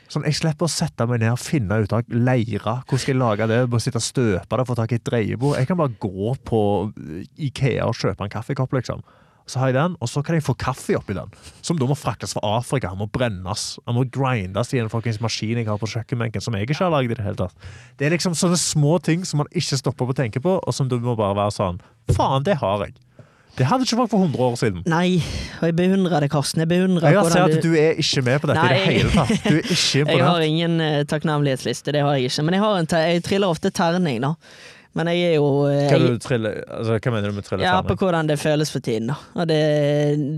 Sånn, 0.10 0.24
jeg 0.26 0.40
slipper 0.40 0.66
å 0.66 0.72
sette 0.74 1.06
meg 1.06 1.20
ned 1.22 1.36
og 1.36 1.42
finne 1.42 1.76
ut 1.84 1.92
av 1.94 2.08
leire. 2.10 2.80
Hvordan 2.82 3.02
skal 3.04 3.14
jeg 3.14 3.20
lage 3.20 3.48
det? 3.52 3.60
Bare 3.70 3.84
sitte 3.84 4.00
og 4.02 4.06
støpe 4.08 4.58
det, 4.58 4.66
få 4.66 4.78
tak 4.80 4.96
i 4.96 4.98
et 4.98 5.06
dreiebord. 5.06 5.60
Jeg 5.60 5.70
kan 5.70 5.78
bare 5.78 5.94
gå 6.02 6.32
på 6.50 6.62
Ikea 7.38 7.86
og 7.86 8.00
kjøpe 8.00 8.26
en 8.26 8.34
kaffekopp, 8.34 8.74
liksom. 8.80 9.04
Så 9.50 9.58
har 9.58 9.72
jeg 9.72 9.80
den, 9.80 9.96
og 9.98 10.10
så 10.12 10.22
kan 10.26 10.38
jeg 10.38 10.46
få 10.46 10.54
kaffe 10.62 10.94
oppi 11.00 11.16
den. 11.18 11.32
Som 11.66 11.80
da 11.82 11.88
må 11.90 11.98
fraktes 11.98 12.36
fra 12.38 12.44
Afrika. 12.60 12.92
Han 12.94 13.02
må 13.02 13.10
brennes. 13.10 13.66
Han 13.90 13.98
må 13.98 14.06
grindes 14.14 14.74
i 14.76 14.82
en 14.84 14.92
fuckings 14.94 15.18
maskin 15.24 15.58
jeg 15.58 15.66
har 15.70 15.82
på 15.82 15.90
kjøkkenbenken, 15.90 16.44
som 16.46 16.54
jeg 16.54 16.68
ikke 16.68 16.78
har 16.84 16.94
laget 16.94 17.16
i 17.16 17.18
det 17.18 17.26
hele 17.26 17.40
tatt. 17.40 17.70
Det 17.98 18.06
er 18.06 18.14
liksom 18.14 18.38
sånne 18.38 18.60
små 18.62 19.00
ting 19.02 19.26
som 19.26 19.42
man 19.42 19.50
ikke 19.50 19.80
stopper 19.82 20.06
på 20.06 20.14
å 20.14 20.20
tenke 20.22 20.44
på, 20.44 20.60
og 20.62 20.76
som 20.76 20.90
du 20.92 21.00
må 21.02 21.18
bare 21.18 21.38
være 21.40 21.56
sånn 21.56 21.82
Faen, 22.14 22.46
det 22.46 22.56
har 22.62 22.86
jeg. 22.86 22.96
Det 23.60 23.66
hadde 23.68 23.84
ikke 23.84 23.98
vært 24.00 24.12
for 24.14 24.24
100 24.24 24.46
år 24.46 24.56
siden. 24.60 24.84
Nei, 24.88 25.20
og 25.60 25.66
jeg 25.68 25.76
beundrer 25.76 26.24
det, 26.24 26.30
Karsten. 26.32 26.62
Jeg 26.64 26.70
beundrer 26.72 27.12
Jeg 27.12 27.32
ser 27.34 27.44
at 27.44 27.66
du 27.66 27.74
er 27.76 27.98
ikke 28.00 28.24
med 28.24 28.40
på 28.40 28.50
dette 28.50 28.64
i 28.64 28.72
det 28.72 28.84
hele 28.86 29.12
tatt. 29.12 29.34
Du 29.44 29.58
er 29.58 29.72
ikke 29.76 30.04
Jeg 30.14 30.24
har 30.24 30.46
ingen 30.46 30.82
eh, 30.86 31.00
takknemlighetsliste, 31.10 31.94
det 31.96 32.06
har 32.06 32.16
jeg 32.16 32.30
ikke. 32.30 32.46
Men 32.48 32.56
jeg, 32.56 32.64
har 32.64 32.80
en 32.80 32.92
jeg 33.10 33.26
triller 33.26 33.52
ofte 33.52 33.74
terning, 33.76 34.22
da. 34.24 34.36
Men 34.98 35.10
jeg 35.12 35.22
er 35.28 35.36
jo 35.38 35.46
eh, 35.70 35.86
Hva, 35.86 36.00
jeg, 36.00 36.16
du 36.18 36.24
triller, 36.24 36.64
altså, 36.66 36.96
hva 36.98 37.14
mener 37.14 37.30
du 37.30 37.38
med 37.38 37.46
trille 37.46 37.66
ja, 37.68 37.76
på 37.86 37.96
hvordan 38.00 38.32
det 38.32 38.40
føles 38.42 38.72
for 38.74 38.84
tiden. 38.84 39.12
Og 39.14 39.46
det, 39.50 39.60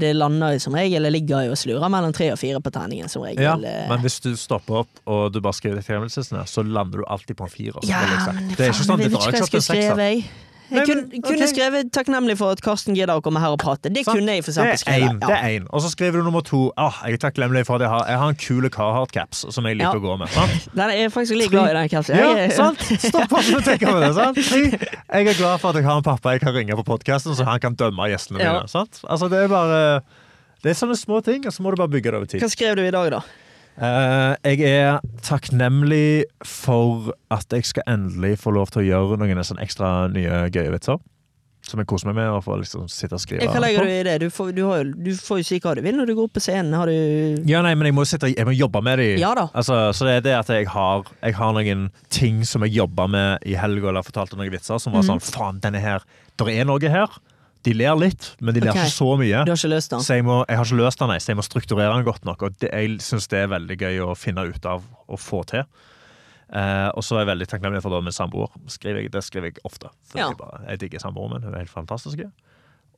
det 0.01 0.11
lander 0.17 0.57
jo 0.57 0.63
som 0.65 0.75
regel 0.75 1.07
Jeg 1.07 1.15
ligger 1.15 1.47
jo 1.47 1.55
og 1.55 1.61
slurer 1.61 1.93
mellom 1.93 2.13
tre 2.15 2.27
og 2.33 2.39
fire 2.41 2.59
på 2.63 2.73
terningen, 2.75 3.11
som 3.11 3.23
regel. 3.23 3.45
Ja, 3.47 3.55
eh. 3.55 3.87
men 3.89 4.03
hvis 4.03 4.19
du 4.23 4.33
stopper 4.39 4.83
opp 4.83 5.03
og 5.07 5.31
du 5.31 5.39
bare 5.39 5.55
skriver 5.57 5.79
takknemlighetslistene, 5.79 6.43
så 6.51 6.65
lander 6.67 7.01
du 7.01 7.07
alltid 7.07 7.39
på 7.39 7.47
en 7.47 7.53
firer. 7.53 7.83
Ja, 7.87 8.03
det 8.03 8.67
er 8.67 8.73
ikke 8.75 8.83
sånn, 8.83 9.05
jeg 9.05 9.13
vet 9.13 9.19
ikke 9.19 9.27
hva 9.29 9.37
jeg 9.39 9.51
skulle 9.51 9.65
en 9.65 9.69
sekser. 9.71 10.49
Skrevet. 10.72 10.88
kunne, 10.88 11.01
Nei, 11.01 11.19
men, 11.19 11.22
kunne, 11.28 11.47
skrevet 11.51 11.91
'takknemlig 11.91 12.38
for 12.39 12.51
at 12.55 12.61
Karsten 12.61 12.95
gidder 12.95 13.19
å 13.19 13.22
komme 13.22 13.39
her 13.43 13.51
og 13.51 13.59
prate'. 13.59 13.91
Det 13.93 14.05
Sant. 14.05 14.15
kunne 14.17 14.32
jeg 14.38 14.43
for 14.45 14.51
skrevet. 14.51 15.19
Det 15.19 15.30
er 15.30 15.59
én. 15.59 15.67
Og 15.69 15.82
så 15.84 15.89
skriver 15.91 16.17
du 16.22 16.24
nummer 16.24 16.41
to. 16.41 16.72
Ah, 16.78 16.93
jeg 17.05 17.13
er 17.13 17.17
takknemlig 17.30 17.65
for 17.65 17.76
at 17.76 17.82
jeg 17.82 17.89
har, 17.89 18.05
jeg 18.07 18.17
har 18.17 18.30
en 18.30 18.36
kule 18.36 18.69
Carhartt-caps 18.69 19.45
som 19.53 19.65
jeg 19.65 19.78
liker 19.78 19.93
Ja. 19.93 19.99
å 19.99 20.01
gå 20.01 20.17
med. 20.19 20.30
Sant? 20.30 20.69
Den 20.76 20.89
er 20.89 21.09
faktisk 21.09 21.36
litt 21.38 21.51
glad 21.51 21.69
i 21.72 21.74
den 21.74 21.89
capsen. 21.89 22.15
Ja, 22.17 22.34
Jeg- 22.36 22.53
sant? 22.53 22.80
Stopp 22.80 23.32
opp 23.32 23.53
og 23.55 23.63
tenk 23.63 23.84
over 23.84 23.99
det. 23.99 24.15
sant? 24.15 24.38
Jeg 25.13 25.28
er 25.28 25.34
glad 25.38 25.59
for 25.59 25.69
at 25.69 25.76
jeg 25.76 25.84
har 25.84 25.97
en 25.97 26.03
pappa 26.03 26.32
jeg 26.32 26.41
kan 26.41 26.53
ringe 26.55 26.72
på 26.76 26.84
podkasten, 26.86 27.36
så 27.36 27.43
han 27.45 27.59
kan 27.59 27.76
dømme 27.76 28.07
gjestene 28.09 28.39
Ja. 28.39 28.53
mine. 28.53 28.67
Sant? 28.69 29.01
Altså, 29.09 29.30
det 29.30 29.43
er 29.43 29.47
bare 29.47 30.01
Det 30.63 30.69
er 30.72 30.86
sånne 30.86 30.95
små 30.95 31.24
ting, 31.24 31.45
og 31.47 31.51
så 31.53 31.61
må 31.61 31.72
du 31.72 31.76
bare 31.78 31.89
bygge 31.89 32.03
det 32.11 32.13
over 32.13 32.26
tid. 32.28 32.39
Hva 32.41 32.49
skrev 32.49 32.76
du 32.76 32.84
i 32.86 32.91
dag, 32.91 33.09
da? 33.11 33.22
Eh, 33.80 34.36
jeg 34.55 34.67
er 34.67 34.99
takknemlig 35.24 36.26
for 36.45 37.13
at 37.34 37.47
jeg 37.55 37.65
skal 37.69 37.84
endelig 37.88 38.36
få 38.43 38.51
lov 38.53 38.69
til 38.74 38.84
å 38.84 38.89
gjøre 38.89 39.17
noen 39.22 39.43
sånn 39.47 39.61
ekstra 39.63 40.09
nye 40.11 40.47
gøye 40.51 40.74
vitser. 40.76 40.99
som 41.61 41.78
jeg 41.80 41.86
koser 41.88 42.07
meg 42.09 42.15
med. 42.17 42.28
Og 42.34 42.41
får 42.43 42.57
liksom 42.63 42.88
sitte 42.89 43.13
og 43.15 43.22
skrive. 43.22 43.45
Hva 43.47 43.61
legger 43.61 43.86
du 43.86 43.91
i 43.93 44.03
det? 44.03 44.15
Du 44.19 44.30
får, 44.34 44.49
du, 44.57 44.63
har, 44.65 44.84
du 44.84 45.11
får 45.15 45.38
jo 45.39 45.43
si 45.45 45.59
hva 45.61 45.76
du 45.78 45.82
vil 45.86 45.95
når 45.95 46.09
du 46.09 46.15
går 46.17 46.26
opp 46.28 46.34
på 46.36 46.41
scenen. 46.43 46.74
Har 46.74 46.89
du 46.89 47.45
Ja, 47.47 47.61
nei, 47.61 47.76
men 47.78 47.86
jeg 47.88 47.95
må, 47.95 48.03
sitte, 48.09 48.32
jeg 48.34 48.47
må 48.49 48.51
jobbe 48.57 48.82
med 48.84 48.97
dem. 48.99 49.19
Ja 49.22 49.30
da. 49.38 49.45
Altså, 49.53 49.78
så 49.95 50.07
det 50.09 50.15
er 50.17 50.22
det 50.26 50.34
at 50.41 50.49
jeg 50.49 50.67
har, 50.74 51.05
jeg 51.22 51.36
har 51.38 51.53
noen 51.53 51.86
ting 52.09 52.41
som 52.49 52.65
jeg 52.65 52.74
jobber 52.76 53.07
med 53.13 53.45
i 53.45 53.53
helga, 53.55 53.88
eller 53.93 54.03
fortalte 54.03 54.36
noen 54.36 54.51
vitser 54.51 54.82
som 54.82 54.91
Mhm. 54.91 54.97
var 54.99 55.07
sånn 55.13 55.22
Faen, 55.22 55.61
denne 55.61 55.80
her 55.80 56.01
Det 56.36 56.47
er 56.49 56.65
noe 56.65 56.80
her. 56.82 57.07
De 57.68 57.74
ler 57.78 57.93
litt, 57.99 58.32
men 58.41 58.55
de 58.55 58.64
ler 58.64 58.74
okay. 58.74 58.88
ikke 58.88 58.95
så 58.95 59.07
mye. 59.20 59.43
Du 59.45 59.51
har 59.53 59.59
ikke 59.59 59.70
løst 59.70 59.93
den? 59.93 60.03
Så 60.05 60.18
jeg, 60.18 60.26
må, 60.26 60.39
jeg 60.49 60.57
har 60.57 60.68
ikke 60.68 60.80
løst 60.80 61.01
den, 61.01 61.12
nei, 61.14 61.20
så 61.22 61.32
jeg 61.32 61.38
må 61.38 61.45
strukturere 61.45 61.93
den 61.93 62.07
godt 62.07 62.26
nok. 62.26 62.45
Og 62.47 62.59
det, 62.62 62.72
jeg 62.74 62.99
syns 63.05 63.30
det 63.30 63.43
er 63.43 63.51
veldig 63.53 63.78
gøy 63.78 64.03
å 64.07 64.12
finne 64.18 64.47
ut 64.49 64.70
av 64.70 64.86
og 65.05 65.22
få 65.22 65.43
til. 65.51 65.68
Eh, 66.51 66.89
og 66.97 67.05
så 67.05 67.16
er 67.16 67.24
jeg 67.24 67.32
veldig 67.32 67.47
takknemlig 67.47 67.84
for 67.84 67.95
det 67.95 68.01
med 68.07 68.16
samboer. 68.16 68.55
Skriver 68.72 69.05
jeg, 69.05 69.14
det 69.14 69.24
skriver 69.24 69.51
jeg 69.51 69.62
ofte. 69.68 69.91
Ja. 70.16 70.28
jeg, 70.28 70.39
bare, 70.41 70.64
jeg 70.68 70.82
digger 70.84 71.03
samboeren 71.03 71.38
min. 71.38 71.45
Hun 71.47 71.55
er 71.55 71.64
helt 71.64 71.74
fantastisk. 71.74 72.26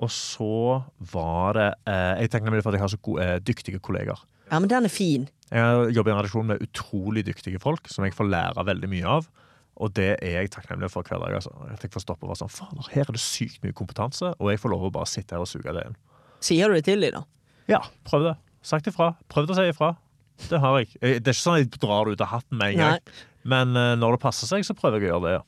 Og 0.02 0.10
så 0.12 0.82
var 1.14 1.60
det 1.60 1.70
eh, 1.86 2.14
Jeg 2.18 2.30
er 2.30 2.34
takknemlig 2.34 2.64
for 2.64 2.74
at 2.74 2.80
jeg 2.80 2.86
har 2.86 2.94
så 2.96 3.02
gode, 3.04 3.28
eh, 3.28 3.40
dyktige 3.44 3.84
kolleger. 3.84 4.20
Ja, 4.50 4.60
men 4.60 4.70
den 4.72 4.88
er 4.88 4.94
fin. 4.94 5.28
Jeg 5.54 5.94
jobber 5.96 6.12
i 6.12 6.14
en 6.16 6.20
redaksjon 6.20 6.50
med 6.50 6.64
utrolig 6.66 7.24
dyktige 7.28 7.62
folk 7.62 7.88
som 7.92 8.06
jeg 8.06 8.16
får 8.18 8.32
lære 8.32 8.66
veldig 8.68 8.90
mye 8.90 9.18
av. 9.20 9.30
Og 9.82 9.94
det 9.98 10.12
er 10.22 10.36
jeg 10.44 10.52
takknemlig 10.54 10.92
for 10.94 11.02
hver 11.08 11.18
dag. 11.24 11.34
Altså. 11.40 11.50
At 11.74 11.82
jeg 11.82 11.92
får 11.92 12.04
stoppe 12.06 12.28
og 12.28 12.30
være 12.34 12.44
sånn 12.44 12.52
Faen, 12.54 12.84
her 12.94 13.08
er 13.08 13.16
det 13.16 13.22
sykt 13.24 13.64
mye 13.64 13.74
kompetanse, 13.74 14.34
og 14.40 14.52
jeg 14.52 14.60
får 14.62 14.70
lov 14.76 14.84
å 14.90 14.92
bare 14.94 15.10
sitte 15.10 15.34
her 15.34 15.42
og 15.42 15.50
suge 15.50 15.74
det 15.74 15.86
inn. 15.90 15.96
Sier 16.44 16.70
du 16.70 16.76
det 16.78 16.84
til 16.86 17.02
dem, 17.02 17.16
da? 17.18 17.24
Ja, 17.72 17.80
prøv 18.06 18.28
det. 18.28 18.36
Sagt 18.62 18.88
ifra. 18.92 19.16
Prøvd 19.34 19.50
å 19.50 19.56
si 19.58 19.66
ifra. 19.72 19.96
Det 20.50 20.60
har 20.60 20.78
jeg. 20.80 20.90
Jeg- 21.02 21.24
Det 21.24 21.28
er 21.28 21.34
ikke 21.34 21.42
sånn 21.46 21.58
at 21.58 21.64
jeg 21.72 21.80
drar 21.80 22.06
det 22.06 22.14
ut 22.14 22.22
av 22.22 22.28
hatten 22.28 22.58
med 22.58 22.74
en 22.74 22.78
gang. 22.78 23.00
Men 23.44 23.76
eh, 23.76 23.96
når 23.96 24.12
det 24.18 24.22
passer 24.22 24.48
seg, 24.48 24.62
så 24.64 24.74
prøver 24.78 25.00
jeg 25.02 25.10
å 25.10 25.14
gjøre 25.14 25.24
det, 25.26 25.34
ja. 25.40 25.44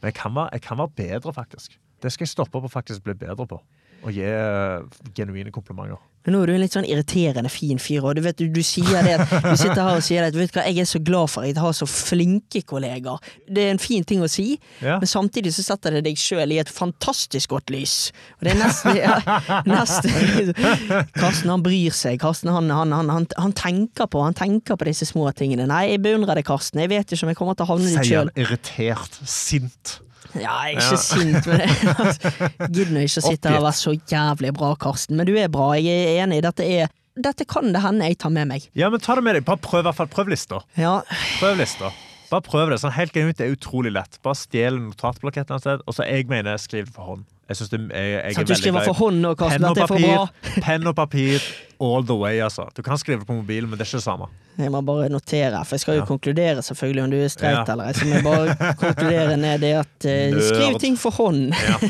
Men 0.00 0.10
jeg 0.12 0.14
kan 0.14 0.34
være, 0.34 0.50
jeg 0.52 0.62
kan 0.62 0.78
være 0.78 0.94
bedre, 0.96 1.32
faktisk. 1.32 1.76
Det 2.00 2.10
skal 2.12 2.24
jeg 2.26 2.32
stoppe 2.32 2.56
opp 2.58 2.64
og 2.64 2.72
faktisk 2.72 3.02
bli 3.04 3.14
bedre 3.14 3.46
på. 3.46 3.60
Å 4.00 4.12
gi 4.14 4.22
eh, 4.24 4.80
genuine 5.16 5.50
komplimenter. 5.52 5.98
Men 6.26 6.34
nå 6.36 6.42
er 6.42 6.50
du 6.50 6.52
en 6.52 6.60
litt 6.60 6.74
sånn 6.76 6.84
irriterende 6.84 7.48
fin 7.48 7.78
fyr, 7.80 8.04
og 8.04 8.18
du 8.18 8.20
vet, 8.20 8.36
du, 8.36 8.50
du 8.52 8.60
sier 8.64 8.98
det 9.06 9.14
at 9.22 9.30
Du 9.40 9.54
sitter 9.56 9.78
her 9.80 9.96
og 9.96 10.02
sier 10.04 10.20
det 10.20 10.34
at 10.34 10.36
vet 10.36 10.50
du 10.52 10.58
hva, 10.58 10.64
jeg 10.68 10.82
er 10.82 10.88
så 10.90 11.00
glad 11.00 11.30
for 11.32 11.40
at 11.46 11.48
jeg 11.48 11.56
har 11.64 11.72
så 11.78 11.86
flinke 11.88 12.60
kolleger. 12.68 13.16
Det 13.48 13.62
er 13.64 13.70
en 13.72 13.80
fin 13.80 14.04
ting 14.04 14.20
å 14.20 14.28
si, 14.28 14.58
Ja. 14.84 14.98
men 15.00 15.08
samtidig 15.08 15.54
så 15.56 15.64
setter 15.64 15.96
det 15.96 16.02
deg 16.10 16.20
sjøl 16.20 16.52
i 16.52 16.58
et 16.60 16.68
fantastisk 16.68 17.54
godt 17.54 17.72
lys. 17.72 17.94
Og 18.36 18.44
det 18.44 18.52
er 18.52 18.60
nesten, 18.60 19.00
ja, 19.00 19.16
nesten 19.64 20.52
Karsten 21.22 21.54
han 21.54 21.64
bryr 21.64 21.96
seg. 21.96 22.20
Karsten 22.20 22.52
han, 22.52 22.68
han, 22.68 22.92
han, 22.92 23.08
han, 23.16 23.26
han 23.40 23.56
tenker 23.56 24.08
på 24.12 24.20
Han 24.24 24.36
tenker 24.36 24.76
på 24.76 24.90
disse 24.90 25.08
små 25.08 25.24
tingene. 25.32 25.64
Nei, 25.72 25.86
jeg 25.94 26.02
beundrer 26.04 26.36
deg, 26.36 26.44
Karsten. 26.52 26.84
Jeg 26.84 26.92
vet 26.92 27.16
ikke 27.16 27.24
om 27.30 27.32
jeg 27.32 27.40
kommer 27.40 27.56
til 27.56 27.64
å 27.64 27.72
havne 27.72 27.88
dit 27.88 27.96
Sier 27.96 28.10
sjøl. 28.12 28.28
han 28.34 28.44
irritert, 28.44 29.20
sint. 29.24 29.96
Ja, 30.38 30.54
jeg 30.68 30.76
er 30.76 30.84
ikke 30.84 30.98
sint, 31.02 31.46
med 31.46 31.58
det. 31.58 32.30
gidder 32.74 32.92
nå 32.94 33.04
ikke 33.06 33.22
å 33.22 33.26
sitte 33.26 33.50
her 33.50 33.58
og 33.60 33.66
være 33.66 33.78
så 33.80 33.94
jævlig 34.12 34.52
bra, 34.56 34.70
Karsten. 34.80 35.18
Men 35.18 35.26
du 35.28 35.34
er 35.40 35.50
bra, 35.52 35.72
jeg 35.80 36.04
er 36.14 36.22
enig. 36.24 36.42
Dette 36.46 36.66
er 36.66 36.90
Dette 37.20 37.44
kan 37.44 37.72
det 37.74 37.82
hende 37.82 38.06
jeg 38.06 38.16
tar 38.22 38.30
med 38.32 38.48
meg. 38.48 38.68
Ja, 38.78 38.88
men 38.88 39.02
ta 39.02 39.16
det 39.18 39.24
med 39.26 39.34
deg. 39.36 39.44
Bare 39.44 39.60
prøv, 39.60 39.82
i 39.82 39.88
hvert 39.88 39.98
fall. 39.98 40.08
prøv 40.08 40.30
lista. 40.30 40.62
Ja, 40.78 41.00
Prøv 41.40 41.58
lista. 41.58 41.90
Bare 42.30 42.46
prøv 42.46 42.70
det. 42.70 42.80
sånn 42.82 42.94
Helt 42.94 43.14
genuint, 43.16 43.38
det 43.40 43.48
er 43.48 43.56
utrolig 43.56 43.92
lett. 43.94 44.20
Bare 44.24 44.38
stjel 44.38 44.78
en 44.78 44.88
notatblokk 44.92 45.40
et 45.42 45.52
sted. 45.62 45.82
Og 45.86 45.96
så 45.96 46.06
jeg 46.06 46.30
mener, 46.30 46.60
skriv 46.62 46.86
det 46.86 46.94
for 46.94 47.14
hånd. 47.14 47.28
Jeg 47.50 47.58
synes 47.58 47.70
det, 47.72 47.78
jeg, 47.90 48.10
jeg 48.14 48.34
så 48.36 48.42
at 48.44 48.46
du 48.46 48.54
skriver 48.54 48.84
for 48.86 48.98
hånd 49.00 49.16
nå, 49.24 49.30
Karsten. 49.34 49.64
at 49.66 49.74
det 49.74 49.82
er 49.82 49.90
for 49.90 49.98
bra. 49.98 50.26
penn 50.68 50.86
og 50.86 50.94
papir 50.94 51.42
all 51.82 52.04
the 52.06 52.14
way, 52.14 52.38
altså. 52.44 52.68
Du 52.76 52.84
kan 52.86 53.00
skrive 53.00 53.24
det 53.24 53.26
på 53.26 53.34
mobilen, 53.34 53.66
men 53.66 53.74
det 53.74 53.82
er 53.82 53.90
ikke 53.90 53.98
det 53.98 54.04
samme. 54.04 54.28
Jeg 54.60 54.70
må 54.70 54.82
bare 54.86 55.08
notere, 55.10 55.62
for 55.64 55.74
jeg 55.74 55.82
skal 55.82 55.98
jo 55.98 56.04
konkludere 56.06 56.62
selvfølgelig 56.62 57.02
om 57.02 57.10
du 57.10 57.16
er 57.18 57.32
streit 57.32 57.56
Ja. 57.56 57.64
eller 57.72 57.90
ei. 57.90 57.96
Så 57.98 58.06
jeg 58.06 58.22
bare 58.22 58.54
konkludere 58.84 59.34
ned 59.40 59.64
det 59.64 59.72
at 59.80 60.06
uh, 60.06 60.38
skriv 60.46 60.78
ting 60.84 60.98
for 61.00 61.16
hånd. 61.16 61.50
Ja. 61.56 61.80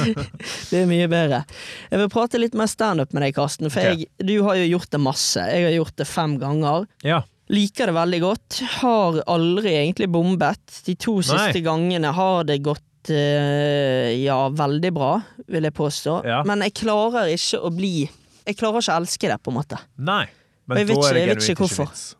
det 0.70 0.80
er 0.80 0.88
mye 0.88 1.10
bedre. 1.12 1.42
Jeg 1.90 2.00
vil 2.00 2.10
prate 2.14 2.40
litt 2.40 2.56
mer 2.56 2.70
standup 2.72 3.12
med 3.12 3.26
deg, 3.26 3.36
Karsten. 3.36 3.68
For 3.68 3.84
okay. 3.84 4.06
jeg, 4.06 4.24
du 4.24 4.38
har 4.48 4.56
jo 4.62 4.70
gjort 4.72 4.88
det 4.94 5.04
masse. 5.04 5.48
Jeg 5.52 5.68
har 5.68 5.76
gjort 5.82 6.00
det 6.00 6.08
fem 6.08 6.40
ganger. 6.40 6.88
ja. 7.04 7.20
Liker 7.52 7.90
det 7.90 7.94
veldig 7.94 8.20
godt. 8.22 8.58
Har 8.80 9.18
aldri 9.28 9.74
egentlig 9.76 10.08
bombet. 10.12 10.78
De 10.86 10.94
to 10.96 11.18
siste 11.24 11.60
gangene 11.64 12.12
har 12.16 12.44
det 12.48 12.62
gått 12.64 13.10
eh, 13.12 14.14
ja, 14.22 14.38
veldig 14.48 14.92
bra, 14.96 15.10
vil 15.52 15.68
jeg 15.68 15.74
påstå. 15.76 16.14
Ja. 16.24 16.40
Men 16.48 16.64
jeg 16.64 16.72
klarer 16.80 17.28
ikke 17.34 17.60
å 17.60 17.72
bli 17.74 17.94
Jeg 18.44 18.56
klarer 18.60 18.80
ikke 18.80 18.92
å 18.92 18.96
elske 19.00 19.28
det, 19.28 19.38
på 19.44 19.52
en 19.52 19.56
måte. 19.56 19.78
Nei. 19.96 20.24
Men 20.68 20.78
jeg 20.80 20.88
vet 20.88 20.96
da 20.96 21.00
er 21.00 21.04
ikke- 21.04 21.14
det 21.14 21.20
jeg 21.20 21.28
vet 21.36 21.48
ikke 21.50 21.62
hvorfor. 21.64 21.86
vits. 21.90 22.16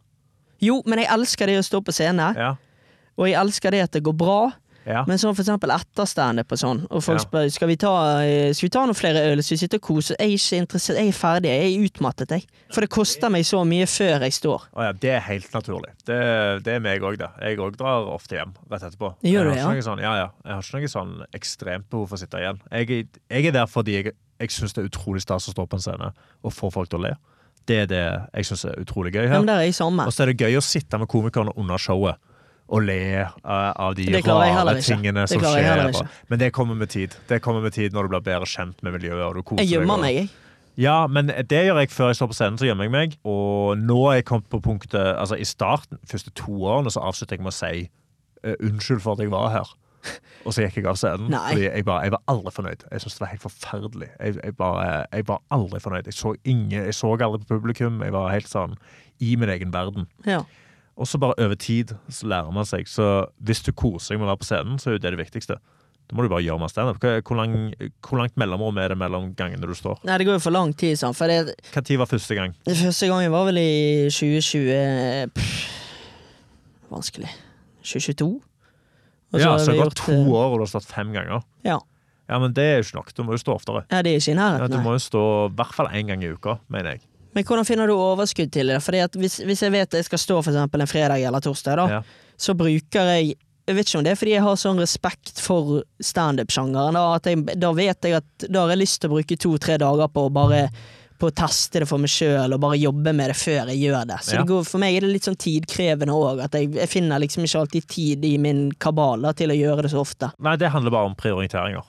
Jo, 0.60 0.82
men 0.86 0.98
jeg 0.98 1.08
elsker 1.12 1.46
det 1.46 1.58
å 1.58 1.64
stå 1.64 1.80
på 1.84 1.92
scene, 1.92 2.34
Ja. 2.36 2.54
og 3.18 3.26
jeg 3.28 3.34
elsker 3.36 3.70
det 3.70 3.80
at 3.82 3.92
det 3.92 4.02
går 4.02 4.16
bra. 4.16 4.52
Ja. 4.86 5.04
Men 5.08 5.16
sånn 5.16 5.32
for 5.34 5.40
eksempel 5.44 5.70
etter 5.72 6.04
standup 6.08 6.52
og 6.52 6.58
sånn, 6.60 6.82
og 6.90 7.02
folk 7.02 7.18
Ja. 7.18 7.24
spør 7.24 7.50
skal 7.52 7.68
vi 7.68 7.76
ta, 7.76 7.92
eh, 8.20 8.52
skal 8.52 8.66
vi 8.66 8.70
ta 8.70 8.84
noen 8.84 8.94
flere 8.98 9.22
øl, 9.32 9.38
så 9.42 9.50
vi 9.54 9.56
sitter 9.56 9.78
og 9.80 9.82
koser 9.82 10.16
jeg 10.20 10.28
er 10.28 10.36
ikke 10.36 10.58
interessert, 10.60 10.96
jeg 10.98 11.08
er 11.08 11.12
ferdig, 11.16 11.50
jeg 11.54 11.72
er 11.72 11.84
utmattet, 11.88 12.28
jeg. 12.36 12.44
For 12.72 12.80
det 12.82 12.90
koster 12.90 13.30
meg 13.30 13.44
så 13.44 13.64
mye 13.64 13.86
før 13.88 14.20
jeg 14.20 14.32
står. 14.32 14.60
Å 14.76 14.82
ja, 14.84 14.92
det 14.92 15.10
er 15.10 15.20
helt 15.20 15.50
naturlig. 15.52 15.90
Det, 16.04 16.18
det 16.64 16.74
er 16.74 16.80
meg 16.80 17.00
òg, 17.00 17.16
det. 17.18 17.30
Jeg 17.40 17.58
òg 17.58 17.76
drar 17.76 18.06
ofte 18.12 18.36
hjem 18.36 18.52
rett 18.70 18.82
etterpå. 18.82 19.14
Gjør 19.24 19.44
du 19.44 19.50
har 19.50 19.56
det, 19.56 19.64
noe 19.64 19.86
sånn, 19.88 20.00
ja, 20.04 20.14
ja. 20.16 20.28
Jeg 20.44 20.52
har 20.54 20.62
ikke 20.62 20.80
noe 20.80 20.94
sånn 20.94 21.26
ekstremt 21.34 21.88
behov 21.90 22.08
for 22.08 22.16
å 22.16 22.20
sitte 22.20 22.38
igjen. 22.44 22.60
Jeg, 22.70 23.08
jeg 23.30 23.46
er 23.46 23.52
der 23.52 23.66
fordi 23.66 23.92
jeg, 24.02 24.12
jeg 24.40 24.48
syns 24.50 24.74
det 24.74 24.84
er 24.84 24.88
utrolig 24.90 25.22
stas 25.22 25.48
å 25.48 25.52
stå 25.54 25.66
på 25.66 25.74
en 25.80 25.80
scene 25.80 26.12
og 26.44 26.52
få 26.52 26.70
folk 26.72 26.90
til 26.90 26.98
å 27.00 27.02
le. 27.08 27.14
Det 27.64 27.76
er 27.84 27.86
det 27.88 28.04
jeg 28.34 28.44
syns 28.50 28.64
er 28.68 28.76
utrolig 28.84 29.14
gøy 29.14 29.24
Ja, 29.24 29.40
her. 29.40 29.60
er. 29.64 30.06
Og 30.06 30.12
så 30.12 30.22
er 30.22 30.32
det 30.34 30.36
gøy 30.44 30.58
å 30.58 30.62
sitte 30.62 30.98
med 31.00 31.08
komikerne 31.08 31.56
under 31.56 31.78
showet 31.78 32.16
og 32.72 32.86
le 32.86 33.00
eh, 33.20 33.26
av 33.44 33.96
de 33.98 34.06
rare 34.24 34.76
tingene 34.80 35.26
som 35.30 35.42
skjer. 35.42 35.98
Men 36.30 36.40
det 36.40 36.52
kommer 36.56 36.78
med 36.78 36.90
tid. 36.94 37.16
Det 37.28 37.42
kommer 37.44 37.64
med 37.64 37.76
tid 37.76 37.94
når 37.94 38.06
du 38.08 38.14
blir 38.14 38.24
bedre 38.24 38.48
kjent 38.48 38.80
med 38.82 38.96
miljøet. 38.96 39.24
og 39.26 39.36
du 39.36 39.42
koser 39.42 39.64
Jeg 39.64 39.76
gjemmer 39.76 40.00
meg, 40.00 40.22
jeg. 40.22 40.32
Ja, 40.80 41.04
men 41.06 41.30
det 41.30 41.60
gjør 41.68 41.78
jeg 41.78 41.92
før 41.94 42.10
jeg 42.10 42.18
står 42.18 42.32
på 42.32 42.34
scenen, 42.34 42.58
så 42.58 42.66
gjemmer 42.66 42.88
jeg 42.88 42.94
meg. 42.94 43.16
Og 43.28 43.78
nå 43.78 43.98
er 44.10 44.18
jeg 44.18 44.28
kommet 44.30 44.48
på 44.50 44.58
punktet 44.64 45.14
Altså, 45.14 45.38
i 45.38 45.46
starten, 45.46 46.00
første 46.10 46.32
to 46.34 46.56
årene, 46.64 46.90
så 46.90 47.04
avslutter 47.04 47.38
jeg 47.38 47.44
med 47.46 47.52
å 47.52 47.58
si 47.58 47.84
eh, 47.84 48.56
unnskyld 48.58 49.04
for 49.04 49.14
at 49.14 49.22
jeg 49.22 49.30
var 49.34 49.52
her. 49.54 49.70
Og 50.44 50.52
så 50.52 50.64
gikk 50.64 50.82
jeg 50.82 50.88
av 50.90 50.98
scenen. 51.00 51.30
Nei. 51.32 51.44
Fordi 51.52 51.68
jeg, 51.68 51.84
bare, 51.88 52.08
jeg 52.08 52.14
var 52.16 52.24
aldri 52.32 52.52
fornøyd. 52.52 52.82
Jeg 52.90 53.04
syntes 53.04 53.14
det 53.16 53.24
var 53.24 53.32
helt 53.32 53.44
forferdelig. 53.44 54.10
Jeg, 54.18 54.34
jeg, 54.40 54.56
bare, 54.58 54.90
jeg 55.12 55.28
var 55.30 55.40
aldri 55.56 55.80
fornøyd. 55.80 56.10
Jeg 56.10 56.18
så, 56.18 56.34
ingen, 56.44 56.74
jeg 56.90 56.96
så 56.98 57.14
aldri 57.14 57.40
på 57.44 57.54
publikum. 57.54 58.02
Jeg 58.04 58.12
var 58.16 58.34
helt 58.34 58.50
sånn 58.50 58.76
i 59.22 59.36
min 59.40 59.52
egen 59.54 59.72
verden. 59.72 60.08
Ja. 60.28 60.42
Og 60.94 61.08
så 61.10 61.18
bare 61.18 61.34
over 61.42 61.58
tid 61.58 61.94
så 62.12 62.28
lærer 62.30 62.52
man 62.54 62.66
seg. 62.68 62.86
Så 62.90 63.26
hvis 63.42 63.64
du 63.66 63.72
koser 63.74 64.14
deg 64.14 64.20
med 64.22 64.28
å 64.28 64.34
være 64.34 64.42
på 64.44 64.48
scenen, 64.50 64.78
så 64.78 64.90
er 64.92 64.98
jo 64.98 65.02
det 65.02 65.14
det 65.16 65.22
viktigste. 65.24 65.58
Da 66.04 66.16
må 66.16 66.24
du 66.26 66.28
bare 66.28 66.44
gjøre 66.44 66.60
mer 66.60 66.68
standup. 66.70 67.00
Hvor, 67.00 67.38
lang, 67.38 67.54
hvor 68.04 68.20
langt 68.20 68.34
mellomrom 68.40 68.76
er 68.82 68.92
det 68.92 68.98
mellom 69.00 69.30
gangene 69.38 69.64
du 69.64 69.72
står? 69.76 70.02
Nei, 70.04 70.18
det 70.20 70.26
går 70.28 70.36
jo 70.36 70.42
for 70.44 70.54
lang 70.54 70.74
tid, 70.76 70.98
sånn, 71.00 71.16
for 71.16 71.32
det, 71.32 71.54
Når 71.72 71.98
var 72.02 72.10
første 72.10 72.36
gang? 72.36 72.52
første 72.68 73.08
gangen 73.08 73.32
var 73.32 73.48
vel 73.48 73.60
i 73.62 73.70
2020 74.12 75.32
pff, 75.34 75.62
Vanskelig. 76.92 77.32
2022? 77.82 78.28
Og 79.34 79.40
Ja, 79.40 79.56
så 79.58 79.72
det 79.72 79.80
har 79.80 79.88
gått 79.88 79.98
to 80.04 80.12
eh, 80.12 80.28
år, 80.28 80.52
og 80.52 80.60
du 80.60 80.66
har 80.66 80.70
stått 80.70 80.86
fem 80.92 81.10
ganger. 81.16 81.42
Ja. 81.66 81.80
Ja, 82.28 82.38
men 82.38 82.52
det 82.56 82.64
er 82.64 82.76
jo 82.78 82.84
ikke 82.86 83.00
nok. 83.00 83.10
Du 83.16 83.24
må 83.24 83.34
jo 83.34 83.40
stå 83.40 83.56
oftere. 83.56 83.82
ja, 83.90 84.02
det 84.04 84.12
er 84.12 84.20
ikke 84.20 84.32
i 84.32 84.38
Ja, 84.62 84.68
du 84.68 84.78
må 84.84 84.94
jo 84.94 85.02
stå 85.02 85.24
i 85.48 85.56
hvert 85.58 85.74
fall 85.74 85.88
én 85.88 86.06
gang 86.08 86.22
i 86.24 86.30
uka, 86.32 86.58
mener 86.72 86.94
jeg. 86.94 87.02
Men 87.34 87.44
hvordan 87.44 87.66
finner 87.66 87.86
du 87.90 87.94
overskudd 87.96 88.52
til 88.54 88.66
det? 88.70 88.80
Fordi 88.84 89.00
at 89.04 89.12
hvis, 89.18 89.40
hvis 89.44 89.62
jeg 89.66 89.72
vet 89.74 89.90
jeg 89.98 90.04
skal 90.06 90.18
stå 90.22 90.36
for 90.44 90.52
eksempel 90.52 90.80
en 90.84 90.90
fredag 90.90 91.22
eller 91.26 91.40
torsdag, 91.40 91.76
da, 91.76 91.86
Ja. 91.88 92.02
så 92.38 92.54
bruker 92.54 93.10
jeg 93.14 93.34
Jeg 93.66 93.76
vet 93.78 93.86
ikke 93.88 93.96
om 93.98 94.04
det 94.04 94.10
er 94.12 94.16
fordi 94.20 94.32
jeg 94.34 94.42
har 94.44 94.56
sånn 94.60 94.76
respekt 94.78 95.38
for 95.40 95.82
standup-sjangeren. 96.04 96.92
Da, 96.92 97.14
at 97.16 97.56
da 97.58 97.70
vet 97.72 98.04
jeg 98.04 98.18
at 98.18 98.44
da 98.52 98.60
har 98.66 98.74
jeg 98.74 98.82
lyst 98.82 99.00
til 99.00 99.08
å 99.08 99.14
bruke 99.16 99.38
to-tre 99.40 99.78
dager 99.80 100.10
på 100.12 100.26
å 100.28 100.32
bare 100.34 100.66
på 101.18 101.30
å 101.30 101.32
teste 101.32 101.80
det 101.80 101.86
for 101.88 101.96
meg 102.02 102.10
sjøl 102.12 102.52
og 102.52 102.60
bare 102.60 102.76
jobbe 102.76 103.14
med 103.14 103.30
det 103.30 103.36
før 103.38 103.70
jeg 103.70 103.78
gjør 103.86 104.04
det. 104.10 104.18
Så 104.26 104.34
Ja. 104.34 104.42
det 104.42 104.48
går, 104.50 104.64
for 104.68 104.78
meg 104.82 104.96
er 104.96 105.00
det 105.06 105.12
litt 105.14 105.24
sånn 105.24 105.38
tidkrevende 105.40 106.12
òg. 106.12 106.42
At 106.44 106.52
jeg, 106.58 106.74
jeg 106.74 106.88
finner 106.90 107.18
liksom 107.22 107.44
ikke 107.46 107.60
alltid 107.62 107.86
tid 107.88 108.24
i 108.24 108.36
min 108.36 108.70
kabal 108.72 109.22
til 109.32 109.48
å 109.48 109.56
gjøre 109.56 109.82
det 109.86 109.92
så 109.92 110.00
ofte. 110.04 110.32
Nei, 110.44 110.56
det 110.56 110.68
handler 110.74 110.90
bare 110.90 111.06
om 111.06 111.14
prioriteringer. 111.14 111.84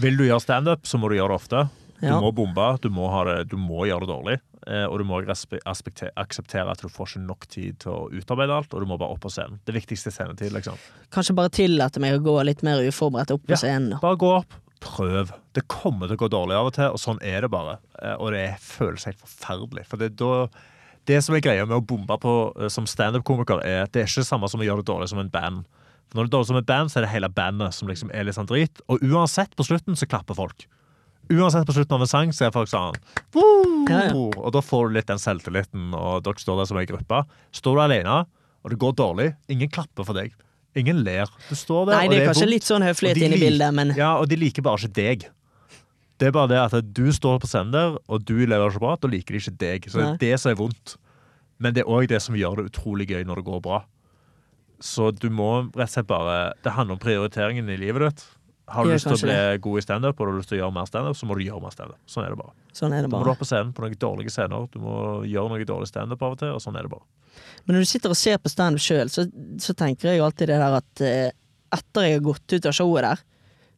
Vil 0.00 0.16
du 0.16 0.24
gjøre 0.26 0.40
standup, 0.42 0.82
så 0.82 0.98
må 0.98 1.08
du 1.10 1.14
gjøre 1.14 1.28
det 1.28 1.40
ofte. 1.42 1.68
Du 2.00 2.06
Ja. 2.06 2.20
må 2.20 2.32
bombe, 2.34 2.80
du 2.80 2.88
må, 2.90 3.08
ha 3.10 3.22
det, 3.24 3.48
du 3.50 3.56
må 3.56 3.86
gjøre 3.86 4.00
det 4.00 4.08
dårlig. 4.08 4.40
Eh, 4.68 4.84
Og 4.86 4.98
du 5.00 5.04
må 5.08 5.18
akseptere 5.24 6.70
at 6.70 6.82
du 6.82 6.88
får 6.92 7.12
ikke 7.14 7.24
nok 7.26 7.46
tid 7.50 7.78
til 7.84 7.92
å 7.94 8.06
utarbeide 8.12 8.54
alt, 8.60 8.74
og 8.74 8.80
du 8.84 8.86
må 8.90 8.98
bare 9.00 9.14
opp 9.16 9.22
på 9.24 9.32
scenen. 9.32 9.58
Det 9.66 9.74
viktigste 9.76 10.12
scenetid, 10.14 10.52
liksom. 10.54 10.78
Kanskje 11.14 11.34
bare 11.38 11.52
tillate 11.54 12.00
meg 12.02 12.18
å 12.18 12.22
gå 12.24 12.36
litt 12.46 12.62
mer 12.66 12.82
uforberedt 12.86 13.32
opp 13.34 13.44
på 13.46 13.54
Ja. 13.56 13.60
scenen. 13.60 13.90
da. 13.90 13.98
Bare 14.02 14.16
gå 14.20 14.32
opp, 14.38 14.52
prøv. 14.80 15.32
Det 15.54 15.66
kommer 15.68 16.06
til 16.08 16.16
å 16.16 16.22
gå 16.28 16.30
dårlig 16.30 16.54
av 16.54 16.66
og 16.66 16.74
til, 16.74 16.84
og 16.92 16.98
sånn 17.02 17.18
er 17.22 17.40
det 17.42 17.50
bare. 17.50 17.78
Eh, 18.02 18.14
Og 18.18 18.32
det 18.32 18.58
føles 18.60 19.04
helt 19.04 19.18
forferdelig. 19.18 19.86
For 19.86 19.96
det, 19.96 20.16
da, 20.16 20.46
det 21.06 21.22
som 21.24 21.34
er 21.34 21.40
greia 21.40 21.66
med 21.66 21.76
å 21.78 21.84
bombe 21.86 22.18
på 22.20 22.36
eh, 22.60 22.68
som 22.68 22.84
standup-komiker, 22.86 23.64
er 23.64 23.82
at 23.84 23.92
det 23.92 24.02
er 24.02 24.06
ikke 24.06 24.22
det 24.22 24.30
samme 24.30 24.48
som 24.48 24.60
å 24.60 24.64
gjøre 24.64 24.84
det 24.84 24.86
dårlig 24.92 25.08
som 25.08 25.18
en 25.18 25.30
band. 25.30 25.64
For 26.08 26.16
når 26.18 26.24
det 26.24 26.30
er 26.32 26.36
dårlig 26.38 26.46
som 26.48 26.56
et 26.56 26.66
band, 26.66 26.88
så 26.90 26.96
er 26.98 27.00
det 27.04 27.10
hele 27.12 27.28
bandet 27.28 27.74
som 27.74 27.88
liksom 27.88 28.10
er 28.14 28.24
litt 28.24 28.34
sånn 28.34 28.46
drit. 28.48 28.80
Og 28.88 29.00
uansett, 29.04 29.54
på 29.56 29.64
slutten 29.66 29.96
så 29.96 30.06
klapper 30.08 30.34
folk. 30.34 30.66
Uansett 31.28 31.66
på 31.68 31.74
slutten 31.76 31.96
av 31.98 32.04
en 32.04 32.08
sang 32.10 32.30
så 32.32 32.46
er 32.46 32.52
folk 32.54 32.70
sånn 32.70 32.96
«Woo!» 33.36 34.28
Og 34.40 34.50
da 34.54 34.62
får 34.64 34.88
du 34.88 34.94
litt 34.96 35.08
den 35.10 35.20
selvtilliten, 35.20 35.90
og 35.96 36.22
dere 36.24 36.40
står 36.40 36.62
der 36.62 36.68
som 36.70 36.80
ei 36.80 36.86
gruppe. 36.88 37.22
Står 37.56 37.76
du 37.76 37.82
alene, 37.84 38.18
og 38.64 38.72
det 38.72 38.78
går 38.80 38.94
dårlig, 38.96 39.32
ingen 39.52 39.70
klapper 39.72 40.06
for 40.08 40.16
deg. 40.16 40.32
Ingen 40.78 41.02
ler. 41.04 41.28
Du 41.48 41.56
står 41.58 41.88
der, 41.88 41.96
Nei, 41.98 42.08
det 42.12 42.20
er 42.22 42.30
kanskje 42.30 42.48
litt 42.48 42.66
sånn 42.68 42.84
høflighet 42.84 43.20
inne 43.24 43.36
i 43.38 43.42
bildet, 43.42 43.74
men 43.76 43.92
Ja, 43.98 44.14
og 44.20 44.28
de 44.30 44.38
liker 44.40 44.64
bare 44.64 44.80
ikke 44.80 44.96
deg. 45.00 45.28
Det 46.18 46.28
er 46.28 46.34
bare 46.34 46.50
det 46.50 46.58
at 46.60 46.88
du 46.96 47.04
står 47.14 47.38
på 47.42 47.48
scenen 47.50 47.74
der, 47.74 47.98
og 48.08 48.24
du 48.26 48.34
lever 48.40 48.72
ikke 48.72 48.82
bra, 48.82 48.96
da 48.98 49.10
liker 49.10 49.36
de 49.36 49.42
ikke 49.42 49.58
deg. 49.60 49.86
Så 49.90 50.00
det 50.00 50.08
er 50.08 50.18
det 50.24 50.40
som 50.42 50.52
er 50.52 50.58
vondt. 50.58 50.96
Men 51.62 51.74
det 51.74 51.84
er 51.84 51.90
òg 51.90 52.08
det 52.10 52.20
som 52.22 52.36
gjør 52.38 52.60
det 52.60 52.72
utrolig 52.72 53.08
gøy 53.10 53.22
når 53.26 53.40
det 53.40 53.46
går 53.50 53.62
bra. 53.62 53.82
Så 54.82 55.10
du 55.14 55.26
må 55.34 55.50
rett 55.74 55.88
og 55.88 55.94
slett 55.96 56.06
bare 56.06 56.52
Det 56.62 56.70
handler 56.76 56.94
om 56.94 57.00
prioriteringen 57.02 57.70
i 57.70 57.78
livet 57.80 58.04
ditt. 58.04 58.26
Har 58.68 58.84
du 58.84 58.92
lyst 58.92 59.08
til 59.08 59.16
å 59.16 59.20
bli 59.22 59.34
bli 59.34 59.60
god 59.64 59.80
i 59.80 59.84
standup, 59.84 60.18
og 60.18 60.26
du 60.26 60.32
har 60.32 60.38
lyst 60.38 60.50
til 60.52 60.58
å 60.58 60.60
gjøre 60.62 60.74
mer 60.76 60.88
standup, 60.90 61.16
så 61.16 61.28
må 61.28 61.36
du 61.38 61.44
gjøre 61.46 61.62
mer 61.64 61.74
standup. 61.74 62.00
Sånn 62.10 62.26
er 62.26 62.34
det 62.34 62.40
bare. 62.40 62.52
sånn 62.76 62.94
er 62.96 63.06
det 63.06 63.10
bare. 63.12 63.24
du 63.24 63.30
må 63.30 63.34
opp 63.34 63.40
på 63.42 63.48
scenen 63.48 63.72
på 63.72 63.84
noen 63.84 63.96
dårlige 64.04 64.34
scener. 64.34 64.66
Du 64.72 64.78
må 64.82 64.96
gjøre 65.28 65.54
noe 65.54 65.68
dårlig 65.68 65.88
standup 65.88 66.22
av 66.22 66.36
og 66.36 66.42
til, 66.42 66.52
og 66.56 66.62
sånn 66.64 66.76
er 66.76 66.88
det 66.88 66.92
bare. 66.92 67.06
Men 67.64 67.78
når 67.78 67.86
du 67.86 67.90
sitter 67.92 68.12
og 68.12 68.18
ser 68.18 68.38
på 68.42 68.52
standup 68.52 68.82
sjøl, 68.82 69.12
så, 69.12 69.24
så 69.62 69.74
tenker 69.78 70.12
jeg 70.12 70.24
alltid 70.24 70.52
det 70.52 70.60
der 70.60 70.78
at 70.78 71.04
eh, 71.06 71.30
etter 71.74 72.06
jeg 72.06 72.18
har 72.18 72.26
gått 72.28 72.56
ut 72.56 72.68
av 72.68 72.76
showet 72.76 73.06
der, 73.08 73.24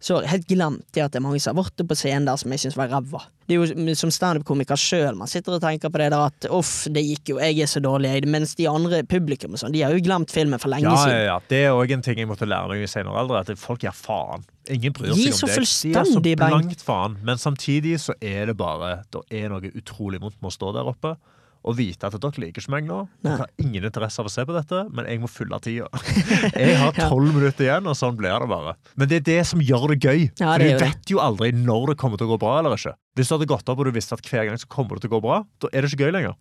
så 0.01 0.22
jeg 0.22 0.30
helt 0.32 0.46
glemt 0.48 0.86
det 0.96 1.03
at 1.05 1.12
det 1.12 1.18
er 1.20 1.24
mange 1.26 1.40
som 1.44 1.53
har 1.59 1.64
vært 1.66 1.82
på 1.84 1.96
scenen 1.98 2.24
der 2.24 2.38
som 2.40 2.53
jeg 2.55 2.62
syns 2.62 2.76
var 2.78 2.88
ræva. 2.88 3.20
Det 3.51 3.57
er 3.57 3.61
jo 3.66 3.94
som 3.98 4.12
standup-komiker 4.14 4.78
sjøl 4.80 5.16
man 5.18 5.28
sitter 5.28 5.57
og 5.59 5.61
tenker 5.61 5.90
på 5.92 6.01
det 6.01 6.07
der 6.14 6.22
at 6.30 6.46
uff, 6.57 6.86
det 6.88 7.03
gikk 7.05 7.32
jo, 7.34 7.38
jeg 7.42 7.59
er 7.61 7.68
så 7.68 7.82
dårlig. 7.84 8.14
Mens 8.30 8.55
de 8.57 8.68
andre 8.70 9.03
publikum 9.05 9.57
og 9.59 9.61
sånn, 9.61 9.74
de 9.74 9.82
har 9.84 9.92
jo 9.92 10.01
glemt 10.07 10.32
filmen 10.32 10.62
for 10.62 10.72
lenge 10.72 10.86
Ja, 10.88 10.94
ja, 10.94 11.03
siden. 11.05 11.24
ja. 11.26 11.34
Det 11.51 11.61
er 11.66 11.74
òg 11.76 11.92
en 11.98 12.05
ting 12.07 12.22
jeg 12.22 12.30
måtte 12.30 12.48
lære 12.48 12.70
meg 12.72 12.86
i 12.86 12.88
senere 12.88 13.20
alder, 13.20 13.42
at 13.44 13.61
folk 13.61 13.84
gir 13.84 13.92
faen. 13.96 14.46
Ingen 14.70 14.94
bryr 14.96 15.11
seg 15.12 15.18
om 15.18 15.51
deg. 15.51 15.66
De 15.66 15.92
er 15.98 16.09
så 16.14 16.22
blankt 16.46 16.86
faen. 16.86 17.18
Men 17.26 17.42
samtidig 17.42 17.98
så 18.01 18.16
er 18.22 18.46
det 18.53 18.57
bare 18.57 19.03
Det 19.11 19.26
er 19.42 19.51
noe 19.53 19.68
utrolig 19.74 20.20
vondt 20.22 20.38
med 20.40 20.48
å 20.48 20.55
stå 20.55 20.72
der 20.78 20.88
oppe 20.88 21.16
og 21.61 21.77
vite 21.77 22.09
at 22.09 22.17
dere 22.17 22.43
liker 22.43 22.63
ikke 22.63 22.73
meg 22.73 22.87
nå. 22.89 23.03
Dere 23.25 23.45
har 23.45 23.51
ingen 23.61 23.85
interesse 23.85 24.23
av 24.23 24.29
å 24.31 24.33
se 24.33 24.45
på 24.49 24.55
dette, 24.57 24.83
men 24.97 25.09
jeg 25.11 25.21
må 25.23 25.29
fylle 25.31 25.59
tida. 25.65 25.89
Jeg 26.61 26.77
har 26.81 26.97
tolv 26.97 27.35
minutter 27.35 27.67
igjen, 27.67 27.89
og 27.91 27.97
sånn 27.99 28.17
blir 28.19 28.33
det 28.43 28.49
bare. 28.51 28.75
Men 28.97 29.11
det 29.11 29.21
er 29.21 29.27
det 29.29 29.41
som 29.51 29.63
gjør 29.65 29.93
det 29.93 29.99
gøy. 30.01 30.23
Ja, 30.41 30.55
det 30.61 30.71
for 30.71 30.81
du 30.81 30.85
vet 30.87 31.13
jo 31.13 31.21
aldri 31.23 31.51
når 31.57 31.93
det 31.93 31.99
kommer 32.01 32.21
til 32.21 32.31
å 32.31 32.35
gå 32.35 32.41
bra 32.43 32.59
eller 32.61 32.77
ikke. 32.77 32.95
Hvis 33.19 33.29
du 33.29 33.37
hadde 33.37 33.51
gått 33.51 33.69
opp 33.73 33.83
og 33.83 33.89
du 33.91 33.95
visste 33.97 34.17
at 34.17 34.25
hver 34.25 34.49
gang 34.49 34.61
så 34.61 34.71
kommer 34.71 34.97
det 34.97 35.05
til 35.05 35.13
å 35.13 35.19
gå 35.19 35.25
bra, 35.27 35.43
da 35.61 35.71
er 35.73 35.85
det 35.85 35.93
ikke 35.93 36.09
gøy 36.09 36.17
lenger. 36.17 36.39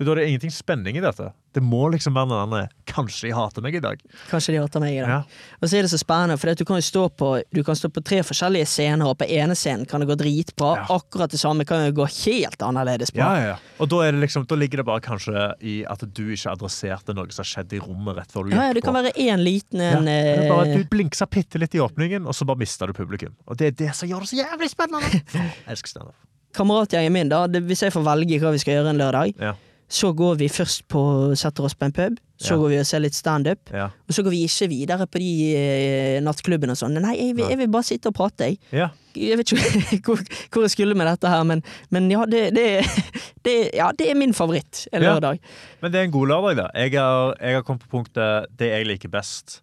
Da 0.00 0.14
er 0.14 0.16
det 0.16 0.28
ingenting 0.30 0.52
spenning 0.54 0.96
i 0.96 1.00
dette. 1.04 1.26
Det 1.52 1.60
må 1.60 1.82
liksom 1.92 2.14
være 2.16 2.28
noe 2.30 2.38
annet. 2.46 2.70
Kanskje 2.88 3.26
de 3.28 3.32
hater 3.36 3.60
meg 3.60 3.74
i 3.76 3.82
dag. 3.84 4.00
Kanskje 4.30 4.54
de 4.54 4.60
hater 4.62 4.80
meg 4.80 4.94
i 4.94 5.00
dag. 5.02 5.10
Ja. 5.12 5.48
Og 5.60 5.68
så 5.68 5.76
er 5.76 5.84
det 5.84 5.90
så 5.92 5.98
spennende, 6.00 6.38
for 6.40 6.56
du 6.56 6.62
kan 6.64 6.78
jo 6.80 6.84
stå 6.86 7.02
på 7.20 7.28
Du 7.52 7.60
kan 7.66 7.76
stå 7.76 7.90
på 7.92 8.00
tre 8.06 8.22
forskjellige 8.24 8.68
scener, 8.70 9.04
og 9.10 9.18
på 9.20 9.28
ene 9.28 9.52
scenen 9.58 9.84
kan 9.90 10.00
det 10.00 10.08
gå 10.08 10.16
dritbra. 10.22 10.70
Ja. 10.78 10.86
Akkurat 10.96 11.34
det 11.34 11.40
samme 11.42 11.66
kan 11.68 11.84
jo 11.84 11.92
gå 12.00 12.06
helt 12.06 12.64
annerledes 12.64 13.12
bra. 13.12 13.26
Ja, 13.26 13.42
ja, 13.42 13.50
ja. 13.52 13.76
Og 13.76 13.90
da, 13.92 14.00
det 14.08 14.22
liksom, 14.24 14.46
da 14.48 14.56
ligger 14.62 14.80
det 14.80 14.86
bare 14.88 15.04
kanskje 15.04 15.44
i 15.60 15.76
at 15.84 16.06
du 16.06 16.22
ikke 16.32 16.54
adresserte 16.54 17.12
noe 17.18 17.28
som 17.28 17.44
har 17.44 17.50
skjedd 17.52 17.76
i 17.76 17.82
rommet 17.84 18.16
rett 18.22 18.32
før 18.32 18.48
du 18.48 18.54
Ja, 18.56 18.70
ja, 18.70 18.72
det 18.78 18.86
kan 18.86 18.96
på. 18.96 19.02
være 19.04 19.12
én 19.20 19.44
liten 19.44 19.84
en 19.84 20.08
det 20.08 20.16
er 20.16 20.48
bare 20.48 20.70
eh, 20.70 20.78
Du 20.80 20.88
blinksa 20.96 21.28
bitte 21.28 21.60
litt 21.60 21.76
i 21.76 21.84
åpningen, 21.84 22.24
og 22.24 22.32
så 22.36 22.48
bare 22.48 22.62
mista 22.64 22.88
du 22.88 22.94
publikum. 22.96 23.36
Og 23.44 23.60
det 23.60 23.72
er 23.74 23.76
det 23.84 23.92
som 24.00 24.08
gjør 24.08 24.24
det 24.24 24.32
så 24.32 24.40
jævlig 24.40 24.72
spennende! 24.72 25.12
Jeg 25.36 25.74
elsker 25.76 25.92
standup. 25.98 26.16
Kameratgjengen 26.56 27.12
min, 27.14 27.28
da, 27.30 27.44
det, 27.46 27.60
hvis 27.68 27.84
jeg 27.84 27.92
får 27.94 28.02
velge 28.08 28.40
hva 28.42 28.50
vi 28.56 28.58
skal 28.58 28.80
gjøre 28.80 28.94
en 28.94 28.98
lørdag, 28.98 29.36
Ja. 29.38 29.52
Så 29.90 30.12
går 30.14 30.36
vi 30.38 30.46
først 30.52 30.84
på 30.92 31.00
setter 31.38 31.66
oss 31.66 31.74
på 31.74 31.88
en 31.88 31.92
pub. 31.96 32.18
Så 32.40 32.54
Ja. 32.54 32.56
går 32.60 32.68
vi 32.70 32.78
og 32.80 32.86
ser 32.88 33.00
litt 33.02 33.14
standup. 33.18 33.68
Ja. 33.74 33.88
Og 34.08 34.14
så 34.16 34.22
går 34.24 34.30
vi 34.32 34.44
ikke 34.46 34.68
videre 34.70 35.06
på 35.10 35.18
de 35.20 35.30
eh, 35.58 36.20
nattklubbene 36.24 36.72
og 36.72 36.78
sånn. 36.78 36.94
Nei, 37.02 37.16
jeg 37.18 37.34
vil, 37.36 37.48
jeg 37.50 37.58
vil 37.58 37.68
bare 37.74 37.84
sitte 37.88 38.08
og 38.08 38.14
prate, 38.16 38.46
jeg. 38.52 38.60
ja. 38.72 38.86
Jeg 39.18 39.36
vet 39.40 39.50
ikke 39.50 39.98
hvor, 40.06 40.20
hvor 40.54 40.62
jeg 40.62 40.70
skulle 40.70 40.94
med 40.94 41.08
dette 41.10 41.26
her, 41.28 41.42
men, 41.44 41.60
men 41.90 42.06
ja, 42.12 42.22
det, 42.30 42.44
det, 42.54 42.66
det, 43.44 43.56
ja, 43.74 43.90
det 43.98 44.06
er 44.12 44.14
min 44.16 44.32
favoritt 44.32 44.84
en 44.94 45.02
lørdag. 45.02 45.40
Men 45.82 45.92
det 45.92 45.98
er 46.00 46.06
en 46.06 46.14
god 46.14 46.30
lørdag, 46.30 46.56
da. 46.62 46.68
Jeg 46.78 46.94
har, 46.94 47.34
jeg 47.40 47.58
har 47.58 47.66
kommet 47.66 47.82
på 47.88 47.90
punktet 47.98 48.46
Det 48.56 48.70
jeg 48.70 48.86
liker 48.86 49.10
best, 49.12 49.58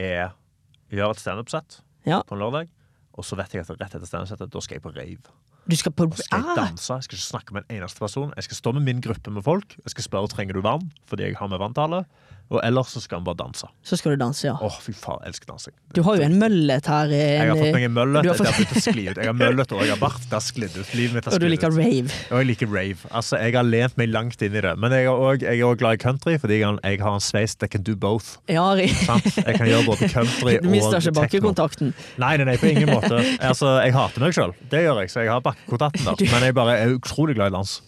er 0.00 0.30
å 0.32 0.96
gjøre 0.96 1.12
et 1.18 1.20
standup-sett 1.22 1.82
på 2.08 2.34
en 2.34 2.40
lørdag. 2.40 2.72
Og 3.18 3.26
så 3.26 3.36
vet 3.36 3.52
jeg 3.52 3.66
at 3.66 3.74
rett 3.76 3.94
etter 3.98 4.08
standup-settet, 4.08 4.48
da 4.54 4.60
skal 4.64 4.78
jeg 4.78 4.82
på 4.88 4.94
rave. 4.96 5.36
Du 5.68 5.76
skal 5.76 5.92
på 5.92 6.06
Da 6.08 6.16
skal 6.16 6.40
jeg 6.40 6.48
ah, 6.48 6.56
danse. 6.56 6.94
Jeg 6.94 7.04
skal 7.04 7.18
ikke 7.18 7.28
snakke 7.28 7.54
med 7.54 7.66
en 7.66 7.76
eneste 7.76 8.00
person. 8.00 8.32
Jeg 8.36 8.46
skal 8.46 8.56
stå 8.56 8.72
med 8.72 8.86
min 8.86 9.02
gruppe 9.04 9.30
med 9.30 9.44
folk. 9.44 9.76
Jeg 9.84 9.92
skal 9.92 10.06
spørre 10.06 10.30
trenger 10.32 10.56
du 10.56 10.62
vann, 10.64 10.88
fordi 11.10 11.28
jeg 11.28 11.36
har 11.36 11.50
med 11.52 11.60
vann 11.60 11.76
til 11.76 11.84
alle. 11.84 12.04
Og 12.48 12.62
ellers 12.64 12.94
så 12.94 13.00
skal 13.04 13.20
han 13.20 13.26
bare 13.26 13.36
danse. 13.42 13.66
Så 13.84 13.98
skal 14.00 14.14
du 14.14 14.22
danse, 14.22 14.46
ja. 14.46 14.54
Åh, 14.64 14.76
fy 14.80 14.94
faen, 14.96 15.20
jeg 15.20 15.34
elsker 15.34 15.50
dansing. 15.50 15.74
Du 15.92 16.00
har 16.06 16.16
jo 16.16 16.24
en 16.24 16.36
møllet 16.40 16.86
her. 16.88 17.10
Jeg 17.12 17.50
har 17.50 17.58
fått 17.60 17.74
meg 17.76 17.84
en 17.90 17.92
møllet. 17.92 18.24
har 18.24 18.38
fått... 18.38 18.48
Jeg 18.48 18.68
har 18.70 18.84
skli 18.86 19.04
ut. 19.10 19.20
Jeg 19.20 19.28
har 19.28 19.36
møllet 19.36 19.74
og 19.76 19.82
jeg 19.84 19.92
har 19.92 20.00
bart. 20.00 20.22
Det 20.24 20.32
har 20.32 20.44
sklidd 20.44 20.78
ut. 20.78 20.94
Livet 20.96 21.18
mitt 21.18 21.28
har 21.28 21.36
og 21.36 21.42
du 21.44 21.48
liker 21.52 21.74
ut. 21.74 21.76
rave. 21.76 22.20
Og 22.30 22.40
jeg 22.40 22.48
liker 22.48 22.70
rave. 22.72 23.10
Altså, 23.12 23.40
jeg 23.42 23.56
har 23.58 23.68
lent 23.68 23.98
meg 24.00 24.08
langt 24.14 24.44
inn 24.44 24.56
i 24.56 24.62
det. 24.64 24.72
Men 24.80 24.96
jeg 24.96 25.10
er 25.10 25.64
òg 25.68 25.82
glad 25.82 25.98
i 25.98 26.02
country, 26.06 26.38
fordi 26.40 26.62
jeg, 26.62 27.00
har 27.02 27.18
en 27.18 27.24
sveis 27.24 27.58
that 27.60 27.74
can 27.74 27.84
do 27.84 27.96
both. 27.96 28.38
Ja? 28.48 28.70
Jeg 28.78 28.96
kan 29.44 29.68
gjøre 29.68 29.84
både 29.90 30.08
country 30.14 30.56
du 30.64 30.70
mister 30.72 31.02
ikke 31.02 31.18
bakkekontakten. 31.20 31.92
Nei, 32.16 32.32
nei, 32.40 32.48
nei, 32.48 32.56
på 32.60 32.72
ingen 32.72 32.88
måte. 32.94 33.20
Altså, 33.48 33.78
jeg 33.84 33.94
hater 33.94 34.24
meg 34.24 34.34
sjøl. 34.36 34.52
Det 34.72 34.80
gjør 34.84 35.02
jeg, 35.02 35.12
så 35.12 35.22
jeg 35.24 35.32
har 35.32 35.44
bakkekontakten 35.44 36.08
der. 36.08 36.24
Men 36.32 36.48
jeg 36.48 36.56
bare 36.56 36.74
er 36.80 36.96
utrolig 36.96 37.36
glad 37.38 37.52
i 37.52 37.56
dans. 37.58 37.78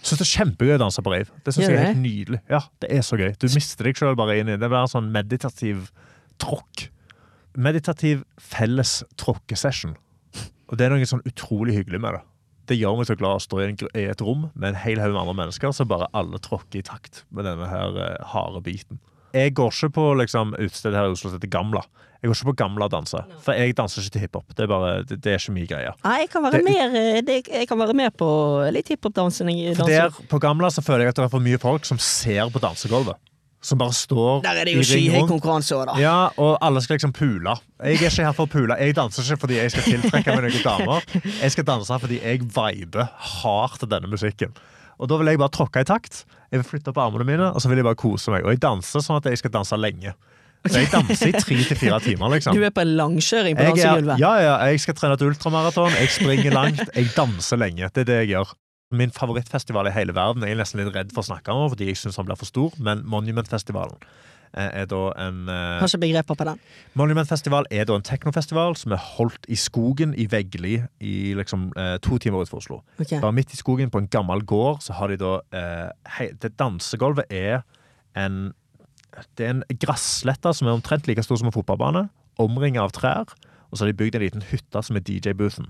Syns 0.00 0.20
det 0.22 0.24
er 0.24 0.30
kjempegøy 0.30 0.74
å 0.78 0.80
danse 0.80 1.02
på 1.04 1.12
rave. 1.12 1.40
Det 1.44 1.52
synes 1.52 1.68
jeg 1.68 1.76
er 1.76 1.90
helt 1.90 2.00
nydelig. 2.00 2.40
Ja, 2.48 2.62
det 2.80 2.88
er 2.96 3.02
så 3.04 3.18
gøy. 3.20 3.34
Du 3.36 3.46
mister 3.52 3.84
deg 3.84 3.98
sjøl 4.00 4.16
bare 4.16 4.38
inn 4.40 4.48
i 4.48 4.54
det. 4.54 4.62
Det 4.62 4.70
blir 4.72 4.80
en 4.80 4.92
sånn 4.92 5.10
meditativ 5.12 5.90
tråkk. 6.40 6.86
Meditativ 7.60 8.24
felles 8.40 9.00
tråkkesession. 9.20 9.96
Og 10.70 10.78
det 10.78 10.86
er 10.86 10.94
noe 10.94 11.08
sånn 11.08 11.24
utrolig 11.28 11.76
hyggelig 11.76 12.00
med 12.00 12.16
det. 12.16 12.22
Det 12.70 12.78
gjør 12.78 13.00
meg 13.00 13.08
så 13.08 13.16
glad 13.18 13.40
å 13.40 13.42
stå 13.42 13.60
i, 13.66 13.70
et 14.06 14.22
rom 14.22 14.46
med 14.54 14.68
en 14.70 14.78
hel 14.78 15.00
haug 15.02 15.10
med 15.10 15.24
andre 15.24 15.36
mennesker, 15.42 15.72
så 15.74 15.86
bare 15.90 16.06
alle 16.16 16.38
tråkker 16.38 16.78
i 16.78 16.86
takt 16.86 17.24
med 17.34 17.48
denne 17.48 17.66
her 17.66 17.96
eh, 17.98 18.28
harde 18.30 18.62
biten. 18.62 19.00
Jeg 19.34 19.54
går 19.54 19.70
ikke 19.70 19.92
på 19.96 20.04
liksom, 20.20 20.54
utested 20.58 20.94
her 20.94 21.08
i 21.08 21.14
Oslo 21.14 21.30
som 21.30 21.38
heter 21.38 21.50
Gamla. 21.52 21.82
Jeg 22.20 22.28
går 22.28 22.36
ikke 22.36 22.50
på 22.50 22.56
Gamla 22.60 22.84
og 22.84 22.90
danser, 22.92 23.24
for 23.40 23.56
jeg 23.56 23.72
danser 23.78 24.02
ikke 24.02 24.12
til 24.18 24.20
hiphop. 24.26 24.44
Det, 24.52 24.64
er 24.66 24.66
bare- 24.68 25.04
det, 25.08 25.20
det 25.24 25.32
er 25.32 25.38
ikke 25.40 25.52
min 25.56 25.66
greie. 25.70 25.92
Nei, 26.04 26.18
jeg 26.20 26.28
kan 26.30 26.42
være, 26.44 26.52
Det- 26.58 26.64
mer, 26.64 26.96
eh, 27.00 27.20
det, 27.24 27.38
jeg 27.48 27.68
kan 27.68 27.78
være 27.78 27.94
med 27.96 28.10
på 28.20 28.28
litt 28.74 28.88
hiphop-dansing. 28.92 29.76
Der 29.86 30.10
på 30.28 30.38
Gamla 30.42 30.68
så 30.68 30.82
føler 30.84 31.06
jeg 31.06 31.08
at 31.14 31.16
det 31.16 31.24
er 31.24 31.28
for 31.32 31.40
mye 31.40 31.58
folk 31.58 31.84
som 31.88 31.98
ser 31.98 32.50
på 32.52 32.60
dansegulvet. 32.60 33.16
Som 33.62 33.76
bare 33.78 33.92
står 33.92 34.40
Der 34.42 34.56
er 34.56 34.64
det 34.64 34.72
jo 34.74 34.80
skyhøy 34.80 35.26
konkurranse 35.28 35.74
òg, 35.76 35.86
da. 35.90 35.94
Ja, 36.00 36.30
og 36.40 36.58
alle 36.64 36.80
skal 36.80 36.96
liksom 36.96 37.12
pule. 37.12 37.56
Jeg 37.84 37.96
er 38.00 38.08
ikke 38.08 38.24
her 38.24 38.32
for 38.32 38.46
å 38.46 38.50
pule. 38.50 38.76
Jeg 38.80 38.94
danser 38.96 39.22
ikke 39.22 39.40
fordi 39.42 39.56
jeg 39.58 39.70
skal 39.74 39.82
tiltrekke 39.84 40.32
meg 40.36 40.46
noen 40.46 40.62
damer. 40.64 41.02
Jeg 41.42 41.52
skal 41.52 41.64
danse 41.68 41.98
fordi 42.00 42.20
jeg 42.22 42.40
viber 42.40 43.10
hardt 43.42 43.78
til 43.80 43.88
denne 43.92 44.08
musikken. 44.08 44.52
Og 44.98 45.08
da 45.08 45.16
vil 45.20 45.26
jeg 45.32 45.38
bare 45.38 45.52
tråkke 45.52 45.80
i 45.84 45.84
takt. 45.84 46.24
Jeg 46.50 46.62
vil 46.62 46.66
flytte 46.66 46.90
opp 46.92 46.98
armene 46.98 47.26
mine, 47.26 47.48
og 47.54 47.62
så 47.62 47.70
vil 47.70 47.80
jeg 47.80 47.86
bare 47.86 47.98
kose 47.98 48.32
meg. 48.34 48.44
Og 48.46 48.54
jeg 48.54 48.62
danser 48.62 49.04
sånn 49.04 49.20
at 49.20 49.28
jeg 49.30 49.38
skal 49.38 49.52
danse 49.54 49.76
lenge. 49.78 50.14
Så 50.66 50.82
jeg 50.82 50.90
danser 50.92 51.30
i 51.30 51.36
tre 51.38 51.58
til 51.64 51.78
fire 51.78 52.00
timer, 52.04 52.32
liksom. 52.34 52.56
Du 52.56 52.64
er 52.66 52.72
på 52.74 52.82
en 52.84 52.96
langkjøring 52.98 53.56
på 53.56 53.68
dansegulvet. 53.70 54.20
ja, 54.20 54.32
ja, 54.44 54.56
jeg 54.68 54.82
skal 54.82 54.98
trene 54.98 55.16
et 55.16 55.22
ultramaraton, 55.24 55.94
jeg 55.96 56.10
springer 56.18 56.56
langt, 56.58 56.82
jeg 56.96 57.12
danser 57.16 57.60
lenge. 57.62 57.88
Det 57.94 58.04
er 58.04 58.10
det 58.10 58.18
jeg 58.24 58.32
gjør. 58.34 58.52
Min 58.98 59.14
favorittfestival 59.14 59.86
i 59.86 59.94
hele 59.94 60.12
verden 60.16 60.42
jeg 60.42 60.56
er 60.56 60.58
nesten 60.58 60.82
litt 60.82 60.90
redd 60.90 61.12
for 61.14 61.22
å 61.22 61.28
snakke 61.28 61.54
om 61.54 61.68
fordi 61.70 61.86
jeg 61.92 62.00
syns 62.00 62.18
han 62.18 62.26
blir 62.26 62.38
for 62.40 62.50
stor, 62.50 62.74
men 62.82 63.04
Monumentfestivalen 63.06 64.02
er 64.58 64.86
da 64.90 65.00
en 65.22 65.48
eh, 65.48 65.78
Har 65.80 65.88
ikke 65.88 66.02
begreper 66.02 66.34
på 66.38 66.46
den. 66.48 66.60
Monumentfestival 66.98 67.68
er 67.70 67.86
da 67.86 67.96
en 67.98 68.06
teknofestival 68.06 68.76
som 68.78 68.94
er 68.96 69.02
holdt 69.16 69.46
i 69.48 69.58
skogen 69.58 70.14
i 70.18 70.26
Veggli 70.30 70.80
i 71.00 71.14
liksom 71.38 71.68
eh, 71.78 71.96
to 72.02 72.18
timer 72.18 72.42
utenfor 72.42 72.62
Oslo. 72.62 72.80
Okay. 72.98 73.20
Bare 73.22 73.34
midt 73.36 73.54
i 73.54 73.60
skogen, 73.60 73.90
på 73.90 74.02
en 74.02 74.08
gammel 74.10 74.42
gård, 74.42 74.80
så 74.82 74.96
har 74.98 75.12
de 75.12 75.20
da 75.20 75.36
eh, 75.54 75.90
hei, 76.16 76.30
Det 76.40 76.56
dansegulvet 76.58 77.30
er 77.30 77.62
en 78.18 78.52
Det 79.36 79.46
er 79.46 79.54
en 79.54 79.64
grasslette 79.82 80.52
som 80.54 80.68
er 80.68 80.74
omtrent 80.74 81.06
like 81.06 81.22
stor 81.22 81.38
som 81.38 81.50
en 81.50 81.54
fotballbane, 81.54 82.08
omringa 82.38 82.82
av 82.82 82.92
trær, 82.94 83.32
og 83.70 83.78
så 83.78 83.84
har 83.84 83.90
de 83.90 83.98
bygd 83.98 84.16
en 84.16 84.22
liten 84.22 84.44
hytte 84.50 84.82
som 84.82 84.96
er 84.96 85.02
DJ-boothen. 85.02 85.66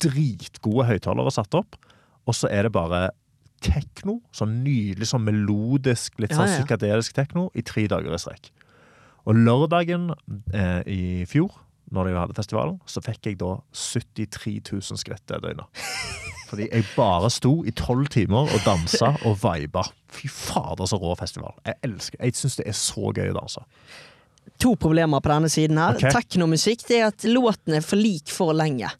Dritgode 0.00 0.88
høyttalere 0.88 1.30
satt 1.30 1.54
opp, 1.54 1.76
og 2.26 2.34
så 2.36 2.48
er 2.48 2.66
det 2.66 2.72
bare 2.72 3.10
tekno, 3.62 4.18
sånn 4.34 4.58
nydelig, 4.64 5.08
sånn 5.10 5.24
melodisk, 5.26 6.18
litt 6.22 6.34
sånn 6.34 6.50
ja. 6.50 6.58
psykadelisk 6.58 7.16
tekno, 7.16 7.48
i 7.54 7.64
tre 7.66 7.86
dager 7.90 8.14
i 8.14 8.20
strekk. 8.20 8.50
Og 9.30 9.38
lørdagen 9.38 10.10
eh, 10.54 10.80
i 10.90 11.02
fjor, 11.30 11.54
når 11.92 12.08
de 12.08 12.14
hadde 12.16 12.36
festivalen, 12.36 12.78
så 12.88 13.02
fikk 13.04 13.28
jeg 13.28 13.38
da 13.42 13.54
73 13.76 14.54
000 14.72 15.00
skritt 15.00 15.24
det 15.30 15.42
døgnet. 15.44 15.82
Fordi 16.52 16.66
jeg 16.68 16.84
bare 16.92 17.30
sto 17.32 17.52
i 17.64 17.72
tolv 17.72 18.10
timer 18.12 18.50
og 18.52 18.64
dansa 18.66 19.14
og 19.28 19.38
viba. 19.40 19.86
Fy 20.12 20.28
fader, 20.28 20.84
så 20.88 20.98
rå 21.00 21.14
festival. 21.16 21.54
Jeg 21.64 21.78
elsker 21.88 22.20
Jeg 22.20 22.36
syns 22.36 22.58
det 22.58 22.66
er 22.68 22.76
så 22.76 23.12
gøy 23.16 23.30
å 23.32 23.38
danse. 23.38 23.62
To 24.60 24.74
problemer 24.76 25.22
på 25.22 25.32
denne 25.32 25.48
siden 25.52 25.80
her. 25.80 25.96
Okay. 25.96 26.12
Teknomusikk 26.12 26.84
det 26.90 26.98
er 26.98 27.08
at 27.08 27.24
låten 27.24 27.78
er 27.78 27.86
for 27.86 28.00
lik 28.00 28.28
for 28.32 28.52
lenge. 28.56 28.90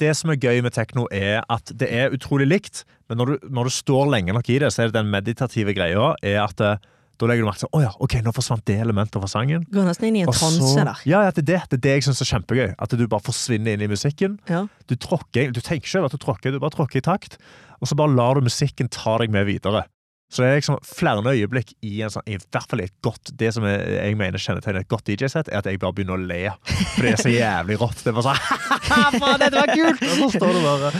Det 0.00 0.14
som 0.16 0.32
er 0.32 0.40
gøy 0.40 0.62
med 0.64 0.72
tekno, 0.76 1.06
er 1.12 1.44
at 1.52 1.72
det 1.76 1.90
er 1.92 2.14
utrolig 2.16 2.48
likt, 2.48 2.84
men 3.10 3.20
når 3.20 3.34
du, 3.34 3.50
når 3.52 3.68
du 3.68 3.74
står 3.74 4.08
lenge 4.14 4.32
nok 4.36 4.48
i 4.48 4.56
det, 4.62 4.70
så 4.72 4.84
er 4.84 4.90
det 4.90 4.96
den 5.00 5.12
meditative 5.12 5.74
greia 5.76 6.14
er 6.24 6.40
at 6.44 6.62
eh, 6.64 6.80
da 7.20 7.28
legger 7.28 7.44
du 7.44 7.48
merke 7.50 7.60
til 7.60 7.72
Å 7.76 7.80
ja, 7.82 7.90
OK, 8.00 8.14
nå 8.24 8.32
forsvant 8.32 8.64
det 8.70 8.78
elementet 8.80 9.20
fra 9.20 9.28
sangen. 9.28 9.66
Går 9.68 9.88
nesten 9.90 10.08
inn 10.08 10.20
i 10.22 10.24
en 10.24 10.32
transe 10.32 10.72
der. 10.78 11.02
Ja, 11.04 11.20
det 11.28 11.42
er 11.42 11.48
det, 11.50 11.58
det 11.68 11.76
er 11.76 11.82
det 11.84 11.96
jeg 11.98 12.06
syns 12.06 12.22
er 12.24 12.30
kjempegøy. 12.30 12.70
At 12.80 12.94
du 12.96 13.04
bare 13.04 13.24
forsvinner 13.26 13.76
inn 13.76 13.84
i 13.84 13.90
musikken. 13.90 14.38
Ja. 14.48 14.62
Du 14.88 14.96
tråkker, 14.96 15.52
du 15.52 15.60
tenker 15.60 15.84
ikke 15.84 16.00
over 16.00 16.08
at 16.08 16.16
du 16.16 16.22
tråkker, 16.22 16.54
du 16.54 16.62
bare 16.62 16.72
tråkker 16.78 17.02
i 17.02 17.04
takt. 17.04 17.36
Og 17.80 17.90
så 17.90 17.98
bare 17.98 18.14
lar 18.16 18.40
du 18.40 18.48
musikken 18.48 18.88
ta 18.92 19.18
deg 19.20 19.34
med 19.34 19.50
videre. 19.50 19.84
Så 20.30 20.44
det 20.44 20.48
er 20.48 20.60
liksom 20.60 20.78
flere 20.86 21.32
øyeblikk 21.34 21.72
i 21.82 21.96
en 22.06 22.12
sånn, 22.14 22.22
i 22.30 22.36
hvert 22.38 22.70
fall 22.70 22.84
et 22.84 22.92
godt 23.02 23.32
Det 23.38 23.48
som 23.56 23.64
jeg, 23.66 23.80
jeg 23.96 24.18
mener 24.18 24.38
kjennetegner 24.38 24.84
et 24.84 24.90
godt 24.90 25.10
DJ-sett, 25.10 25.50
er 25.50 25.58
at 25.58 25.66
jeg 25.66 25.80
bare 25.82 25.96
begynner 25.96 26.14
å 26.14 26.22
le. 26.22 26.52
For 26.94 27.02
det 27.02 27.14
er 27.16 27.24
så 27.24 27.32
jævlig 27.34 27.80
rått. 27.82 28.04
Det 28.04 28.12
er 28.12 28.18
bare 28.20 28.30
sånn 28.30 28.78
Faen, 29.18 29.42
dette 29.42 29.58
var 29.58 29.74
kult! 29.74 30.06
Og 30.06 30.16
så 30.22 30.30
står 30.36 30.54
du 30.54 30.62
bare 30.68 30.92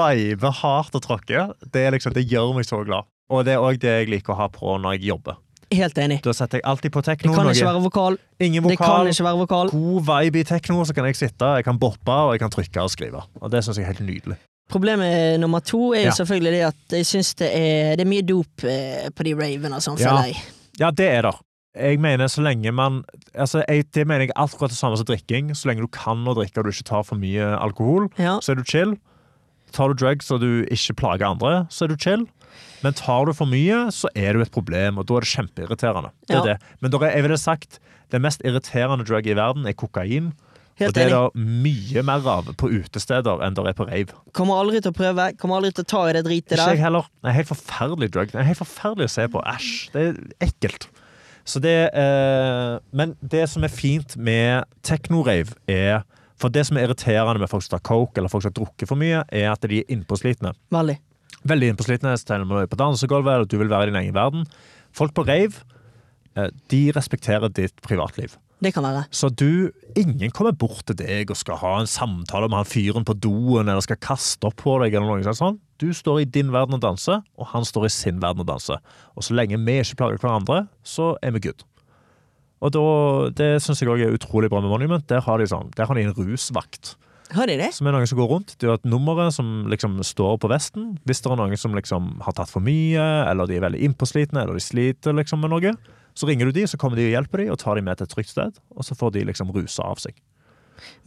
viber 0.00 0.56
hardt 0.62 0.96
og 0.96 1.04
tråkker. 1.04 1.52
Det, 1.68 1.84
liksom, 1.96 2.16
det 2.16 2.24
gjør 2.30 2.56
meg 2.56 2.68
så 2.68 2.80
glad. 2.88 3.08
Og 3.30 3.44
det 3.46 3.54
er 3.54 3.62
òg 3.62 3.78
det 3.82 3.94
jeg 4.00 4.10
liker 4.16 4.34
å 4.34 4.40
ha 4.40 4.48
på 4.52 4.78
når 4.80 4.96
jeg 4.96 5.10
jobber. 5.12 5.38
Helt 5.70 5.98
enig. 6.02 6.18
Da 6.24 6.32
setter 6.34 6.58
jeg 6.58 6.66
alltid 6.66 6.90
på 6.96 7.02
tekno. 7.06 7.30
Det 7.30 7.38
kan 7.38 7.52
ikke 7.52 7.68
være 7.68 7.82
vokal. 7.84 8.16
Ingen 8.42 8.64
vokal. 8.64 8.72
Det 8.74 8.80
kan 8.80 9.10
ikke 9.12 9.26
være 9.28 9.40
vokal. 9.44 9.70
God 9.76 10.08
vibe 10.08 10.40
i 10.40 10.46
tekno, 10.48 10.80
så 10.88 10.96
kan 10.96 11.06
jeg 11.06 11.20
sitte, 11.20 11.52
jeg 11.60 11.68
kan 11.68 11.78
boppe 11.78 12.16
og 12.26 12.34
jeg 12.34 12.42
kan 12.42 12.50
trykke 12.56 12.82
og 12.88 12.90
skrive. 12.90 13.22
Og 13.38 13.52
det 13.52 13.62
syns 13.62 13.78
jeg 13.78 13.86
er 13.86 13.92
helt 13.92 14.02
nydelig. 14.08 14.40
Problemet 14.70 15.40
nummer 15.42 15.60
to 15.66 15.92
er 15.94 16.04
jo 16.04 16.10
Ja. 16.10 16.16
selvfølgelig 16.20 16.52
det 16.54 16.64
at 16.68 16.96
jeg 17.00 17.06
syns 17.08 17.34
det 17.40 17.50
det 17.98 18.00
er 18.06 18.10
mye 18.10 18.22
dop 18.26 18.64
eh, 18.64 19.08
på 19.10 19.24
de 19.26 19.34
ravene 19.34 19.80
sånn, 19.82 19.98
Ja. 19.98 20.10
føler 20.16 20.26
jeg. 20.32 20.42
Ja, 20.78 20.90
det 20.90 21.08
er 21.10 21.22
det. 21.22 21.34
Jeg 21.76 22.00
mener 22.00 22.26
så 22.26 22.42
lenge 22.42 22.72
man 22.74 23.04
altså, 23.34 23.62
jeg, 23.68 23.84
Det 23.92 24.06
mener 24.06 24.26
jeg 24.26 24.32
akkurat 24.36 24.70
det 24.70 24.78
samme 24.78 24.96
som 24.96 25.06
drikking. 25.06 25.50
Så 25.54 25.66
lenge 25.68 25.80
du 25.82 25.88
kan 25.88 26.24
å 26.26 26.34
drikke 26.34 26.58
og 26.58 26.64
du 26.64 26.70
ikke 26.70 26.84
tar 26.88 27.02
for 27.04 27.16
mye 27.16 27.56
alkohol, 27.60 28.08
Ja. 28.18 28.38
så 28.40 28.50
er 28.52 28.54
du 28.56 28.64
chill. 28.64 28.96
Tar 29.72 29.88
du 29.88 29.94
drugs 29.94 30.30
og 30.32 30.40
du 30.40 30.64
ikke 30.66 30.96
plager 30.96 31.26
andre, 31.30 31.66
så 31.70 31.84
er 31.84 31.88
du 31.88 31.96
chill. 31.96 32.26
Men 32.82 32.92
tar 32.92 33.26
du 33.26 33.32
for 33.32 33.46
mye, 33.46 33.86
så 33.92 34.08
er 34.16 34.32
du 34.32 34.40
et 34.40 34.50
problem, 34.50 34.98
og 34.98 35.06
da 35.06 35.14
er 35.16 35.20
det 35.20 35.30
kjempeirriterende. 35.30 36.10
Det 36.26 36.36
er 36.36 36.46
Ja. 36.46 36.54
det. 36.54 36.58
Men 36.80 36.90
jeg 36.90 37.22
ville 37.22 37.36
sagt 37.38 37.78
det 38.10 38.20
mest 38.20 38.40
irriterende 38.42 39.04
drug 39.06 39.26
i 39.26 39.34
verden 39.34 39.66
er 39.66 39.72
kokain. 39.72 40.32
Og 40.88 40.94
det 40.96 41.02
er 41.04 41.12
det 41.12 41.42
mye 41.64 42.02
mer 42.06 42.26
av 42.32 42.48
på 42.58 42.70
utesteder 42.72 43.42
enn 43.44 43.56
det 43.56 43.64
er 43.68 43.76
på 43.76 43.86
rave. 43.88 44.16
Kommer 44.36 44.62
aldri 44.62 44.80
til 44.80 44.94
å 44.94 44.96
prøve. 44.96 45.26
Kommer 45.40 45.60
aldri 45.60 45.74
til 45.76 45.84
å 45.84 45.90
ta 45.92 46.02
i 46.08 46.14
det 46.16 46.24
dritet 46.26 46.54
der. 46.54 46.62
Ikke 46.62 46.78
jeg 46.78 46.84
heller. 46.86 47.10
Det 47.20 47.32
er 47.32 47.36
helt 47.36 47.50
forferdelig 47.50 48.08
drug. 48.14 48.32
Det 48.32 48.40
er 48.40 48.48
helt 48.48 48.60
forferdelig 48.62 49.10
å 49.10 49.12
se 49.12 49.26
på. 49.34 49.42
Æsj. 49.52 49.74
Det 49.92 50.06
er 50.06 50.48
ekkelt. 50.48 50.88
Så 51.48 51.60
det 51.64 51.76
eh, 51.96 52.78
Men 52.96 53.14
det 53.20 53.46
som 53.52 53.64
er 53.66 53.72
fint 53.72 54.16
med 54.16 54.68
techno-rave, 54.86 55.56
er 55.68 56.02
For 56.40 56.52
det 56.52 56.66
som 56.68 56.78
er 56.80 56.88
irriterende 56.88 57.42
med 57.42 57.50
folk 57.52 57.64
som 57.66 57.76
tar 57.76 57.84
coke 57.84 58.20
eller 58.20 58.32
folk 58.32 58.46
som 58.46 58.52
har 58.54 58.56
drukket 58.56 58.88
for 58.88 59.00
mye, 59.00 59.24
er 59.28 59.50
at 59.52 59.64
de 59.68 59.82
er 59.82 59.90
innpåslitne. 59.92 60.54
Veldig. 60.72 60.96
Veldig 61.50 61.72
innpåslitne. 61.72 62.14
Selv 62.16 62.46
om 62.46 62.54
du 62.54 62.60
er 62.62 62.70
på 62.70 62.80
dansegulvet 62.80 63.34
eller 63.34 63.50
du 63.50 63.58
vil 63.60 63.72
være 63.72 63.90
i 63.90 63.92
din 63.92 64.00
egen 64.00 64.16
verden. 64.16 64.46
Folk 64.96 65.12
på 65.12 65.26
rave, 65.28 65.60
eh, 66.36 66.48
de 66.72 66.80
respekterer 66.96 67.52
ditt 67.52 67.76
privatliv. 67.84 68.38
Det 68.60 68.74
kan 68.76 68.84
være. 68.84 69.06
Så 69.08 69.30
du, 69.32 69.72
ingen 69.96 70.32
kommer 70.36 70.52
bort 70.52 70.84
til 70.88 70.98
deg 70.98 71.30
og 71.32 71.38
skal 71.40 71.56
ha 71.62 71.72
en 71.80 71.88
samtale 71.88 72.50
med 72.50 72.60
han 72.60 72.68
fyren 72.68 73.06
på 73.08 73.16
doen 73.16 73.64
eller 73.64 73.80
skal 73.84 73.96
kaste 74.00 74.50
opp 74.50 74.58
på 74.60 74.76
deg. 74.82 74.94
eller 74.94 75.08
noe 75.08 75.34
sånt. 75.36 75.62
Du 75.80 75.88
står 75.96 76.20
i 76.20 76.28
din 76.28 76.52
verden 76.52 76.76
og 76.76 76.82
danser, 76.84 77.22
og 77.40 77.52
han 77.54 77.64
står 77.64 77.88
i 77.88 77.92
sin 77.94 78.20
verden 78.20 78.44
og 78.44 78.50
danser. 78.50 78.82
Og 79.16 79.24
så 79.24 79.32
lenge 79.32 79.56
vi 79.56 79.78
ikke 79.80 79.96
plager 80.02 80.20
hverandre, 80.20 80.66
så 80.84 81.14
er 81.24 81.32
vi 81.32 81.46
good. 81.48 81.64
Og 82.60 82.72
da, 82.76 82.82
Det 83.32 83.62
syns 83.64 83.80
jeg 83.80 83.88
også 83.88 84.10
er 84.10 84.16
utrolig 84.16 84.50
bra 84.52 84.60
med 84.60 84.68
Monument. 84.68 85.08
Der 85.08 85.24
har 85.24 85.40
de, 85.40 85.48
sånn, 85.48 85.72
der 85.76 85.88
har 85.88 85.96
de 85.96 86.04
en 86.04 86.12
rusvakt. 86.12 86.98
Har 87.32 87.46
de 87.46 87.56
det? 87.56 87.70
Som 87.72 87.86
er 87.86 87.94
noen 87.94 88.08
som 88.10 88.18
går 88.18 88.28
rundt. 88.28 88.56
Det 88.58 88.68
er 88.68 88.74
et 88.74 88.84
nummeret 88.84 89.32
som 89.32 89.64
liksom 89.70 89.96
står 90.04 90.36
på 90.42 90.50
vesten. 90.50 90.98
Hvis 91.06 91.22
det 91.22 91.30
er 91.30 91.38
noen 91.38 91.56
som 91.56 91.72
liksom 91.78 92.18
har 92.26 92.36
tatt 92.36 92.50
for 92.50 92.60
mye, 92.60 93.00
eller 93.30 93.48
de 93.48 93.56
er 93.56 93.64
veldig 93.64 93.80
innpåslitne, 93.86 94.42
eller 94.42 94.58
de 94.58 94.64
sliter 94.64 95.16
liksom 95.16 95.40
med 95.40 95.54
noe, 95.54 95.72
så 96.14 96.28
ringer 96.28 96.48
du 96.48 96.56
de, 96.56 96.66
så 96.68 96.78
kommer 96.80 96.98
de 96.98 97.08
og 97.08 97.14
hjelper 97.14 97.44
de, 97.44 97.50
og 97.52 97.60
tar 97.62 97.78
de 97.78 97.84
med 97.86 97.98
til 97.98 98.08
et 98.08 98.14
trygt 98.14 98.32
sted. 98.32 98.60
Og 98.76 98.86
så 98.86 98.96
får 98.98 99.14
de 99.16 99.24
liksom 99.28 99.52
rusa 99.54 99.86
av 99.86 100.02
seg. 100.02 100.16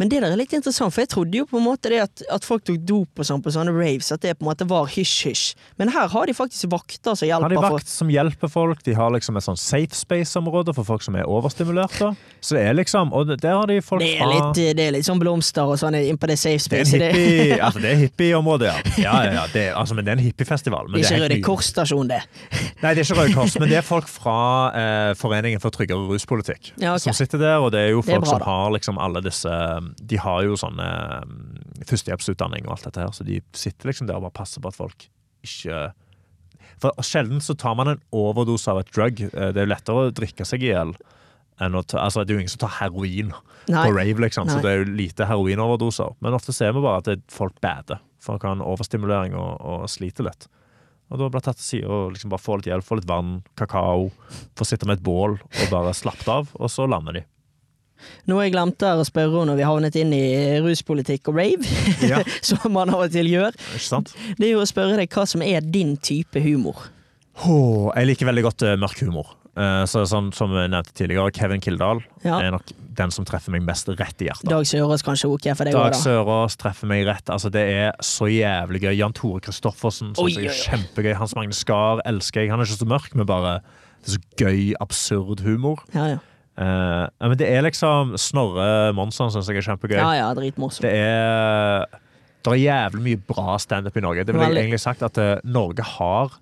Men 0.02 0.12
det 0.12 0.22
der 0.24 0.32
er 0.32 0.40
litt 0.40 0.54
interessant, 0.56 0.94
for 0.94 1.04
jeg 1.04 1.12
trodde 1.14 1.38
jo 1.38 1.48
på 1.50 1.60
en 1.60 1.66
måte 1.66 1.92
det 1.94 2.02
at, 2.06 2.24
at 2.34 2.48
folk 2.48 2.66
tok 2.68 2.80
dop 2.88 3.22
og 3.22 3.28
sånn 3.28 3.44
på 3.44 3.54
sånne 3.54 3.74
raves, 3.76 4.12
at 4.14 4.24
det 4.24 4.36
på 4.40 4.46
en 4.46 4.52
måte 4.52 4.68
var 4.70 4.90
hysj-hysj. 4.94 5.54
Men 5.82 5.94
her 5.94 6.10
har 6.14 6.30
de 6.30 6.36
faktisk 6.38 6.72
vakter 6.74 7.18
som 7.20 7.28
hjelper. 7.28 7.50
Har 7.50 7.56
de 7.56 7.62
folk. 7.62 7.78
vakt 7.78 7.92
som 7.92 8.12
hjelper 8.14 8.52
folk, 8.52 8.84
de 8.86 8.98
har 8.98 9.14
liksom 9.16 9.40
et 9.40 9.48
sånn 9.48 9.60
safe 9.60 9.98
space-område 9.98 10.76
for 10.78 10.88
folk 10.88 11.06
som 11.06 11.18
er 11.20 11.30
overstimulerte. 11.30 12.14
Så 12.44 12.58
det 12.58 12.66
er 12.68 12.76
liksom 12.76 13.14
Og 13.14 13.30
der 13.30 13.54
har 13.56 13.68
de 13.68 13.80
folk 13.82 14.02
Det 14.02 14.16
er 14.16 14.24
fra 14.24 14.30
litt, 14.32 14.76
det 14.76 14.84
er 14.84 14.92
litt 14.96 15.06
sånn 15.08 15.20
blomster 15.22 15.70
og 15.70 15.78
sånn 15.80 15.96
inn 16.00 16.18
på 16.20 16.28
det 16.30 16.38
safe 16.40 16.62
space. 16.64 16.98
Det 17.00 17.10
er 17.10 17.18
hippie, 17.18 17.60
altså 17.66 17.84
det 17.84 17.94
er 17.94 18.04
ja. 18.34 18.74
ja, 18.98 19.14
ja, 19.26 19.34
ja 19.38 19.44
det 19.54 19.64
altså, 19.78 19.96
men 19.96 20.06
det 20.06 20.14
er 20.14 20.20
en 20.20 20.24
hippiefestival. 20.24 20.90
men 20.90 21.00
det 21.00 21.08
er 21.08 21.16
ikke 21.16 21.24
Røde. 21.24 21.42
Kors-stasjon, 21.46 22.10
det. 22.12 22.22
Nei, 22.84 22.94
det 22.94 23.04
er 23.04 23.06
ikke 23.06 23.20
Røde 23.22 23.36
Kors, 23.38 23.58
men 23.60 23.72
det 23.72 23.80
er 23.80 23.86
folk 23.86 24.10
fra 24.12 24.38
eh, 24.80 25.12
Foreningen 25.20 25.62
for 25.64 25.74
tryggere 25.74 26.08
ruspolitikk 26.10 26.74
Ja, 26.78 26.96
okay. 26.96 27.06
som 27.06 27.18
sitter 27.18 27.42
der. 27.42 27.58
Og 27.64 27.72
det 27.76 27.88
er 27.88 27.94
jo 27.94 28.04
folk 28.04 28.18
er 28.18 28.22
folk 28.22 28.30
bra, 28.30 28.40
som 28.40 28.48
har 28.50 28.76
liksom 28.78 29.02
alle 29.02 29.24
disse 29.26 29.54
De 30.00 30.20
har 30.22 30.44
jo 30.46 30.58
sånne 30.60 30.88
mm, 31.28 31.84
førstehjelpsutdanning 31.90 32.68
og 32.68 32.76
alt 32.78 32.88
dette 32.90 33.04
her, 33.04 33.12
så 33.16 33.26
de 33.28 33.42
sitter 33.58 33.92
liksom 33.92 34.10
der 34.10 34.20
og 34.20 34.28
bare 34.28 34.38
passer 34.44 34.64
på 34.64 34.72
at 34.72 34.80
folk 34.80 35.08
ikke 35.44 35.82
For 36.82 37.04
sjelden 37.06 37.42
så 37.44 37.56
tar 37.60 37.76
man 37.76 37.92
en 37.92 38.02
overdose 38.16 38.72
av 38.72 38.80
et 38.82 38.94
drug. 38.96 39.20
Eh, 39.28 39.52
Det 39.52 39.62
er 39.62 39.68
jo 39.68 39.74
lettere 39.74 40.06
å 40.08 40.14
drikke 40.16 40.48
seg 40.48 40.64
i 40.64 40.72
hjel 40.72 40.96
ta 41.58 42.00
Altså, 42.02 42.24
det 42.24 42.34
er 42.34 42.40
jo 42.40 42.44
ingen 42.44 42.50
som 42.50 42.64
tar 42.66 42.78
heroin 42.80 43.34
Nei. 43.70 43.84
på 43.86 43.94
rave, 43.96 44.20
liksom, 44.20 44.50
så 44.50 44.60
det 44.62 44.72
er 44.72 44.82
jo 44.82 44.96
lite 44.98 45.28
heroinoverdoser. 45.30 46.16
Men 46.20 46.34
ofte 46.34 46.54
ser 46.54 46.74
vi 46.74 46.82
bare 46.82 46.98
at 46.98 47.06
det 47.06 47.18
er 47.20 47.24
folk 47.32 47.60
bader. 47.62 48.02
Folk 48.20 48.44
har 48.44 48.56
en 48.56 48.66
overstimulering 48.66 49.36
og, 49.36 49.62
og 49.62 49.90
sliter 49.92 50.28
litt. 50.28 50.48
Og 51.12 51.20
da 51.20 51.28
blir 51.30 51.42
det 51.42 51.46
tatt 51.46 51.60
til 51.60 51.68
side 51.68 51.90
og 51.92 52.14
liksom 52.16 52.32
bare 52.34 52.42
få 52.42 52.58
litt 52.58 52.70
hjelp, 52.72 52.86
få 52.88 52.98
litt 52.98 53.10
vann, 53.10 53.44
kakao, 53.60 54.10
få 54.58 54.66
sitte 54.66 54.88
med 54.90 54.98
et 54.98 55.06
bål 55.06 55.38
og 55.38 55.66
bare 55.70 55.94
slappe 55.94 56.26
av, 56.32 56.50
og 56.58 56.72
så 56.72 56.88
lander 56.90 57.20
de. 57.20 57.24
Noe 58.32 58.46
jeg 58.46 58.54
glemte 58.56 58.94
å 58.98 59.04
spørre 59.08 59.42
om 59.42 59.48
når 59.50 59.60
vi 59.60 59.68
havnet 59.68 59.98
inn 60.00 60.14
i 60.16 60.24
ruspolitikk 60.64 61.28
og 61.34 61.40
rave, 61.42 61.76
Ja. 62.12 62.22
som 62.42 62.72
man 62.74 62.90
av 62.94 63.06
og 63.08 63.12
til 63.16 63.30
gjør, 63.32 63.56
det 64.38 64.48
er 64.48 64.52
jo 64.56 64.64
å 64.64 64.70
spørre 64.70 64.98
deg 65.00 65.10
hva 65.14 65.26
som 65.30 65.42
er 65.46 65.62
din 65.62 65.96
type 65.98 66.40
humor. 66.44 66.88
Åh, 67.44 67.90
jeg 67.98 68.12
liker 68.12 68.30
veldig 68.30 68.44
godt 68.46 68.64
uh, 68.68 68.76
mørk 68.80 69.00
humor. 69.06 69.34
Uh, 69.54 69.84
så 69.86 70.02
sånn 70.10 70.32
som 70.34 70.50
jeg 70.58 70.72
nevnte 70.74 70.96
tidligere, 70.98 71.30
Kevin 71.36 71.62
Kildahl 71.62 72.00
Ja. 72.26 72.40
er 72.42 72.56
nok 72.56 72.72
den 72.98 73.12
som 73.14 73.26
treffer 73.26 73.54
meg 73.54 73.64
mest 73.66 73.88
rett 73.90 74.22
i 74.22 74.28
hjertet. 74.28 74.46
Dag 74.50 74.66
Sørås 74.70 75.02
kanskje 75.06 75.30
ok 75.34 75.48
for 75.58 75.66
deg 75.66 75.74
òg, 75.78 75.88
Dag 75.90 75.96
da. 75.96 76.00
Sørås 76.02 76.58
treffer 76.62 76.90
meg 76.90 77.06
rett. 77.10 77.30
Altså, 77.34 77.50
det 77.54 77.64
er 77.74 77.96
så 78.06 78.28
jævlig 78.30 78.84
gøy. 78.86 78.92
Jan 79.00 79.14
Tore 79.18 79.42
Kristoffersen 79.46 80.12
Oi, 80.22 80.28
synes 80.30 80.38
jeg 80.38 80.52
er 80.52 80.60
kjempegøy. 80.78 81.14
Hans 81.18 81.34
Magne 81.38 81.58
Skar 81.58 82.02
elsker 82.10 82.46
jeg. 82.46 82.52
Han 82.54 82.62
er 82.62 82.70
ikke 82.70 82.82
så 82.84 82.90
mørk, 82.90 83.16
men 83.18 83.30
bare 83.30 83.56
det 84.04 84.12
er 84.12 84.18
så 84.18 84.22
gøy, 84.42 84.62
absurd 84.84 85.42
humor. 85.46 85.82
Ja, 85.96 86.06
ja. 86.16 86.22
Ja, 86.58 87.08
men 87.28 87.38
det 87.40 87.48
er 87.50 87.64
liksom 87.66 88.12
Snorre 88.22 88.92
Monsson 88.94 89.32
syns 89.34 89.48
jeg 89.50 89.58
er 89.58 89.66
kjempegøy. 89.66 89.98
ja, 89.98 90.12
ja 90.20 90.28
dritmorsom. 90.38 90.84
Det 90.86 90.92
er 90.94 91.86
Det 92.46 92.52
er 92.54 92.60
jævlig 92.62 93.02
mye 93.08 93.22
bra 93.26 93.56
standup 93.58 93.96
i 93.98 94.02
Norge. 94.04 94.24
Det 94.28 94.36
vil 94.36 94.42
jeg 94.44 94.66
egentlig 94.68 94.80
sagt 94.84 95.02
at 95.02 95.18
uh, 95.18 95.40
Norge 95.44 95.82
har 95.84 96.36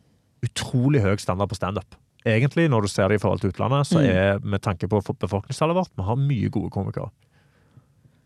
utrolig 0.44 1.02
høy 1.02 1.16
standard 1.22 1.48
på 1.50 1.56
standup. 1.56 1.96
Egentlig, 2.26 2.68
når 2.70 2.82
du 2.82 2.88
ser 2.92 3.08
det 3.08 3.16
i 3.16 3.22
forhold 3.22 3.40
til 3.40 3.50
utlandet, 3.54 3.88
så 3.88 4.00
Mm. 4.02 4.10
er 4.10 4.40
med 4.44 4.62
tanke 4.62 4.88
på 4.90 5.00
befolkningstallet 5.20 5.76
vårt, 5.76 5.90
vi 5.96 6.04
har 6.04 6.16
mye 6.16 6.50
gode 6.50 6.70
komikere. 6.70 7.10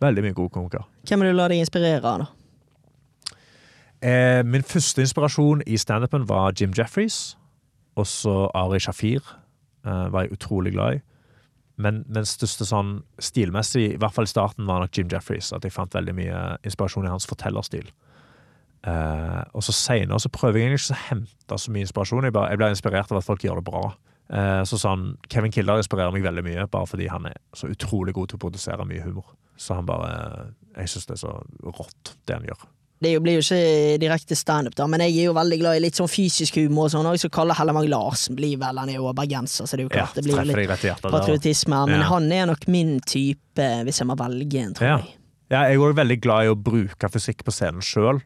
Veldig 0.02 0.24
mye 0.24 0.34
gode 0.34 0.50
komikere. 0.50 0.84
Hvem 1.08 1.20
vil 1.22 1.32
du 1.32 1.38
la 1.38 1.48
deg 1.48 1.60
inspirere 1.62 2.04
av, 2.04 2.20
da? 2.20 2.26
Eh, 4.02 4.44
min 4.44 4.64
første 4.64 5.02
inspirasjon 5.02 5.62
i 5.68 5.78
standupen 5.78 6.26
var 6.28 6.52
Jim 6.60 6.74
Jeffries. 6.76 7.36
Også 7.98 8.50
Ari 8.54 8.80
Shafir 8.80 9.22
var 9.84 10.24
jeg 10.26 10.32
utrolig 10.34 10.74
glad 10.74 10.96
i. 10.98 11.02
Men 11.82 12.04
den 12.08 12.28
største 12.28 12.68
sånn 12.68 13.02
stilmessig, 13.20 13.86
i 13.94 14.00
hvert 14.00 14.16
fall 14.16 14.28
i 14.28 14.32
starten, 14.32 14.68
var 14.70 14.84
nok 14.84 14.96
Jim 14.96 15.10
Jeffries. 15.12 15.52
At 15.56 15.66
jeg 15.68 15.76
fant 15.76 15.96
veldig 15.96 16.16
mye 16.16 16.42
inspirasjon 16.68 17.08
i 17.08 17.12
hans 17.12 17.28
fortellerstil. 17.28 17.90
Uh, 18.86 19.42
og 19.58 19.64
så 19.66 19.74
seinere 19.74 20.22
så 20.22 20.30
prøver 20.30 20.62
jeg 20.62 20.78
ikke 20.78 20.94
å 20.94 21.04
hente 21.08 21.58
så 21.58 21.74
mye 21.74 21.88
inspirasjon. 21.88 22.28
Jeg, 22.28 22.36
bare, 22.36 22.52
jeg 22.54 22.62
blir 22.62 22.76
inspirert 22.76 23.12
av 23.12 23.20
at 23.20 23.28
folk 23.28 23.44
gjør 23.44 23.60
det 23.60 23.68
bra. 23.68 23.88
Uh, 24.30 24.62
så 24.66 24.80
sånn, 24.82 25.10
Kevin 25.30 25.54
Kildahl 25.54 25.82
inspirerer 25.82 26.14
meg 26.14 26.26
veldig 26.26 26.46
mye, 26.46 26.68
bare 26.72 26.90
fordi 26.90 27.10
han 27.12 27.28
er 27.30 27.40
så 27.58 27.70
utrolig 27.72 28.16
god 28.16 28.32
til 28.32 28.40
å 28.40 28.46
produsere 28.46 28.88
mye 28.88 29.04
humor. 29.06 29.34
Så 29.58 29.78
han 29.78 29.88
bare 29.88 30.54
Jeg 30.76 30.92
syns 30.92 31.08
det 31.08 31.16
er 31.16 31.22
så 31.24 31.36
rått, 31.64 32.16
det 32.28 32.40
han 32.40 32.48
gjør. 32.48 32.66
Det 33.02 33.12
blir 33.22 33.36
jo 33.36 33.42
ikke 33.44 34.00
direkte 34.00 34.36
standup, 34.40 34.78
men 34.88 35.02
jeg 35.02 35.18
er 35.20 35.26
jo 35.28 35.34
veldig 35.36 35.58
glad 35.60 35.76
i 35.78 35.82
litt 35.84 35.98
sånn 36.00 36.08
fysisk 36.08 36.56
humor 36.56 36.86
og 36.88 36.92
sånn. 36.94 37.10
Så 37.20 37.30
kaller 37.30 37.54
Hellemang 37.60 37.90
Larsen 37.92 38.36
blir 38.38 38.56
vel, 38.58 38.78
han 38.80 38.90
er 38.90 38.96
jo 39.02 39.12
bergenser, 39.14 39.68
så 39.68 39.76
det 39.76 39.84
er 39.84 39.90
jo 39.90 39.96
Ja, 40.00 40.06
det 40.16 40.24
blir 40.24 40.36
jo 40.38 40.46
litt 40.48 40.70
hjertet. 40.80 41.02
patriotisme. 41.12 41.86
Men 41.90 42.00
Ja. 42.00 42.08
han 42.08 42.32
er 42.32 42.46
nok 42.48 42.68
min 42.68 43.00
type, 43.02 43.40
hvis 43.84 44.00
jeg 44.00 44.08
må 44.08 44.16
velge 44.18 44.56
en, 44.64 44.74
tror 44.74 44.88
Ja. 44.88 44.98
jeg. 44.98 45.08
Ja, 45.52 45.62
jeg 45.68 45.76
er 45.76 45.80
òg 45.80 45.94
veldig 45.96 46.22
glad 46.22 46.46
i 46.46 46.48
å 46.50 46.56
bruke 46.56 47.10
fysikk 47.12 47.44
på 47.44 47.52
scenen 47.52 47.82
sjøl. 47.82 48.22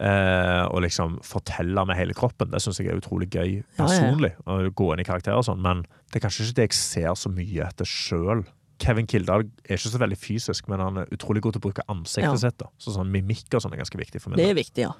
Eh, 0.00 0.64
og 0.72 0.82
liksom 0.82 1.18
fortelle 1.22 1.86
med 1.86 1.96
hele 1.96 2.12
kroppen. 2.14 2.50
Det 2.50 2.60
syns 2.60 2.78
jeg 2.78 2.88
er 2.88 2.98
utrolig 2.98 3.28
gøy 3.30 3.62
Ja, 3.62 3.62
ja. 3.78 3.86
personlig. 3.86 4.32
Å 4.46 4.74
gå 4.74 4.92
inn 4.94 5.00
i 5.00 5.04
karakterer 5.04 5.36
og 5.38 5.44
sånn, 5.44 5.60
men 5.62 5.82
det 6.10 6.16
er 6.22 6.28
kanskje 6.28 6.46
ikke 6.48 6.54
det 6.54 6.64
jeg 6.70 6.72
ser 6.72 7.14
så 7.14 7.28
mye 7.32 7.68
etter 7.68 7.84
sjøl. 7.84 8.44
Kevin 8.82 9.06
Kildahl 9.06 9.46
er 9.64 9.76
ikke 9.78 9.92
så 9.94 10.00
veldig 10.02 10.18
fysisk, 10.18 10.68
men 10.72 10.82
han 10.82 10.98
er 11.04 11.06
utrolig 11.14 11.42
god 11.44 11.54
til 11.56 11.62
å 11.62 11.66
bruke 11.70 11.86
ansiktet 11.92 12.32
Ja. 12.32 12.36
sitt. 12.48 12.58
da. 12.58 12.66
Så 12.82 12.94
sånn 12.96 13.10
Mimikk 13.14 13.46
og 13.54 13.62
sånn 13.62 13.72
er 13.76 13.82
ganske 13.84 13.98
viktig 14.00 14.20
for 14.20 14.30
meg. 14.30 14.38
Det 14.42 14.50
er 14.50 14.54
viktig, 14.58 14.82
ja. 14.88 14.92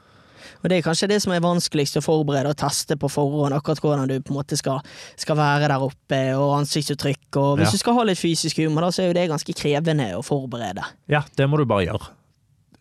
Og 0.63 0.69
det 0.69 0.79
er 0.79 0.83
kanskje 0.83 1.07
det 1.09 1.21
som 1.23 1.33
er 1.33 1.41
vanskeligst 1.41 1.97
å 1.99 2.03
forberede 2.03 2.51
og 2.51 2.57
teste 2.59 2.97
på 2.99 3.09
forhånd, 3.11 3.55
akkurat 3.55 3.79
hvordan 3.83 4.09
du 4.11 4.17
på 4.21 4.33
en 4.35 4.39
måte 4.41 4.57
skal, 4.59 4.81
skal 5.17 5.37
være 5.39 5.69
der 5.71 5.79
oppe, 5.87 6.19
og 6.35 6.57
ansiktsuttrykk, 6.63 7.37
og 7.37 7.59
hvis 7.59 7.67
Ja. 7.71 7.71
du 7.71 7.79
skal 7.79 7.95
ha 7.95 8.03
litt 8.09 8.19
fysisk 8.19 8.57
humor, 8.59 8.81
da, 8.83 8.89
så 8.91 9.03
er 9.05 9.07
jo 9.13 9.19
det 9.21 9.31
ganske 9.31 9.55
krevende 9.55 10.13
å 10.19 10.23
forberede. 10.27 10.83
Ja, 11.09 11.23
det 11.37 11.49
må 11.49 11.59
du 11.59 11.65
bare 11.65 11.87
gjøre. 11.87 12.09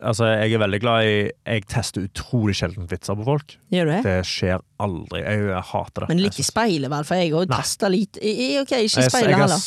Altså, 0.02 0.26
jeg 0.42 0.54
er 0.54 0.58
veldig 0.58 0.80
glad 0.82 1.04
i 1.06 1.32
Jeg 1.46 1.66
tester 1.68 2.02
utrolig 2.08 2.56
sjelden 2.58 2.88
vitser 2.90 3.14
på 3.16 3.24
folk. 3.24 3.56
Gjør 3.72 3.86
du 3.86 3.92
det? 3.92 4.04
Det 4.04 4.26
skjer 4.26 4.60
aldri. 4.80 5.20
Jeg, 5.22 5.46
jeg 5.46 5.62
hater 5.64 6.00
det. 6.02 6.10
Men 6.10 6.18
litt 6.24 6.40
i 6.40 6.42
speilet, 6.44 6.90
vel, 6.90 7.04
for 7.04 7.16
jeg 7.22 7.32
òg 7.38 7.48
tester 7.48 7.90
litt 7.94 8.18
I- 8.18 8.58
Ok, 8.62 8.72
ikke 8.72 9.06
speilet 9.12 9.36
heller. 9.38 9.48
jeg 9.48 9.62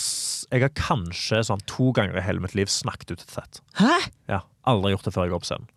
har 0.63 0.71
kanskje 0.79 1.41
sånn 1.49 1.63
to 1.71 1.91
ganger 1.97 2.21
i 2.21 2.23
hele 2.23 2.43
mitt 2.45 2.55
liv 2.55 2.71
snakket 2.71 3.15
ut 3.15 3.25
et 3.25 3.33
sett. 3.35 3.61
Hæ? 3.81 3.97
Ja, 4.31 4.45
Aldri 4.71 4.95
gjort 4.95 5.09
det 5.09 5.15
før 5.17 5.27
jeg 5.27 5.35
går 5.35 5.43
på 5.43 5.49
scenen. 5.51 5.71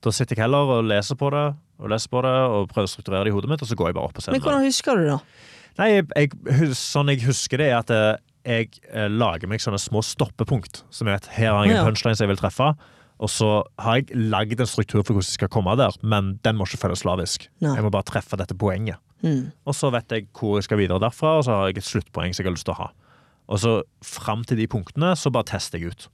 Da 0.00 0.12
sitter 0.16 0.36
jeg 0.38 0.46
heller 0.46 0.70
og 0.78 0.86
leser 0.88 1.18
på 1.20 1.28
det 1.34 1.46
og 1.80 1.88
leser 1.92 2.12
på 2.12 2.20
det 2.24 2.36
og 2.52 2.68
prøver 2.70 2.88
å 2.88 2.92
strukturere 2.92 3.26
det 3.26 3.32
i 3.32 3.34
hodet 3.34 3.50
mitt, 3.50 3.62
og 3.64 3.68
så 3.68 3.76
går 3.76 3.90
jeg 3.90 3.96
bare 3.96 4.10
opp 4.10 4.16
på 4.16 4.24
scenen. 4.24 4.36
Men 4.36 4.44
hvordan 4.44 4.66
husker 4.68 4.96
du 5.00 5.06
det, 5.06 5.16
da? 5.16 5.50
Nei, 5.80 5.88
jeg, 5.94 6.06
jeg, 6.12 6.70
Sånn 6.76 7.12
jeg 7.12 7.22
husker 7.24 7.62
det, 7.62 7.68
er 7.72 7.78
at 7.80 7.92
jeg, 7.94 8.22
jeg 8.44 8.70
eh, 8.92 9.08
lager 9.12 9.48
meg 9.48 9.62
sånne 9.64 9.80
små 9.80 10.02
stoppepunkt. 10.04 10.82
Som 10.92 11.08
er 11.08 11.20
at 11.20 11.28
her 11.32 11.54
har 11.54 11.68
jeg 11.68 11.78
en 11.78 11.88
punchline 11.88 12.18
som 12.18 12.26
jeg 12.26 12.34
vil 12.34 12.42
treffe. 12.42 12.72
Og 13.20 13.28
så 13.32 13.50
har 13.80 14.00
jeg 14.00 14.16
lagd 14.32 14.60
en 14.60 14.68
struktur 14.68 15.02
for 15.02 15.12
hvordan 15.12 15.28
jeg 15.28 15.36
skal 15.36 15.52
komme 15.52 15.76
der, 15.76 15.96
men 16.00 16.34
den 16.44 16.56
må 16.56 16.68
ikke 16.68 16.86
føles 16.86 17.04
slavisk. 17.04 17.48
Nei. 17.64 17.74
Jeg 17.76 17.84
må 17.84 17.92
bare 17.92 18.08
treffe 18.08 18.38
dette 18.40 18.56
poenget. 18.56 19.00
Mm. 19.20 19.50
Og 19.68 19.76
så 19.76 19.90
vet 19.92 20.12
jeg 20.16 20.28
hvor 20.36 20.56
jeg 20.56 20.68
skal 20.68 20.80
videre 20.80 21.00
derfra, 21.02 21.36
og 21.38 21.44
så 21.44 21.58
har 21.58 21.68
jeg 21.68 21.82
et 21.82 21.88
sluttpoeng 21.88 22.32
som 22.32 22.44
jeg 22.44 22.48
har 22.48 22.56
lyst 22.56 22.68
til 22.68 22.76
å 22.76 22.80
ha. 22.80 22.88
Og 23.50 23.58
så 23.58 23.74
fram 24.06 24.44
til 24.46 24.60
de 24.60 24.68
punktene, 24.70 25.12
så 25.18 25.32
bare 25.34 25.48
tester 25.50 25.80
jeg 25.82 25.90
ut. 25.94 26.08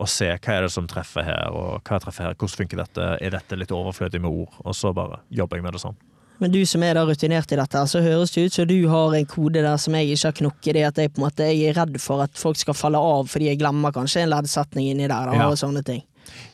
Og 0.00 0.08
se 0.10 0.26
hva 0.32 0.56
er 0.56 0.64
det 0.66 0.72
som 0.74 0.88
treffer 0.90 1.26
her, 1.26 1.52
og 1.54 1.84
hva 1.86 2.00
treffer 2.02 2.30
her, 2.30 2.34
hvordan 2.34 2.56
funker 2.64 2.80
dette, 2.80 3.10
er 3.20 3.36
dette 3.36 3.58
litt 3.60 3.74
overflødig 3.74 4.20
med 4.24 4.32
ord? 4.32 4.56
Og 4.64 4.74
så 4.74 4.90
bare 4.96 5.20
jobber 5.30 5.60
jeg 5.60 5.66
med 5.68 5.76
det 5.76 5.84
sånn. 5.84 5.98
Men 6.42 6.50
du 6.50 6.64
som 6.66 6.82
er 6.82 6.96
da 6.98 7.04
rutinert 7.06 7.52
i 7.54 7.58
dette, 7.60 7.82
så 7.86 8.00
høres 8.02 8.32
det 8.34 8.48
ut 8.48 8.56
som 8.56 8.66
du 8.66 8.88
har 8.90 9.14
en 9.14 9.28
kode 9.30 9.62
der 9.62 9.76
som 9.78 9.94
jeg 9.94 10.16
ikke 10.16 10.26
har 10.26 10.38
knokket 10.40 10.74
Det 10.74 10.82
at 10.88 10.98
jeg 10.98 11.12
på 11.14 11.20
en 11.20 11.26
måte 11.28 11.46
jeg 11.46 11.68
er 11.70 11.76
redd 11.78 12.00
for 12.02 12.24
at 12.24 12.34
folk 12.40 12.58
skal 12.58 12.74
falle 12.74 12.98
av 12.98 13.30
fordi 13.30 13.52
jeg 13.52 13.60
glemmer 13.62 13.94
kanskje 13.94 14.24
en 14.24 14.32
leddsetning 14.32 14.90
inni 14.90 15.06
der. 15.06 15.30
Da, 15.30 15.36
Ja. 15.38 15.46
og 15.52 15.60
sånne 15.60 15.84
ting. 15.86 16.02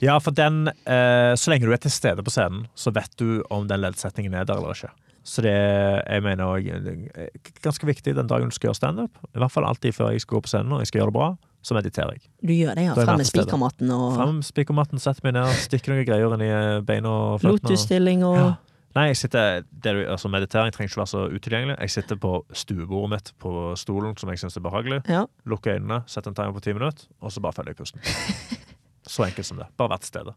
Ja, 0.02 0.18
for 0.18 0.32
den, 0.32 0.68
eh, 0.68 1.32
så 1.38 1.48
lenge 1.48 1.64
du 1.64 1.72
er 1.72 1.78
til 1.80 1.90
stede 1.90 2.22
på 2.22 2.30
scenen, 2.30 2.66
så 2.76 2.92
vet 2.92 3.16
du 3.16 3.42
om 3.50 3.66
den 3.68 3.80
leddsetningen 3.80 4.34
er 4.34 4.44
der 4.44 4.58
eller 4.58 4.74
ikke. 4.74 4.90
Så 5.30 5.44
det 5.46 5.52
jeg 5.54 6.22
mener 6.24 6.48
også, 6.48 6.80
er 7.14 7.28
ganske 7.62 7.86
viktig 7.86 8.16
den 8.16 8.26
dagen 8.30 8.50
du 8.50 8.54
skal 8.56 8.70
gjøre 8.70 8.78
standup. 8.80 9.20
I 9.30 9.38
hvert 9.38 9.52
fall 9.54 9.68
alltid 9.68 9.94
før 9.94 10.10
jeg 10.14 10.24
skal 10.24 10.40
gå 10.40 10.42
på 10.46 10.50
scenen 10.50 10.72
og 10.74 10.80
jeg 10.82 10.90
skal 10.90 11.02
gjøre 11.04 11.12
det 11.12 11.18
bra, 11.20 11.28
så 11.62 11.76
mediterer 11.76 12.16
jeg. 12.16 12.24
Du 12.42 12.50
gjør 12.56 12.74
det, 12.74 12.86
ja. 12.88 12.96
Frem 12.98 13.20
med 13.20 13.28
spikermatten 13.28 13.92
og 13.94 14.08
Frem 14.16 14.40
spikermatten, 14.42 14.98
setter 15.02 15.28
meg 15.28 15.36
ned, 15.36 15.52
stikker 15.68 15.92
noen 15.94 16.08
greier 16.08 16.34
inn 16.34 16.42
i 16.48 16.50
beina 16.88 17.12
og 17.12 17.38
føttene. 17.44 17.60
lotusstilling 17.60 18.26
og 18.26 18.40
Ja. 18.40 18.50
Nei, 18.96 19.04
jeg 19.12 19.20
sitter, 19.20 19.60
det, 19.70 19.90
altså 20.10 20.26
meditering 20.34 20.72
trenger 20.74 20.90
ikke 20.90 20.98
være 20.98 21.10
så 21.12 21.20
utilgjengelig. 21.30 21.76
Jeg 21.78 21.90
sitter 21.94 22.16
på 22.18 22.32
stuebordet 22.50 23.10
mitt 23.12 23.28
på 23.38 23.52
stolen 23.78 24.16
som 24.18 24.32
jeg 24.34 24.40
syns 24.42 24.56
er 24.58 24.64
behagelig. 24.66 24.98
ja. 25.06 25.26
Lukker 25.46 25.76
øynene, 25.78 26.00
setter 26.10 26.32
en 26.32 26.34
timer 26.34 26.56
på 26.56 26.64
ti 26.64 26.72
minutter, 26.74 27.06
og 27.22 27.30
så 27.30 27.38
bare 27.44 27.54
følger 27.54 27.70
jeg 27.70 27.76
pusten. 27.84 28.00
Så 29.06 29.22
enkelt 29.28 29.46
som 29.46 29.58
det. 29.62 29.66
Bare 29.78 29.90
vært 29.94 30.04
stedet. 30.10 30.34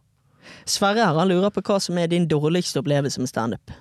Sverre 0.70 1.02
her, 1.06 1.18
han 1.18 1.28
lurer 1.30 1.50
på 1.54 1.62
hva 1.66 1.80
som 1.82 1.98
er 1.98 2.08
din 2.12 2.28
dårligste 2.30 2.80
opplevelse 2.82 3.20
med 3.22 3.30
standup. 3.30 3.74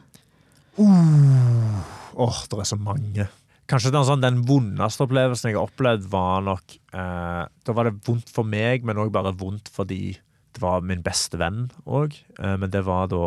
Åh, 0.78 2.42
det 2.50 2.58
er 2.62 2.68
så 2.68 2.78
mange. 2.80 3.28
Kanskje 3.70 3.92
den, 3.94 4.04
sånn, 4.04 4.22
den 4.24 4.40
vondeste 4.48 5.04
opplevelsen 5.06 5.50
jeg 5.52 5.56
har 5.58 5.68
opplevd, 5.68 6.08
var 6.12 6.42
nok 6.44 6.74
eh, 6.92 7.44
Da 7.64 7.74
var 7.76 7.88
det 7.88 7.94
vondt 8.04 8.28
for 8.34 8.44
meg, 8.48 8.84
men 8.84 8.98
òg 9.00 9.12
bare 9.14 9.32
vondt 9.38 9.70
fordi 9.72 10.16
det 10.52 10.60
var 10.60 10.82
min 10.84 11.00
beste 11.04 11.38
venn 11.40 11.70
òg. 11.88 12.18
Eh, 12.42 12.56
men 12.60 12.72
det 12.74 12.82
var 12.84 13.06
da 13.12 13.22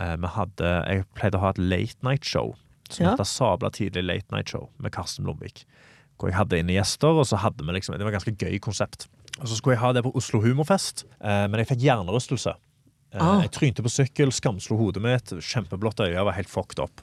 eh, 0.00 0.16
vi 0.18 0.30
hadde 0.34 0.72
Jeg 0.90 1.04
pleide 1.14 1.38
å 1.38 1.44
ha 1.44 1.52
et 1.54 1.60
late 1.62 2.00
night 2.06 2.26
show 2.26 2.54
som 2.90 3.04
Ja. 3.06 3.12
heter 3.14 3.28
Sabla 3.28 3.70
tidlig 3.74 4.02
late 4.04 4.34
night 4.34 4.50
show 4.50 4.66
med 4.82 4.92
Karsten 4.96 5.24
Blomvik. 5.26 5.62
Hvor 6.18 6.30
jeg 6.30 6.38
hadde 6.38 6.58
inne 6.62 6.74
gjester, 6.76 7.14
og 7.20 7.26
så 7.26 7.38
hadde 7.42 7.64
vi 7.66 7.72
liksom 7.76 7.94
Det 7.98 8.04
var 8.06 8.12
et 8.14 8.18
ganske 8.18 8.34
gøy 8.38 8.58
konsept. 8.62 9.06
Og 9.40 9.48
så 9.50 9.56
skulle 9.58 9.74
jeg 9.76 9.82
ha 9.82 9.92
det 9.96 10.02
på 10.06 10.12
Oslo 10.14 10.40
Humorfest, 10.42 11.04
eh, 11.20 11.46
men 11.50 11.58
jeg 11.62 11.70
fikk 11.72 11.84
hjernerystelse. 11.86 12.54
Eh, 13.14 13.22
Ah. 13.22 13.40
Jeg 13.42 13.52
trynte 13.54 13.82
på 13.82 13.90
sykkel, 13.92 14.32
skamslo 14.34 14.76
hodet 14.76 15.02
mitt, 15.02 15.30
kjempeblått 15.40 16.00
øye, 16.02 16.24
var 16.24 16.34
helt 16.34 16.50
fucked 16.50 16.82
up. 16.82 17.00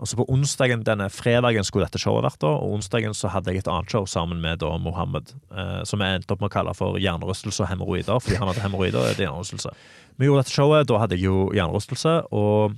Og 0.00 0.08
så 0.08 0.16
på 0.16 0.24
onsdagen, 0.32 0.82
denne 0.82 1.10
fredagen 1.12 1.62
skulle 1.68 1.84
dette 1.84 2.00
showet 2.00 2.24
vært 2.24 2.40
da, 2.40 2.48
og 2.56 2.78
onsdagen 2.78 3.12
så 3.14 3.28
hadde 3.30 3.52
jeg 3.52 3.60
et 3.60 3.68
annet 3.68 3.90
show 3.92 4.06
sammen 4.08 4.40
med 4.40 4.58
da 4.62 4.70
Mohammed, 4.80 5.34
eh, 5.54 5.82
som 5.84 6.00
jeg 6.00 6.16
endte 6.22 6.32
opp 6.32 6.40
med 6.40 6.48
å 6.50 6.54
kalle 6.54 6.72
for 6.74 6.96
hjernerystelse 6.98 7.60
og 7.62 7.68
hemoroider, 7.68 8.18
fordi 8.24 8.38
han 8.40 8.48
hadde 8.48 8.64
hemoroider 8.64 9.04
det 9.12 9.20
er 9.20 9.26
hjernerystelse. 9.28 9.74
Vi 10.18 10.26
gjorde 10.26 10.42
dette 10.46 10.56
showet, 10.56 10.88
da 10.88 10.98
hadde 10.98 11.18
jeg 11.18 11.26
jo 11.28 11.50
hjernerystelse, 11.52 12.14
og 12.32 12.74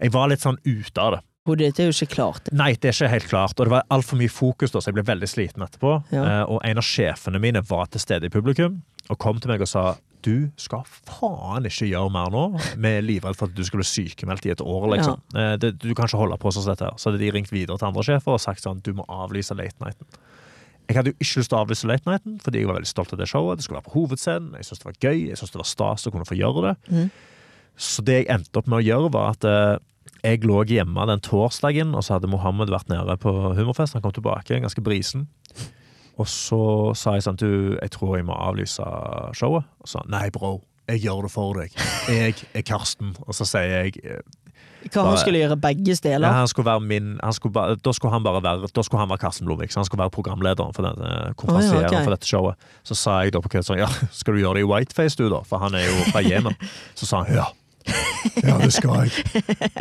jeg 0.00 0.10
var 0.16 0.28
litt 0.32 0.40
sånn 0.40 0.58
ute 0.64 0.98
av 1.04 1.18
det. 1.18 1.20
Og 1.46 1.58
dette 1.60 1.84
er 1.84 1.90
jo 1.90 1.92
ikke 1.92 2.14
klart. 2.14 2.48
Nei, 2.56 2.70
det 2.72 2.88
er 2.88 2.96
ikke 2.96 3.12
helt 3.12 3.28
klart, 3.28 3.60
og 3.60 3.66
det 3.68 3.74
var 3.76 3.84
altfor 3.92 4.16
mye 4.16 4.32
fokus 4.32 4.72
da, 4.72 4.80
så 4.80 4.88
jeg 4.88 4.96
ble 4.96 5.04
veldig 5.12 5.28
sliten 5.28 5.62
etterpå. 5.62 5.92
Ja. 6.16 6.24
Eh, 6.24 6.42
og 6.48 6.64
en 6.64 6.80
av 6.80 6.88
sjefene 6.88 7.38
mine 7.38 7.60
var 7.68 7.86
til 7.92 8.00
stede 8.00 8.24
i 8.26 8.32
publikum, 8.32 8.80
og 9.12 9.18
kom 9.20 9.38
til 9.38 9.52
meg 9.52 9.60
og 9.60 9.68
sa 9.68 9.84
du 10.24 10.36
skal 10.60 10.84
faen 10.88 11.68
ikke 11.68 11.88
gjøre 11.90 12.12
mer 12.12 12.32
nå. 12.32 12.44
Vi 12.74 12.90
er 12.90 13.04
livredd 13.04 13.36
for 13.38 13.50
at 13.50 13.56
du 13.56 13.64
skal 13.66 13.82
bli 13.82 13.88
sykemeldt 13.88 14.48
i 14.48 14.54
et 14.54 14.62
år, 14.64 14.86
liksom. 14.94 15.20
Ja. 15.36 15.56
det, 15.60 15.74
du 15.82 15.90
kan 15.92 16.08
ikke 16.08 16.22
holde 16.22 16.38
på 16.40 16.52
sånn 16.54 16.64
som 16.64 16.72
dette 16.72 16.88
her. 16.88 16.96
Så 17.00 17.10
hadde 17.10 17.20
de 17.22 17.32
ringt 17.34 17.52
videre 17.52 17.76
til 17.80 17.90
andre 17.90 18.06
sjefer 18.06 18.36
og 18.36 18.42
sagt 18.42 18.64
sånn, 18.64 18.82
du 18.84 18.94
må 18.96 19.06
avlyse 19.12 19.56
late 19.58 19.76
nighten. 19.84 20.08
Jeg 20.84 20.98
hadde 20.98 21.14
jo 21.14 21.16
ikke 21.16 21.40
lyst 21.40 21.50
til 21.50 21.56
å 21.56 21.62
avlyse 21.64 21.88
late 21.88 22.08
nighten, 22.08 22.36
fordi 22.44 22.60
jeg 22.60 22.68
var 22.68 22.76
veldig 22.76 22.90
stolt 22.90 23.14
av 23.14 23.20
det 23.20 23.28
showet. 23.30 23.60
Det 23.60 23.64
skulle 23.64 23.80
være 23.80 23.88
på 23.88 23.96
hovedscenen. 23.96 24.56
Jeg 24.58 24.68
syntes 24.68 24.82
det 24.82 24.88
var 24.90 24.98
gøy. 25.00 25.20
Jeg 25.30 25.40
syntes 25.40 25.54
det 25.54 25.62
var 25.62 25.70
stas 25.70 26.04
å 26.08 26.12
kunne 26.12 26.28
få 26.28 26.36
gjøre 26.36 26.64
det. 26.66 26.74
Mm. 26.92 27.06
Så 27.88 28.04
det 28.06 28.18
jeg 28.18 28.30
endte 28.34 28.60
opp 28.60 28.68
med 28.68 28.82
å 28.82 28.84
gjøre, 28.84 29.12
var 29.14 29.32
at 29.32 29.46
eh, 29.48 29.78
jeg 30.24 30.44
lå 30.44 30.60
hjemme 30.68 31.06
den 31.08 31.24
torsdagen, 31.24 31.94
og 31.96 32.04
så 32.04 32.18
hadde 32.18 32.30
Mohammed 32.32 32.72
vært 32.72 32.92
nede 32.92 33.16
på 33.20 33.32
humorfest. 33.56 33.96
Han 33.96 34.04
kom 34.04 34.14
tilbake, 34.16 34.60
ganske 34.60 34.84
brisen. 34.84 35.26
Og 36.20 36.28
så 36.30 36.60
sa 36.98 37.16
jeg 37.16 37.26
sånn 37.26 37.40
Du, 37.40 37.50
jeg 37.74 37.90
tror 37.94 38.18
jeg 38.18 38.28
må 38.28 38.36
avlyse 38.38 38.84
showet. 39.36 39.66
Og 39.82 39.90
så 39.90 40.04
nei, 40.10 40.28
bro. 40.34 40.60
Jeg 40.90 41.00
gjør 41.06 41.24
det 41.24 41.32
for 41.32 41.56
deg. 41.56 41.76
Jeg 42.12 42.34
er 42.52 42.64
Karsten. 42.66 43.14
Og 43.24 43.36
så 43.36 43.46
sier 43.48 43.70
jeg 43.72 44.02
eh, 44.04 44.20
Hva 44.92 45.06
han 45.08 45.16
skulle 45.16 45.40
gjøre 45.40 45.56
begge 45.56 45.94
ja, 45.94 45.96
steder? 45.96 46.26
han 46.28 46.50
skulle 46.50 46.68
være 46.68 46.84
min 46.84 47.14
han 47.22 47.32
skulle 47.32 47.56
bare, 47.56 47.78
Da 47.80 47.94
skulle 47.96 48.12
han 48.12 48.26
bare 48.26 48.42
være 48.44 48.68
Da 48.68 48.84
skulle 48.84 49.00
han 49.00 49.08
være 49.08 49.22
Karsten 49.24 49.48
Blomvik. 49.48 49.72
Han 49.74 49.88
skulle 49.88 50.04
være 50.04 50.12
programlederen 50.12 50.76
for 50.76 50.84
denne 50.84 51.32
konferansieren 51.40 51.80
Å 51.80 51.86
ja, 51.86 51.90
okay. 51.90 52.04
for 52.04 52.16
dette 52.18 52.28
showet. 52.28 52.70
Så 52.84 52.98
sa 53.00 53.18
jeg 53.24 53.32
da 53.34 53.40
på 53.40 53.54
kødd 53.56 53.68
sånn 53.70 53.80
Ja, 53.80 53.88
skal 54.12 54.36
du 54.36 54.44
gjøre 54.44 54.60
det 54.60 54.66
i 54.66 54.70
whiteface, 54.70 55.16
du, 55.16 55.26
da? 55.32 55.40
For 55.48 55.64
han 55.64 55.76
er 55.78 55.88
jo 55.88 56.08
fra 56.12 56.24
Jemen. 56.24 56.56
Så 56.98 57.08
sa 57.08 57.24
han 57.24 57.40
ja. 57.40 57.50
Ja, 58.40 58.56
det 58.60 58.72
skal 58.72 59.04
jeg. 59.04 59.24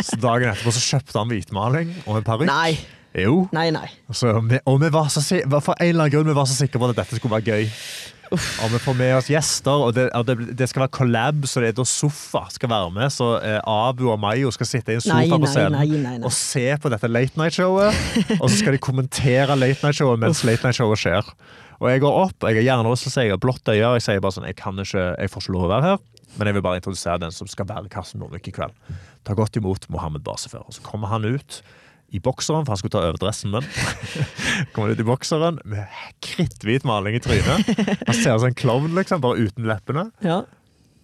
Så 0.04 0.18
dagen 0.20 0.50
etterpå 0.52 0.74
så 0.76 0.82
kjøpte 0.84 1.20
han 1.20 1.32
hvitmaling 1.32 1.94
og 2.04 2.20
en 2.20 2.26
parykk. 2.28 2.50
Jo. 3.14 3.44
nei, 3.54 3.68
nei. 3.74 3.86
Altså, 4.10 4.34
vi, 4.42 4.58
og 4.66 4.82
vi 4.82 4.90
var 4.94 5.12
så, 5.14 5.22
for 5.22 5.78
en 5.78 5.92
eller 5.92 6.08
annen 6.08 6.14
grunn 6.16 6.32
vi 6.32 6.36
var 6.38 6.50
så 6.50 6.58
sikre 6.58 6.82
på 6.82 6.90
at 6.90 6.98
dette 7.04 7.20
skulle 7.20 7.36
være 7.38 7.54
gøy. 7.54 7.70
Og 8.34 8.72
vi 8.74 8.80
får 8.82 8.96
med 8.98 9.12
oss 9.14 9.28
gjester, 9.30 9.84
og 9.86 9.92
det, 9.94 10.08
og 10.18 10.26
det, 10.26 10.36
det 10.58 10.66
skal 10.70 10.88
være 10.88 10.94
collab, 10.96 11.44
så 11.46 11.62
det 11.62 11.70
er 11.70 11.76
da 11.78 11.86
sofa 11.86 12.48
skal 12.50 12.72
være 12.72 12.94
med. 12.96 13.14
Så 13.14 13.28
eh, 13.46 13.60
Abu 13.70 14.08
og 14.10 14.18
Mayo 14.22 14.50
skal 14.56 14.70
sitte 14.70 14.96
i 14.96 14.98
en 14.98 15.04
sofa 15.06 15.20
Nei, 15.20 15.42
på 15.44 15.52
scenen 15.52 15.78
nei, 15.78 16.00
nei, 16.02 16.16
og 16.26 16.34
se 16.34 16.64
på 16.82 16.90
dette 16.90 17.12
late 17.12 17.38
night-showet. 17.38 18.00
og 18.40 18.48
så 18.48 18.56
skal 18.56 18.74
de 18.74 18.82
kommentere 18.82 19.58
late 19.60 19.86
night-showet 19.86 20.24
mens 20.24 20.42
late 20.48 20.66
night-showet 20.66 21.04
skjer. 21.04 21.30
Og 21.84 21.92
jeg 21.92 22.02
går 22.02 22.18
opp, 22.24 22.48
jeg 22.48 22.58
har 22.62 22.68
hjernerystelse, 22.72 23.28
jeg 23.28 23.36
har 23.36 23.44
blått 23.44 23.70
øye, 23.70 23.86
og 23.92 24.00
jeg 24.00 24.08
sier 24.08 24.24
bare 24.24 24.38
sånn 24.38 24.50
Jeg 24.50 24.58
kan 24.58 24.82
ikke, 24.82 25.06
jeg 25.20 25.34
får 25.34 25.46
ikke 25.46 25.56
lov 25.58 25.68
å 25.68 25.72
være 25.76 25.92
her. 25.92 26.04
Men 26.34 26.50
jeg 26.50 26.58
vil 26.58 26.66
bare 26.66 26.82
introdusere 26.82 27.22
den 27.22 27.34
som 27.36 27.50
skal 27.52 27.70
være 27.70 27.92
Karsten 27.94 28.22
Blomvik 28.24 28.50
i 28.50 28.56
kveld. 28.56 28.74
Ta 29.28 29.36
godt 29.38 29.60
imot 29.60 29.86
Mohammed 29.94 30.26
Basefør. 30.26 30.66
Og 30.66 30.74
så 30.74 30.82
kommer 30.86 31.12
han 31.14 31.28
ut 31.28 31.62
i 32.14 32.20
bokseren, 32.24 32.64
for 32.66 32.74
han 32.76 32.80
skulle 32.82 32.94
ta 32.96 33.02
overdressen 33.08 33.52
min. 33.54 33.66
kommer 34.76 34.94
ut 34.94 35.02
i 35.02 35.06
bokseren 35.08 35.58
med 35.66 35.90
kritthvit 36.24 36.86
maling 36.88 37.18
i 37.18 37.22
trynet. 37.24 37.66
Han 38.06 38.16
ser 38.16 38.36
ut 38.36 38.44
som 38.44 38.50
en 38.52 38.58
klovn, 38.60 38.94
liksom, 38.98 39.22
bare 39.24 39.48
uten 39.48 39.66
leppene. 39.70 40.08
Ja, 40.26 40.44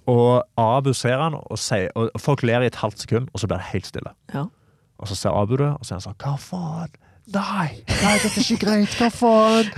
Og 0.10 0.42
Abu 0.58 0.94
ser 0.98 1.20
han, 1.22 1.36
og, 1.38 1.58
sier, 1.62 1.92
og 1.94 2.10
folk 2.22 2.42
ler 2.48 2.64
i 2.66 2.70
et 2.72 2.80
halvt 2.82 3.04
sekund, 3.04 3.28
og 3.34 3.42
så 3.42 3.50
blir 3.50 3.60
det 3.62 3.72
helt 3.74 3.90
stille. 3.90 4.14
ja. 4.34 4.46
Og 5.00 5.08
så 5.08 5.16
ser 5.16 5.32
Abu 5.32 5.54
det, 5.56 5.70
og 5.80 5.86
så 5.88 5.94
er 5.94 6.00
han 6.02 6.04
sånn 6.10 6.18
Hva 6.20 6.34
faen? 6.44 6.96
Nei, 7.30 7.70
nei, 8.02 8.16
dette 8.24 8.40
er 8.40 8.46
ikke 8.46 8.64
greit. 8.64 8.94
Hva 8.98 9.10
faen? 9.14 9.70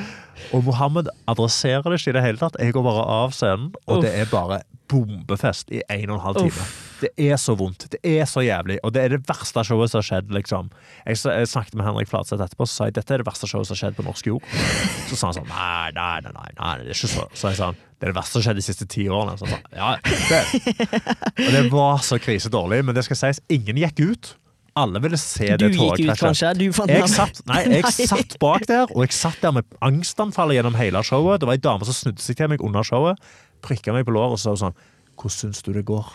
Og 0.56 0.64
Mohammed 0.66 1.10
adresserer 1.30 1.84
det 1.86 2.00
ikke 2.00 2.14
i 2.14 2.16
det 2.18 2.24
hele 2.24 2.40
tatt. 2.40 2.56
Jeg 2.60 2.76
går 2.76 2.86
bare 2.86 3.04
av 3.04 3.34
scenen, 3.36 3.74
og 3.86 4.00
Uff. 4.00 4.06
det 4.06 4.14
er 4.18 4.30
bare 4.32 4.62
bombefest 4.92 5.70
i 5.72 5.84
en 5.86 6.10
og 6.10 6.18
en 6.18 6.24
halv 6.26 6.40
time. 6.42 6.56
Uff. 6.56 6.80
Det 7.02 7.12
er 7.18 7.38
så 7.42 7.56
vondt. 7.58 7.88
Det 7.92 8.00
er 8.06 8.28
så 8.30 8.44
jævlig. 8.46 8.78
Og 8.86 8.94
det 8.94 9.04
er 9.04 9.16
det 9.16 9.22
verste 9.28 9.64
showet 9.66 9.92
som 9.92 10.00
har 10.02 10.08
skjedd, 10.08 10.34
liksom. 10.36 10.70
Jeg, 11.06 11.18
jeg 11.26 11.50
snakket 11.50 11.78
med 11.80 11.88
Henrik 11.88 12.12
Flatseth 12.12 12.44
etterpå, 12.46 12.68
og 12.68 12.72
sa 12.72 12.90
jeg 12.90 12.98
dette 13.00 13.16
er 13.16 13.24
det 13.24 13.28
verste 13.28 13.50
showet 13.50 13.70
som 13.70 13.76
har 13.76 13.82
skjedd 13.84 13.98
på 13.98 14.06
norsk 14.06 14.30
jord. 14.32 14.52
Så 15.10 15.18
sa 15.18 15.32
han 15.32 15.40
sånn 15.40 15.50
nei, 15.50 15.88
nei, 15.98 16.12
nei, 16.28 16.36
nei, 16.36 16.52
nei 16.60 16.76
det 16.82 16.92
er 16.92 17.00
ikke 17.00 17.14
så. 17.16 17.26
Så 17.34 17.52
jeg 17.52 17.62
sa 17.62 17.72
det 17.74 18.08
er 18.08 18.14
det 18.14 18.18
verste 18.18 18.34
som 18.34 18.42
har 18.42 18.48
skjedd 18.50 18.62
de 18.62 18.66
siste 18.66 18.88
ti 18.90 19.08
årene. 19.10 19.38
Så 19.38 19.50
han 19.50 19.58
sa 19.58 19.62
ja, 19.78 19.90
det. 20.30 20.44
Og 21.48 21.52
det 21.58 21.66
var 21.74 22.06
så 22.06 22.22
krisedårlig, 22.22 22.84
men 22.86 22.98
det 22.98 23.06
skal 23.08 23.20
sies, 23.26 23.42
ingen 23.54 23.82
gikk 23.82 24.06
ut. 24.06 24.36
Alle 24.82 25.02
ville 25.04 25.20
se 25.22 25.50
Du 25.56 25.68
det 25.68 25.72
gikk 25.76 26.00
ut, 26.02 26.14
kanskje? 26.20 26.54
Du 26.60 26.66
fant 26.76 26.92
Jeg 26.92 27.10
satt, 27.12 27.42
nei, 27.50 27.62
jeg 27.78 27.92
satt 28.12 28.38
bak 28.42 28.66
der, 28.70 28.90
og 28.92 29.06
jeg 29.06 29.16
satt 29.18 29.42
der 29.44 29.54
med 29.60 29.68
angstanfallet 29.86 30.58
gjennom 30.60 30.78
hele 30.80 31.04
showet. 31.06 31.42
Det 31.42 31.50
var 31.50 31.60
ei 31.60 31.64
dame 31.64 31.88
som 31.88 31.98
snudde 31.98 32.24
seg 32.24 32.40
til 32.40 32.52
meg 32.52 32.64
under 32.66 32.86
showet, 32.88 33.22
prikka 33.66 33.94
meg 33.96 34.08
på 34.08 34.16
låret 34.16 34.40
og 34.40 34.42
sa 34.42 34.56
sånn 34.66 34.78
Hvordan 35.22 35.36
syns 35.36 35.60
du 35.62 35.70
det 35.76 35.84
går? 35.86 36.08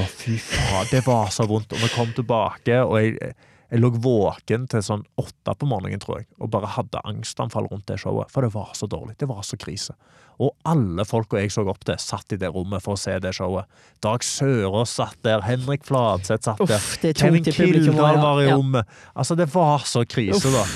Å, 0.00 0.04
fy 0.10 0.34
faen, 0.42 0.88
det 0.90 1.04
var 1.06 1.28
så 1.30 1.44
vondt. 1.46 1.76
Og 1.76 1.82
vi 1.84 1.90
kom 1.92 2.10
tilbake, 2.16 2.80
og 2.82 2.96
jeg, 2.98 3.34
Jeg 3.70 3.82
lå 3.82 3.90
våken 4.02 4.64
til 4.70 4.82
sånn 4.82 5.04
åtte 5.18 5.54
på 5.58 5.66
morgenen, 5.66 6.00
tror 6.02 6.20
jeg, 6.20 6.26
og 6.38 6.50
bare 6.50 6.72
hadde 6.74 7.02
angstanfall 7.06 7.66
rundt 7.70 7.86
det 7.90 8.00
showet. 8.02 8.30
For 8.34 8.42
det 8.46 8.50
var 8.54 8.72
så 8.78 8.86
dårlig. 8.90 9.14
Det 9.18 9.28
var 9.30 9.42
så 9.46 9.58
krise. 9.58 9.94
Og 10.42 10.52
alle 10.68 11.06
folka 11.08 11.40
jeg 11.40 11.52
så 11.54 11.64
opp 11.68 11.84
til, 11.88 11.96
satt 12.00 12.34
i 12.36 12.38
det 12.40 12.50
rommet 12.52 12.84
for 12.84 12.96
å 12.96 13.00
se 13.00 13.14
det 13.22 13.32
showet. 13.36 13.68
Dag 14.04 14.24
Sørås 14.26 14.92
satt 14.98 15.16
der, 15.24 15.40
Henrik 15.46 15.86
Fladseth 15.88 16.44
satt 16.50 16.60
der, 16.60 16.76
Uff, 16.76 16.96
det 17.00 17.14
Kevin 17.16 17.46
Kildahl 17.46 18.20
var 18.20 18.42
i 18.42 18.50
rommet. 18.52 18.88
Altså, 19.14 19.38
det 19.38 19.48
var 19.54 19.86
så 19.88 20.04
krise, 20.08 20.52
da. 20.52 20.66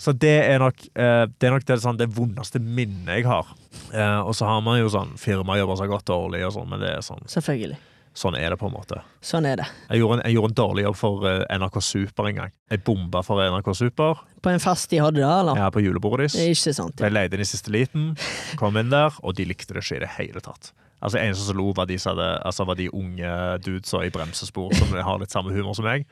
Så 0.00 0.14
det 0.16 0.36
er 0.48 0.62
nok 0.62 0.78
eh, 0.96 1.26
det, 1.28 1.44
er 1.44 1.52
nok 1.52 1.66
det, 1.68 1.76
sånn, 1.82 1.98
det 2.00 2.08
vondeste 2.16 2.62
minnet 2.62 3.20
jeg 3.20 3.28
har. 3.28 3.52
Eh, 3.92 4.20
og 4.24 4.32
så 4.38 4.48
har 4.48 4.62
man 4.64 4.80
jo 4.80 4.88
sånn 4.92 5.12
firmajobber 5.20 5.76
som 5.76 5.84
har 5.84 5.92
gått 5.98 6.08
dårlig, 6.08 6.40
og 6.48 6.54
sånn, 6.56 6.70
men 6.72 6.80
det 6.80 6.94
er 6.96 7.04
sånn, 7.04 7.20
Selvfølgelig. 7.28 7.76
Sånn 8.16 8.34
er 8.36 8.50
det 8.50 8.58
på 8.58 8.66
en 8.68 8.74
måte. 8.74 8.98
Sånn 9.24 9.46
er 9.46 9.60
det. 9.60 9.66
Jeg 9.90 10.00
gjorde 10.02 10.18
en, 10.18 10.22
jeg 10.26 10.34
gjorde 10.34 10.50
en 10.50 10.56
dårlig 10.60 10.82
jobb 10.84 10.96
for 10.98 11.26
eh, 11.30 11.44
NRK 11.58 11.78
Super 11.82 12.26
en 12.30 12.34
gang. 12.40 12.52
Jeg 12.70 12.82
bomba 12.84 13.22
for 13.22 13.40
NRK 13.44 13.70
Super 13.78 14.20
På 14.42 14.50
en 14.50 14.60
fest 14.62 14.90
de 14.90 14.98
hadde 15.00 15.20
da, 15.22 15.40
eller? 15.40 15.56
ja, 15.62 15.68
på 15.70 15.82
julebordet 15.84 16.30
Det 16.32 16.40
er 16.40 16.46
deres. 16.50 16.64
ikke 16.66 16.74
sant. 16.74 16.96
Ble 16.98 17.06
Ja. 17.10 17.14
leid 17.20 17.34
inn 17.34 17.40
i 17.40 17.48
siste 17.48 17.70
liten, 17.70 18.16
kom 18.60 18.76
inn 18.76 18.90
der, 18.90 19.14
og 19.22 19.34
de 19.38 19.44
likte 19.46 19.74
det 19.74 19.84
ikke 19.84 19.96
i 19.96 20.04
det 20.04 20.10
hele 20.18 20.40
tatt. 20.40 20.72
Altså 21.00 21.16
Eneste 21.22 21.46
som 21.46 21.56
lo, 21.56 21.70
var 21.72 21.86
de, 21.88 21.96
som 21.98 22.12
hadde, 22.16 22.42
altså, 22.44 22.66
var 22.68 22.74
de 22.76 22.90
unge 22.92 23.30
dudesa 23.64 24.02
i 24.04 24.10
bremsespor 24.12 24.74
som 24.76 24.92
har 24.92 25.18
litt 25.22 25.30
samme 25.32 25.54
humor 25.54 25.72
som 25.78 25.86
meg. 25.88 26.04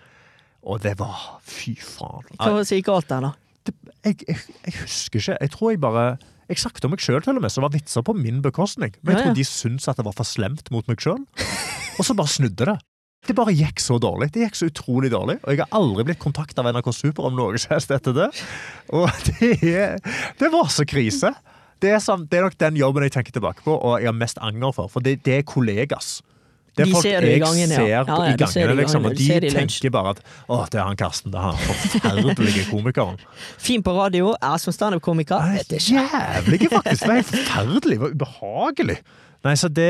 Og 0.64 0.80
det 0.80 0.94
var 0.98 1.40
Fy 1.44 1.74
faen. 1.76 2.24
Hva 2.38 2.62
gikk 2.64 2.86
galt 2.88 3.08
der, 3.10 3.20
da? 3.28 3.34
jeg, 4.04 4.22
jeg, 4.26 4.38
jeg 4.64 4.74
husker 4.80 5.18
ikke. 5.20 5.36
Jeg 5.42 5.50
tror 5.52 5.70
jeg 5.74 5.80
bare 5.82 6.06
Jeg 6.48 6.56
snakket 6.62 6.84
om 6.88 6.90
meg 6.94 7.02
sjøl, 7.04 7.20
til 7.20 7.36
og 7.36 7.42
med, 7.44 7.52
så 7.52 7.60
var 7.60 7.68
vitser 7.74 8.00
på 8.02 8.14
min 8.16 8.40
bekostning. 8.40 8.94
Men 9.02 9.12
jeg 9.12 9.18
Ja, 9.18 9.20
ja. 9.20 9.26
tror 9.28 9.36
de 9.36 9.44
syntes 9.44 9.88
at 9.92 9.98
det 10.00 10.06
var 10.06 10.16
for 10.16 10.24
slemt 10.24 10.70
mot 10.72 10.88
meg 10.88 10.96
sjøl. 11.04 11.20
Og 11.98 12.06
så 12.06 12.16
bare 12.16 12.30
snudde 12.32 12.70
det. 12.70 12.78
Det 13.26 13.34
bare 13.36 13.52
gikk 13.52 13.82
så 13.82 13.98
dårlig. 14.00 14.30
Det 14.32 14.44
gikk 14.46 14.56
så 14.56 14.68
utrolig 14.70 15.10
dårlig. 15.12 15.38
Og 15.42 15.52
jeg 15.52 15.60
har 15.64 15.74
aldri 15.76 16.06
blitt 16.08 16.22
kontakta 16.22 16.62
av 16.62 16.70
NRK 16.72 16.92
Super 16.94 17.28
om 17.28 17.36
noe 17.36 17.58
som 17.58 17.74
helst 17.74 17.90
etter 17.92 18.14
det. 18.16 18.28
Og 18.94 19.10
det, 19.28 20.00
det 20.38 20.52
var 20.54 20.70
så 20.72 20.86
krise. 20.88 21.34
Det 21.82 21.92
er, 21.94 22.00
sånn, 22.02 22.24
det 22.30 22.40
er 22.40 22.48
nok 22.48 22.56
den 22.58 22.78
jobben 22.78 23.04
jeg 23.06 23.14
tenker 23.14 23.34
tilbake 23.36 23.62
på, 23.62 23.74
og 23.74 24.00
jeg 24.02 24.10
har 24.10 24.16
mest 24.16 24.40
anger 24.42 24.74
for. 24.74 24.90
For 24.90 25.04
det, 25.04 25.20
det 25.26 25.42
er 25.42 25.46
kollegas. 25.46 26.18
Det 26.78 26.84
er 26.84 26.88
De 26.90 26.94
folk 26.94 27.06
ser 27.06 27.26
jeg 27.26 27.42
gangene, 27.42 27.74
ja. 27.74 27.78
ser 27.78 27.88
Ja, 27.90 28.00
på, 28.06 28.16
ja, 28.22 28.32
i 28.32 28.38
gangene, 28.38 28.74
liksom, 28.78 29.06
og 29.08 29.14
de, 29.18 29.28
de 29.42 29.50
tenker 29.50 29.92
bare 29.94 30.14
at 30.14 30.20
'Å, 30.22 30.58
det 30.70 30.78
er 30.78 30.84
han 30.86 30.98
Karsten. 30.98 31.32
Det 31.34 31.38
er 31.38 31.46
han 31.48 31.62
forferdelige 31.66 32.66
komikeren'. 32.70 33.18
Fin 33.58 33.82
på 33.82 33.94
radio, 33.96 34.34
er 34.38 34.58
som 34.62 34.74
standup-komiker. 34.74 35.58
Jævlig, 35.70 36.70
faktisk. 36.70 37.02
Det 37.02 37.10
er 37.10 37.18
helt 37.18 37.32
forferdelig. 37.32 37.98
Ubehagelig. 38.14 38.98
Nei, 39.46 39.52
så 39.54 39.68
det, 39.70 39.84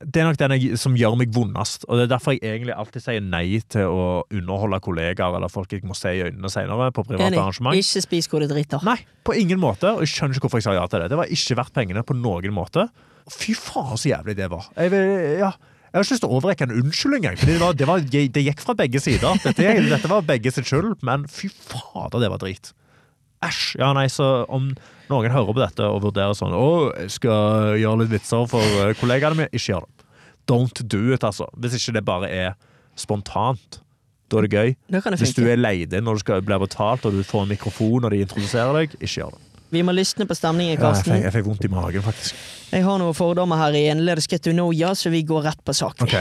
det 0.00 0.22
er 0.22 0.28
nok 0.30 0.38
den 0.40 0.54
jeg, 0.56 0.78
som 0.80 0.94
gjør 0.96 1.16
meg 1.20 1.32
vondest. 1.34 1.82
Og 1.90 1.98
det 2.00 2.06
er 2.06 2.12
derfor 2.14 2.32
jeg 2.32 2.40
egentlig 2.54 2.72
alltid 2.72 3.04
sier 3.04 3.20
nei 3.20 3.58
til 3.70 3.90
å 3.92 4.04
underholde 4.32 4.78
kollegaer 4.84 5.36
eller 5.36 5.52
folk 5.52 5.74
jeg 5.76 5.84
må 5.84 5.92
se 5.98 6.14
i 6.16 6.22
øynene 6.24 6.48
senere 6.52 6.86
på 6.96 7.04
private 7.04 7.26
Enig. 7.28 7.40
arrangement. 7.42 7.76
Ikke 7.76 8.00
spis 8.06 8.30
hvor 8.32 8.40
du 8.40 8.48
driter. 8.48 8.80
Nei, 8.88 8.96
på 9.28 9.36
ingen 9.36 9.60
måte. 9.60 9.92
Og 9.92 10.06
jeg 10.06 10.14
skjønner 10.14 10.38
ikke 10.38 10.46
hvorfor 10.48 10.62
jeg 10.62 10.68
sa 10.70 10.76
ja 10.78 10.86
til 10.88 11.04
det. 11.04 11.10
Det 11.12 11.18
var 11.20 11.34
ikke 11.36 11.58
verdt 11.60 11.74
pengene 11.76 12.04
på 12.08 12.16
noen 12.16 12.56
måte. 12.56 12.86
Fy 13.28 13.52
faen, 13.56 13.92
så 14.00 14.08
jævlig 14.14 14.38
det 14.40 14.48
var. 14.52 14.70
Jeg, 14.76 14.92
vil- 14.96 15.38
ja. 15.44 15.52
Jeg 15.94 16.00
har 16.00 16.06
ikke 16.08 16.14
lyst 16.16 16.24
til 16.24 16.30
å 16.32 16.38
overrekke 16.40 16.66
en 16.66 16.72
unnskyldning, 16.80 17.20
engang, 17.22 17.36
for 17.38 17.46
det, 17.52 17.58
var, 17.60 17.76
det, 17.78 17.86
var, 17.86 18.00
det 18.34 18.42
gikk 18.48 18.64
fra 18.64 18.74
begge 18.74 18.98
sider. 19.04 19.36
Dette, 19.44 19.68
dette 19.92 20.08
var 20.10 20.24
begge 20.26 20.50
sitt 20.50 20.66
skyld, 20.66 20.96
men 21.06 21.28
fy 21.30 21.46
fader, 21.52 22.18
det 22.24 22.32
var 22.32 22.40
drit. 22.42 22.72
Æsj. 23.44 23.78
Ja, 23.80 23.92
nei, 23.96 24.06
så 24.12 24.28
om 24.48 24.70
noen 25.10 25.32
hører 25.34 25.52
på 25.52 25.60
dette 25.60 25.86
og 25.88 26.02
vurderer 26.06 26.36
sånn 26.38 26.54
Å, 26.56 26.66
jeg 27.04 27.12
skal 27.18 27.74
gjøre 27.80 28.02
litt 28.04 28.12
vitser 28.14 28.46
for 28.50 28.64
eh, 28.84 28.94
kollegaene 29.00 29.38
mine, 29.42 29.50
ikke 29.52 29.74
gjør 29.74 29.86
det. 29.88 30.06
Don't 30.50 30.82
do 30.92 31.02
it, 31.14 31.24
altså. 31.24 31.48
Hvis 31.56 31.78
ikke 31.78 31.96
det 31.98 32.04
bare 32.04 32.28
er 32.32 32.52
spontant. 33.00 33.80
Da 34.32 34.40
er 34.40 34.46
det 34.46 34.56
gøy. 34.56 34.70
Det 34.88 35.02
Hvis 35.20 35.34
du 35.36 35.44
er 35.48 35.60
leid 35.60 35.92
inn 35.94 36.06
når 36.06 36.18
du 36.18 36.22
skal 36.24 36.44
bli 36.44 36.56
betalt 36.62 37.04
og 37.06 37.12
du 37.16 37.24
får 37.26 37.44
en 37.44 37.52
mikrofon 37.52 38.06
og 38.06 38.14
de 38.14 38.22
introduserer 38.24 38.78
deg, 38.80 38.96
ikke 39.00 39.20
gjør 39.20 39.34
det. 39.36 39.42
Vi 39.74 39.82
må 39.82 39.92
lysne 39.94 40.26
på 40.28 40.36
stemningen, 40.38 40.76
Ja, 40.76 40.78
jeg, 40.78 40.84
Karsten. 40.84 41.12
fikk, 41.12 41.24
jeg 41.24 41.34
fikk 41.34 41.46
vondt 41.48 41.64
i 41.66 41.70
magen, 41.72 42.04
faktisk. 42.04 42.42
Jeg 42.70 42.84
har 42.86 42.98
noen 43.00 43.16
fordommer 43.16 43.58
her 43.58 43.74
i 43.74 44.38
To 44.38 44.52
Know 44.52 44.70
Ya, 44.72 44.94
så 44.94 45.10
vi 45.10 45.22
går 45.26 45.42
rett 45.48 45.64
på 45.64 45.74
sak. 45.74 46.00
Ok. 46.02 46.14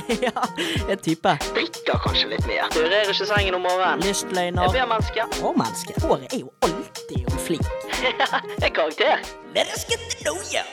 ja, 0.26 0.46
jeg 0.88 0.98
tipper. 1.04 1.42
Drikker 1.56 1.98
kanskje 2.04 2.30
litt 2.34 2.46
mer. 2.48 2.68
Rører 2.76 3.12
ikke 3.12 3.28
sengen 3.28 3.58
om 3.58 3.66
morgenen. 3.66 4.04
Lystløgner. 4.06 4.62
Jeg 4.68 4.76
blir 4.76 4.88
menneske. 4.94 5.26
Og 5.42 5.58
menneske. 5.58 5.98
Håret 6.04 6.32
er 6.32 6.44
jo 6.44 6.52
alltid 6.68 7.28
om 7.32 7.44
flink. 7.48 7.68
jeg 8.06 8.70
er 8.70 8.72
karakter. 8.72 9.28
Let's 9.56 9.86
Get 9.88 10.08
To 10.10 10.24
Know 10.24 10.40
Ya. 10.52 10.64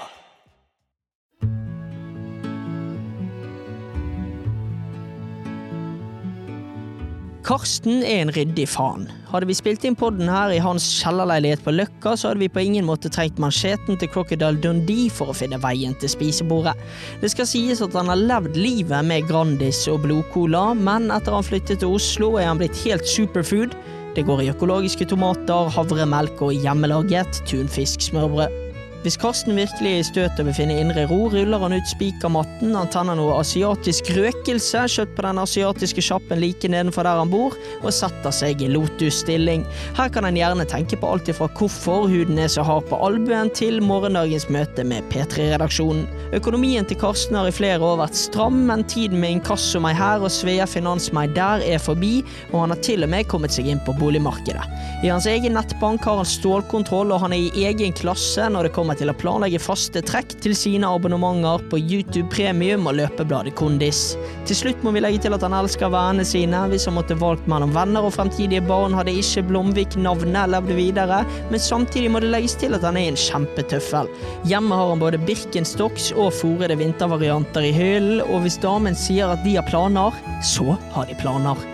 Karsten 7.50 8.04
er 8.06 8.20
en 8.22 8.30
ryddig 8.30 8.68
faen. 8.70 9.08
Hadde 9.32 9.48
vi 9.50 9.56
spilt 9.58 9.82
inn 9.88 9.96
podden 9.98 10.28
her 10.30 10.52
i 10.54 10.60
hans 10.62 10.86
kjellerleilighet 11.00 11.64
på 11.66 11.72
Løkka, 11.74 12.12
så 12.14 12.30
hadde 12.30 12.44
vi 12.44 12.50
på 12.54 12.62
ingen 12.62 12.86
måte 12.86 13.10
trengt 13.10 13.42
mansjeten 13.42 13.98
til 13.98 14.12
Crocodile 14.14 14.62
Dundee 14.62 15.08
for 15.10 15.34
å 15.34 15.38
finne 15.40 15.58
veien 15.64 15.98
til 15.98 16.14
spisebordet. 16.14 16.76
Det 17.24 17.34
skal 17.34 17.50
sies 17.50 17.82
at 17.82 17.98
han 17.98 18.14
har 18.14 18.22
levd 18.22 18.54
livet 18.54 19.02
med 19.10 19.26
Grandis 19.32 19.82
og 19.90 20.04
blodcola, 20.06 20.76
men 20.78 21.10
etter 21.10 21.40
han 21.40 21.50
flyttet 21.50 21.82
til 21.82 21.98
Oslo 21.98 22.36
er 22.38 22.52
han 22.52 22.62
blitt 22.62 22.78
helt 22.86 23.10
superfood. 23.10 23.74
Det 24.14 24.30
går 24.30 24.46
i 24.46 24.54
økologiske 24.54 25.10
tomater, 25.10 25.74
havremelk 25.74 26.46
og 26.46 26.54
hjemmelaget 26.54 27.42
tunfisksmørbrød. 27.50 28.69
Hvis 29.00 29.16
Karsten 29.16 29.56
virkelig 29.56 29.92
er 29.94 30.02
i 30.02 30.04
støt 30.04 30.40
og 30.42 30.50
vil 30.50 30.56
finne 30.58 30.76
indre 30.76 31.06
ro, 31.08 31.30
ruller 31.32 31.62
han 31.64 31.72
ut 31.72 31.88
spikermatten, 31.88 32.74
han 32.76 32.90
tenner 32.92 33.16
noe 33.16 33.38
asiatisk 33.40 34.10
røkelse, 34.12 34.82
kjøpt 34.92 35.14
på 35.16 35.24
den 35.24 35.40
asiatiske 35.40 36.04
sjappen 36.04 36.42
like 36.42 36.68
nedenfor 36.68 37.08
der 37.08 37.22
han 37.22 37.32
bor, 37.32 37.56
og 37.80 37.96
setter 37.96 38.34
seg 38.36 38.60
i 38.60 38.68
lotusstilling. 38.68 39.64
Her 39.96 40.12
kan 40.12 40.28
han 40.28 40.36
gjerne 40.36 40.66
tenke 40.68 41.00
på 41.00 41.14
alt 41.14 41.32
ifra 41.32 41.48
hvorfor 41.56 42.10
huden 42.12 42.42
er 42.44 42.52
så 42.52 42.66
hard 42.68 42.90
på 42.90 43.00
albuen, 43.08 43.54
til 43.56 43.80
morgendagens 43.80 44.50
møte 44.52 44.84
med 44.84 45.08
P3-redaksjonen. 45.14 46.04
Økonomien 46.36 46.84
til 46.90 47.00
Karsten 47.00 47.40
har 47.40 47.48
i 47.48 47.56
flere 47.56 47.80
år 47.80 48.02
vært 48.04 48.20
stram, 48.20 48.60
men 48.68 48.84
tiden 48.84 49.24
med 49.24 49.38
inkasso 49.38 49.80
meg 49.80 49.96
her 49.96 50.20
og 50.20 50.34
Svea 50.36 50.68
Finans 50.68 51.08
meg 51.16 51.32
der 51.40 51.64
er 51.64 51.80
forbi, 51.80 52.18
og 52.52 52.66
han 52.66 52.76
har 52.76 52.84
til 52.84 53.08
og 53.08 53.14
med 53.16 53.32
kommet 53.32 53.56
seg 53.56 53.72
inn 53.72 53.80
på 53.88 53.96
boligmarkedet. 54.04 54.68
I 55.08 55.16
hans 55.16 55.30
egen 55.32 55.56
nettbank 55.56 56.04
har 56.04 56.20
han 56.20 56.28
stålkontroll, 56.28 57.16
og 57.16 57.24
han 57.24 57.40
er 57.40 57.48
i 57.48 57.66
egen 57.72 57.96
klasse 57.96 58.52
når 58.52 58.68
det 58.68 58.76
kommer 58.76 58.89
til 58.98 59.12
å 59.12 59.16
planlegge 59.18 59.60
faste 59.62 60.02
trekk 60.06 60.34
til 60.44 60.56
sine 60.58 60.88
abonnementer 60.90 61.62
på 61.72 61.78
YouTube 61.80 62.30
Premium 62.34 62.88
og 62.90 62.98
løpebladet 62.98 63.54
Kondis. 63.60 64.16
Til 64.50 64.58
slutt 64.58 64.82
må 64.86 64.94
vi 64.96 65.04
legge 65.04 65.22
til 65.26 65.36
at 65.36 65.44
han 65.46 65.56
elsker 65.58 65.92
vennene 65.94 66.26
sine. 66.28 66.64
Hvis 66.72 66.88
han 66.90 66.96
måtte 66.98 67.18
valgt 67.20 67.46
mellom 67.52 67.74
venner 67.76 68.08
og 68.08 68.16
fremtidige 68.16 68.64
barn, 68.66 68.96
hadde 68.98 69.14
ikke 69.14 69.46
Blomvik-navnet 69.50 70.54
levd 70.56 70.74
videre, 70.80 71.22
men 71.52 71.62
samtidig 71.62 72.10
må 72.14 72.24
det 72.24 72.32
legges 72.34 72.58
til 72.62 72.78
at 72.78 72.88
han 72.88 72.98
er 73.00 73.12
en 73.12 73.20
kjempetøffel. 73.20 74.10
Hjemme 74.50 74.80
har 74.80 74.94
han 74.94 75.04
både 75.04 75.22
Birkenstocks 75.30 76.12
og 76.16 76.34
fòrede 76.40 76.80
vintervarianter 76.80 77.70
i 77.70 77.74
hyllen, 77.76 78.24
og 78.26 78.46
hvis 78.46 78.60
damen 78.64 78.98
sier 78.98 79.36
at 79.36 79.46
de 79.46 79.58
har 79.60 79.68
planer, 79.70 80.16
så 80.46 80.78
har 80.96 81.10
de 81.10 81.18
planer. 81.22 81.68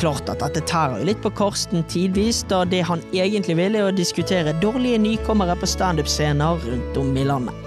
Klart 0.00 0.30
at 0.32 0.40
dette 0.40 0.62
tærer 0.64 1.02
jo 1.02 1.08
litt 1.10 1.20
på 1.20 1.32
Karsten 1.36 1.84
tidvis, 1.92 2.40
da 2.48 2.62
det 2.64 2.80
han 2.88 3.02
egentlig 3.12 3.58
vil 3.58 3.76
er 3.76 3.90
å 3.90 3.92
diskutere 3.92 4.54
dårlige 4.62 5.00
nykommere 5.02 5.58
på 5.60 5.68
standup-scener 5.68 6.62
rundt 6.64 6.96
om 6.96 7.10
i 7.20 7.26
landet. 7.28 7.66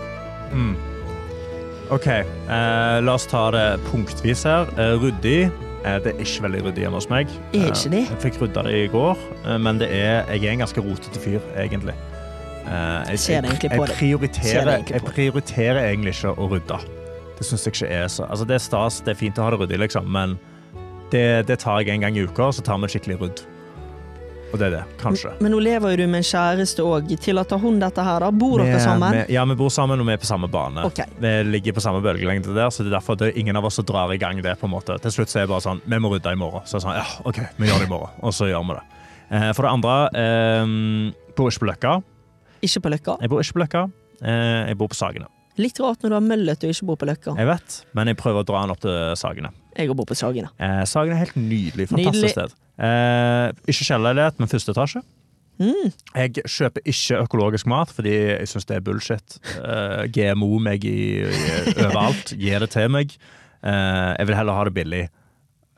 Ok, 1.93 2.07
eh, 2.07 3.01
la 3.05 3.13
oss 3.13 3.27
ta 3.29 3.51
det 3.53 3.67
punktvis 3.91 4.43
her. 4.49 4.65
Eh, 4.81 4.95
ryddig. 4.97 5.51
Eh, 5.85 5.99
det 6.01 6.13
er 6.15 6.23
ikke 6.23 6.45
veldig 6.47 6.63
ryddig 6.65 6.85
hjemme 6.85 6.97
hos 6.97 7.09
meg. 7.11 7.29
Er 7.53 7.69
ikke 7.69 7.91
det? 7.91 8.01
Eh, 8.01 8.09
jeg 8.15 8.21
fikk 8.23 8.39
rydda 8.41 8.63
det 8.65 8.73
i 8.79 8.87
går, 8.87 9.19
eh, 9.43 9.57
men 9.61 9.81
det 9.81 9.91
er, 9.91 10.23
jeg 10.31 10.47
er 10.47 10.55
en 10.55 10.63
ganske 10.63 10.81
rotete 10.81 11.21
fyr, 11.21 11.43
egentlig. 11.59 11.93
Eh, 12.63 13.13
jeg, 13.13 13.43
på 13.43 13.67
jeg, 13.67 13.77
deg. 13.77 13.95
Prioriterer, 13.99 14.87
jeg 14.89 15.05
prioriterer 15.05 15.81
egentlig 15.91 16.15
ikke 16.15 16.33
å 16.33 16.49
rydde. 16.55 16.79
Det 17.37 17.45
syns 17.45 17.67
jeg 17.67 17.75
ikke 17.75 17.91
er 17.91 18.07
så 18.07 18.25
Altså, 18.29 18.45
det 18.47 18.55
er 18.55 18.63
stas, 18.63 19.01
det 19.03 19.13
er 19.13 19.19
fint 19.19 19.37
å 19.37 19.45
ha 19.45 19.53
det 19.53 19.59
ryddig, 19.65 19.83
liksom, 19.85 20.09
men 20.09 20.37
det, 21.13 21.25
det 21.47 21.59
tar 21.61 21.79
jeg 21.83 21.93
en 21.95 22.01
gang 22.07 22.17
i 22.17 22.25
uka, 22.27 22.49
og 22.49 22.55
så 22.57 22.63
tar 22.65 22.79
vi 22.81 22.89
et 22.89 22.95
skikkelig 22.97 23.19
brudd. 23.21 23.43
Og 24.53 24.59
det 24.61 24.67
er 24.67 24.73
det, 24.75 24.81
kanskje. 25.01 25.31
Men 25.41 25.49
nå 25.55 25.57
lever 25.65 25.95
jo 25.95 25.97
du 26.03 26.03
med 26.11 26.19
en 26.21 26.25
kjæreste 26.29 26.83
òg. 26.85 27.07
Tillater 27.23 27.57
hun 27.57 27.79
dette 27.81 28.03
her, 28.05 28.21
da? 28.21 28.27
Bor 28.29 28.61
dere 28.61 28.77
sammen? 28.83 29.15
vi- 29.15 29.33
ja, 29.33 29.41
vi 29.49 29.55
bor 29.57 29.71
sammen 29.73 29.97
og 29.99 30.05
vi 30.05 30.13
er 30.13 30.21
på 30.21 30.29
samme 30.29 30.45
bane. 30.53 30.83
Okay. 30.91 31.07
Vi 31.23 31.31
ligger 31.49 31.73
på 31.73 31.81
samme 31.81 32.03
bølgelengde 32.05 32.53
der, 32.53 32.69
så 32.69 32.83
det 32.85 32.91
er 32.93 32.99
derfor 32.99 33.17
det 33.17 33.31
er 33.31 33.39
ingen 33.41 33.57
av 33.57 33.65
oss 33.65 33.79
som 33.81 33.85
drar 33.89 34.13
i 34.13 34.19
gang 34.21 34.37
det. 34.45 34.53
på 34.61 34.67
en 34.69 34.73
måte. 34.75 34.99
Til 35.01 35.09
slutt 35.15 35.29
så 35.33 35.39
er 35.41 35.47
det 35.47 35.49
bare 35.55 35.65
sånn 35.65 35.81
Vi 35.89 35.97
må 35.97 36.11
rydde 36.13 36.29
i 36.35 36.37
morgen. 36.37 36.61
Så 36.69 36.77
er 36.77 36.79
det 36.79 36.85
sånn, 36.85 36.99
ja, 37.01 37.07
OK, 37.25 37.39
vi 37.57 37.67
gjør 37.71 37.79
det 37.81 37.87
i 37.87 37.93
morgen. 37.95 38.09
Og 38.21 38.31
så 38.37 38.45
gjør 38.51 38.61
vi 38.69 38.73
det. 38.77 38.83
Eh, 39.31 39.53
For 39.57 39.63
det 39.65 39.71
andre, 39.73 39.95
eh, 40.21 40.65
bor 41.35 41.49
ikke 41.49 41.63
på 41.65 41.69
Løkka. 41.71 41.95
Ikke 42.61 42.79
på 42.85 42.89
Løkka? 42.93 43.17
Jeg 43.25 43.29
bor 43.33 43.41
ikke 43.41 43.53
på 43.57 43.63
Løkka. 43.65 43.83
Eh, 44.21 44.67
Jeg 44.69 44.77
bor 44.77 44.87
på 44.87 44.95
Sagene. 45.01 45.25
Litt 45.61 45.79
rart 45.79 46.01
når 46.01 46.09
du 46.09 46.15
har 46.17 46.25
møllet 46.25 46.63
og 46.65 46.71
ikke 46.73 46.85
bor 46.89 46.97
på 46.97 47.05
Løkka. 47.09 47.35
Jeg 47.37 47.47
vet, 47.47 47.85
men 47.93 48.07
jeg 48.09 48.17
prøver 48.17 48.41
å 48.41 48.47
dra 48.47 48.61
den 48.63 48.71
opp 48.73 48.79
til 48.81 49.13
Sagene. 49.19 49.51
Jeg 49.77 49.89
bor 49.93 50.05
på 50.09 50.15
Sagene. 50.17 50.49
Eh, 50.59 50.83
Sagene 50.89 51.13
er 51.17 51.25
helt 51.25 51.35
nydelig. 51.37 51.89
Nydelig. 51.89 51.89
Fantastisk 51.93 52.33
sted. 52.33 52.55
Eh, 52.81 53.51
Ikke 53.69 53.85
kjellerleilighet, 53.89 54.39
men 54.41 54.49
første 54.49 54.73
etasje. 54.73 55.03
Mm. 55.61 55.91
Jeg 56.17 56.33
kjøper 56.49 56.81
ikke 56.89 57.19
økologisk 57.27 57.67
mat, 57.69 57.91
fordi 57.93 58.13
jeg 58.15 58.47
syns 58.49 58.65
det 58.65 58.79
er 58.79 58.85
bullshit. 58.87 59.35
Eh, 59.61 60.07
GMO 60.15 60.57
meg 60.59 60.83
i, 60.89 60.95
i, 61.21 61.75
overalt. 61.77 62.33
Gi 62.33 62.49
det 62.63 62.71
til 62.73 62.89
meg. 62.89 63.13
Eh, 63.61 64.09
jeg 64.17 64.27
vil 64.31 64.35
heller 64.39 64.57
ha 64.57 64.63
det 64.65 64.73
billig. 64.73 65.03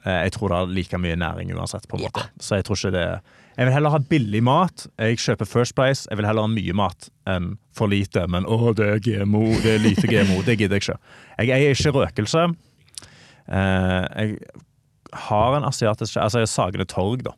Eh, 0.05 0.21
Jeg 0.29 0.31
tror 0.37 0.49
det 0.53 0.61
har 0.61 0.71
like 0.79 0.97
mye 1.03 1.15
næring 1.19 1.51
uansett. 1.57 1.87
på 1.91 1.97
en 1.99 2.03
Ja. 2.03 2.09
måte 2.13 2.29
Så 2.39 2.55
jeg 2.55 2.63
tror 2.65 2.75
ikke 2.79 2.91
det 2.95 3.21
Jeg 3.55 3.67
vil 3.69 3.73
heller 3.73 3.93
ha 3.93 3.99
billig 4.11 4.41
mat. 4.43 4.85
Jeg 4.99 5.17
kjøper 5.23 5.47
First 5.47 5.75
Price. 5.77 6.07
Jeg 6.11 6.17
vil 6.19 6.27
heller 6.27 6.43
ha 6.43 6.51
mye 6.51 6.73
mat 6.75 7.09
enn 7.31 7.53
for 7.75 7.87
lite. 7.91 8.25
Men 8.31 8.43
å, 8.51 8.73
det 8.75 8.87
er 8.97 8.99
GMO, 9.05 9.45
det 9.63 9.77
er 9.77 9.83
lite 9.83 10.09
GMO. 10.11 10.41
Det 10.43 10.57
gidder 10.59 10.75
jeg 10.79 10.83
ikke. 10.89 10.97
Jeg 11.39 11.53
eier 11.55 11.75
ikke 11.77 11.95
røkelse. 11.95 12.45
Eh, 13.47 14.05
Jeg 14.25 14.37
har 15.29 15.53
en 15.55 15.63
asiatisk 15.67 16.17
Altså, 16.17 16.41
jeg 16.41 16.47
har 16.49 16.51
Sagene 16.51 16.85
Torg, 16.89 17.23
da. 17.23 17.31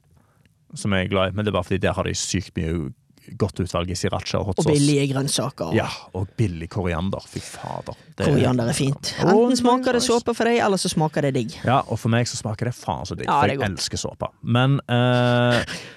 Som 0.76 0.94
jeg 0.98 1.06
er 1.06 1.12
glad 1.12 1.32
i. 1.32 1.36
Men 1.38 1.46
det 1.46 1.52
er 1.54 1.58
bare 1.60 1.68
fordi 1.70 1.84
der 1.86 1.94
har 1.98 2.04
de 2.10 2.16
sykt 2.18 2.56
mye 2.58 2.90
godt 3.38 3.60
utvalg 3.60 3.90
i 3.92 3.96
sriracha 4.00 4.40
og 4.40 4.46
hot 4.54 4.56
sauce. 4.62 4.70
Og 4.72 4.78
billige 4.78 5.10
grønnsaker. 5.12 5.74
Ja, 5.76 5.88
og 6.16 6.30
billig 6.40 6.70
koriander. 6.72 7.20
Fy 7.28 7.42
fader. 7.44 7.98
Koriander 8.22 8.70
er 8.72 8.78
fint. 8.78 9.12
Enten 9.20 9.58
smaker 9.60 9.98
det 9.98 10.04
såpe 10.06 10.32
for 10.34 10.48
deg, 10.48 10.62
eller 10.64 10.80
så 10.80 10.88
smaker 10.94 11.28
det 11.28 11.34
digg. 11.36 11.58
Ja, 11.68 11.82
og 11.92 12.00
for 12.00 12.14
meg 12.14 12.30
så 12.32 12.40
smaker 12.40 12.70
det 12.72 12.76
faen 12.80 13.04
så 13.10 13.18
digg, 13.20 13.28
Ja, 13.28 13.42
for 13.44 13.52
jeg 13.52 13.60
elsker 13.68 14.00
såpe. 14.00 14.30
Men 14.48 14.80
eh, 14.88 15.60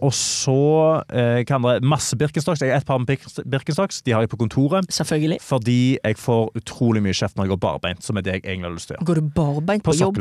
Og 0.00 0.12
så 0.16 0.54
eh, 1.12 1.42
kan 1.48 1.62
det 1.66 1.82
masse 1.84 2.16
Birkenstocks. 2.16 2.62
Jeg 2.64 2.72
har 2.72 2.80
et 2.80 2.86
par 2.88 2.98
med 3.02 3.08
Birk- 3.10 3.42
Birkenstocks. 3.44 4.02
De 4.06 4.14
har 4.16 4.24
jeg 4.24 4.30
på 4.32 4.38
kontoret. 4.40 4.86
Selvfølgelig. 4.92 5.40
Fordi 5.44 5.98
jeg 5.98 6.18
får 6.20 6.52
utrolig 6.60 7.02
mye 7.04 7.16
kjeft 7.16 7.36
når 7.36 7.44
jeg 7.48 7.52
går 7.56 7.62
barbeint, 7.66 8.04
som 8.04 8.16
er 8.16 8.24
det 8.24 8.38
jeg 8.38 8.44
egentlig 8.46 8.70
har 8.70 8.76
lyst 8.78 8.88
til 8.90 8.96
å 8.96 8.98
gjøre. 9.00 9.08
Går 9.10 9.20
du 9.20 9.32
barbeint 9.36 9.84
På 9.84 9.92
på 9.92 9.98
jobb? 10.00 10.20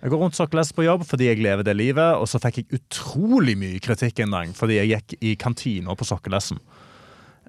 Jeg 0.00 0.12
går 0.14 0.22
rundt 0.22 0.36
sokkelessen 0.38 0.76
på 0.78 0.84
jobb 0.86 1.02
fordi 1.04 1.26
jeg 1.28 1.42
lever 1.44 1.66
det 1.66 1.74
livet, 1.76 2.14
og 2.16 2.24
så 2.30 2.38
fikk 2.40 2.62
jeg 2.62 2.78
utrolig 2.78 3.52
mye 3.60 3.80
kritikk 3.84 4.22
en 4.24 4.32
gang 4.32 4.54
fordi 4.56 4.78
jeg 4.78 4.88
gikk 4.94 5.16
i 5.20 5.34
kantina 5.36 5.92
på 5.98 6.06
sokkelessen. 6.08 6.56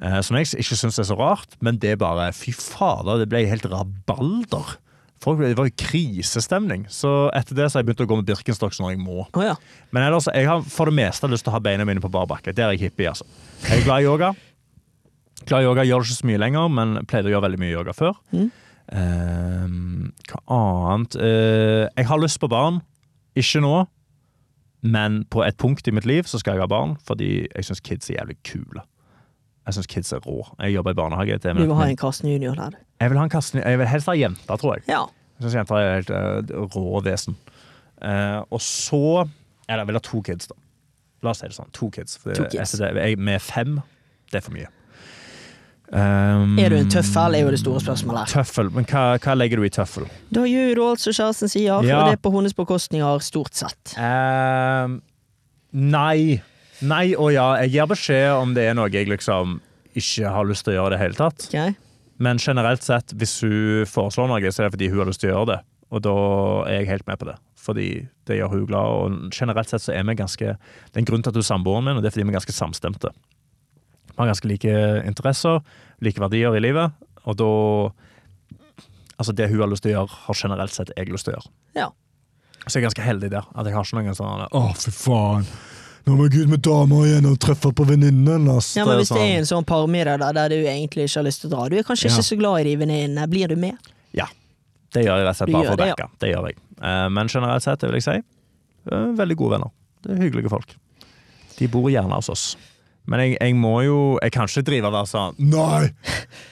Eh, 0.02 0.18
som 0.26 0.35
jeg 0.35 0.49
ikke 0.60 0.76
syns 0.81 0.98
er 0.99 1.07
så 1.07 1.15
rart, 1.15 1.53
men 1.64 1.77
det 1.80 1.93
er 1.93 2.02
bare 2.02 2.31
Fy 2.35 2.52
fader, 2.57 3.22
det 3.22 3.30
ble 3.31 3.45
helt 3.48 3.68
rabalder. 3.72 4.73
Folk, 5.22 5.41
det 5.43 5.57
var 5.57 5.68
jo 5.69 5.76
krisestemning. 5.77 6.88
Så 6.89 7.30
etter 7.38 7.57
det 7.57 7.68
så 7.69 7.77
har 7.77 7.84
jeg 7.84 7.91
begynt 7.91 8.02
å 8.02 8.10
gå 8.10 8.18
med 8.18 8.30
Birkenstocks 8.30 8.80
når 8.81 8.95
jeg 8.95 9.02
må. 9.03 9.19
Oh, 9.38 9.43
ja. 9.45 9.53
Men 9.93 10.07
ellers, 10.07 10.30
jeg 10.34 10.49
har 10.49 10.64
for 10.65 10.89
det 10.89 10.98
meste 10.98 11.30
lyst 11.30 11.45
til 11.45 11.53
å 11.53 11.57
ha 11.60 11.61
beina 11.61 11.85
mine 11.85 12.02
på 12.02 12.10
bar 12.10 12.26
bakke. 12.30 12.56
Det 12.57 12.65
er 12.65 12.73
jeg 12.73 12.88
hippie, 12.88 13.11
altså. 13.11 13.27
Jeg 13.68 13.84
er 13.84 13.85
glad 13.85 14.02
i 14.02 14.07
yoga. 14.10 14.31
Glad 15.45 15.61
i 15.61 15.69
yoga 15.69 15.85
gjør 15.85 16.02
det 16.02 16.10
ikke 16.10 16.18
så 16.23 16.30
mye 16.31 16.41
lenger, 16.41 16.73
men 16.73 16.98
pleide 17.06 17.30
å 17.30 17.35
gjøre 17.35 17.45
veldig 17.45 17.61
mye 17.61 17.73
yoga 17.76 17.95
før. 17.98 18.18
Mm. 18.34 18.49
Uh, 18.91 20.10
hva 20.31 20.41
annet? 20.57 21.15
uh, 21.22 21.85
jeg 21.85 22.10
har 22.10 22.22
lyst 22.22 22.41
på 22.41 22.49
barn. 22.52 22.81
Ikke 23.38 23.61
nå, 23.64 23.76
men 24.81 25.22
på 25.30 25.45
et 25.45 25.57
punkt 25.61 25.85
i 25.88 25.93
mitt 25.93 26.10
liv 26.10 26.26
så 26.27 26.41
skal 26.41 26.57
jeg 26.57 26.65
ha 26.65 26.72
barn, 26.72 26.98
fordi 27.06 27.45
jeg 27.45 27.68
syns 27.68 27.84
kids 27.85 28.10
er 28.10 28.18
jævlig 28.18 28.39
kule. 28.48 28.84
Jeg 29.67 29.73
syns 29.77 29.88
kids 29.88 30.11
er 30.13 30.19
rå. 30.25 30.41
Jeg 30.59 30.73
jobber 30.73 30.91
i 30.91 30.97
barnehage. 30.97 31.38
Det 31.38 31.51
men, 31.55 31.61
Du 31.63 31.67
vil 31.69 31.75
ha 31.77 31.85
en 31.89 31.95
Karsten 31.97 32.29
Junior 32.31 32.55
der. 32.55 32.71
jeg 33.01 33.09
vil 33.09 33.17
ha 33.17 33.23
en 33.23 33.29
Karsten, 33.29 33.61
jeg 33.63 33.77
vil 33.79 33.88
helst 33.88 34.07
ha 34.09 34.13
jenter, 34.17 34.55
tror 34.57 34.75
jeg. 34.75 34.83
Ja. 34.88 35.03
Jeg 35.39 35.45
syns 35.45 35.55
jenter 35.59 35.75
er 35.75 35.93
helt 35.99 36.09
uh, 36.09 36.65
rå 36.75 37.01
vesen. 37.05 37.38
Uh, 38.01 38.41
og 38.49 38.61
så 38.61 39.27
Eller 39.69 39.83
jeg 39.83 39.88
vil 39.88 39.95
ha 39.95 39.99
to 39.99 40.21
kids, 40.21 40.47
da. 40.47 40.55
La 41.23 41.29
oss 41.29 41.39
si 41.39 41.47
det 41.47 41.53
sånn. 41.55 41.69
To 41.77 41.89
kids. 41.93 42.17
For 42.17 42.33
To 42.33 42.43
kids. 42.49 42.79
jeg- 42.79 42.95
jeg, 42.97 43.17
med 43.19 43.39
fem, 43.41 43.79
det 44.31 44.39
er 44.41 44.41
for 44.41 44.51
mye. 44.51 44.67
Um, 45.93 46.57
Er 46.59 46.69
du 46.69 46.75
en 46.77 46.89
tøffel, 46.89 47.35
er 47.35 47.41
jo 47.43 47.49
det 47.51 47.59
store 47.59 47.79
spørsmålet 47.83 48.19
her. 48.19 48.25
Tøffel. 48.43 48.69
Men 48.71 48.85
hva, 48.88 49.17
hva 49.19 49.33
legger 49.35 49.59
du 49.59 49.63
i 49.67 49.69
tøffel? 49.69 50.05
Da 50.33 50.45
gjør 50.47 50.75
du 50.75 50.83
alt 50.88 50.99
som 51.03 51.11
kjæresten 51.13 51.49
sier, 51.51 51.83
Ja. 51.83 51.99
og 51.99 52.05
det 52.07 52.13
er 52.13 52.21
på 52.23 52.31
hennes 52.31 52.53
bekostninger, 52.55 53.19
stort 53.19 53.53
sett. 53.59 53.93
Um, 53.99 55.01
nei. 55.73 56.41
Nei 56.82 57.12
og 57.14 57.32
ja. 57.34 57.48
Jeg 57.64 57.76
gir 57.76 57.90
beskjed 57.91 58.32
om 58.34 58.56
det 58.58 58.70
er 58.70 58.78
noe 58.78 58.90
jeg 58.94 59.10
liksom 59.10 59.60
ikke 59.98 60.32
har 60.34 60.48
lyst 60.48 60.66
til 60.66 60.74
å 60.74 60.78
gjøre 60.80 60.94
i 60.94 60.95
det 60.95 61.02
hele 61.02 61.20
tatt. 61.20 61.48
Okay. 61.49 61.76
Men 62.22 62.40
generelt 62.41 62.86
sett, 62.86 63.14
hvis 63.18 63.40
hun 63.44 63.88
foreslår 63.90 64.30
noe, 64.30 64.52
så 64.53 64.64
er 64.64 64.70
det 64.70 64.76
fordi 64.78 64.90
hun 64.94 65.02
har 65.02 65.10
lyst 65.10 65.24
til 65.24 65.32
å 65.32 65.36
gjøre 65.36 65.49
det. 65.52 65.60
Og 65.91 66.03
da 66.06 66.16
er 66.70 66.78
jeg 66.80 66.91
helt 66.91 67.08
med 67.10 67.20
på 67.20 67.28
det. 67.28 67.36
Fordi 67.62 67.88
det 68.30 68.38
gjør 68.40 68.53
hun 68.53 68.68
glad. 68.70 68.95
Og 68.95 69.36
generelt 69.36 69.70
sett 69.70 69.84
så 69.84 69.94
er 69.94 70.06
vi 70.08 70.18
ganske 70.18 70.53
Det 70.56 70.95
er 70.95 71.03
en 71.03 71.10
grunn 71.10 71.26
til 71.26 71.34
at 71.34 71.38
du 71.38 71.41
er 71.41 71.49
samboeren 71.49 71.86
min, 71.88 71.99
og 71.99 72.03
det 72.03 72.12
er 72.12 72.16
fordi 72.16 72.28
vi 72.30 72.34
er 72.34 72.40
ganske 72.40 72.56
samstemte. 72.56 73.12
Vi 74.12 74.18
har 74.20 74.32
ganske 74.32 74.49
like 74.49 74.78
interesser, 75.08 75.60
like 76.02 76.22
verdier 76.22 76.56
i 76.58 76.64
livet, 76.64 76.95
og 77.26 77.38
da 77.41 77.52
Altså, 79.22 79.36
det 79.38 79.52
hun 79.52 79.60
har 79.62 79.70
lyst 79.70 79.84
til 79.86 79.91
å 79.91 79.99
gjøre, 79.99 80.16
har 80.26 80.38
generelt 80.40 80.74
sett 80.74 80.90
jeg 80.98 81.12
lyst 81.14 81.28
til 81.28 81.36
å 81.36 81.38
gjøre. 81.38 81.52
Ja. 81.78 81.84
Så 82.64 82.80
jeg 82.80 82.82
er 82.82 82.88
ganske 82.88 83.03
heldig 83.06 83.28
der. 83.30 83.45
At 83.53 83.68
jeg 83.70 83.76
har 83.76 83.86
ikke 83.86 83.99
noen 83.99 84.18
sånn 84.18 84.48
Å, 84.49 84.62
fy 84.82 84.94
faen. 84.98 85.45
Nå 86.07 86.15
må 86.18 86.26
jeg 86.32 86.41
ut 86.45 86.49
med 86.49 86.61
damer 86.65 87.06
igjen 87.06 87.28
og 87.30 87.38
treffe 87.40 87.69
på 87.78 87.86
venninnen. 87.86 88.48
Ja, 88.76 88.86
men 88.86 88.98
Hvis 88.98 89.10
det 89.11 89.18
sånn- 89.18 89.22
er 89.28 89.38
en 89.38 89.45
sånn 89.49 89.65
parmiddag 89.65 90.19
der, 90.19 90.34
der 90.34 90.49
du 90.49 90.56
egentlig 90.65 91.06
ikke 91.06 91.19
har 91.22 91.28
lyst 91.28 91.41
til 91.41 91.49
å 91.52 91.53
dra, 91.56 91.69
du 91.69 91.78
er 91.78 91.84
kanskje 91.84 92.10
Ja. 92.10 92.15
ikke 92.15 92.26
så 92.30 92.38
glad 92.40 92.60
i 92.61 92.64
de 92.64 92.76
venninnene, 92.78 93.28
blir 93.30 93.48
du 93.48 93.56
med? 93.56 93.78
Ja. 94.14 94.26
Det 94.94 95.06
gjør 95.06 95.18
jeg 95.22 95.26
rett 95.28 95.41
og 95.41 95.48
slett 95.48 95.53
bare 95.53 95.65
for 95.68 95.73
å 95.73 95.78
backe. 95.78 95.99
ja. 95.99 96.07
Det 96.19 96.34
gjør 96.34 96.48
jeg. 96.48 96.56
Eh, 96.82 97.10
Men 97.10 97.28
generelt 97.28 97.64
sett, 97.64 97.80
det 97.80 97.90
vil 97.91 97.99
jeg 98.02 98.03
si, 98.03 98.18
eh, 98.91 99.06
veldig 99.15 99.36
gode 99.38 99.52
venner. 99.52 99.72
Det 100.02 100.11
er 100.18 100.23
hyggelige 100.30 100.49
folk. 100.49 100.76
De 101.57 101.68
bor 101.68 101.90
gjerne 101.91 102.11
hos 102.15 102.30
oss. 102.30 102.56
Men 103.07 103.19
jeg, 103.19 103.38
jeg 103.41 103.56
må 103.56 103.84
jo 103.84 104.19
Jeg 104.22 104.32
kan 104.32 104.45
ikke 104.45 104.61
drive 104.64 104.86
og 104.86 104.94
være 104.94 105.07
sånn 105.10 105.34
Nei, 105.40 105.90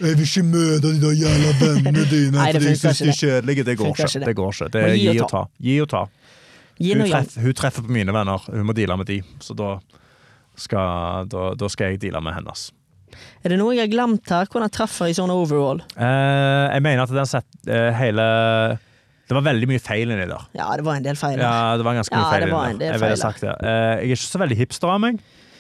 jeg 0.02 0.16
vil 0.18 0.26
ikke 0.26 0.44
møte 0.50 0.82
de 0.82 1.00
der 1.00 1.14
jævla 1.14 1.52
vennene 1.62 2.06
dine 2.10 2.32
Nei, 2.42 2.52
det 2.54 2.62
fordi 2.64 2.76
syns 2.76 2.98
de 3.00 3.08
er 3.10 3.14
kjedelige. 3.14 3.66
Det 3.66 3.78
går 3.78 3.92
ikke. 3.94 4.14
det. 4.20 4.26
Det 4.26 4.36
går 4.36 4.50
ikke. 4.54 4.72
Det 4.72 4.82
er 4.84 4.96
gi 4.96 5.08
og 5.10 5.14
gi 5.14 5.20
og 5.22 5.30
ta. 5.30 5.44
Gi 5.62 5.76
og 5.82 5.90
ta. 5.90 6.02
Hun, 6.80 7.02
noe 7.02 7.12
treff, 7.12 7.38
hun 7.44 7.56
treffer 7.58 7.86
på 7.86 7.94
mine 7.94 8.14
venner. 8.16 8.44
Hun 8.48 8.68
må 8.68 8.76
deale 8.76 8.96
med 9.00 9.10
de. 9.10 9.20
Så 9.44 9.56
da 9.58 9.78
skal, 10.60 11.28
da, 11.32 11.50
da 11.60 11.72
skal 11.72 11.94
jeg 11.94 12.04
deale 12.06 12.22
med 12.24 12.38
hennes. 12.40 12.70
Er 13.44 13.54
det 13.54 13.58
noe 13.60 13.74
jeg 13.76 13.88
har 13.88 13.92
glemt 13.92 14.32
her? 14.32 14.48
Hvordan 14.52 14.72
treffer 14.74 15.10
jeg 15.10 15.18
sånn 15.18 15.34
overall? 15.34 15.82
Eh, 15.98 16.66
jeg 16.76 16.86
mener 16.86 17.04
at 17.04 17.16
den 17.16 17.28
sett 17.30 17.70
eh, 17.72 17.90
hele 17.98 18.26
Det 19.28 19.36
var 19.38 19.46
veldig 19.50 19.70
mye 19.70 19.82
feil 19.84 20.14
inni 20.14 20.28
der. 20.30 20.46
Ja, 20.58 20.70
det 20.78 20.86
var 20.88 21.00
en 21.00 21.06
del 21.06 21.20
feil. 21.20 21.42
Ja, 21.42 21.76
det 21.80 21.88
var 21.88 21.98
ganske 22.00 22.16
mye 22.16 22.24
Ja, 22.24 22.32
feil 22.32 22.48
inni 22.48 22.80
der. 22.84 22.96
Jeg 22.96 23.20
feil. 23.24 23.50
Eh, 23.50 23.54
jeg 23.60 23.98
er 24.00 24.16
ikke 24.16 24.24
så 24.24 24.44
veldig 24.44 24.60
hipster 24.62 24.94
av 24.94 25.04
meg. 25.04 25.20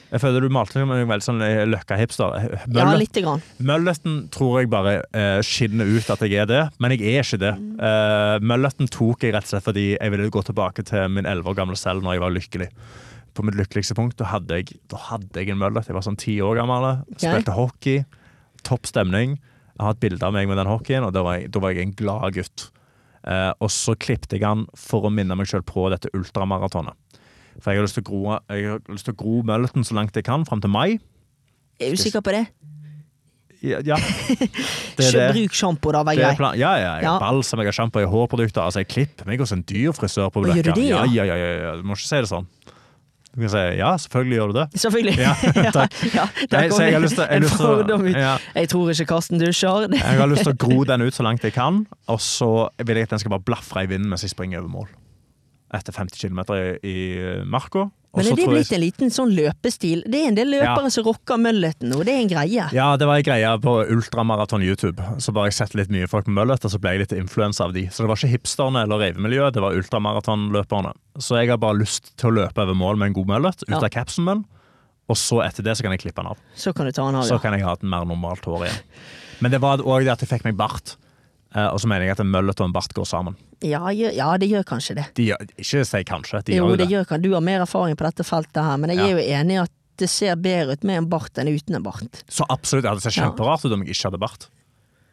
Jeg 0.09 0.21
føler 0.23 0.41
du 0.41 0.53
malte 0.53 0.81
meg 0.89 1.03
veldig 1.09 1.25
sånn 1.25 1.43
eh, 1.45 1.63
løkka-hipster. 1.69 2.37
Ja, 2.73 2.87
lite 2.97 3.21
grann. 3.21 3.43
Mølletten 3.61 4.23
tror 4.33 4.59
jeg 4.59 4.71
bare 4.73 4.95
uh, 5.13 5.41
skinner 5.45 5.89
ut 5.89 6.09
at 6.09 6.23
jeg 6.25 6.39
er 6.41 6.49
det, 6.49 6.63
men 6.81 6.95
jeg 6.95 7.03
er 7.11 7.27
ikke 7.27 7.41
det. 7.43 7.51
Uh, 7.77 8.37
Mølleten 8.41 8.89
tok 8.89 9.27
jeg 9.27 9.35
rett 9.35 9.45
og 9.45 9.53
slett 9.53 9.67
fordi 9.67 9.85
jeg 9.93 10.15
ville 10.15 10.31
gå 10.33 10.43
tilbake 10.47 10.85
til 10.89 11.13
min 11.13 11.29
elleve 11.29 11.53
år 11.53 11.59
gamle 11.61 11.77
selv 11.79 12.05
når 12.05 12.17
jeg 12.17 12.25
var 12.25 12.35
lykkelig. 12.35 12.69
På 13.37 13.45
mitt 13.45 13.59
lykkeligste 13.59 13.95
punkt 13.97 14.17
da 14.17 14.31
hadde 14.31 14.61
jeg, 14.61 14.79
da 14.89 14.97
hadde 15.11 15.37
jeg 15.37 15.53
en 15.53 15.61
møllet. 15.61 15.91
Jeg 15.91 15.97
var 15.99 16.07
sånn 16.07 16.19
ti 16.19 16.39
år 16.41 16.57
gammel, 16.63 16.89
spilte 17.13 17.53
hockey, 17.53 18.01
topp 18.65 18.89
stemning. 18.89 19.37
Jeg 19.77 19.85
har 19.85 19.95
et 19.95 20.01
bilde 20.03 20.25
av 20.25 20.33
meg 20.35 20.49
med 20.49 20.57
den 20.59 20.67
hockeyen, 20.67 21.05
og 21.07 21.13
da 21.15 21.21
var 21.23 21.37
jeg, 21.37 21.53
da 21.53 21.61
var 21.63 21.71
jeg 21.71 21.85
en 21.85 21.95
glad 22.01 22.33
gutt. 22.35 22.65
Eh, 23.23 23.51
og 23.59 23.69
så 23.71 23.95
klippte 23.99 24.37
jeg 24.37 24.47
han 24.47 24.65
for 24.77 25.07
å 25.07 25.11
minne 25.13 25.37
meg 25.37 25.49
sjøl 25.49 25.63
på 25.67 25.85
dette 25.93 26.11
ultramaratonet. 26.17 26.97
For 27.59 27.71
jeg 27.73 27.79
har 27.81 27.87
lyst 27.87 27.97
til 27.99 28.03
å 28.05 28.09
gro, 28.09 28.37
jeg 28.49 28.79
til 29.03 29.13
å 29.13 29.17
gro 29.19 29.41
mulleten 29.43 29.83
så 29.87 29.95
langt 29.97 30.15
jeg 30.15 30.23
kan, 30.27 30.45
fram 30.45 30.61
til 30.63 30.69
mai. 30.71 30.99
Er 31.79 31.91
du 31.95 31.99
sikker 31.99 32.21
på 32.23 32.31
det? 32.35 32.45
Ja, 33.61 33.81
ja. 33.83 33.97
Det 34.99 35.09
det. 35.15 35.25
bruk 35.35 35.55
sjampo, 35.55 35.91
da, 35.91 36.01
vær 36.07 36.15
grei. 36.15 36.31
ja, 36.59 36.71
ja, 36.79 36.93
jeg 36.99 37.03
Ja. 37.03 37.17
balsam, 37.19 37.59
jeg 37.59 37.67
har 37.67 37.75
sjampo, 37.75 37.99
jeg 37.99 38.07
har 38.07 38.13
hårprodukter. 38.15 38.61
Altså, 38.63 38.79
jeg 38.83 38.87
klipper 38.87 39.27
meg 39.27 39.39
hos 39.39 39.51
en 39.51 39.61
dyr 39.67 39.91
frisør 39.95 40.29
på 40.31 40.43
Bløkka. 40.45 40.73
det, 40.75 40.85
ja? 40.89 41.03
ja? 41.07 41.23
Ja, 41.27 41.35
ja. 41.35 41.73
Du 41.75 41.83
må 41.83 41.95
ikke 41.97 42.07
si 42.07 42.15
det 42.23 42.29
sånn. 42.31 42.47
Du 43.35 43.41
kan 43.43 43.49
si 43.53 43.63
ja, 43.77 43.89
selvfølgelig 43.99 44.37
gjør 44.39 44.47
du 44.53 44.55
det. 44.59 44.65
Selvfølgelig. 44.79 45.17
Ja, 45.19 45.33
takk. 45.79 45.97
ja, 46.15 46.25
Nei, 46.51 46.63
så 46.71 46.79
jeg 46.87 46.95
har 46.95 47.03
lyst 47.03 47.15
til, 47.19 47.27
jeg, 47.29 47.41
lyst 47.43 47.59
til, 47.59 47.67
å- 47.99 48.13
ja, 48.15 48.37
Jeg 48.55 48.69
tror 48.71 48.89
ikke 48.95 49.05
Karsten 49.11 49.39
dusjer. 49.43 49.89
Jeg 49.93 50.17
har 50.23 50.31
lyst 50.31 50.43
til 50.47 50.53
å 50.55 50.57
gro 50.63 50.83
den 50.87 51.01
ut 51.03 51.13
så 51.19 51.23
langt 51.27 51.43
jeg 51.43 51.53
kan, 51.53 51.83
og 52.07 52.19
så 52.23 52.69
vil 52.79 52.95
jeg 52.95 53.03
at 53.09 53.15
den 53.17 53.19
skal 53.19 53.35
bare 53.35 53.43
blafre 53.51 53.83
i 53.83 53.91
vinden 53.91 54.07
mens 54.09 54.23
jeg 54.23 54.31
springer 54.31 54.59
over 54.63 54.71
mål. 54.71 54.87
Etter 55.73 55.93
50 55.93 56.17
km 56.17 56.39
i, 56.55 56.79
i 56.89 57.43
marka. 57.45 57.89
Men 58.17 58.25
er 58.25 58.33
det 58.39 58.45
blitt 58.49 58.71
en 58.73 58.81
liten 58.81 59.11
sånn 59.13 59.29
løpestil? 59.37 59.99
Det 60.09 60.17
er 60.23 60.27
en 60.31 60.37
del 60.39 60.47
løpere 60.49 60.87
Ja. 60.87 60.89
som 60.89 61.03
rocker 61.05 61.37
mølleten 61.37 61.91
nå, 61.91 61.99
det 62.03 62.15
er 62.15 62.21
en 62.23 62.31
greie. 62.31 62.63
Ja, 62.73 62.87
det 62.97 63.05
var 63.05 63.19
en 63.21 63.23
greie 63.27 63.51
på 63.61 63.73
ultramaraton 63.93 64.63
YouTube. 64.65 64.97
Så 65.21 65.29
bare 65.31 65.51
jeg 65.51 65.59
sett 65.59 65.75
litt 65.77 65.91
mye 65.93 66.07
folk 66.09 66.25
med 66.25 66.39
møllet, 66.41 66.65
og 66.65 66.71
så 66.73 66.79
ble 66.81 66.95
jeg 66.95 67.03
litt 67.03 67.13
influensa 67.13 67.65
av 67.67 67.73
de. 67.77 67.85
Så 67.93 68.01
det 68.01 68.09
var 68.09 68.17
ikke 68.17 68.31
hipsterne 68.33 68.81
eller 68.81 68.97
revemiljøet, 69.03 69.53
det 69.53 69.61
var 69.61 69.77
ultramaratonløperne. 69.77 70.95
Så 71.21 71.37
jeg 71.37 71.49
har 71.53 71.61
bare 71.61 71.77
lyst 71.77 72.15
til 72.17 72.31
å 72.31 72.35
løpe 72.41 72.65
over 72.65 72.73
mål 72.73 72.97
med 72.97 73.11
en 73.11 73.13
god 73.21 73.27
møllet, 73.27 73.61
ut 73.67 73.69
Ja. 73.69 73.77
av 73.77 73.89
capsen 73.93 74.25
min. 74.25 74.45
Og 75.09 75.15
så 75.17 75.43
etter 75.45 75.63
det 75.63 75.77
så 75.77 75.81
kan 75.83 75.91
jeg 75.91 76.01
klippe 76.01 76.21
den 76.21 76.27
av. 76.33 76.37
Så 76.55 76.73
kan 76.73 76.85
du 76.85 76.91
ta 76.91 77.05
den 77.05 77.15
av, 77.15 77.23
ja. 77.25 77.29
Så 77.37 77.41
kan 77.41 77.53
jeg 77.53 77.61
ha 77.61 77.73
et 77.73 77.83
mer 77.83 78.05
normalt 78.05 78.41
hår 78.45 78.65
igjen. 78.65 78.81
Men 79.41 79.51
det 79.51 79.61
var 79.61 79.77
òg 79.77 80.03
det 80.03 80.11
at 80.11 80.19
jeg 80.21 80.29
fikk 80.29 80.45
meg 80.45 80.57
bart. 80.57 80.97
Eh, 81.55 81.65
og 81.65 81.79
så 81.81 81.89
mener 81.89 82.05
jeg 82.05 82.13
at 82.17 82.21
en 82.21 82.29
møllet 82.29 82.59
og 82.61 82.69
en 82.69 82.75
bart 82.75 82.93
går 82.93 83.07
sammen. 83.09 83.37
Ja, 83.65 83.89
ja, 83.91 84.29
det 84.37 84.51
gjør 84.51 84.67
kanskje 84.69 84.99
det. 84.99 85.07
De 85.17 85.31
gjør, 85.31 85.49
ikke 85.57 85.81
si 85.87 86.03
kanskje, 86.07 86.43
de 86.45 86.55
Jo, 86.55 86.67
gjør 86.67 86.69
jo 86.69 86.77
det 86.77 86.85
det. 86.85 86.93
gjør 86.93 87.23
Du 87.23 87.33
har 87.33 87.41
mer 87.45 87.65
erfaring 87.65 87.97
på 87.97 88.05
dette 88.05 88.25
feltet 88.27 88.61
her, 88.63 88.77
men 88.77 88.93
jeg 88.93 89.01
er 89.01 89.17
jo 89.17 89.25
enig 89.39 89.57
i 89.57 89.61
at 89.63 89.73
det 89.99 90.07
ser 90.07 90.37
bedre 90.39 90.77
ut 90.77 90.85
med 90.87 91.01
en 91.01 91.09
bart 91.11 91.41
enn 91.41 91.49
uten 91.51 91.75
en 91.75 91.83
bart. 91.83 92.21
Så 92.31 92.45
absolutt, 92.47 92.85
det 92.87 93.03
ser 93.03 93.17
kjemperart 93.17 93.65
ut 93.65 93.73
om 93.75 93.83
jeg 93.83 93.97
ikke 93.97 94.11
hadde 94.11 94.21
bart. 94.21 94.47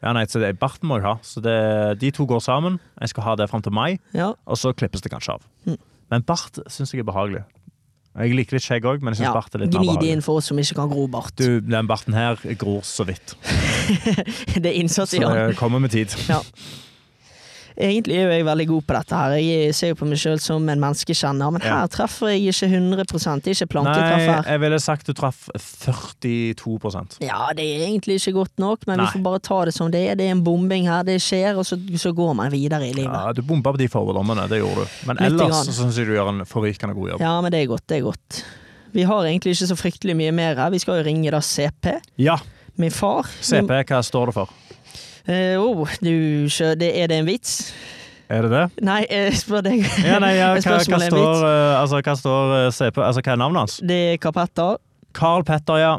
Ja, 0.04 0.12
nei, 0.12 0.26
så 0.30 0.38
det, 0.38 0.52
Barten 0.60 0.86
må 0.90 1.00
jeg 1.00 1.06
ha. 1.08 1.16
Så 1.24 1.40
det, 1.42 1.56
de 1.98 2.12
to 2.14 2.26
går 2.28 2.42
sammen. 2.44 2.76
Jeg 3.00 3.10
skal 3.10 3.24
ha 3.26 3.34
det 3.40 3.48
fram 3.50 3.64
til 3.64 3.74
mai. 3.74 3.96
Ja, 4.14 4.34
og 4.46 4.60
så 4.60 4.74
klippes 4.76 5.02
det 5.02 5.10
kanskje 5.10 5.38
av. 5.38 5.46
Mm. 5.66 5.78
Men 6.12 6.26
bart 6.28 6.60
syns 6.70 6.92
jeg 6.94 7.02
er 7.02 7.08
behagelig. 7.08 7.42
Jeg 8.16 8.32
liker 8.38 8.56
litt 8.56 8.64
skjegg 8.64 8.86
òg, 8.88 9.02
men 9.04 9.12
jeg 9.12 9.20
syns 9.20 9.28
ja. 9.28 9.34
bart 9.36 9.54
er 9.54 9.60
litt 9.64 9.74
mer 9.74 9.82
Gni 9.82 9.86
det 9.86 9.92
behagelig. 9.92 10.12
inn 10.16 10.24
for 10.24 10.40
oss 10.40 10.48
som 10.48 10.60
ikke 10.62 10.78
kan 10.78 10.88
gro 10.88 11.04
bart. 11.12 11.34
Du, 11.36 11.60
den 11.60 11.90
barten 11.90 12.16
her 12.16 12.40
gror 12.56 12.80
så 12.86 13.04
vidt. 13.08 13.34
det 14.62 14.64
er 14.70 14.76
innsats 14.80 15.12
Så 15.12 15.20
i 15.20 15.24
den. 15.24 15.36
det 15.52 15.58
kommer 15.60 15.82
med 15.84 15.92
tid. 15.92 16.14
Ja. 16.30 16.40
Egentlig 17.76 18.16
er 18.16 18.22
jo 18.24 18.32
jeg 18.32 18.44
veldig 18.48 18.66
god 18.70 18.84
på 18.88 18.94
dette 18.96 19.18
her. 19.20 19.32
Jeg 19.36 19.74
ser 19.76 19.90
jo 19.90 19.96
på 20.00 20.06
meg 20.08 20.20
sjøl 20.20 20.38
som 20.40 20.68
en 20.72 20.80
menneskekjenner, 20.80 21.52
men 21.52 21.64
her 21.64 21.90
treffer 21.92 22.30
jeg 22.32 22.46
ikke 22.54 22.70
100 22.72 23.04
Det 23.04 23.26
er 23.26 23.52
ikke 23.52 23.66
Nei, 23.66 23.68
planketreff 23.74 24.22
her. 24.30 24.48
jeg 24.54 24.62
ville 24.62 24.78
sagt 24.80 25.10
du 25.10 25.12
traff 25.16 25.42
42% 25.56 27.18
Ja, 27.20 27.50
det 27.56 27.66
er 27.66 27.84
egentlig 27.90 28.16
ikke 28.20 28.32
godt 28.38 28.58
nok, 28.62 28.86
men 28.88 28.96
Nei. 29.00 29.06
vi 29.06 29.18
får 29.18 29.24
bare 29.28 29.42
ta 29.44 29.60
det 29.68 29.74
som 29.76 29.92
det 29.92 30.02
er. 30.08 30.16
Det 30.16 30.26
er 30.28 30.36
en 30.38 30.44
bombing 30.46 30.88
her, 30.88 31.04
det 31.04 31.18
skjer, 31.20 31.60
og 31.60 31.68
så, 31.68 31.76
så 32.00 32.14
går 32.16 32.32
man 32.40 32.52
videre 32.54 32.88
i 32.88 32.94
livet. 32.96 33.12
Ja, 33.12 33.32
du 33.36 33.42
bomba 33.44 33.74
på 33.76 33.82
de 33.82 33.90
fordommene, 33.92 34.48
det 34.48 34.62
gjorde 34.62 34.86
du. 34.86 34.98
Men 35.10 35.20
ellers 35.28 35.68
syns 35.76 36.00
jeg 36.00 36.08
du 36.08 36.16
gjør 36.16 36.32
en 36.32 36.44
forrykende 36.48 36.96
god 36.96 37.14
jobb. 37.14 37.26
Ja, 37.28 37.36
men 37.44 37.52
det 37.52 37.60
er 37.60 37.72
godt, 37.74 37.86
det 37.92 38.00
er 38.00 38.06
godt. 38.08 38.42
Vi 38.96 39.04
har 39.04 39.26
egentlig 39.28 39.52
ikke 39.52 39.68
så 39.68 39.76
fryktelig 39.76 40.16
mye 40.16 40.32
mer 40.32 40.56
her. 40.56 40.72
Vi 40.72 40.80
skal 40.80 41.02
jo 41.02 41.08
ringe 41.10 41.32
da 41.34 41.44
CP. 41.44 41.98
Ja, 42.24 42.38
Min 42.76 42.92
far. 42.92 43.24
CP, 43.40 43.70
hva 43.88 44.02
står 44.04 44.30
det 44.30 44.34
for? 44.36 44.50
Eh, 45.26 45.58
oh, 45.58 45.88
du, 46.00 46.46
det, 46.78 46.90
er 47.02 47.06
det 47.10 47.18
en 47.18 47.26
vits? 47.26 47.74
Er 48.28 48.42
det 48.42 48.50
det? 48.50 48.84
Nei, 48.86 49.00
jeg 49.10 49.34
spør 49.38 49.62
deg. 49.66 49.82
Ja, 50.04 50.18
nei, 50.22 50.36
ja, 50.36 50.52
hva, 50.62 50.76
hva, 50.78 50.98
står, 51.02 51.46
eh, 51.46 51.80
altså, 51.80 52.00
hva 52.02 52.14
står 52.18 52.52
uh, 52.52 52.66
CP 52.74 53.00
Altså, 53.02 53.22
hva 53.22 53.32
er 53.34 53.40
navnet 53.42 53.64
hans? 53.64 53.78
Det 53.82 53.98
er 54.12 54.20
Kapetter. 54.22 54.78
Carl 55.14 55.46
Petter, 55.46 55.80
ja. 55.82 55.96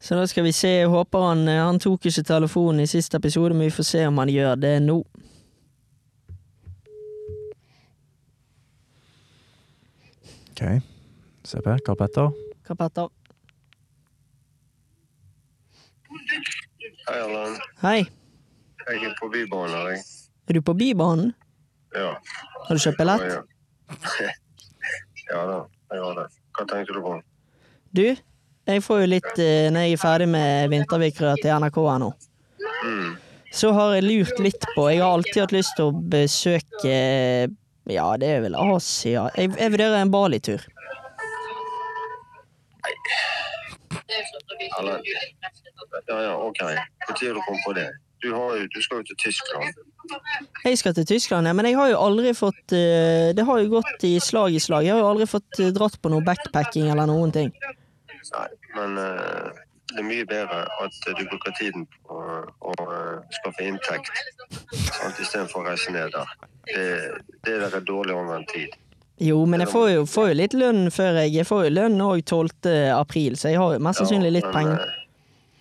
Så 0.00 0.18
da 0.18 0.26
skal 0.30 0.46
vi 0.46 0.52
se. 0.54 0.70
Jeg 0.80 0.90
håper 0.90 1.24
han 1.28 1.46
eh, 1.50 1.62
Han 1.62 1.78
tok 1.82 2.06
ikke 2.10 2.22
telefonen 2.26 2.82
i 2.82 2.90
siste 2.90 3.18
episode, 3.18 3.54
men 3.54 3.66
vi 3.66 3.74
får 3.74 3.86
se 3.86 4.04
om 4.06 4.18
han 4.18 4.30
gjør 4.34 4.58
det 4.62 4.74
nå. 4.86 4.98
OK. 10.54 10.62
CP, 11.46 11.70
Carl 11.86 11.98
Petter. 12.02 12.34
Kapetter. 12.66 13.10
Hei, 17.08 17.20
Allan. 17.24 17.56
Hei, 17.82 17.98
Jeg 18.88 19.04
er 19.04 19.14
på 19.20 19.28
Bybanen, 19.32 19.74
jeg. 19.92 20.00
er 20.48 20.52
du 20.56 20.60
på 20.64 20.74
Bybanen? 20.74 21.32
Ja. 21.96 22.14
Har 22.66 22.74
du 22.76 22.80
kjøpt 22.82 22.98
billett? 22.98 23.24
Ja, 25.28 25.40
da, 25.50 25.58
jeg 25.92 26.02
har 26.04 26.18
det. 26.18 26.26
Hva 26.56 26.66
tenkte 26.70 26.96
du 26.96 27.00
på? 27.04 27.14
Du, 27.96 28.04
jeg 28.68 28.82
får 28.84 29.00
jo 29.00 29.08
litt 29.08 29.38
eh, 29.40 29.68
Når 29.72 29.86
jeg 29.86 29.94
er 29.96 30.00
ferdig 30.02 30.26
med 30.28 30.68
vintervikrøret 30.74 31.40
til 31.44 31.54
NRK 31.62 31.78
her 31.88 32.02
nå, 32.04 32.10
Mm. 32.78 33.16
så 33.50 33.72
har 33.74 33.94
jeg 33.96 34.04
lurt 34.04 34.38
litt 34.44 34.64
på 34.76 34.84
Jeg 34.92 35.00
har 35.02 35.16
alltid 35.16 35.40
hatt 35.42 35.52
lyst 35.56 35.72
til 35.74 35.88
å 35.88 35.94
besøke 36.12 36.92
Ja, 37.90 38.04
det 38.20 38.28
er 38.36 38.44
vel 38.44 38.54
Asia. 38.54 39.24
Jeg, 39.34 39.50
jeg 39.58 39.72
vurderer 39.74 39.96
en 39.98 40.12
Bali-tur. 40.12 40.62
Allan. 44.78 45.02
Ja, 46.08 46.22
ja, 46.22 46.34
ok. 46.36 46.62
Når 47.08 47.34
du 47.34 47.40
kom 47.46 47.58
på 47.66 47.72
det? 47.76 47.88
Du, 48.22 48.32
har 48.34 48.56
jo, 48.56 48.66
du 48.74 48.80
skal 48.82 49.02
jo 49.02 49.08
til 49.10 49.16
Tyskland. 49.16 49.84
Jeg 50.64 50.78
skal 50.78 50.94
til 50.94 51.06
Tyskland, 51.06 51.46
ja, 51.46 51.52
men 51.52 51.68
jeg 51.68 51.76
har 51.78 51.90
jo 51.92 51.98
aldri 52.00 52.32
fått 52.34 52.72
eh, 52.72 53.28
Det 53.36 53.44
har 53.44 53.60
jo 53.60 53.68
gått 53.76 54.04
i 54.08 54.16
slag 54.22 54.56
i 54.56 54.62
slag. 54.62 54.86
Jeg 54.86 54.96
har 54.96 55.04
jo 55.04 55.10
aldri 55.12 55.28
fått 55.28 55.60
eh, 55.60 55.70
dratt 55.74 56.00
på 56.02 56.10
noe 56.12 56.24
backpacking 56.26 56.90
eller 56.90 57.06
noen 57.10 57.34
ting. 57.34 57.52
Nei, 58.28 58.48
men 58.74 58.98
uh, 58.98 59.48
det 59.92 60.02
er 60.02 60.08
mye 60.08 60.26
bedre 60.28 60.64
at 60.84 60.98
du 61.06 61.22
bruker 61.30 61.54
tiden 61.56 61.86
på 62.08 62.18
å 62.60 62.74
skaffe 63.38 63.64
inntekt 63.64 64.12
istedenfor 65.22 65.62
å 65.62 65.70
reise 65.70 65.94
ned 65.94 66.12
der. 66.12 66.34
Det, 66.68 66.84
det 67.46 67.54
der 67.62 67.78
er 67.78 67.86
dårlig 67.86 68.16
anvendt 68.18 68.52
tid. 68.52 68.76
Jo, 69.18 69.40
men 69.50 69.64
jeg 69.64 69.72
får 69.72 69.88
jo, 69.90 70.02
får 70.06 70.28
jo 70.30 70.34
litt 70.38 70.54
lønn 70.54 70.92
før 70.94 71.16
jeg 71.24 71.32
Jeg 71.40 71.46
får 71.48 71.64
jo 71.66 71.70
lønn 71.74 72.02
òg 72.04 72.20
12. 72.22 72.68
april, 72.94 73.38
så 73.40 73.50
jeg 73.50 73.58
har 73.58 73.74
jo 73.74 73.82
mest 73.82 74.02
sannsynlig 74.02 74.34
litt 74.36 74.50
men, 74.50 74.54
penger. 74.54 74.98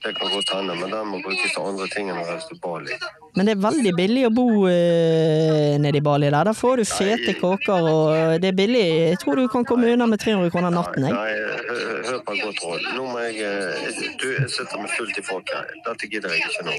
Det 0.04 0.12
kan 0.18 0.30
godt 0.34 0.50
hende, 0.56 0.76
men 0.76 0.92
den 0.92 1.08
må 1.08 1.22
brukes 1.26 1.52
til 1.54 1.64
andre 1.70 1.88
ting 1.96 2.10
enn 2.12 2.20
å 2.22 2.26
reise 2.28 2.48
til 2.52 2.60
Bali. 2.64 2.98
Men 3.38 3.46
det 3.46 3.54
er 3.54 3.60
veldig 3.62 3.92
billig 3.94 4.24
å 4.26 4.30
bo 4.34 4.46
eh, 4.66 5.76
nede 5.78 6.00
i 6.00 6.02
Bali 6.02 6.26
der. 6.32 6.48
Der 6.48 6.56
får 6.58 6.82
du 6.82 6.86
fete 6.90 7.36
kåker, 7.38 7.86
og 7.86 8.42
det 8.42 8.50
er 8.50 8.56
billig. 8.58 8.82
Jeg 9.12 9.20
tror 9.22 9.38
du 9.38 9.46
kan 9.54 9.66
komme 9.68 9.92
unna 9.94 10.08
med 10.10 10.18
300 10.24 10.50
kroner 10.56 10.74
natten, 10.74 11.06
jeg. 11.06 11.14
Nei, 11.14 11.36
hør, 12.08 12.18
på 12.26 12.34
et 12.34 12.42
godt 12.48 12.64
råd. 12.66 12.88
Nå 12.98 13.06
må 13.12 13.22
jeg 13.28 13.36
eh, 13.46 14.02
Du, 14.18 14.26
jeg 14.40 14.50
sitter 14.56 14.82
med 14.82 14.90
fullt 14.96 15.22
i 15.22 15.26
folk 15.30 15.54
her. 15.54 15.70
Dette 15.86 16.10
gidder 16.10 16.34
jeg 16.34 16.42
ikke 16.50 16.66
nå. 16.66 16.74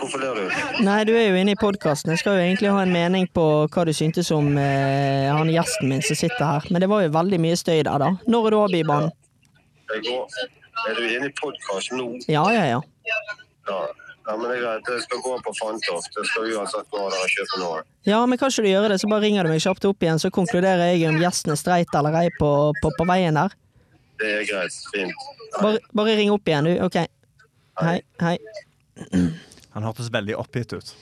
Hvorfor 0.00 0.18
ler 0.24 0.42
du? 0.42 0.44
Nei, 0.82 1.00
du 1.06 1.14
er 1.14 1.28
jo 1.30 1.38
inne 1.38 1.54
i 1.54 1.60
podkasten. 1.60 2.16
Jeg 2.16 2.24
skal 2.24 2.40
jo 2.40 2.46
egentlig 2.48 2.74
ha 2.74 2.82
en 2.82 2.94
mening 2.98 3.30
på 3.30 3.46
hva 3.70 3.86
du 3.86 3.94
syntes 3.94 4.34
om 4.34 4.56
eh, 4.58 5.30
han 5.30 5.54
gjesten 5.54 5.86
min 5.92 6.02
som 6.02 6.18
sitter 6.18 6.46
her. 6.56 6.66
Men 6.74 6.82
det 6.82 6.90
var 6.90 7.06
jo 7.06 7.14
veldig 7.14 7.38
mye 7.46 7.58
støy 7.62 7.78
der, 7.84 7.94
da. 8.02 8.16
Når 8.26 8.50
er 8.50 8.50
du 8.56 8.64
av 8.64 8.74
Bybanen? 8.74 9.14
Jeg 9.90 10.06
går, 10.06 10.26
er 10.88 10.98
du 10.98 11.06
inne 11.06 11.28
i 11.30 11.34
podkast 11.40 11.92
nå? 11.96 12.06
Ja, 12.30 12.44
ja, 12.54 12.64
ja. 12.68 12.80
Ja. 13.68 13.78
ja, 14.28 14.36
men 14.36 14.46
det 14.46 14.56
er 14.58 14.62
greit. 14.64 14.90
Jeg 14.94 15.04
skal 15.06 15.22
gå 15.24 15.34
på 15.44 15.54
Fantoft. 15.58 16.16
Jeg 16.16 16.28
skal 16.30 16.48
uansett 16.54 16.88
gå 16.92 17.02
der 17.02 17.18
og 17.20 17.34
kjøpe 17.34 17.60
noe. 17.62 17.82
Ja, 18.08 18.20
men 18.26 18.40
kan 18.40 18.52
ikke 18.52 18.64
du 18.64 18.70
gjøre 18.70 18.92
det, 18.92 19.00
så 19.02 19.10
bare 19.10 19.24
ringer 19.26 19.46
du 19.46 19.52
meg 19.52 19.62
kjapt 19.64 19.86
opp 19.88 20.06
igjen, 20.06 20.20
så 20.22 20.32
konkluderer 20.34 20.94
jeg 20.94 21.04
om 21.10 21.20
gjesten 21.20 21.54
er 21.54 21.60
streit 21.60 21.98
eller 22.00 22.16
ei 22.22 22.28
på, 22.38 22.50
på, 22.80 22.92
på 22.96 23.08
veien 23.10 23.38
der. 23.38 23.56
Det 24.20 24.32
er 24.40 24.48
greit. 24.48 24.80
Fint. 24.94 25.28
Bare, 25.60 25.80
bare 25.96 26.16
ring 26.18 26.32
opp 26.32 26.48
igjen, 26.48 26.68
du. 26.68 26.74
Ok. 26.84 26.98
Hei. 27.80 27.96
Hei. 28.20 28.36
Han 29.76 29.86
hørtes 29.86 30.10
veldig 30.12 30.36
oppgitt 30.40 30.74
ut. 30.76 30.94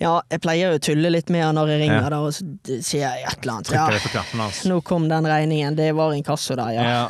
Ja, 0.00 0.20
jeg 0.30 0.40
pleier 0.44 0.70
jo 0.70 0.76
å 0.78 0.80
tulle 0.80 1.10
litt 1.10 1.28
med 1.34 1.42
han 1.42 1.56
når 1.58 1.68
jeg 1.72 1.80
ringer, 1.80 2.02
Ja. 2.04 2.08
da, 2.08 2.18
og 2.22 2.30
så 2.32 2.44
sier 2.86 3.00
jeg 3.02 3.24
et 3.26 3.40
eller 3.42 3.52
annet. 3.56 3.70
Ja, 3.72 4.22
hans. 4.38 4.60
nå 4.64 4.80
kom 4.86 5.08
den 5.08 5.24
regningen. 5.26 5.74
Det 5.74 5.88
var 5.96 6.12
inkasso 6.14 6.54
der, 6.54 6.70
ja. 6.70 6.82
Ja. 6.82 7.08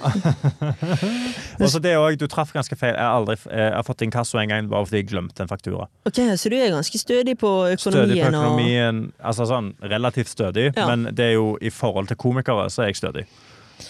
Og 1.61 1.67
så 1.73 1.81
det 1.83 1.95
òg, 1.99 2.17
du 2.21 2.27
traff 2.31 2.53
ganske 2.55 2.77
feil. 2.79 2.95
Jeg 2.95 3.03
har, 3.03 3.17
aldri, 3.19 3.35
jeg 3.51 3.73
har 3.75 3.83
fått 3.87 4.05
inkasso 4.07 4.39
en 4.41 4.49
gang 4.53 4.69
bare 4.71 4.87
fordi 4.87 5.01
jeg 5.03 5.09
glemte 5.11 5.43
en 5.45 5.51
faktura. 5.51 5.89
Ok, 6.07 6.21
Så 6.39 6.49
du 6.53 6.57
er 6.57 6.71
ganske 6.71 6.99
stødig 7.01 7.37
på 7.41 7.51
økonomien? 7.75 7.79
Stødig 7.79 8.23
på 8.23 8.27
og- 8.29 8.35
økonomien, 8.35 9.13
altså 9.25 9.47
sånn 9.51 9.73
relativt 9.83 10.29
stødig, 10.33 10.73
Ja. 10.77 10.87
men 10.87 11.15
det 11.15 11.25
er 11.27 11.33
jo 11.35 11.57
i 11.61 11.71
forhold 11.71 12.09
til 12.09 12.17
komikere, 12.17 12.71
så 12.71 12.83
er 12.83 12.87
jeg 12.93 12.97
stødig. 13.03 13.27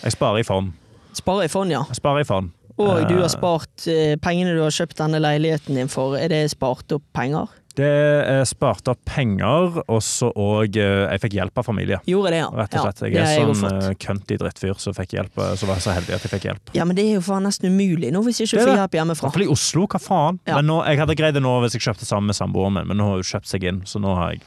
Jeg 0.02 0.12
sparer 0.12 0.40
i 0.40 0.42
fond. 0.42 0.72
Sparer 1.14 1.44
i 1.44 1.48
fond, 1.48 1.70
ja. 1.70 1.82
Jeg 1.88 1.96
sparer 1.96 2.20
i 2.20 2.24
fond. 2.24 2.50
Og 2.78 3.08
du 3.08 3.14
Eh, 3.16 3.20
har 3.20 3.28
spart 3.28 3.86
eh, 3.88 4.14
pengene 4.16 4.54
du 4.54 4.62
har 4.62 4.70
kjøpt 4.70 4.96
denne 4.96 5.18
leiligheten 5.20 5.74
din 5.74 5.88
for, 5.88 6.14
er 6.16 6.28
det 6.28 6.50
spart 6.50 6.90
opp 6.92 7.02
penger? 7.12 7.48
Det 7.78 8.46
sparte 8.48 8.82
spart 8.82 8.88
opp 8.90 9.00
penger, 9.06 9.76
og 9.86 10.00
så 10.02 10.32
òg 10.34 10.74
Jeg 10.78 11.20
fikk 11.22 11.36
hjelp 11.38 11.60
av 11.62 11.64
familie. 11.68 12.00
Gjorde 12.10 12.32
det, 12.34 12.40
ja. 12.42 12.48
Rett 12.58 12.74
og 12.74 12.86
slett. 12.88 13.02
Ja, 13.02 13.06
Jeg 13.06 13.14
det 13.14 13.22
er 13.22 13.38
jeg 13.38 13.56
sånn 13.56 13.82
uh, 13.88 13.94
cunty 14.02 14.38
drittfyr 14.40 14.80
som 14.82 14.96
fikk 14.96 15.14
hjelp, 15.14 15.38
eh, 15.38 15.54
så 15.60 15.68
var 15.70 15.78
så 15.84 15.94
heldig 15.94 16.16
at 16.16 16.26
jeg 16.26 16.32
fikk 16.34 16.46
hjelp. 16.50 16.72
Ja, 16.74 16.84
men 16.88 16.98
det 16.98 17.04
er 17.06 17.14
jo 17.20 17.22
faen 17.24 17.46
nesten 17.46 17.70
umulig 17.70 18.10
nå 18.14 18.22
hvis 18.26 18.40
jeg 18.42 18.48
Det 18.48 18.58
ikke 18.58 18.62
er 18.62 18.66
får 18.66 18.72
det. 18.74 18.80
hjelp 18.82 18.96
hjemmefra. 18.98 19.28
Iallfall 19.30 19.46
i 19.46 19.50
Oslo, 19.54 19.86
hva 19.86 20.00
faen? 20.02 20.40
Ja. 20.48 20.56
Men 20.58 20.66
nå, 20.72 20.78
Jeg 20.88 20.98
hadde 20.98 21.14
greid 21.22 21.34
det 21.38 21.42
nå 21.46 21.54
hvis 21.62 21.78
jeg 21.78 21.86
kjøpte 21.86 22.04
sammen 22.08 22.26
med 22.32 22.36
samboeren 22.40 22.74
min, 22.80 22.88
men 22.90 22.96
nå 22.98 23.04
har 23.12 23.20
hun 23.22 23.28
kjøpt 23.30 23.46
seg 23.46 23.64
inn, 23.70 23.80
så 23.86 24.00
nå 24.02 24.14
har 24.18 24.32
jeg 24.34 24.42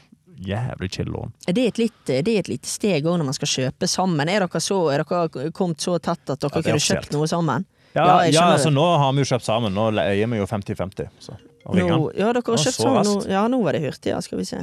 jævlig 0.52 0.90
chill 0.92 1.06
lån. 1.14 1.32
Er 1.48 1.52
det 1.56 1.66
et 1.72 1.78
lite, 1.78 2.20
det 2.26 2.32
er 2.36 2.40
et 2.44 2.48
lite 2.50 2.66
steg 2.68 3.04
òg 3.06 3.16
når 3.20 3.24
man 3.30 3.36
skal 3.38 3.48
kjøpe 3.48 3.88
sammen? 3.88 4.28
Er 4.28 4.44
dere, 4.44 4.60
så, 4.60 4.78
er 4.92 5.04
dere 5.04 5.50
kommet 5.56 5.78
så 5.80 5.96
tett 6.02 6.28
at 6.28 6.40
dere 6.42 6.50
Ja, 6.50 6.60
det 6.60 6.66
er 6.66 6.72
kunne 6.72 6.86
kjøpt 6.88 7.12
noe 7.16 7.26
sammen? 7.30 7.64
Ja, 7.94 8.04
Ja, 8.06 8.18
jeg 8.24 8.34
ja 8.34 8.40
skjønner 8.40 8.56
altså 8.58 8.70
det. 8.72 8.74
nå 8.76 8.86
har 8.98 9.12
vi 9.12 9.18
jo 9.24 9.28
kjøpt 9.32 9.44
sammen. 9.46 9.74
Nå 9.76 9.88
eier 10.00 10.26
vi 10.28 10.36
jo 10.40 10.46
50-50. 10.46 11.08
så- 11.20 11.36
og 11.64 11.76
ringer 11.76 11.94
Nå, 11.96 12.04
han. 12.08 12.18
ja, 12.18 12.28
dere 12.34 12.42
har 12.46 12.62
kjøpt 12.64 12.78
så 12.78 12.88
nå. 12.88 12.94
raskt. 12.98 13.26
Ja, 13.30 13.42
nå 13.50 13.60
var 13.62 13.76
det 13.76 13.82
hurtig, 13.84 14.12
ja. 14.12 14.20
Skal 14.24 14.40
vi 14.42 14.46
se. 14.48 14.62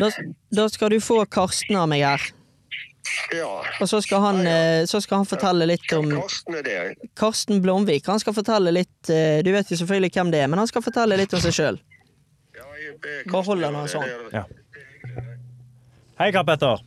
Da, 0.00 0.08
da 0.50 0.68
skal 0.72 0.90
du 0.94 1.00
få 1.04 1.20
Karsten 1.30 1.76
av 1.76 1.90
meg 1.92 2.02
her. 2.06 2.22
Ja. 3.34 3.50
Og 3.80 3.88
så 3.90 4.00
skal 4.04 4.22
han, 4.24 4.40
eh, 4.46 4.84
så 4.88 5.00
skal 5.04 5.22
han 5.22 5.28
fortelle 5.28 5.66
litt 5.68 5.92
om 5.96 6.08
Karsten 6.14 6.56
er 6.58 6.66
det. 6.66 6.76
Karsten 7.18 7.62
Blomvik. 7.64 8.06
Han 8.08 8.20
skal 8.22 8.34
fortelle 8.36 8.72
litt 8.72 9.10
eh, 9.12 9.40
Du 9.44 9.50
vet 9.52 9.68
jo 9.70 9.78
selvfølgelig 9.80 10.12
hvem 10.16 10.32
det 10.32 10.42
er, 10.44 10.50
men 10.52 10.62
han 10.62 10.70
skal 10.70 10.84
fortelle 10.84 11.18
litt 11.20 11.34
om 11.36 11.42
seg 11.42 11.56
sjøl. 11.56 11.80
Ja, 12.56 12.64
holder 12.66 13.02
han 13.02 13.32
Bare 13.32 13.44
hold 13.50 13.66
den 13.68 13.92
sånn. 13.92 14.32
Ja. 14.32 14.46
Hei, 16.20 16.30
Karl 16.32 16.46
Petter. 16.46 16.82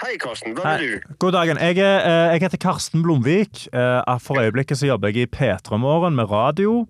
Hei, 0.00 0.14
Karsten. 0.16 0.54
Hvem 0.56 0.64
er 0.64 0.80
du? 0.80 1.14
God 1.20 1.34
dagen. 1.36 1.58
Jeg, 1.60 1.76
er, 1.76 1.98
eh, 2.08 2.30
jeg 2.32 2.40
heter 2.46 2.60
Karsten 2.62 3.02
Blomvik. 3.04 3.66
Eh, 3.68 4.20
For 4.24 4.40
øyeblikket 4.40 4.78
så 4.80 4.86
jobber 4.88 5.12
jeg 5.12 5.26
i 5.26 5.28
P3 5.28 5.76
Morgen 5.76 6.16
med 6.16 6.30
radio. 6.30 6.86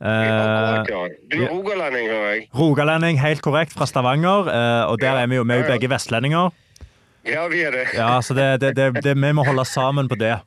Eh, 0.00 0.08
ja. 0.08 1.02
Du 1.28 1.42
er 1.42 1.50
rogalending, 1.50 2.08
hører 2.08 2.30
jeg. 2.30 2.48
Rogalending, 2.56 3.20
helt 3.20 3.42
korrekt, 3.44 3.76
fra 3.76 3.84
Stavanger. 3.84 4.48
Og 4.88 4.96
der 5.00 5.20
er 5.20 5.26
vi 5.28 5.36
jo, 5.36 5.44
vi 5.44 5.52
er 5.52 5.60
jo 5.60 5.68
begge 5.74 5.92
vestlendinger. 5.92 6.56
Ja, 7.28 7.44
vi 7.52 7.60
er 7.68 7.70
det. 7.76 7.86
Ja, 7.92 8.20
så 8.24 8.32
det, 8.34 8.48
det, 8.60 9.04
det, 9.04 9.12
vi 9.12 9.32
må 9.36 9.44
holde 9.44 9.64
sammen 9.68 10.08
på 10.08 10.16
det. 10.16 10.38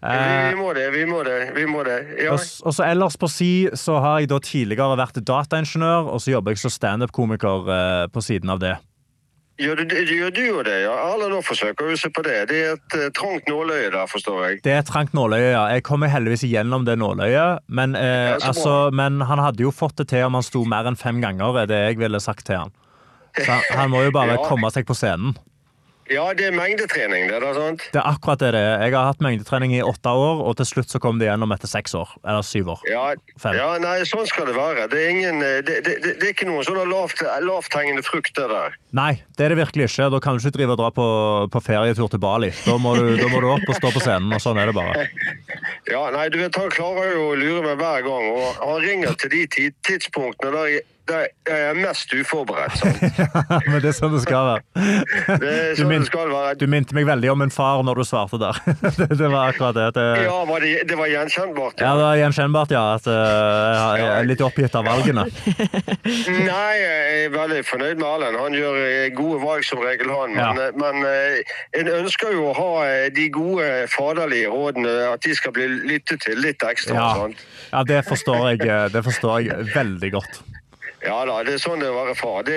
Vi, 0.00 0.16
vi 0.48 0.56
må 0.56 0.72
det, 0.72 0.90
vi 0.96 1.04
må 1.04 1.22
det. 1.28 1.40
vi 1.56 1.66
må 1.68 1.84
det. 1.84 1.98
Ja. 2.24 2.32
Og, 2.32 2.40
og 2.64 2.72
så 2.72 2.88
ellers 2.88 3.20
på 3.20 3.28
si 3.28 3.68
så 3.76 4.00
har 4.00 4.22
jeg 4.22 4.32
da 4.32 4.38
tidligere 4.40 4.96
vært 4.96 5.20
dataingeniør, 5.20 6.08
og 6.08 6.24
så 6.24 6.38
jobber 6.38 6.56
jeg 6.56 6.64
som 6.64 6.72
standup-komiker 6.72 8.08
på 8.08 8.24
siden 8.24 8.48
av 8.48 8.64
det. 8.64 8.78
Gjør 9.60 9.82
du, 9.84 9.94
gjør 10.08 10.30
du 10.32 10.40
jo 10.40 10.60
det, 10.64 10.76
ja? 10.86 10.92
Alle 11.10 11.26
nå 11.28 11.40
forsøker 11.44 11.90
å 11.92 11.96
se 12.00 12.08
på 12.16 12.22
det. 12.24 12.36
Det 12.48 12.60
er 12.64 12.70
et 12.78 12.96
uh, 12.96 13.06
trangt 13.16 13.48
nåløye 13.50 13.90
der, 13.92 14.06
forstår 14.08 14.38
jeg. 14.46 14.60
Det 14.64 14.72
er 14.72 14.80
et 14.80 14.88
trangt 14.88 15.12
nåløye, 15.16 15.50
ja. 15.52 15.64
Jeg 15.74 15.84
kommer 15.84 16.08
heldigvis 16.08 16.46
igjennom 16.48 16.86
det 16.88 16.96
nåløyet. 17.00 17.60
Men, 17.68 17.92
eh, 17.98 18.32
det 18.38 18.48
altså, 18.48 18.76
men 18.96 19.20
han 19.28 19.42
hadde 19.44 19.66
jo 19.66 19.72
fått 19.74 20.00
det 20.00 20.08
til 20.14 20.24
om 20.30 20.38
han 20.38 20.46
sto 20.46 20.64
mer 20.68 20.88
enn 20.88 20.96
fem 20.96 21.20
ganger, 21.20 21.60
er 21.64 21.68
det 21.70 21.82
jeg 21.90 22.00
ville 22.00 22.20
sagt 22.24 22.46
til 22.48 22.62
han. 22.62 22.72
Så 23.36 23.46
han, 23.50 23.62
han 23.82 23.92
må 23.92 24.00
jo 24.06 24.14
bare 24.16 24.34
Ja. 24.40 24.44
komme 24.48 24.72
seg 24.72 24.88
på 24.88 24.96
scenen. 24.96 25.36
Ja, 26.10 26.24
det 26.34 26.48
er 26.48 26.54
mengdetrening, 26.56 27.28
det 27.30 27.38
da, 27.38 27.52
sant? 27.54 27.84
Det 27.94 28.00
er 28.00 28.06
akkurat 28.10 28.40
det 28.42 28.48
det 28.56 28.60
er. 28.66 28.80
Jeg 28.82 28.94
har 28.96 29.12
hatt 29.12 29.20
mengdetrening 29.22 29.76
i 29.76 29.82
åtte 29.86 30.10
år, 30.10 30.42
og 30.42 30.56
til 30.58 30.66
slutt 30.66 30.90
så 30.90 30.98
kom 31.02 31.20
det 31.20 31.28
gjennom 31.28 31.54
etter 31.54 31.70
seks 31.70 31.94
år. 31.94 32.10
Eller 32.24 32.42
syv 32.46 32.72
år. 32.74 32.82
Ja, 32.90 33.04
ja 33.54 33.68
nei, 33.78 34.00
sånn 34.10 34.26
skal 34.26 34.50
det 34.50 34.56
være. 34.56 34.88
Det 34.90 34.98
er, 34.98 35.12
ingen, 35.14 35.38
eh, 35.46 35.60
det, 35.62 35.78
det, 35.86 35.94
det, 36.02 36.16
det 36.18 36.26
er 36.26 36.34
ikke 36.34 36.48
noen 36.50 36.66
sånne 36.66 36.88
lavt, 36.90 37.22
frukt, 37.70 38.10
frukter 38.10 38.50
der. 38.50 38.74
Nei, 38.96 39.12
det 39.38 39.46
er 39.46 39.54
det 39.54 39.60
virkelig 39.62 39.86
ikke. 39.92 40.10
Da 40.16 40.22
kan 40.24 40.34
du 40.34 40.42
ikke 40.42 40.56
drive 40.58 40.74
og 40.74 40.82
dra 40.82 40.90
på, 40.98 41.08
på 41.54 41.62
ferietur 41.62 42.10
til 42.10 42.22
Bali. 42.26 42.50
Da 42.66 42.74
må, 42.82 42.96
du, 42.98 43.14
da 43.20 43.30
må 43.30 43.44
du 43.44 43.50
opp 43.54 43.70
og 43.70 43.78
stå 43.78 43.94
på 43.94 44.02
scenen, 44.02 44.34
og 44.34 44.42
sånn 44.42 44.58
er 44.58 44.72
det 44.72 44.78
bare. 44.78 45.06
Ja, 45.90 46.04
nei, 46.12 46.28
du 46.30 46.36
vet, 46.38 46.54
Han 46.54 46.70
klarer 46.70 47.14
jo 47.14 47.22
å 47.30 47.36
lure 47.38 47.62
meg 47.64 47.78
hver 47.80 48.04
gang, 48.04 48.26
og 48.30 48.58
han 48.60 48.82
ringer 48.84 49.16
til 49.18 49.32
de 49.32 49.40
tidspunktene 49.86 50.52
der 50.54 50.68
jeg, 50.74 50.84
jeg 51.10 51.28
er 51.70 51.74
mest 51.78 52.12
uforberedt. 52.14 52.76
Sant? 52.78 53.00
Men 53.70 53.80
det 53.82 53.90
er 53.90 53.96
sånn 53.96 54.12
det 54.14 54.22
skal 54.24 54.46
være. 54.50 54.62
Det 55.40 55.50
er 55.50 55.74
Du 55.74 55.82
sånn 55.82 55.90
min- 55.90 56.04
det 56.04 56.10
skal 56.10 56.30
være. 56.32 56.54
Du 56.60 56.66
minte 56.70 56.94
meg 56.96 57.06
veldig 57.08 57.30
om 57.32 57.42
en 57.46 57.50
far 57.54 57.82
når 57.86 58.00
du 58.00 58.04
svarte 58.08 58.38
der. 58.40 58.60
Det, 59.00 59.06
det 59.18 59.28
var 59.32 59.52
akkurat 59.52 59.74
det. 59.76 59.86
det 59.96 60.06
Ja, 60.26 60.38
var 60.48 60.60
det, 60.64 60.72
det 60.90 60.96
var 60.98 61.08
gjenkjennbart. 61.10 61.80
ja, 61.80 61.92
det 61.96 62.04
var 62.04 62.16
gjenkjennbart, 62.20 62.70
ja. 62.74 62.82
At 62.98 63.06
uh, 63.06 63.98
jeg 64.00 64.08
er 64.20 64.28
litt 64.28 64.42
oppgitt 64.44 64.74
av 64.78 64.84
valgene. 64.88 65.24
Nei, 66.50 66.72
jeg 66.80 67.24
er 67.26 67.32
veldig 67.34 67.60
fornøyd 67.68 68.00
med 68.00 68.06
Erlend. 68.10 68.38
Han 68.40 68.56
gjør 68.56 68.78
eh, 68.84 69.08
gode 69.16 69.40
valg 69.44 69.64
som 69.66 69.82
regel, 69.84 70.10
han. 70.14 70.34
Men, 70.36 70.40
Ja. 70.40 70.68
eh, 70.68 70.76
men 70.80 71.04
uh, 71.06 71.80
en 71.80 71.92
ønsker 72.00 72.34
jo 72.36 72.48
å 72.50 72.54
ha 72.56 72.70
eh, 72.88 73.08
de 73.14 73.28
gode 73.34 73.66
faderlige 73.92 74.50
rådene, 74.52 74.94
at 75.14 75.22
de 75.26 75.34
skal 75.38 75.54
bli 75.56 75.68
lyttet 75.90 76.22
til 76.26 76.40
litt 76.42 76.62
ekstra. 76.66 76.96
Ja, 76.96 77.28
ja 77.72 77.84
det, 77.88 78.02
forstår 78.08 78.50
jeg, 78.52 78.64
eh, 78.68 78.88
det 78.94 79.04
forstår 79.06 79.44
jeg 79.46 79.70
veldig 79.74 80.12
godt. 80.18 80.40
Ja 81.00 81.22
da, 81.24 81.38
det 81.46 81.54
er 81.56 81.60
sånn 81.62 81.80
det 81.80 81.86
er 81.88 81.94
å 81.94 82.00
være 82.02 82.14
far. 82.18 82.42
Det, 82.44 82.56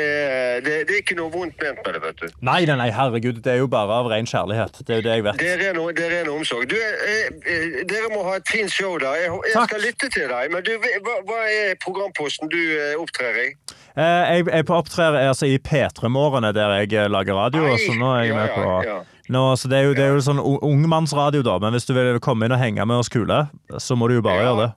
det, 0.65 0.73
det 0.89 0.95
er 0.97 0.99
ikke 0.99 1.15
noe 1.15 1.31
vondt 1.31 1.61
ment 1.63 1.79
med 1.85 1.95
det, 1.95 2.01
vet 2.03 2.23
du. 2.23 2.33
Nei, 2.43 2.59
nei, 2.67 2.89
herregud. 2.91 3.39
Det 3.45 3.53
er 3.53 3.61
jo 3.61 3.69
bare 3.71 3.99
av 4.01 4.09
ren 4.11 4.27
kjærlighet. 4.27 4.81
Det 4.83 4.97
er 4.97 4.99
jo 4.99 5.05
det 5.05 5.13
jeg 5.15 5.25
vet. 5.29 5.39
Det 5.39 5.51
er 5.53 5.61
ren, 5.61 5.79
det 5.95 6.03
er 6.07 6.11
ren 6.17 6.31
omsorg. 6.33 6.67
Du, 6.71 6.75
eh, 6.75 7.29
eh, 7.53 7.77
dere 7.87 8.11
må 8.11 8.25
ha 8.27 8.35
et 8.41 8.51
fint 8.51 8.71
show 8.73 8.97
der. 8.99 9.15
Jeg, 9.21 9.37
jeg 9.47 9.69
skal 9.69 9.85
lytte 9.87 10.11
til 10.11 10.27
deg. 10.33 10.51
Men 10.51 10.67
du, 10.67 10.73
hva, 11.07 11.15
hva 11.29 11.39
er 11.53 11.79
programposten 11.83 12.51
du 12.51 12.59
eh, 12.59 12.97
opptrer 12.99 13.39
i? 13.45 13.47
Eh, 13.95 14.03
Jeg, 14.03 14.45
jeg 14.49 14.67
opptrer 14.67 15.19
altså, 15.21 15.47
i 15.47 15.57
P3-morgene, 15.63 16.51
der 16.55 16.75
jeg 16.81 16.93
eh, 16.99 17.09
lager 17.11 17.39
radio. 17.39 17.71
Så 17.79 17.95
nå 17.95 18.11
er 18.17 18.27
jeg 18.27 18.33
ja, 18.35 18.41
med 18.41 18.53
på 18.57 18.67
ja, 18.67 18.83
ja. 18.89 18.99
nå, 19.37 19.45
så 19.55 19.71
Det 19.71 19.79
er 19.79 19.87
jo, 19.87 19.95
det 19.97 20.03
er 20.03 20.15
jo 20.17 20.27
sånn 20.27 20.43
ungmannsradio, 20.43 21.47
da. 21.47 21.55
Men 21.63 21.77
hvis 21.77 21.87
du 21.87 21.95
vil 21.95 22.19
komme 22.23 22.49
inn 22.49 22.55
og 22.55 22.59
henge 22.59 22.91
med 22.91 23.05
oss 23.05 23.11
kule, 23.13 23.45
så 23.79 23.95
må 23.95 24.11
du 24.11 24.19
jo 24.19 24.25
bare 24.25 24.43
gjøre 24.43 24.65
det. 24.65 24.71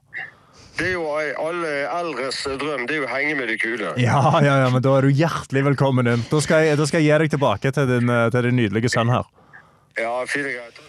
Det 0.77 0.85
er 0.91 0.93
jo 0.93 1.05
alle 1.41 1.69
eldres 1.89 2.43
drøm. 2.61 2.83
Det 2.87 2.95
er 2.97 2.99
jo 3.01 3.07
å 3.07 3.11
henge 3.11 3.35
med 3.39 3.49
de 3.49 3.55
kule. 3.61 3.93
Ja, 4.01 4.19
ja, 4.45 4.57
ja, 4.63 4.67
men 4.73 4.83
da 4.85 4.97
er 4.99 5.07
du 5.07 5.13
hjertelig 5.17 5.63
velkommen 5.71 6.09
inn. 6.11 6.25
Da 6.29 6.41
skal 6.43 6.67
jeg, 6.67 6.77
da 6.77 6.85
skal 6.89 7.01
jeg 7.01 7.09
gi 7.09 7.21
deg 7.23 7.33
tilbake 7.33 7.71
til 7.73 7.87
din, 7.89 8.11
eh, 8.13 8.27
til 8.33 8.45
din 8.49 8.59
nydelige 8.59 8.91
sønn 8.93 9.09
her. 9.13 9.25
Ja, 9.97 10.13
fint 10.29 10.45
greit. 10.51 10.83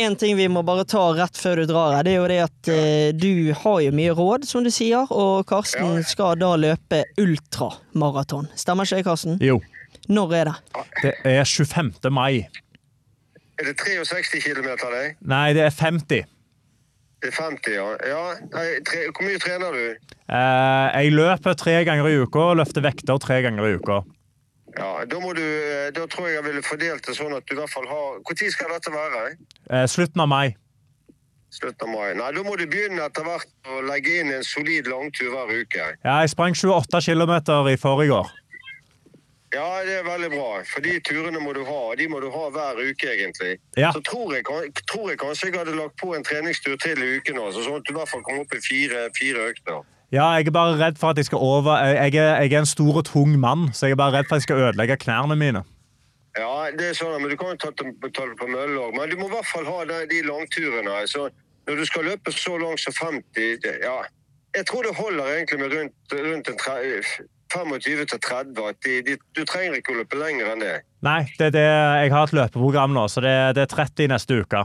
En 0.00 0.14
ting 0.14 0.36
vi 0.38 0.44
må 0.46 0.60
bare 0.62 0.84
ta 0.86 1.00
rett 1.18 1.34
før 1.34 1.58
du 1.58 1.64
drar, 1.66 1.96
her, 1.96 2.04
det 2.06 2.12
er 2.12 2.20
jo 2.20 2.26
det 2.30 2.36
at 2.44 2.68
eh, 2.70 3.08
du 3.10 3.50
har 3.58 3.80
jo 3.82 3.90
mye 3.98 4.12
råd, 4.14 4.44
som 4.46 4.62
du 4.62 4.70
sier, 4.70 5.06
og 5.10 5.46
Karsten 5.50 5.96
Ja. 5.98 6.04
skal 6.06 6.36
da 6.38 6.52
løpe 6.62 7.00
ultramaraton. 7.18 8.46
Stemmer 8.54 8.86
ikke 8.86 9.00
det, 9.00 9.06
Karsten? 9.08 9.38
Jo. 9.42 9.58
Når 10.06 10.34
er 10.38 10.50
det? 10.52 10.54
Det 11.02 11.14
er 11.26 11.42
25. 11.42 11.90
mai. 12.14 12.46
Er 13.58 13.66
det 13.66 13.74
63 13.82 14.38
km, 14.46 14.70
det? 14.94 15.02
Nei, 15.26 15.48
det 15.58 15.66
er 15.66 15.74
50. 15.74 16.22
Det 17.20 17.28
er 17.28 17.36
50, 17.36 17.74
ja. 17.74 17.88
ja 18.08 18.20
tre, 18.88 19.02
hvor 19.12 19.26
mye 19.26 19.40
trener 19.42 19.74
du? 19.76 20.14
Eh, 20.32 20.86
jeg 21.02 21.12
løper 21.12 21.56
tre 21.58 21.74
ganger 21.84 22.08
i 22.08 22.16
uka 22.22 22.46
og 22.52 22.56
løfter 22.62 22.84
vekter 22.86 23.20
tre 23.20 23.42
ganger 23.44 23.66
i 23.68 23.74
uka. 23.76 24.00
Ja, 24.78 25.04
Da 25.04 25.18
du, 25.34 25.42
eh, 25.42 25.90
da 25.92 26.06
tror 26.06 26.28
jeg 26.28 26.38
jeg 26.38 26.44
ville 26.46 26.62
fordelt 26.64 27.06
det 27.06 27.16
sånn 27.18 27.34
at 27.36 27.44
du 27.46 27.54
i 27.56 27.58
hvert 27.58 27.72
fall 27.72 27.88
har 27.90 28.20
Når 28.22 28.50
skal 28.54 28.72
dette 28.72 28.92
være? 28.94 29.22
Eh, 29.68 29.86
slutten 29.86 30.22
av 30.24 30.28
mai. 30.28 30.56
Slutten 31.50 31.88
av 31.88 31.94
mai. 31.94 32.14
Nei, 32.14 32.32
Da 32.32 32.42
må 32.46 32.56
du 32.56 32.66
begynne 32.66 33.04
etter 33.04 33.26
hvert 33.26 33.50
å 33.68 33.82
legge 33.90 34.20
inn 34.20 34.32
en 34.32 34.46
solid 34.46 34.86
langtur 34.86 35.32
hver 35.34 35.50
uke. 35.60 35.96
Ja, 36.04 36.20
jeg 36.22 36.30
sprang 36.30 36.54
28 36.54 37.02
km 37.04 37.34
i 37.68 37.76
forrige 37.76 38.14
år. 38.22 38.30
Ja, 39.54 39.80
det 39.82 39.94
er 39.98 40.04
veldig 40.06 40.28
bra. 40.30 40.60
For 40.70 40.84
de 40.84 40.92
turene 41.02 41.40
må 41.42 41.52
du 41.56 41.64
ha. 41.66 41.78
og 41.90 41.96
De 41.98 42.06
må 42.08 42.20
du 42.22 42.28
ha 42.30 42.42
hver 42.54 42.78
uke, 42.78 43.08
egentlig. 43.10 43.56
Ja. 43.76 43.90
Så 43.92 44.02
tror 44.06 44.34
jeg, 44.36 44.44
tror 44.92 45.08
jeg 45.10 45.18
kanskje 45.18 45.48
jeg 45.50 45.58
hadde 45.58 45.74
lagt 45.74 45.96
på 45.98 46.12
en 46.14 46.22
treningstur 46.26 46.76
til 46.78 47.02
i 47.02 47.16
uken, 47.18 47.40
altså, 47.42 47.64
sånn 47.66 47.80
at 47.80 47.88
du 47.88 47.90
i 47.90 47.96
hvert 47.98 48.12
fall 48.12 48.22
kom 48.28 48.38
opp 48.44 48.54
i 48.54 48.60
fire, 48.62 49.08
fire 49.18 49.48
økter. 49.50 49.80
Ja, 50.14 50.28
jeg 50.38 50.46
er 50.50 50.54
bare 50.54 50.78
redd 50.78 50.96
for 50.98 51.10
at 51.12 51.18
jeg 51.22 51.28
skal 51.28 51.38
over 51.38 51.76
Jeg 51.86 52.14
er, 52.18 52.40
jeg 52.42 52.52
er 52.52 52.58
en 52.58 52.66
stor 52.66 52.96
og 52.98 53.04
tung 53.06 53.34
mann, 53.42 53.68
så 53.74 53.86
jeg 53.86 53.94
er 53.94 54.00
bare 54.00 54.16
redd 54.18 54.26
for 54.30 54.36
at 54.38 54.42
jeg 54.42 54.48
skal 54.48 54.62
ødelegge 54.68 54.96
knærne 55.04 55.36
mine. 55.38 55.62
Ja, 56.38 56.70
det 56.70 56.88
er 56.92 56.94
sånn, 56.98 57.18
men 57.22 57.30
du 57.30 57.36
kan 57.38 57.54
jo 57.54 57.58
ta 57.58 57.70
det 57.74 58.38
på 58.38 58.46
mølle 58.50 58.78
òg. 58.86 58.94
Men 58.94 59.10
du 59.10 59.16
må 59.18 59.26
i 59.26 59.34
hvert 59.34 59.50
fall 59.50 59.66
ha 59.66 59.82
de, 59.90 60.00
de 60.10 60.22
langturene. 60.26 60.94
Altså, 61.02 61.26
når 61.66 61.82
du 61.82 61.84
skal 61.90 62.06
løpe 62.06 62.32
så 62.34 62.54
langt 62.58 62.82
som 62.82 62.94
50 63.02 63.58
det, 63.66 63.76
ja, 63.82 63.98
Jeg 64.54 64.66
tror 64.66 64.82
det 64.82 64.94
holder 64.98 65.26
egentlig 65.34 65.58
med 65.60 65.74
rundt, 65.74 66.14
rundt 66.14 66.48
en 66.50 66.58
tre- 66.58 67.02
25 67.52 68.04
til 68.12 68.20
30. 68.26 68.60
At 68.68 68.78
de, 68.86 68.98
de, 69.06 69.16
du 69.36 69.42
trenger 69.48 69.80
ikke 69.80 69.94
å 69.94 70.00
løpe 70.00 70.20
lenger 70.20 70.52
enn 70.52 70.62
det. 70.64 70.76
Nei, 71.06 71.22
det 71.38 71.52
det, 71.56 71.64
jeg 71.64 72.12
har 72.14 72.28
et 72.28 72.36
løpeprogram 72.36 72.94
nå, 72.96 73.06
så 73.10 73.22
det, 73.24 73.34
det 73.58 73.66
er 73.66 73.74
30 73.74 74.10
neste 74.14 74.40
uke. 74.42 74.64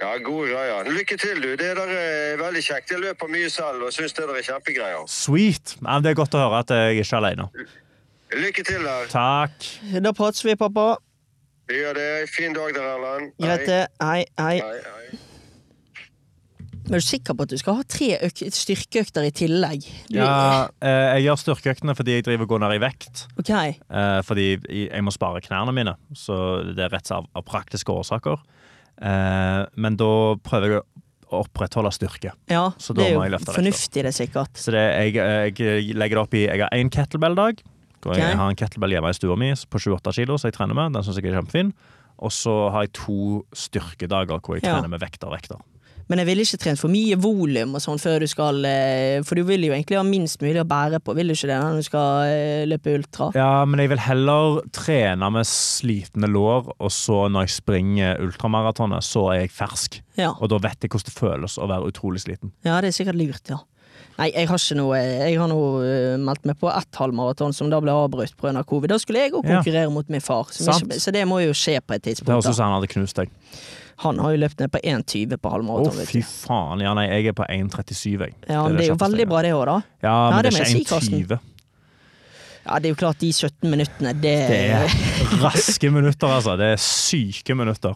Ja, 0.00 0.10
Gode 0.18 0.50
greier. 0.50 0.90
Lykke 0.90 1.16
til, 1.22 1.38
du. 1.42 1.52
Det 1.54 1.70
der 1.78 1.90
er 1.94 2.38
veldig 2.40 2.62
kjekt. 2.66 2.90
Jeg 2.90 3.02
løper 3.04 3.30
mye 3.30 3.50
selv 3.52 3.86
og 3.86 3.94
syns 3.94 4.16
det 4.16 4.26
der 4.26 4.40
er 4.40 4.46
kjempegreier. 4.46 5.04
Sweet. 5.10 5.76
Ja, 5.84 6.00
det 6.02 6.10
er 6.12 6.18
godt 6.18 6.34
å 6.34 6.42
høre 6.42 6.62
at 6.64 6.74
jeg 6.74 6.98
ikke 6.98 7.06
er 7.12 7.20
alene. 7.20 7.48
Lykke 8.34 8.64
til 8.66 8.82
der. 8.82 9.06
Takk. 9.12 9.68
Da 10.02 10.12
prates 10.16 10.42
vi, 10.44 10.56
pappa. 10.58 10.96
Vi 11.70 11.78
gjør 11.78 11.94
det. 11.96 12.08
Fin 12.34 12.56
dag 12.56 12.74
der, 12.74 12.90
Erlend. 12.96 13.30
Greit, 13.40 13.68
det. 13.70 13.84
Hei, 14.02 14.24
hei. 14.40 14.58
Hei, 14.58 14.82
hei. 14.90 15.33
Men 16.84 16.98
er 16.98 17.00
du 17.00 17.06
sikker 17.06 17.34
på 17.34 17.42
at 17.46 17.48
du 17.48 17.56
skal 17.60 17.78
ha 17.78 17.82
tre 17.88 18.08
øk 18.26 18.40
styrkeøkter 18.52 19.24
i 19.24 19.30
tillegg? 19.32 19.86
Du, 20.10 20.18
Ja, 20.18 20.68
eh, 20.84 21.16
jeg 21.18 21.24
gjør 21.28 21.38
styrkeøktene 21.40 21.94
fordi 21.96 22.18
jeg 22.18 22.24
driver 22.26 22.44
og 22.44 22.48
går 22.54 22.60
ned 22.66 22.74
i 22.76 22.82
vekt. 22.82 23.22
OK. 23.40 23.50
Eh, 23.50 24.20
fordi 24.28 24.48
jeg 24.90 25.02
må 25.06 25.10
spare 25.14 25.40
knærne 25.40 25.72
mine, 25.72 25.94
så 26.14 26.36
det 26.74 26.84
er 26.84 26.92
rett 26.92 27.10
av, 27.10 27.26
av 27.34 27.44
praktiske 27.48 27.88
årsaker. 27.92 28.36
Eh, 29.00 29.62
men 29.80 29.96
da 29.96 30.10
prøver 30.44 30.68
jeg 30.76 30.82
å 31.32 31.40
opprettholde 31.40 31.90
styrke. 31.96 32.30
Ja, 32.52 32.68
Så 32.78 32.92
da 32.94 33.02
det 33.02 33.16
må 33.16 33.24
jeg 33.24 33.32
løfte 33.32 33.48
vekter. 33.48 33.58
fornuftig, 33.62 34.02
det, 34.06 34.12
sikkert. 34.14 34.52
Så 34.60 34.70
det, 34.76 34.84
jeg, 35.14 35.16
jeg 35.58 35.96
legger 35.96 36.20
det 36.20 36.22
opp 36.22 36.34
i 36.36 36.44
Jeg 36.46 36.60
har 36.62 36.70
én 36.76 36.92
kettlebell-dag. 36.92 37.62
hvor 38.04 38.14
Jeg 38.20 38.36
har 38.36 38.50
en 38.52 38.56
kettlebell 38.60 38.92
hjemme 38.92 39.10
i 39.10 39.16
stua 39.16 39.34
mi 39.40 39.48
på 39.56 39.80
28 39.80 40.12
kilo, 40.20 40.36
så 40.38 40.50
jeg 40.52 40.58
trener 40.60 40.76
med. 40.76 40.92
Den 40.92 41.02
synes 41.02 41.16
jeg 41.18 41.32
er 41.32 41.40
kjempefin. 41.40 41.72
Og 42.22 42.30
så 42.30 42.52
har 42.70 42.84
jeg 42.84 42.92
to 43.00 43.42
styrkedager 43.56 44.38
hvor 44.38 44.54
jeg 44.60 44.62
Ja. 44.68 44.74
trener 44.76 44.88
med 44.92 45.00
vekter 45.00 45.26
og 45.32 45.34
vekter. 45.40 45.58
Men 46.08 46.20
jeg 46.20 46.26
ville 46.28 46.44
ikke 46.44 46.58
trent 46.60 46.80
for 46.80 46.92
mye 46.92 47.16
volum 47.16 47.74
og 47.78 47.80
sånn 47.80 47.98
før 48.02 48.20
du 48.20 48.26
skal 48.28 48.58
eh, 48.68 49.22
For 49.24 49.38
du 49.40 49.44
vil 49.48 49.62
jo 49.64 49.72
egentlig 49.72 49.96
ha 49.96 50.02
minst 50.04 50.40
mulig 50.44 50.60
å 50.60 50.66
bære 50.68 51.00
på, 51.00 51.14
vil 51.16 51.30
du 51.30 51.34
ikke 51.36 51.48
det, 51.48 51.58
når 51.64 51.80
du 51.80 51.86
skal 51.86 52.28
eh, 52.28 52.64
løpe 52.68 52.92
ultra? 52.98 53.30
Ja, 53.34 53.64
men 53.64 53.80
jeg 53.80 53.88
vil 53.94 54.02
heller 54.04 54.58
trene 54.76 55.30
med 55.32 55.48
slitne 55.48 56.28
lår, 56.28 56.72
og 56.78 56.90
så 56.92 57.22
når 57.32 57.46
jeg 57.48 57.54
springer 57.56 58.20
ultramaratonet, 58.24 59.04
så 59.06 59.30
er 59.32 59.44
jeg 59.46 59.54
fersk. 59.56 60.00
Ja. 60.20 60.34
Og 60.40 60.50
da 60.52 60.58
vet 60.60 60.84
jeg 60.84 60.92
hvordan 60.92 61.08
det 61.08 61.16
føles 61.16 61.56
å 61.58 61.68
være 61.70 61.88
utrolig 61.88 62.20
sliten. 62.26 62.52
ja, 62.68 62.80
det 62.84 62.92
er 62.92 62.98
sikkert 62.98 63.16
lurt, 63.20 63.48
ja. 63.54 63.62
Nei, 64.18 64.28
jeg 64.30 64.46
har 64.46 64.58
ikke 64.60 64.76
noe 64.78 64.98
Jeg 64.98 65.38
har 65.40 65.48
nå 65.50 65.56
eh, 65.82 66.16
meldt 66.22 66.44
meg 66.46 66.58
på 66.60 66.68
ett 66.70 66.98
halvmaraton 67.00 67.54
som 67.56 67.70
da 67.72 67.80
ble 67.82 67.90
avbrutt 67.90 68.36
pga. 68.38 68.62
covid. 68.62 68.92
Da 68.92 68.98
skulle 69.02 69.24
jeg 69.24 69.32
òg 69.34 69.42
Ja. 69.48 69.56
konkurrere 69.58 69.90
mot 69.90 70.08
min 70.12 70.20
far, 70.22 70.46
så, 70.54 70.70
ikke, 70.70 71.00
så 71.02 71.10
det 71.14 71.24
må 71.26 71.40
jo 71.42 71.50
skje 71.56 71.80
på 71.82 71.96
et 71.96 72.02
tidspunkt. 72.06 72.28
Det 72.30 72.34
er 72.36 72.42
også 72.44 72.54
Da. 72.56 72.62
han 72.68 72.76
hadde 72.76 72.92
knust 72.92 73.16
deg. 73.18 73.32
Han 74.02 74.18
har 74.18 74.34
jo 74.34 74.40
løpt 74.42 74.60
ned 74.60 74.72
på 74.74 74.80
1,20 74.82 75.38
på 75.38 75.50
Å, 75.54 75.74
oh, 75.78 75.98
fy 76.08 76.22
faen. 76.26 76.82
Ja, 76.82 76.94
nei, 76.98 77.06
jeg 77.10 77.30
er 77.30 77.36
på 77.38 77.46
1,37, 77.46 78.14
jeg. 78.18 78.34
Ja, 78.48 78.64
men 78.66 78.78
det 78.78 78.88
er 78.88 78.92
jo 78.92 79.00
veldig 79.00 79.26
bra, 79.30 79.42
det 79.46 79.52
òg, 79.54 79.66
da. 79.70 79.76
Ja, 80.02 80.14
men 80.34 80.42
det 80.42 80.54
det 80.54 80.64
er 80.64 80.72
ikke 80.80 80.96
Karsten. 80.96 81.20
1,20. 81.22 81.38
Ja, 82.64 82.80
det 82.80 82.88
er 82.88 82.94
jo 82.94 82.98
klart, 82.98 83.20
de 83.20 83.30
17 83.30 83.70
minuttene, 83.70 84.14
det, 84.16 84.34
Det 84.48 84.58
er 84.72 84.98
raske 85.44 85.90
minutter, 85.92 86.32
altså. 86.40 86.56
Det 86.60 86.72
er 86.74 86.80
syke 86.80 87.56
minutter. 87.56 87.94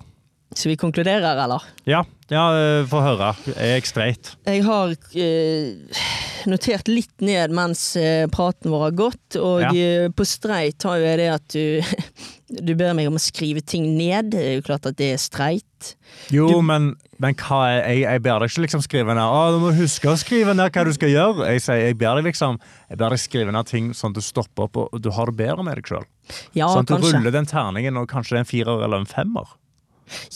Så 0.57 0.71
vi 0.71 0.77
konkluderer, 0.81 1.37
eller? 1.45 1.65
Ja, 1.89 2.03
ja 2.33 2.45
eh, 2.57 2.87
få 2.89 3.03
høre. 3.05 3.35
Er 3.57 3.75
jeg 3.77 3.89
streit? 3.89 4.31
Jeg 4.49 4.65
har 4.65 4.95
eh, 5.21 6.05
notert 6.49 6.89
litt 6.89 7.25
ned 7.25 7.53
mens 7.57 7.83
eh, 8.01 8.25
praten 8.33 8.73
vår 8.73 8.87
har 8.87 8.97
gått, 8.97 9.39
og 9.41 9.61
Ja. 9.67 9.73
eh, 9.75 10.09
på 10.09 10.25
streit 10.29 10.85
har 10.89 11.01
jo 11.01 11.09
jeg 11.09 11.21
det 11.21 11.29
at 11.35 11.49
du 11.53 11.65
Du 12.49 12.73
ber 12.79 12.95
meg 12.97 13.11
om 13.11 13.19
å 13.19 13.21
skrive 13.21 13.61
ting 13.61 13.91
ned. 13.99 14.31
Det 14.33 14.41
er 14.41 14.55
jo 14.57 14.65
klart 14.65 14.87
at 14.89 14.97
det 14.97 15.11
er 15.13 15.21
streit. 15.21 15.93
Jo, 16.33 16.47
men, 16.65 16.95
men 17.23 17.37
hva 17.39 17.59
er 17.69 17.77
Jeg, 17.85 18.01
jeg 18.07 18.23
ber 18.25 18.41
deg 18.43 18.51
ikke 18.51 18.63
liksom 18.65 18.83
skrive 18.83 19.15
ned 19.15 19.23
Å, 19.23 19.43
du 19.55 19.61
må 19.63 19.69
huske 19.77 20.09
å 20.11 20.17
skrive 20.19 20.57
ned 20.57 20.73
hva 20.75 20.85
du 20.89 20.91
skal 20.97 21.13
gjøre. 21.13 21.47
Jeg, 21.53 21.63
sier, 21.63 21.83
jeg 21.85 21.99
ber 22.01 22.19
deg 22.19 22.27
liksom 22.33 22.59
Jeg 22.89 22.99
ber 22.99 23.15
deg 23.15 23.23
skrive 23.23 23.55
ned 23.55 23.69
ting 23.71 23.93
sånn 23.95 24.17
at 24.17 24.19
du 24.19 24.25
stopper 24.25 24.67
opp 24.67 24.81
og 24.83 24.99
du 25.05 25.13
har 25.15 25.31
det 25.31 25.39
bedre 25.39 25.67
med 25.67 25.79
deg 25.79 25.93
sjøl. 25.93 26.09
Ja, 26.57 26.73
sånn 26.73 26.83
at 26.83 26.91
du 26.91 26.97
kanskje. 26.97 27.15
ruller 27.15 27.37
den 27.37 27.49
terningen, 27.49 28.01
og 28.01 28.09
kanskje 28.11 28.35
det 28.35 28.41
er 28.41 28.45
en 28.47 28.51
firer 28.51 28.85
eller 28.89 29.05
en 29.05 29.09
femmer. 29.09 29.55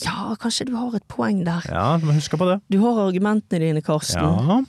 Ja, 0.03 0.33
kanskje 0.39 0.69
du 0.69 0.75
har 0.77 0.93
et 0.95 1.05
poeng 1.09 1.43
der. 1.45 1.65
Ja, 1.69 1.97
du 1.97 2.07
må 2.07 2.15
huske 2.15 2.37
på 2.39 2.47
det. 2.49 2.59
Du 2.71 2.79
har 2.85 3.01
argumentene 3.07 3.61
dine, 3.65 3.81
Karsten. 3.85 4.21
Ja. 4.21 4.61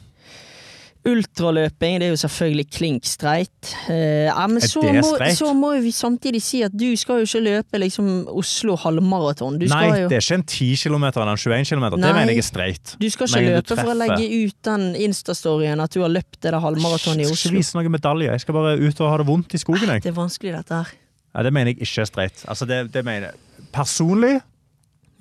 Ultraløping 1.04 1.98
det 2.00 2.06
er 2.06 2.12
jo 2.14 2.18
selvfølgelig 2.22 2.64
klink 2.72 3.04
streit. 3.08 3.72
Eh, 3.92 4.24
ja, 4.30 4.46
men 4.48 4.62
så 4.64 4.80
må, 4.80 5.10
så 5.36 5.50
må 5.56 5.74
vi 5.84 5.92
samtidig 5.92 6.40
si 6.42 6.62
at 6.64 6.72
du 6.72 6.86
skal 6.96 7.20
jo 7.20 7.28
ikke 7.28 7.42
løpe 7.44 7.80
liksom 7.82 8.08
Oslo 8.32 8.76
halvmaraton. 8.80 9.58
Du 9.60 9.66
Nei, 9.68 9.82
jo 10.00 10.08
det 10.08 10.16
er 10.16 10.24
ikke 10.24 10.38
en 10.40 10.46
10 10.48 10.70
km 10.80 11.04
eller 11.10 11.34
en 11.34 11.42
21 11.42 11.68
km. 11.68 11.86
Det 11.98 12.14
mener 12.16 12.32
jeg 12.32 12.40
er 12.40 12.48
streit. 12.48 12.96
du 13.00 13.08
skal 13.12 13.28
ikke 13.28 13.42
Men 13.42 13.50
løpe 13.52 13.78
for 13.82 13.92
å 13.92 13.98
legge 14.00 14.30
ut 14.46 14.58
den 14.70 14.88
Insta-storyen 15.04 15.84
at 15.84 15.92
du 15.92 16.00
har 16.00 16.12
løpt 16.12 16.40
det 16.40 16.54
halvmaratonet 16.64 17.24
i 17.24 17.28
Jeg 17.28 17.36
skal 17.36 17.52
ikke 17.52 17.60
vise 17.60 17.78
noen 17.78 17.96
medalje. 17.98 18.32
Jeg 18.32 18.46
skal 18.46 18.58
bare 18.62 18.74
ut 18.80 19.04
og 19.04 19.12
ha 19.12 19.20
det 19.20 19.28
vondt 19.28 19.54
i 19.54 19.60
skogen. 19.60 19.94
Jeg. 19.96 20.06
Det 20.06 20.12
er 20.14 20.16
vanskelig, 20.16 20.56
dette 20.56 20.80
her. 20.80 20.96
Ja, 21.34 21.42
det 21.42 21.52
mener 21.52 21.74
jeg 21.74 21.82
ikke 21.82 22.00
er 22.04 22.08
streit. 22.08 22.44
Altså, 22.48 22.64
det, 22.70 22.80
det 22.94 23.04
mener 23.04 23.32
jeg. 23.32 23.68
Personlig 23.74 24.38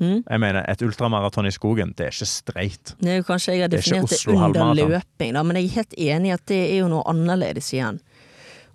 Mm. 0.03 0.23
jeg 0.27 0.41
mener 0.43 0.65
et 0.69 0.81
ultramaraton 0.83 1.47
i 1.47 1.53
skogen, 1.55 1.93
det 1.97 2.07
er 2.09 2.15
ikke 2.15 2.29
streit. 2.29 2.95
Det 2.99 3.13
er 3.13 3.21
jo 3.21 3.27
kanskje 3.27 3.55
jeg 3.55 3.63
har 3.63 3.71
er 3.71 3.75
definert 3.77 4.11
det 4.11 4.19
det 4.19 4.35
under 4.35 4.73
løping, 4.79 5.33
da, 5.37 5.43
men 5.47 5.59
jeg 5.59 5.69
er 5.69 5.77
helt 5.79 5.97
enig 5.97 6.31
i 6.31 6.35
at 6.35 6.45
det 6.51 6.61
er 6.65 6.77
jo 6.81 6.89
noe 6.91 7.05
annerledes 7.13 7.71
igjen. 7.73 8.01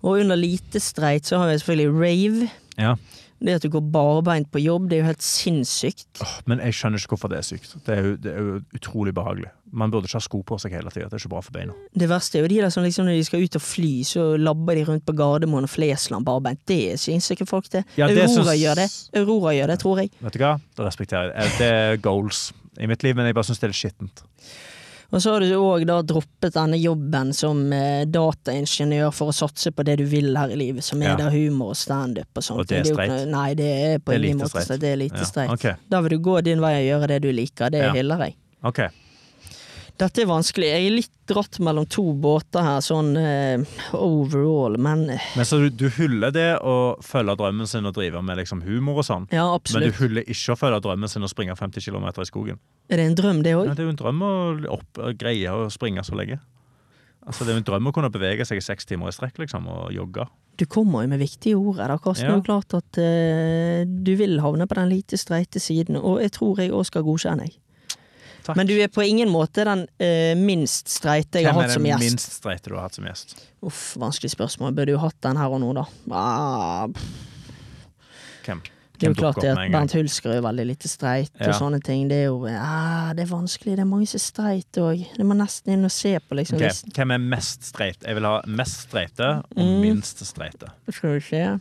Og 0.01 0.21
under 0.23 0.39
lite 0.39 0.79
streit 0.81 1.27
så 1.27 1.41
har 1.41 1.51
vi 1.51 1.59
selvfølgelig 1.59 1.95
rave. 1.99 2.49
Ja. 2.79 2.95
Det 3.39 3.55
at 3.55 3.63
du 3.63 3.69
går 3.71 3.85
barbeint 3.93 4.49
på 4.51 4.59
jobb, 4.59 4.89
det 4.89 4.97
er 4.97 5.03
jo 5.03 5.09
helt 5.13 5.23
sinnssykt. 5.23 6.21
Oh, 6.23 6.35
Men 6.49 6.59
jeg 6.65 6.75
skjønner 6.75 6.99
ikke 6.99 7.13
hvorfor 7.15 7.31
det 7.31 7.39
er 7.39 7.47
sykt. 7.47 7.75
Det 7.85 7.95
er 7.95 8.03
jo, 8.03 8.15
det 8.19 8.33
er 8.33 8.43
jo 8.43 8.57
utrolig 8.75 9.13
behagelig. 9.15 9.51
Man 9.71 9.93
burde 9.93 10.09
ikke 10.09 10.17
ha 10.17 10.25
sko 10.25 10.41
på 10.43 10.57
seg 10.59 10.73
hele 10.75 10.91
tida. 10.91 11.07
Det 11.07 11.15
er 11.15 11.23
ikke 11.23 11.31
bra 11.31 11.41
for 11.45 11.55
beina. 11.55 11.75
Det 11.93 12.09
verste 12.09 12.39
er 12.39 12.43
jo 12.43 12.51
de 12.51 12.59
der 12.63 12.73
som 12.73 12.83
liksom 12.83 13.07
når 13.07 13.19
de 13.19 13.27
skal 13.27 13.45
ut 13.45 13.59
og 13.59 13.63
fly, 13.63 13.91
så 14.07 14.25
labber 14.41 14.79
de 14.79 14.85
rundt 14.89 15.05
på 15.07 15.15
Gardermoen 15.15 15.67
og 15.69 15.71
Flesland 15.71 16.27
barbeint. 16.27 16.61
Det 16.67 16.97
syns 16.99 17.29
ikke 17.35 17.47
folk 17.49 17.69
det. 17.71 17.85
Ja, 17.99 18.09
det 18.09 18.25
Aurora 18.25 18.33
synes... 18.49 18.55
gjør 18.63 18.81
det. 18.81 18.89
Aurora 19.21 19.53
gjør 19.55 19.73
det, 19.73 19.79
tror 19.85 20.03
jeg. 20.03 20.11
Vet 20.19 20.35
du 20.35 20.43
hva? 20.43 20.55
Det 20.75 20.89
respekterer 20.89 21.31
jeg. 21.35 21.55
Det 21.61 21.69
er 21.69 22.01
goals 22.03 22.49
i 22.79 22.89
mitt 22.89 23.03
liv, 23.05 23.15
men 23.15 23.29
jeg 23.29 23.37
bare 23.37 23.47
syns 23.47 23.61
det 23.61 23.69
er 23.69 23.73
litt 23.75 23.83
skittent. 23.83 24.25
Og 25.11 25.21
så 25.23 25.31
har 25.33 25.41
du 25.41 25.53
òg 25.57 25.87
da 25.89 25.95
droppet 26.05 26.53
denne 26.53 26.77
jobben 26.77 27.31
som 27.33 27.63
eh, 27.73 28.03
dataingeniør 28.05 29.09
for 29.15 29.31
å 29.31 29.33
satse 29.33 29.71
på 29.73 29.81
det 29.87 29.95
du 29.97 30.05
vil 30.05 30.35
her 30.37 30.51
i 30.53 30.55
livet, 30.59 30.83
som 30.85 31.01
er 31.01 31.09
Ja. 31.09 31.15
da 31.17 31.29
humor 31.33 31.71
og 31.73 31.79
standup 31.79 32.27
og 32.37 32.43
sånt. 32.45 32.59
Og 32.59 32.67
det 32.69 32.77
er 32.83 32.93
streit? 32.93 33.27
Nei, 33.27 33.53
det 33.57 33.69
er 33.87 33.97
på 34.05 34.13
ingen 34.13 34.37
måte 34.37 34.61
streit. 34.61 34.79
Det 34.79 34.91
er 34.93 34.97
lite 35.01 35.17
Ja, 35.23 35.25
streit. 35.25 35.49
ok. 35.49 35.75
Da 35.89 36.01
vil 36.01 36.09
du 36.09 36.19
gå 36.19 36.43
din 36.43 36.61
vei 36.61 36.75
og 36.77 37.01
gjøre 37.01 37.07
det 37.07 37.21
du 37.23 37.31
liker. 37.33 37.71
Det 37.71 37.81
Ja. 37.81 37.91
hyller 37.93 38.19
jeg. 38.27 38.35
Ok. 38.63 38.79
Dette 39.99 40.23
er 40.23 40.29
vanskelig. 40.29 40.67
Jeg 40.71 40.85
er 40.85 40.93
litt 40.93 41.15
dratt 41.27 41.57
mellom 41.63 41.83
to 41.91 42.05
båter 42.15 42.63
her, 42.63 42.79
sånn 42.83 43.11
uh, 43.19 43.79
overall, 43.97 44.77
men 44.79 45.09
eh, 45.11 45.25
Men 45.35 45.47
så 45.47 45.59
du, 45.59 45.67
du 45.75 45.89
hyller 45.97 46.31
det 46.35 46.47
å 46.63 46.75
følge 47.03 47.35
drømmen 47.41 47.67
sin 47.67 47.89
og 47.89 47.97
drive 47.97 48.21
med 48.25 48.39
liksom 48.39 48.63
humor 48.63 49.01
og 49.01 49.07
sånn, 49.09 49.27
ja, 49.35 49.43
men 49.73 49.85
du 49.85 49.91
hyller 49.99 50.23
ikke 50.23 50.55
å 50.55 50.59
følge 50.59 50.79
drømmen 50.87 51.11
sin 51.11 51.27
og 51.27 51.31
springe 51.33 51.57
50 51.59 51.83
km 51.83 52.07
i 52.09 52.29
skogen? 52.29 52.61
Er 52.89 53.01
det 53.01 53.09
en 53.09 53.19
drøm, 53.19 53.43
det 53.43 53.53
Ja, 53.57 53.65
det 53.67 53.83
er 53.83 53.89
jo 53.89 53.93
en 53.97 53.99
drøm 53.99 54.23
å 54.23 54.33
opp, 54.79 55.03
å 55.03 55.11
greie 55.19 55.51
å 55.53 55.67
springe 55.73 56.05
så 56.07 56.17
lenge. 56.17 56.39
Altså, 57.27 57.43
det 57.43 57.51
er 57.51 57.59
jo 57.59 57.61
en 57.65 57.67
drøm 57.67 57.89
å 57.91 57.93
kunne 57.93 58.09
bevege 58.13 58.45
seg 58.47 58.61
i 58.61 58.63
seks 58.63 58.87
timer 58.89 59.11
i 59.11 59.13
strekk 59.13 59.37
liksom, 59.43 59.67
og 59.69 59.91
jogge. 59.93 60.25
Du 60.59 60.65
kommer 60.67 61.03
jo 61.03 61.11
med 61.11 61.21
viktige 61.21 61.59
ord 61.59 61.77
her, 61.77 61.91
da, 61.91 61.99
Karsten. 62.01 62.25
Det 62.25 62.33
er 62.33 62.39
jo 62.39 62.47
klart 62.47 62.75
at 62.79 62.99
eh, 63.03 63.83
du 63.85 64.15
vil 64.19 64.39
havne 64.43 64.67
på 64.67 64.79
den 64.79 64.89
lite 64.91 65.19
streite 65.19 65.61
siden, 65.61 65.99
og 65.99 66.23
jeg 66.23 66.33
tror 66.39 66.63
jeg 66.63 66.73
òg 66.73 66.87
skal 66.87 67.05
godkjenne 67.05 67.45
deg. 67.45 67.59
Takk. 68.43 68.55
Men 68.57 68.67
du 68.67 68.73
er 68.81 68.87
på 68.87 69.03
ingen 69.05 69.29
måte 69.29 69.65
den 69.67 69.85
uh, 70.01 70.33
minst 70.39 70.89
streite 70.89 71.41
jeg 71.43 71.51
har 71.51 71.59
Hvem 71.61 71.69
som 71.75 71.85
er 71.85 71.89
Hvem 71.89 71.95
er 71.95 71.99
den 72.05 72.15
minst 72.15 72.31
streite 72.39 72.69
du 72.71 72.75
har 72.75 72.87
hatt 72.87 72.95
som 72.97 73.05
gjest? 73.05 73.35
Uff, 73.61 73.95
vanskelig 73.99 74.31
spørsmål. 74.33 74.73
Burde 74.77 74.95
jo 74.95 75.01
hatt 75.03 75.17
den 75.25 75.37
her 75.37 75.49
og 75.53 75.59
nå, 75.61 75.73
da. 75.77 75.85
Ah, 76.11 76.87
Hvem? 78.45 78.61
det 78.99 79.07
er 79.07 79.13
jo 79.13 79.15
klart 79.15 79.37
det 79.39 79.51
at? 79.53 79.59
Bernt 79.71 79.93
Hulsker 79.95 80.31
er 80.33 80.39
jo 80.41 80.43
veldig 80.43 80.65
lite 80.67 80.89
streit 80.91 81.31
Ja. 81.39 81.47
og 81.47 81.53
sånne 81.55 81.79
ting. 81.83 82.09
Det 82.09 82.17
er 82.17 82.25
jo 82.25 82.41
ah, 82.51 83.13
Det 83.15 83.23
er 83.23 83.29
vanskelig. 83.31 83.75
Det 83.77 83.83
er 83.85 83.87
mange 83.87 84.07
som 84.11 84.17
er 84.19 84.25
streit 84.25 84.79
òg. 84.81 85.05
Det 85.17 85.25
må 85.25 85.37
nesten 85.39 85.73
inn 85.73 85.85
og 85.87 85.91
se 85.91 86.15
på, 86.19 86.35
liksom. 86.35 86.57
Okay. 86.59 86.73
Hvem 86.97 87.11
er 87.15 87.17
mest 87.35 87.63
streit? 87.69 88.03
Jeg 88.03 88.15
vil 88.17 88.27
ha 88.27 88.41
mest 88.47 88.87
streite 88.89 89.29
og 89.55 89.63
Mm. 89.63 89.79
minst 89.81 90.19
streite. 90.25 90.67
Skal 90.91 91.13
vi 91.15 91.19
se. 91.21 91.59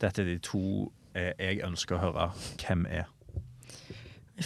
Dette 0.00 0.20
er 0.20 0.24
de 0.26 0.38
to 0.38 0.92
eh, 1.14 1.32
jeg 1.38 1.62
ønsker 1.64 1.96
å 1.96 2.00
høre 2.00 2.30
hvem 2.66 2.86
er. 2.90 3.04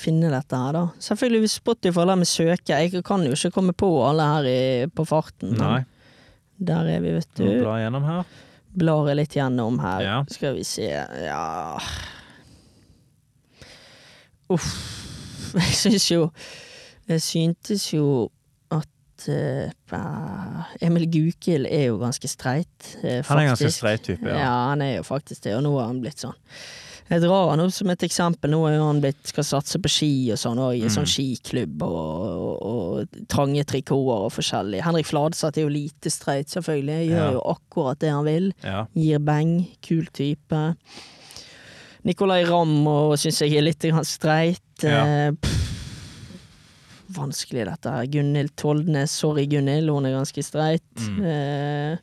Finne 0.01 0.31
dette 0.33 0.59
her, 0.61 0.73
da. 0.77 0.85
Selvfølgelig 1.03 1.41
hvis 1.45 1.57
Spotify 1.61 2.05
lar 2.09 2.19
meg 2.21 2.29
søke. 2.31 2.77
Jeg 2.77 3.05
kan 3.07 3.25
jo 3.27 3.33
ikke 3.37 3.51
komme 3.55 3.75
på 3.77 3.91
alle 4.07 4.27
her 4.33 4.49
i, 4.51 4.59
på 4.93 5.05
farten. 5.09 5.55
Nei, 5.61 5.85
Der 6.59 6.89
er 6.97 7.01
vi, 7.05 7.13
vet 7.19 7.33
du. 7.37 7.45
Bla 7.63 7.79
gjennom 7.83 8.05
her. 8.09 8.25
Blar 8.77 9.09
jeg 9.11 9.17
litt 9.23 9.35
gjennom 9.37 9.79
her. 9.81 10.05
Ja. 10.05 10.17
Skal 10.29 10.57
vi 10.59 10.65
se 10.69 10.89
Ja 10.91 11.79
Uff. 14.53 14.67
Jeg 15.57 15.75
syns 15.79 16.07
jo 16.11 16.27
Jeg 17.09 17.23
syntes 17.25 17.87
jo 17.95 18.07
at 18.75 19.29
uh, 19.33 20.65
Emil 20.85 21.07
Gukild 21.11 21.67
er 21.71 21.87
jo 21.89 21.97
ganske 22.03 22.29
streit, 22.29 22.91
eh, 23.03 23.23
Han 23.27 23.39
er 23.39 23.47
en 23.47 23.53
ganske 23.55 23.71
streit 23.73 24.03
type, 24.05 24.27
Ja. 24.29 24.37
ja. 24.43 24.51
han 24.73 24.83
er 24.85 24.97
jo 24.99 25.07
faktisk 25.07 25.45
det, 25.47 25.55
og 25.57 25.63
nå 25.65 25.73
har 25.79 25.87
han 25.89 26.03
blitt 26.03 26.21
sånn. 26.21 26.35
Jeg 27.09 27.21
drar 27.23 27.51
han 27.53 27.61
opp 27.63 27.71
som 27.71 27.91
et 27.93 28.03
eksempel. 28.03 28.51
Nå 28.51 28.61
er 28.67 28.81
han 28.83 28.99
blitt, 29.01 29.21
skal 29.31 29.45
satse 29.47 29.79
på 29.79 29.89
ski 29.93 30.09
og 30.35 30.39
sånn, 30.43 30.59
og 30.59 30.73
i 30.75 30.81
Mm. 30.83 30.91
sånn 30.91 31.07
skiklubb 31.07 31.83
og, 31.87 31.93
og, 32.43 32.63
og 32.67 33.27
trange 33.31 33.63
trikoter 33.65 34.25
og 34.27 34.33
forskjellig. 34.35 34.83
Henrik 34.83 35.07
Fladseth 35.07 35.59
er 35.59 35.63
jo 35.63 35.69
lite 35.71 36.11
streit, 36.11 36.49
selvfølgelig. 36.51 37.11
Gjør 37.13 37.27
Ja. 37.29 37.31
jo 37.37 37.43
akkurat 37.55 37.99
det 38.03 38.11
han 38.11 38.25
vil. 38.25 38.53
ja. 38.65 38.87
Gir 38.97 39.19
beng. 39.21 39.69
Kul 39.83 40.07
type. 40.13 40.75
Nicolay 42.05 42.45
Ramm 42.45 42.85
syns 43.19 43.39
jeg 43.41 43.55
er 43.57 43.63
litt 43.63 43.83
streit. 44.07 44.61
Ja. 44.83 45.05
Eh, 45.07 45.31
pff, 45.33 45.63
vanskelig 47.17 47.65
dette 47.67 47.91
her. 47.91 48.07
Gunhild 48.07 48.51
Toldnes. 48.57 49.11
Sorry, 49.11 49.47
Gunhild, 49.47 49.89
hun 49.91 50.07
er 50.07 50.19
ganske 50.19 50.43
streit. 50.43 50.83
Mm. 50.99 51.23
Eh, 51.25 51.99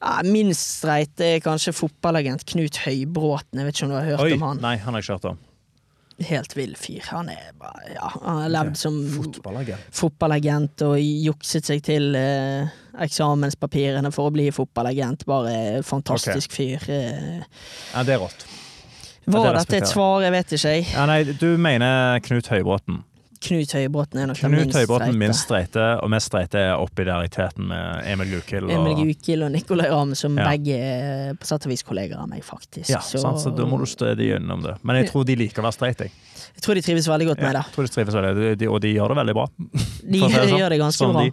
ja, 0.00 0.16
minst 0.24 0.78
streit 0.80 1.20
er 1.20 1.38
kanskje 1.44 1.72
fotballagent 1.76 2.44
Knut 2.48 2.76
Høybråten. 2.86 3.60
Jeg 3.60 3.66
vet 3.68 3.76
ikke 3.76 3.84
om 3.88 3.90
du 3.92 3.98
har 3.98 4.08
hørt 4.14 4.24
Oi, 4.26 4.32
om 4.38 4.42
han? 4.48 4.60
nei, 4.64 4.76
han 4.80 4.94
har 4.96 5.02
ikke 5.04 5.16
hørt 5.18 5.30
om. 5.34 5.38
Helt 6.20 6.52
vill 6.56 6.74
fyr. 6.76 7.00
Han 7.14 7.30
er 7.32 7.52
bare 7.56 7.94
Ja, 7.94 8.10
han 8.20 8.42
har 8.42 8.50
levd 8.52 8.76
som 8.76 8.96
Fotballagent. 9.14 9.86
fotballagent 9.96 10.82
og 10.84 10.98
jukset 11.00 11.64
seg 11.64 11.80
til 11.86 12.10
eh, 12.18 12.68
eksamenspapirene 13.00 14.10
for 14.12 14.28
å 14.28 14.34
bli 14.34 14.50
fotballagent. 14.52 15.24
Bare 15.28 15.80
fantastisk 15.86 16.52
fyr. 16.52 16.84
Eh, 16.92 17.40
Ja, 17.94 18.02
det 18.04 18.18
er 18.18 18.20
rått. 18.24 18.44
Var 19.30 19.52
dette 19.54 19.76
et 19.78 19.86
svar? 19.88 20.20
Jeg 20.24 20.32
vet 20.34 20.52
ikke, 20.56 20.74
jeg. 20.74 20.86
Ja, 20.92 21.06
nei, 21.06 21.22
du 21.38 21.56
mener 21.60 22.18
Knut 22.24 22.48
Høybråten. 22.50 23.02
Knut 23.40 23.72
Høybråten 23.72 24.20
er 24.20 24.26
nok 24.28 24.36
den 24.42 24.52
minst 24.52 24.76
Høybråten 24.76 25.06
streite. 25.08 25.18
minst 25.22 25.44
streite, 25.46 25.84
og 26.04 26.10
mest 26.12 26.28
streite 26.28 26.60
er 26.60 26.74
oppi 26.76 27.06
der 27.08 27.24
i 27.24 27.28
teten 27.32 27.70
med 27.70 28.02
Emil 28.12 28.34
Gukild. 28.34 28.68
Emil 28.68 28.92
Og... 28.92 29.00
Gukild 29.08 29.46
og 29.46 29.52
Nicolay 29.54 29.88
Ramm, 29.88 30.12
som 30.14 30.36
Ja. 30.36 30.44
begge 30.50 30.76
er 30.76 31.34
på 31.40 31.48
sett 31.48 31.64
og 31.64 31.72
vis 31.72 31.82
kollegaer 31.82 32.20
av 32.20 32.28
meg, 32.28 32.44
faktisk. 32.44 32.90
Ja, 32.92 33.00
sant, 33.00 33.40
så 33.40 33.54
da 33.56 33.64
må 33.64 33.78
du 33.80 33.86
stødig 33.88 34.28
gjennom 34.34 34.60
det. 34.66 34.76
Men 34.84 35.00
jeg 35.00 35.08
tror 35.08 35.24
de 35.24 35.36
liker 35.40 35.62
å 35.62 35.70
være 35.70 35.78
streite, 35.78 36.10
jeg. 36.10 36.12
Jeg 36.60 36.64
tror 36.66 36.76
de 36.76 36.82
trives 36.84 37.06
veldig 37.08 37.26
godt 37.30 37.40
med 37.40 37.54
det. 37.56 37.60
jeg 37.64 37.72
tror 37.74 37.86
de 37.86 37.92
trives 37.94 38.14
veldig, 38.20 38.32
de, 38.36 38.48
de, 38.60 38.66
og 38.68 38.80
de 38.84 38.90
gjør 38.92 39.14
det 39.14 39.16
veldig 39.16 39.34
bra. 39.38 39.46
De, 39.56 40.18
å 40.20 40.28
det 40.28 40.40
sånn. 40.44 40.58
gjør 40.60 40.74
det 40.74 40.78
ganske 40.82 41.00
Sånn 41.00 41.14
bra. 41.16 41.22
de. 41.24 41.32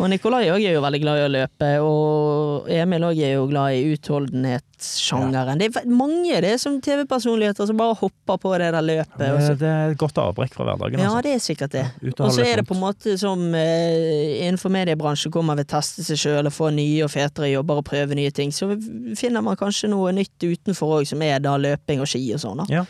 Og 0.00 0.08
Nikolai 0.10 0.46
òg 0.54 0.64
er 0.64 0.72
jo 0.78 0.80
veldig 0.86 1.00
glad 1.04 1.20
i 1.20 1.24
å 1.26 1.32
løpe, 1.34 1.68
og 1.84 2.70
Emil 2.72 3.04
òg 3.10 3.20
er 3.28 3.34
jo 3.36 3.42
glad 3.50 3.76
i 3.76 3.82
utholdenhetssjangeren. 3.92 5.60
Det 5.60 5.68
er 5.68 5.86
mange 5.92 6.40
det 6.40 6.54
er 6.54 6.58
som 6.62 6.78
TV-personligheter 6.82 7.68
som 7.68 7.76
bare 7.78 7.96
hopper 8.00 8.40
på 8.40 8.54
det 8.62 8.70
der 8.74 8.86
løpet. 8.88 9.20
Ja, 9.28 9.36
Det, 9.36 9.58
det 9.60 9.68
er 9.74 9.92
et 9.92 10.00
godt 10.00 10.18
avbrekk 10.24 10.56
fra 10.56 10.66
hverdagen. 10.70 10.98
Ja, 11.04 11.10
Altså. 11.12 11.22
det 11.28 11.34
er 11.36 11.44
sikkert 11.44 11.76
det. 11.76 11.84
Ja, 12.00 12.14
og 12.24 12.32
så 12.34 12.44
er 12.48 12.56
det 12.62 12.66
på 12.68 12.74
en 12.78 12.82
måte 12.82 13.18
som 13.20 13.44
eh, 13.54 14.40
innenfor 14.46 14.72
mediebransjen 14.74 15.32
hvor 15.34 15.44
man 15.46 15.60
vil 15.60 15.68
teste 15.70 16.02
seg 16.06 16.18
sjøl 16.24 16.48
og 16.50 16.54
få 16.56 16.72
nye 16.74 17.04
og 17.04 17.12
fetere 17.12 17.52
jobber 17.52 17.82
og 17.82 17.86
prøve 17.92 18.16
nye 18.18 18.32
ting, 18.34 18.52
så 18.54 18.72
finner 19.20 19.44
man 19.44 19.60
kanskje 19.60 19.92
noe 19.92 20.12
nytt 20.16 20.40
utenfor 20.42 20.98
òg, 21.00 21.08
som 21.12 21.22
er 21.22 21.38
da 21.44 21.56
løping 21.60 22.00
og 22.00 22.08
ski 22.10 22.24
og 22.34 22.40
sånn. 22.42 22.64
da. 22.64 22.70
Ja. 22.80 22.84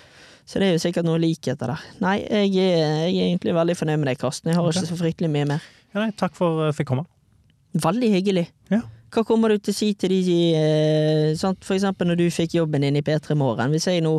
Så 0.45 0.61
det 0.61 0.67
er 0.69 0.75
jo 0.77 0.83
sikkert 0.83 1.07
noen 1.09 1.23
likheter 1.23 1.73
der. 1.73 1.85
Nei, 2.05 2.19
jeg 2.21 2.53
er, 2.61 3.07
jeg 3.09 3.17
er 3.17 3.31
egentlig 3.31 3.55
veldig 3.57 3.77
fornøyd 3.79 4.03
med 4.03 4.11
deg, 4.11 4.21
Karsten. 4.21 4.51
Jeg 4.53 4.59
har 4.59 4.67
okay. 4.67 4.83
ikke 4.83 4.91
så 4.91 4.99
fryktelig 5.01 5.31
mye 5.33 5.49
mer. 5.55 5.71
Ja, 5.95 6.03
nei, 6.03 6.11
takk 6.21 6.37
for 6.37 6.61
at 6.61 6.73
jeg 6.73 6.83
fikk 6.83 6.91
komme. 6.93 7.07
Veldig 7.81 8.11
hyggelig. 8.13 8.45
Ja. 8.71 8.83
Hva 9.15 9.23
kommer 9.27 9.53
du 9.53 9.63
til 9.63 9.71
å 9.71 9.77
si 9.77 9.89
til 9.99 10.11
de 10.27 10.39
eh, 10.59 11.29
sant? 11.39 11.61
For 11.63 11.77
eksempel 11.77 12.09
når 12.11 12.19
du 12.19 12.25
fikk 12.35 12.57
jobben 12.59 12.83
din 12.83 12.99
i 12.99 13.03
P3 13.07 13.37
Morgen. 13.39 13.71
Hvis 13.71 13.87
jeg 13.87 14.03
nå 14.03 14.17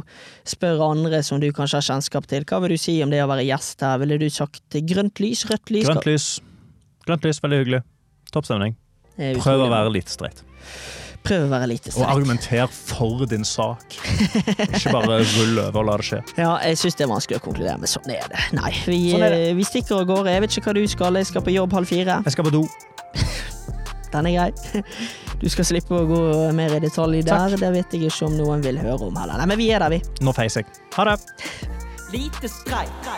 spør 0.48 0.86
andre 0.88 1.20
som 1.26 1.42
du 1.44 1.50
kanskje 1.56 1.82
har 1.82 1.88
kjennskap 1.90 2.30
til, 2.32 2.48
hva 2.48 2.62
vil 2.64 2.76
du 2.76 2.80
si 2.80 2.96
om 3.04 3.12
det 3.12 3.20
å 3.24 3.30
være 3.30 3.46
gjest 3.46 3.84
her? 3.84 4.00
Ville 4.02 4.18
du 4.22 4.30
sagt 4.32 4.80
grønt 4.88 5.20
lys, 5.24 5.44
rødt 5.52 5.74
lys? 5.76 5.90
Grønt 5.92 6.08
lys. 6.08 6.30
Grønt 7.06 7.28
lys, 7.28 7.42
veldig 7.44 7.62
hyggelig. 7.62 7.82
Topp 8.32 8.48
stemning. 8.48 8.78
Prøv 9.16 9.66
å 9.68 9.72
være 9.72 9.92
litt 9.98 10.12
streit. 10.12 10.42
Prøv 11.26 11.46
å 11.48 11.50
være 11.50 11.68
lite 11.72 11.92
Og 11.98 12.06
argumenter 12.06 12.68
for 12.70 13.26
din 13.30 13.46
sak. 13.48 13.96
Ikke 14.70 14.92
bare 14.94 15.20
rull 15.24 15.60
over 15.64 15.80
og 15.82 15.88
la 15.90 15.96
det 16.02 16.06
skje. 16.10 16.20
Ja, 16.38 16.52
jeg 16.62 16.78
syns 16.82 16.98
det 17.00 17.06
er 17.08 17.12
vanskelig 17.12 17.40
å 17.40 17.44
konkludere, 17.48 17.78
men 17.82 17.90
sånn 17.90 18.12
er 18.14 18.28
det. 18.32 18.44
Nei, 18.58 18.72
vi, 18.86 19.00
Sånn 19.16 19.26
det. 19.26 19.32
eh, 19.50 19.54
vi 19.58 19.66
stikker 19.66 20.04
av 20.04 20.10
gårde. 20.12 20.34
Jeg 20.36 20.46
vet 20.46 20.58
ikke 20.60 20.70
hva 20.70 20.76
du 20.78 20.84
skal. 20.92 21.18
Jeg 21.22 21.30
skal 21.32 21.46
på 21.48 21.56
jobb 21.56 21.74
halv 21.80 21.90
fire. 21.90 22.20
Jeg 22.28 22.36
skal 22.38 22.48
på 22.50 22.54
do. 22.54 22.64
Den 24.16 24.30
er 24.30 24.36
grei. 24.38 24.84
Du 25.42 25.50
skal 25.52 25.68
slippe 25.68 25.98
å 25.98 26.06
gå 26.08 26.20
mer 26.56 26.78
i 26.78 26.80
detalj 26.84 27.24
der. 27.26 27.50
Takk. 27.50 27.60
Det 27.60 27.72
vet 27.76 27.96
jeg 27.98 28.08
ikke 28.12 28.30
om 28.30 28.38
noen 28.40 28.62
vil 28.64 28.78
høre 28.80 29.10
om 29.10 29.18
heller. 29.20 29.42
Nei, 29.42 29.50
men 29.52 29.60
vi 29.60 29.72
er 29.76 29.84
der, 29.84 29.98
vi. 29.98 30.00
Nå 30.24 30.32
feiser 30.38 30.64
jeg. 30.64 30.78
Ha 30.96 31.10
det. 31.10 31.18
Lite 32.14 32.48
streit. 32.54 33.10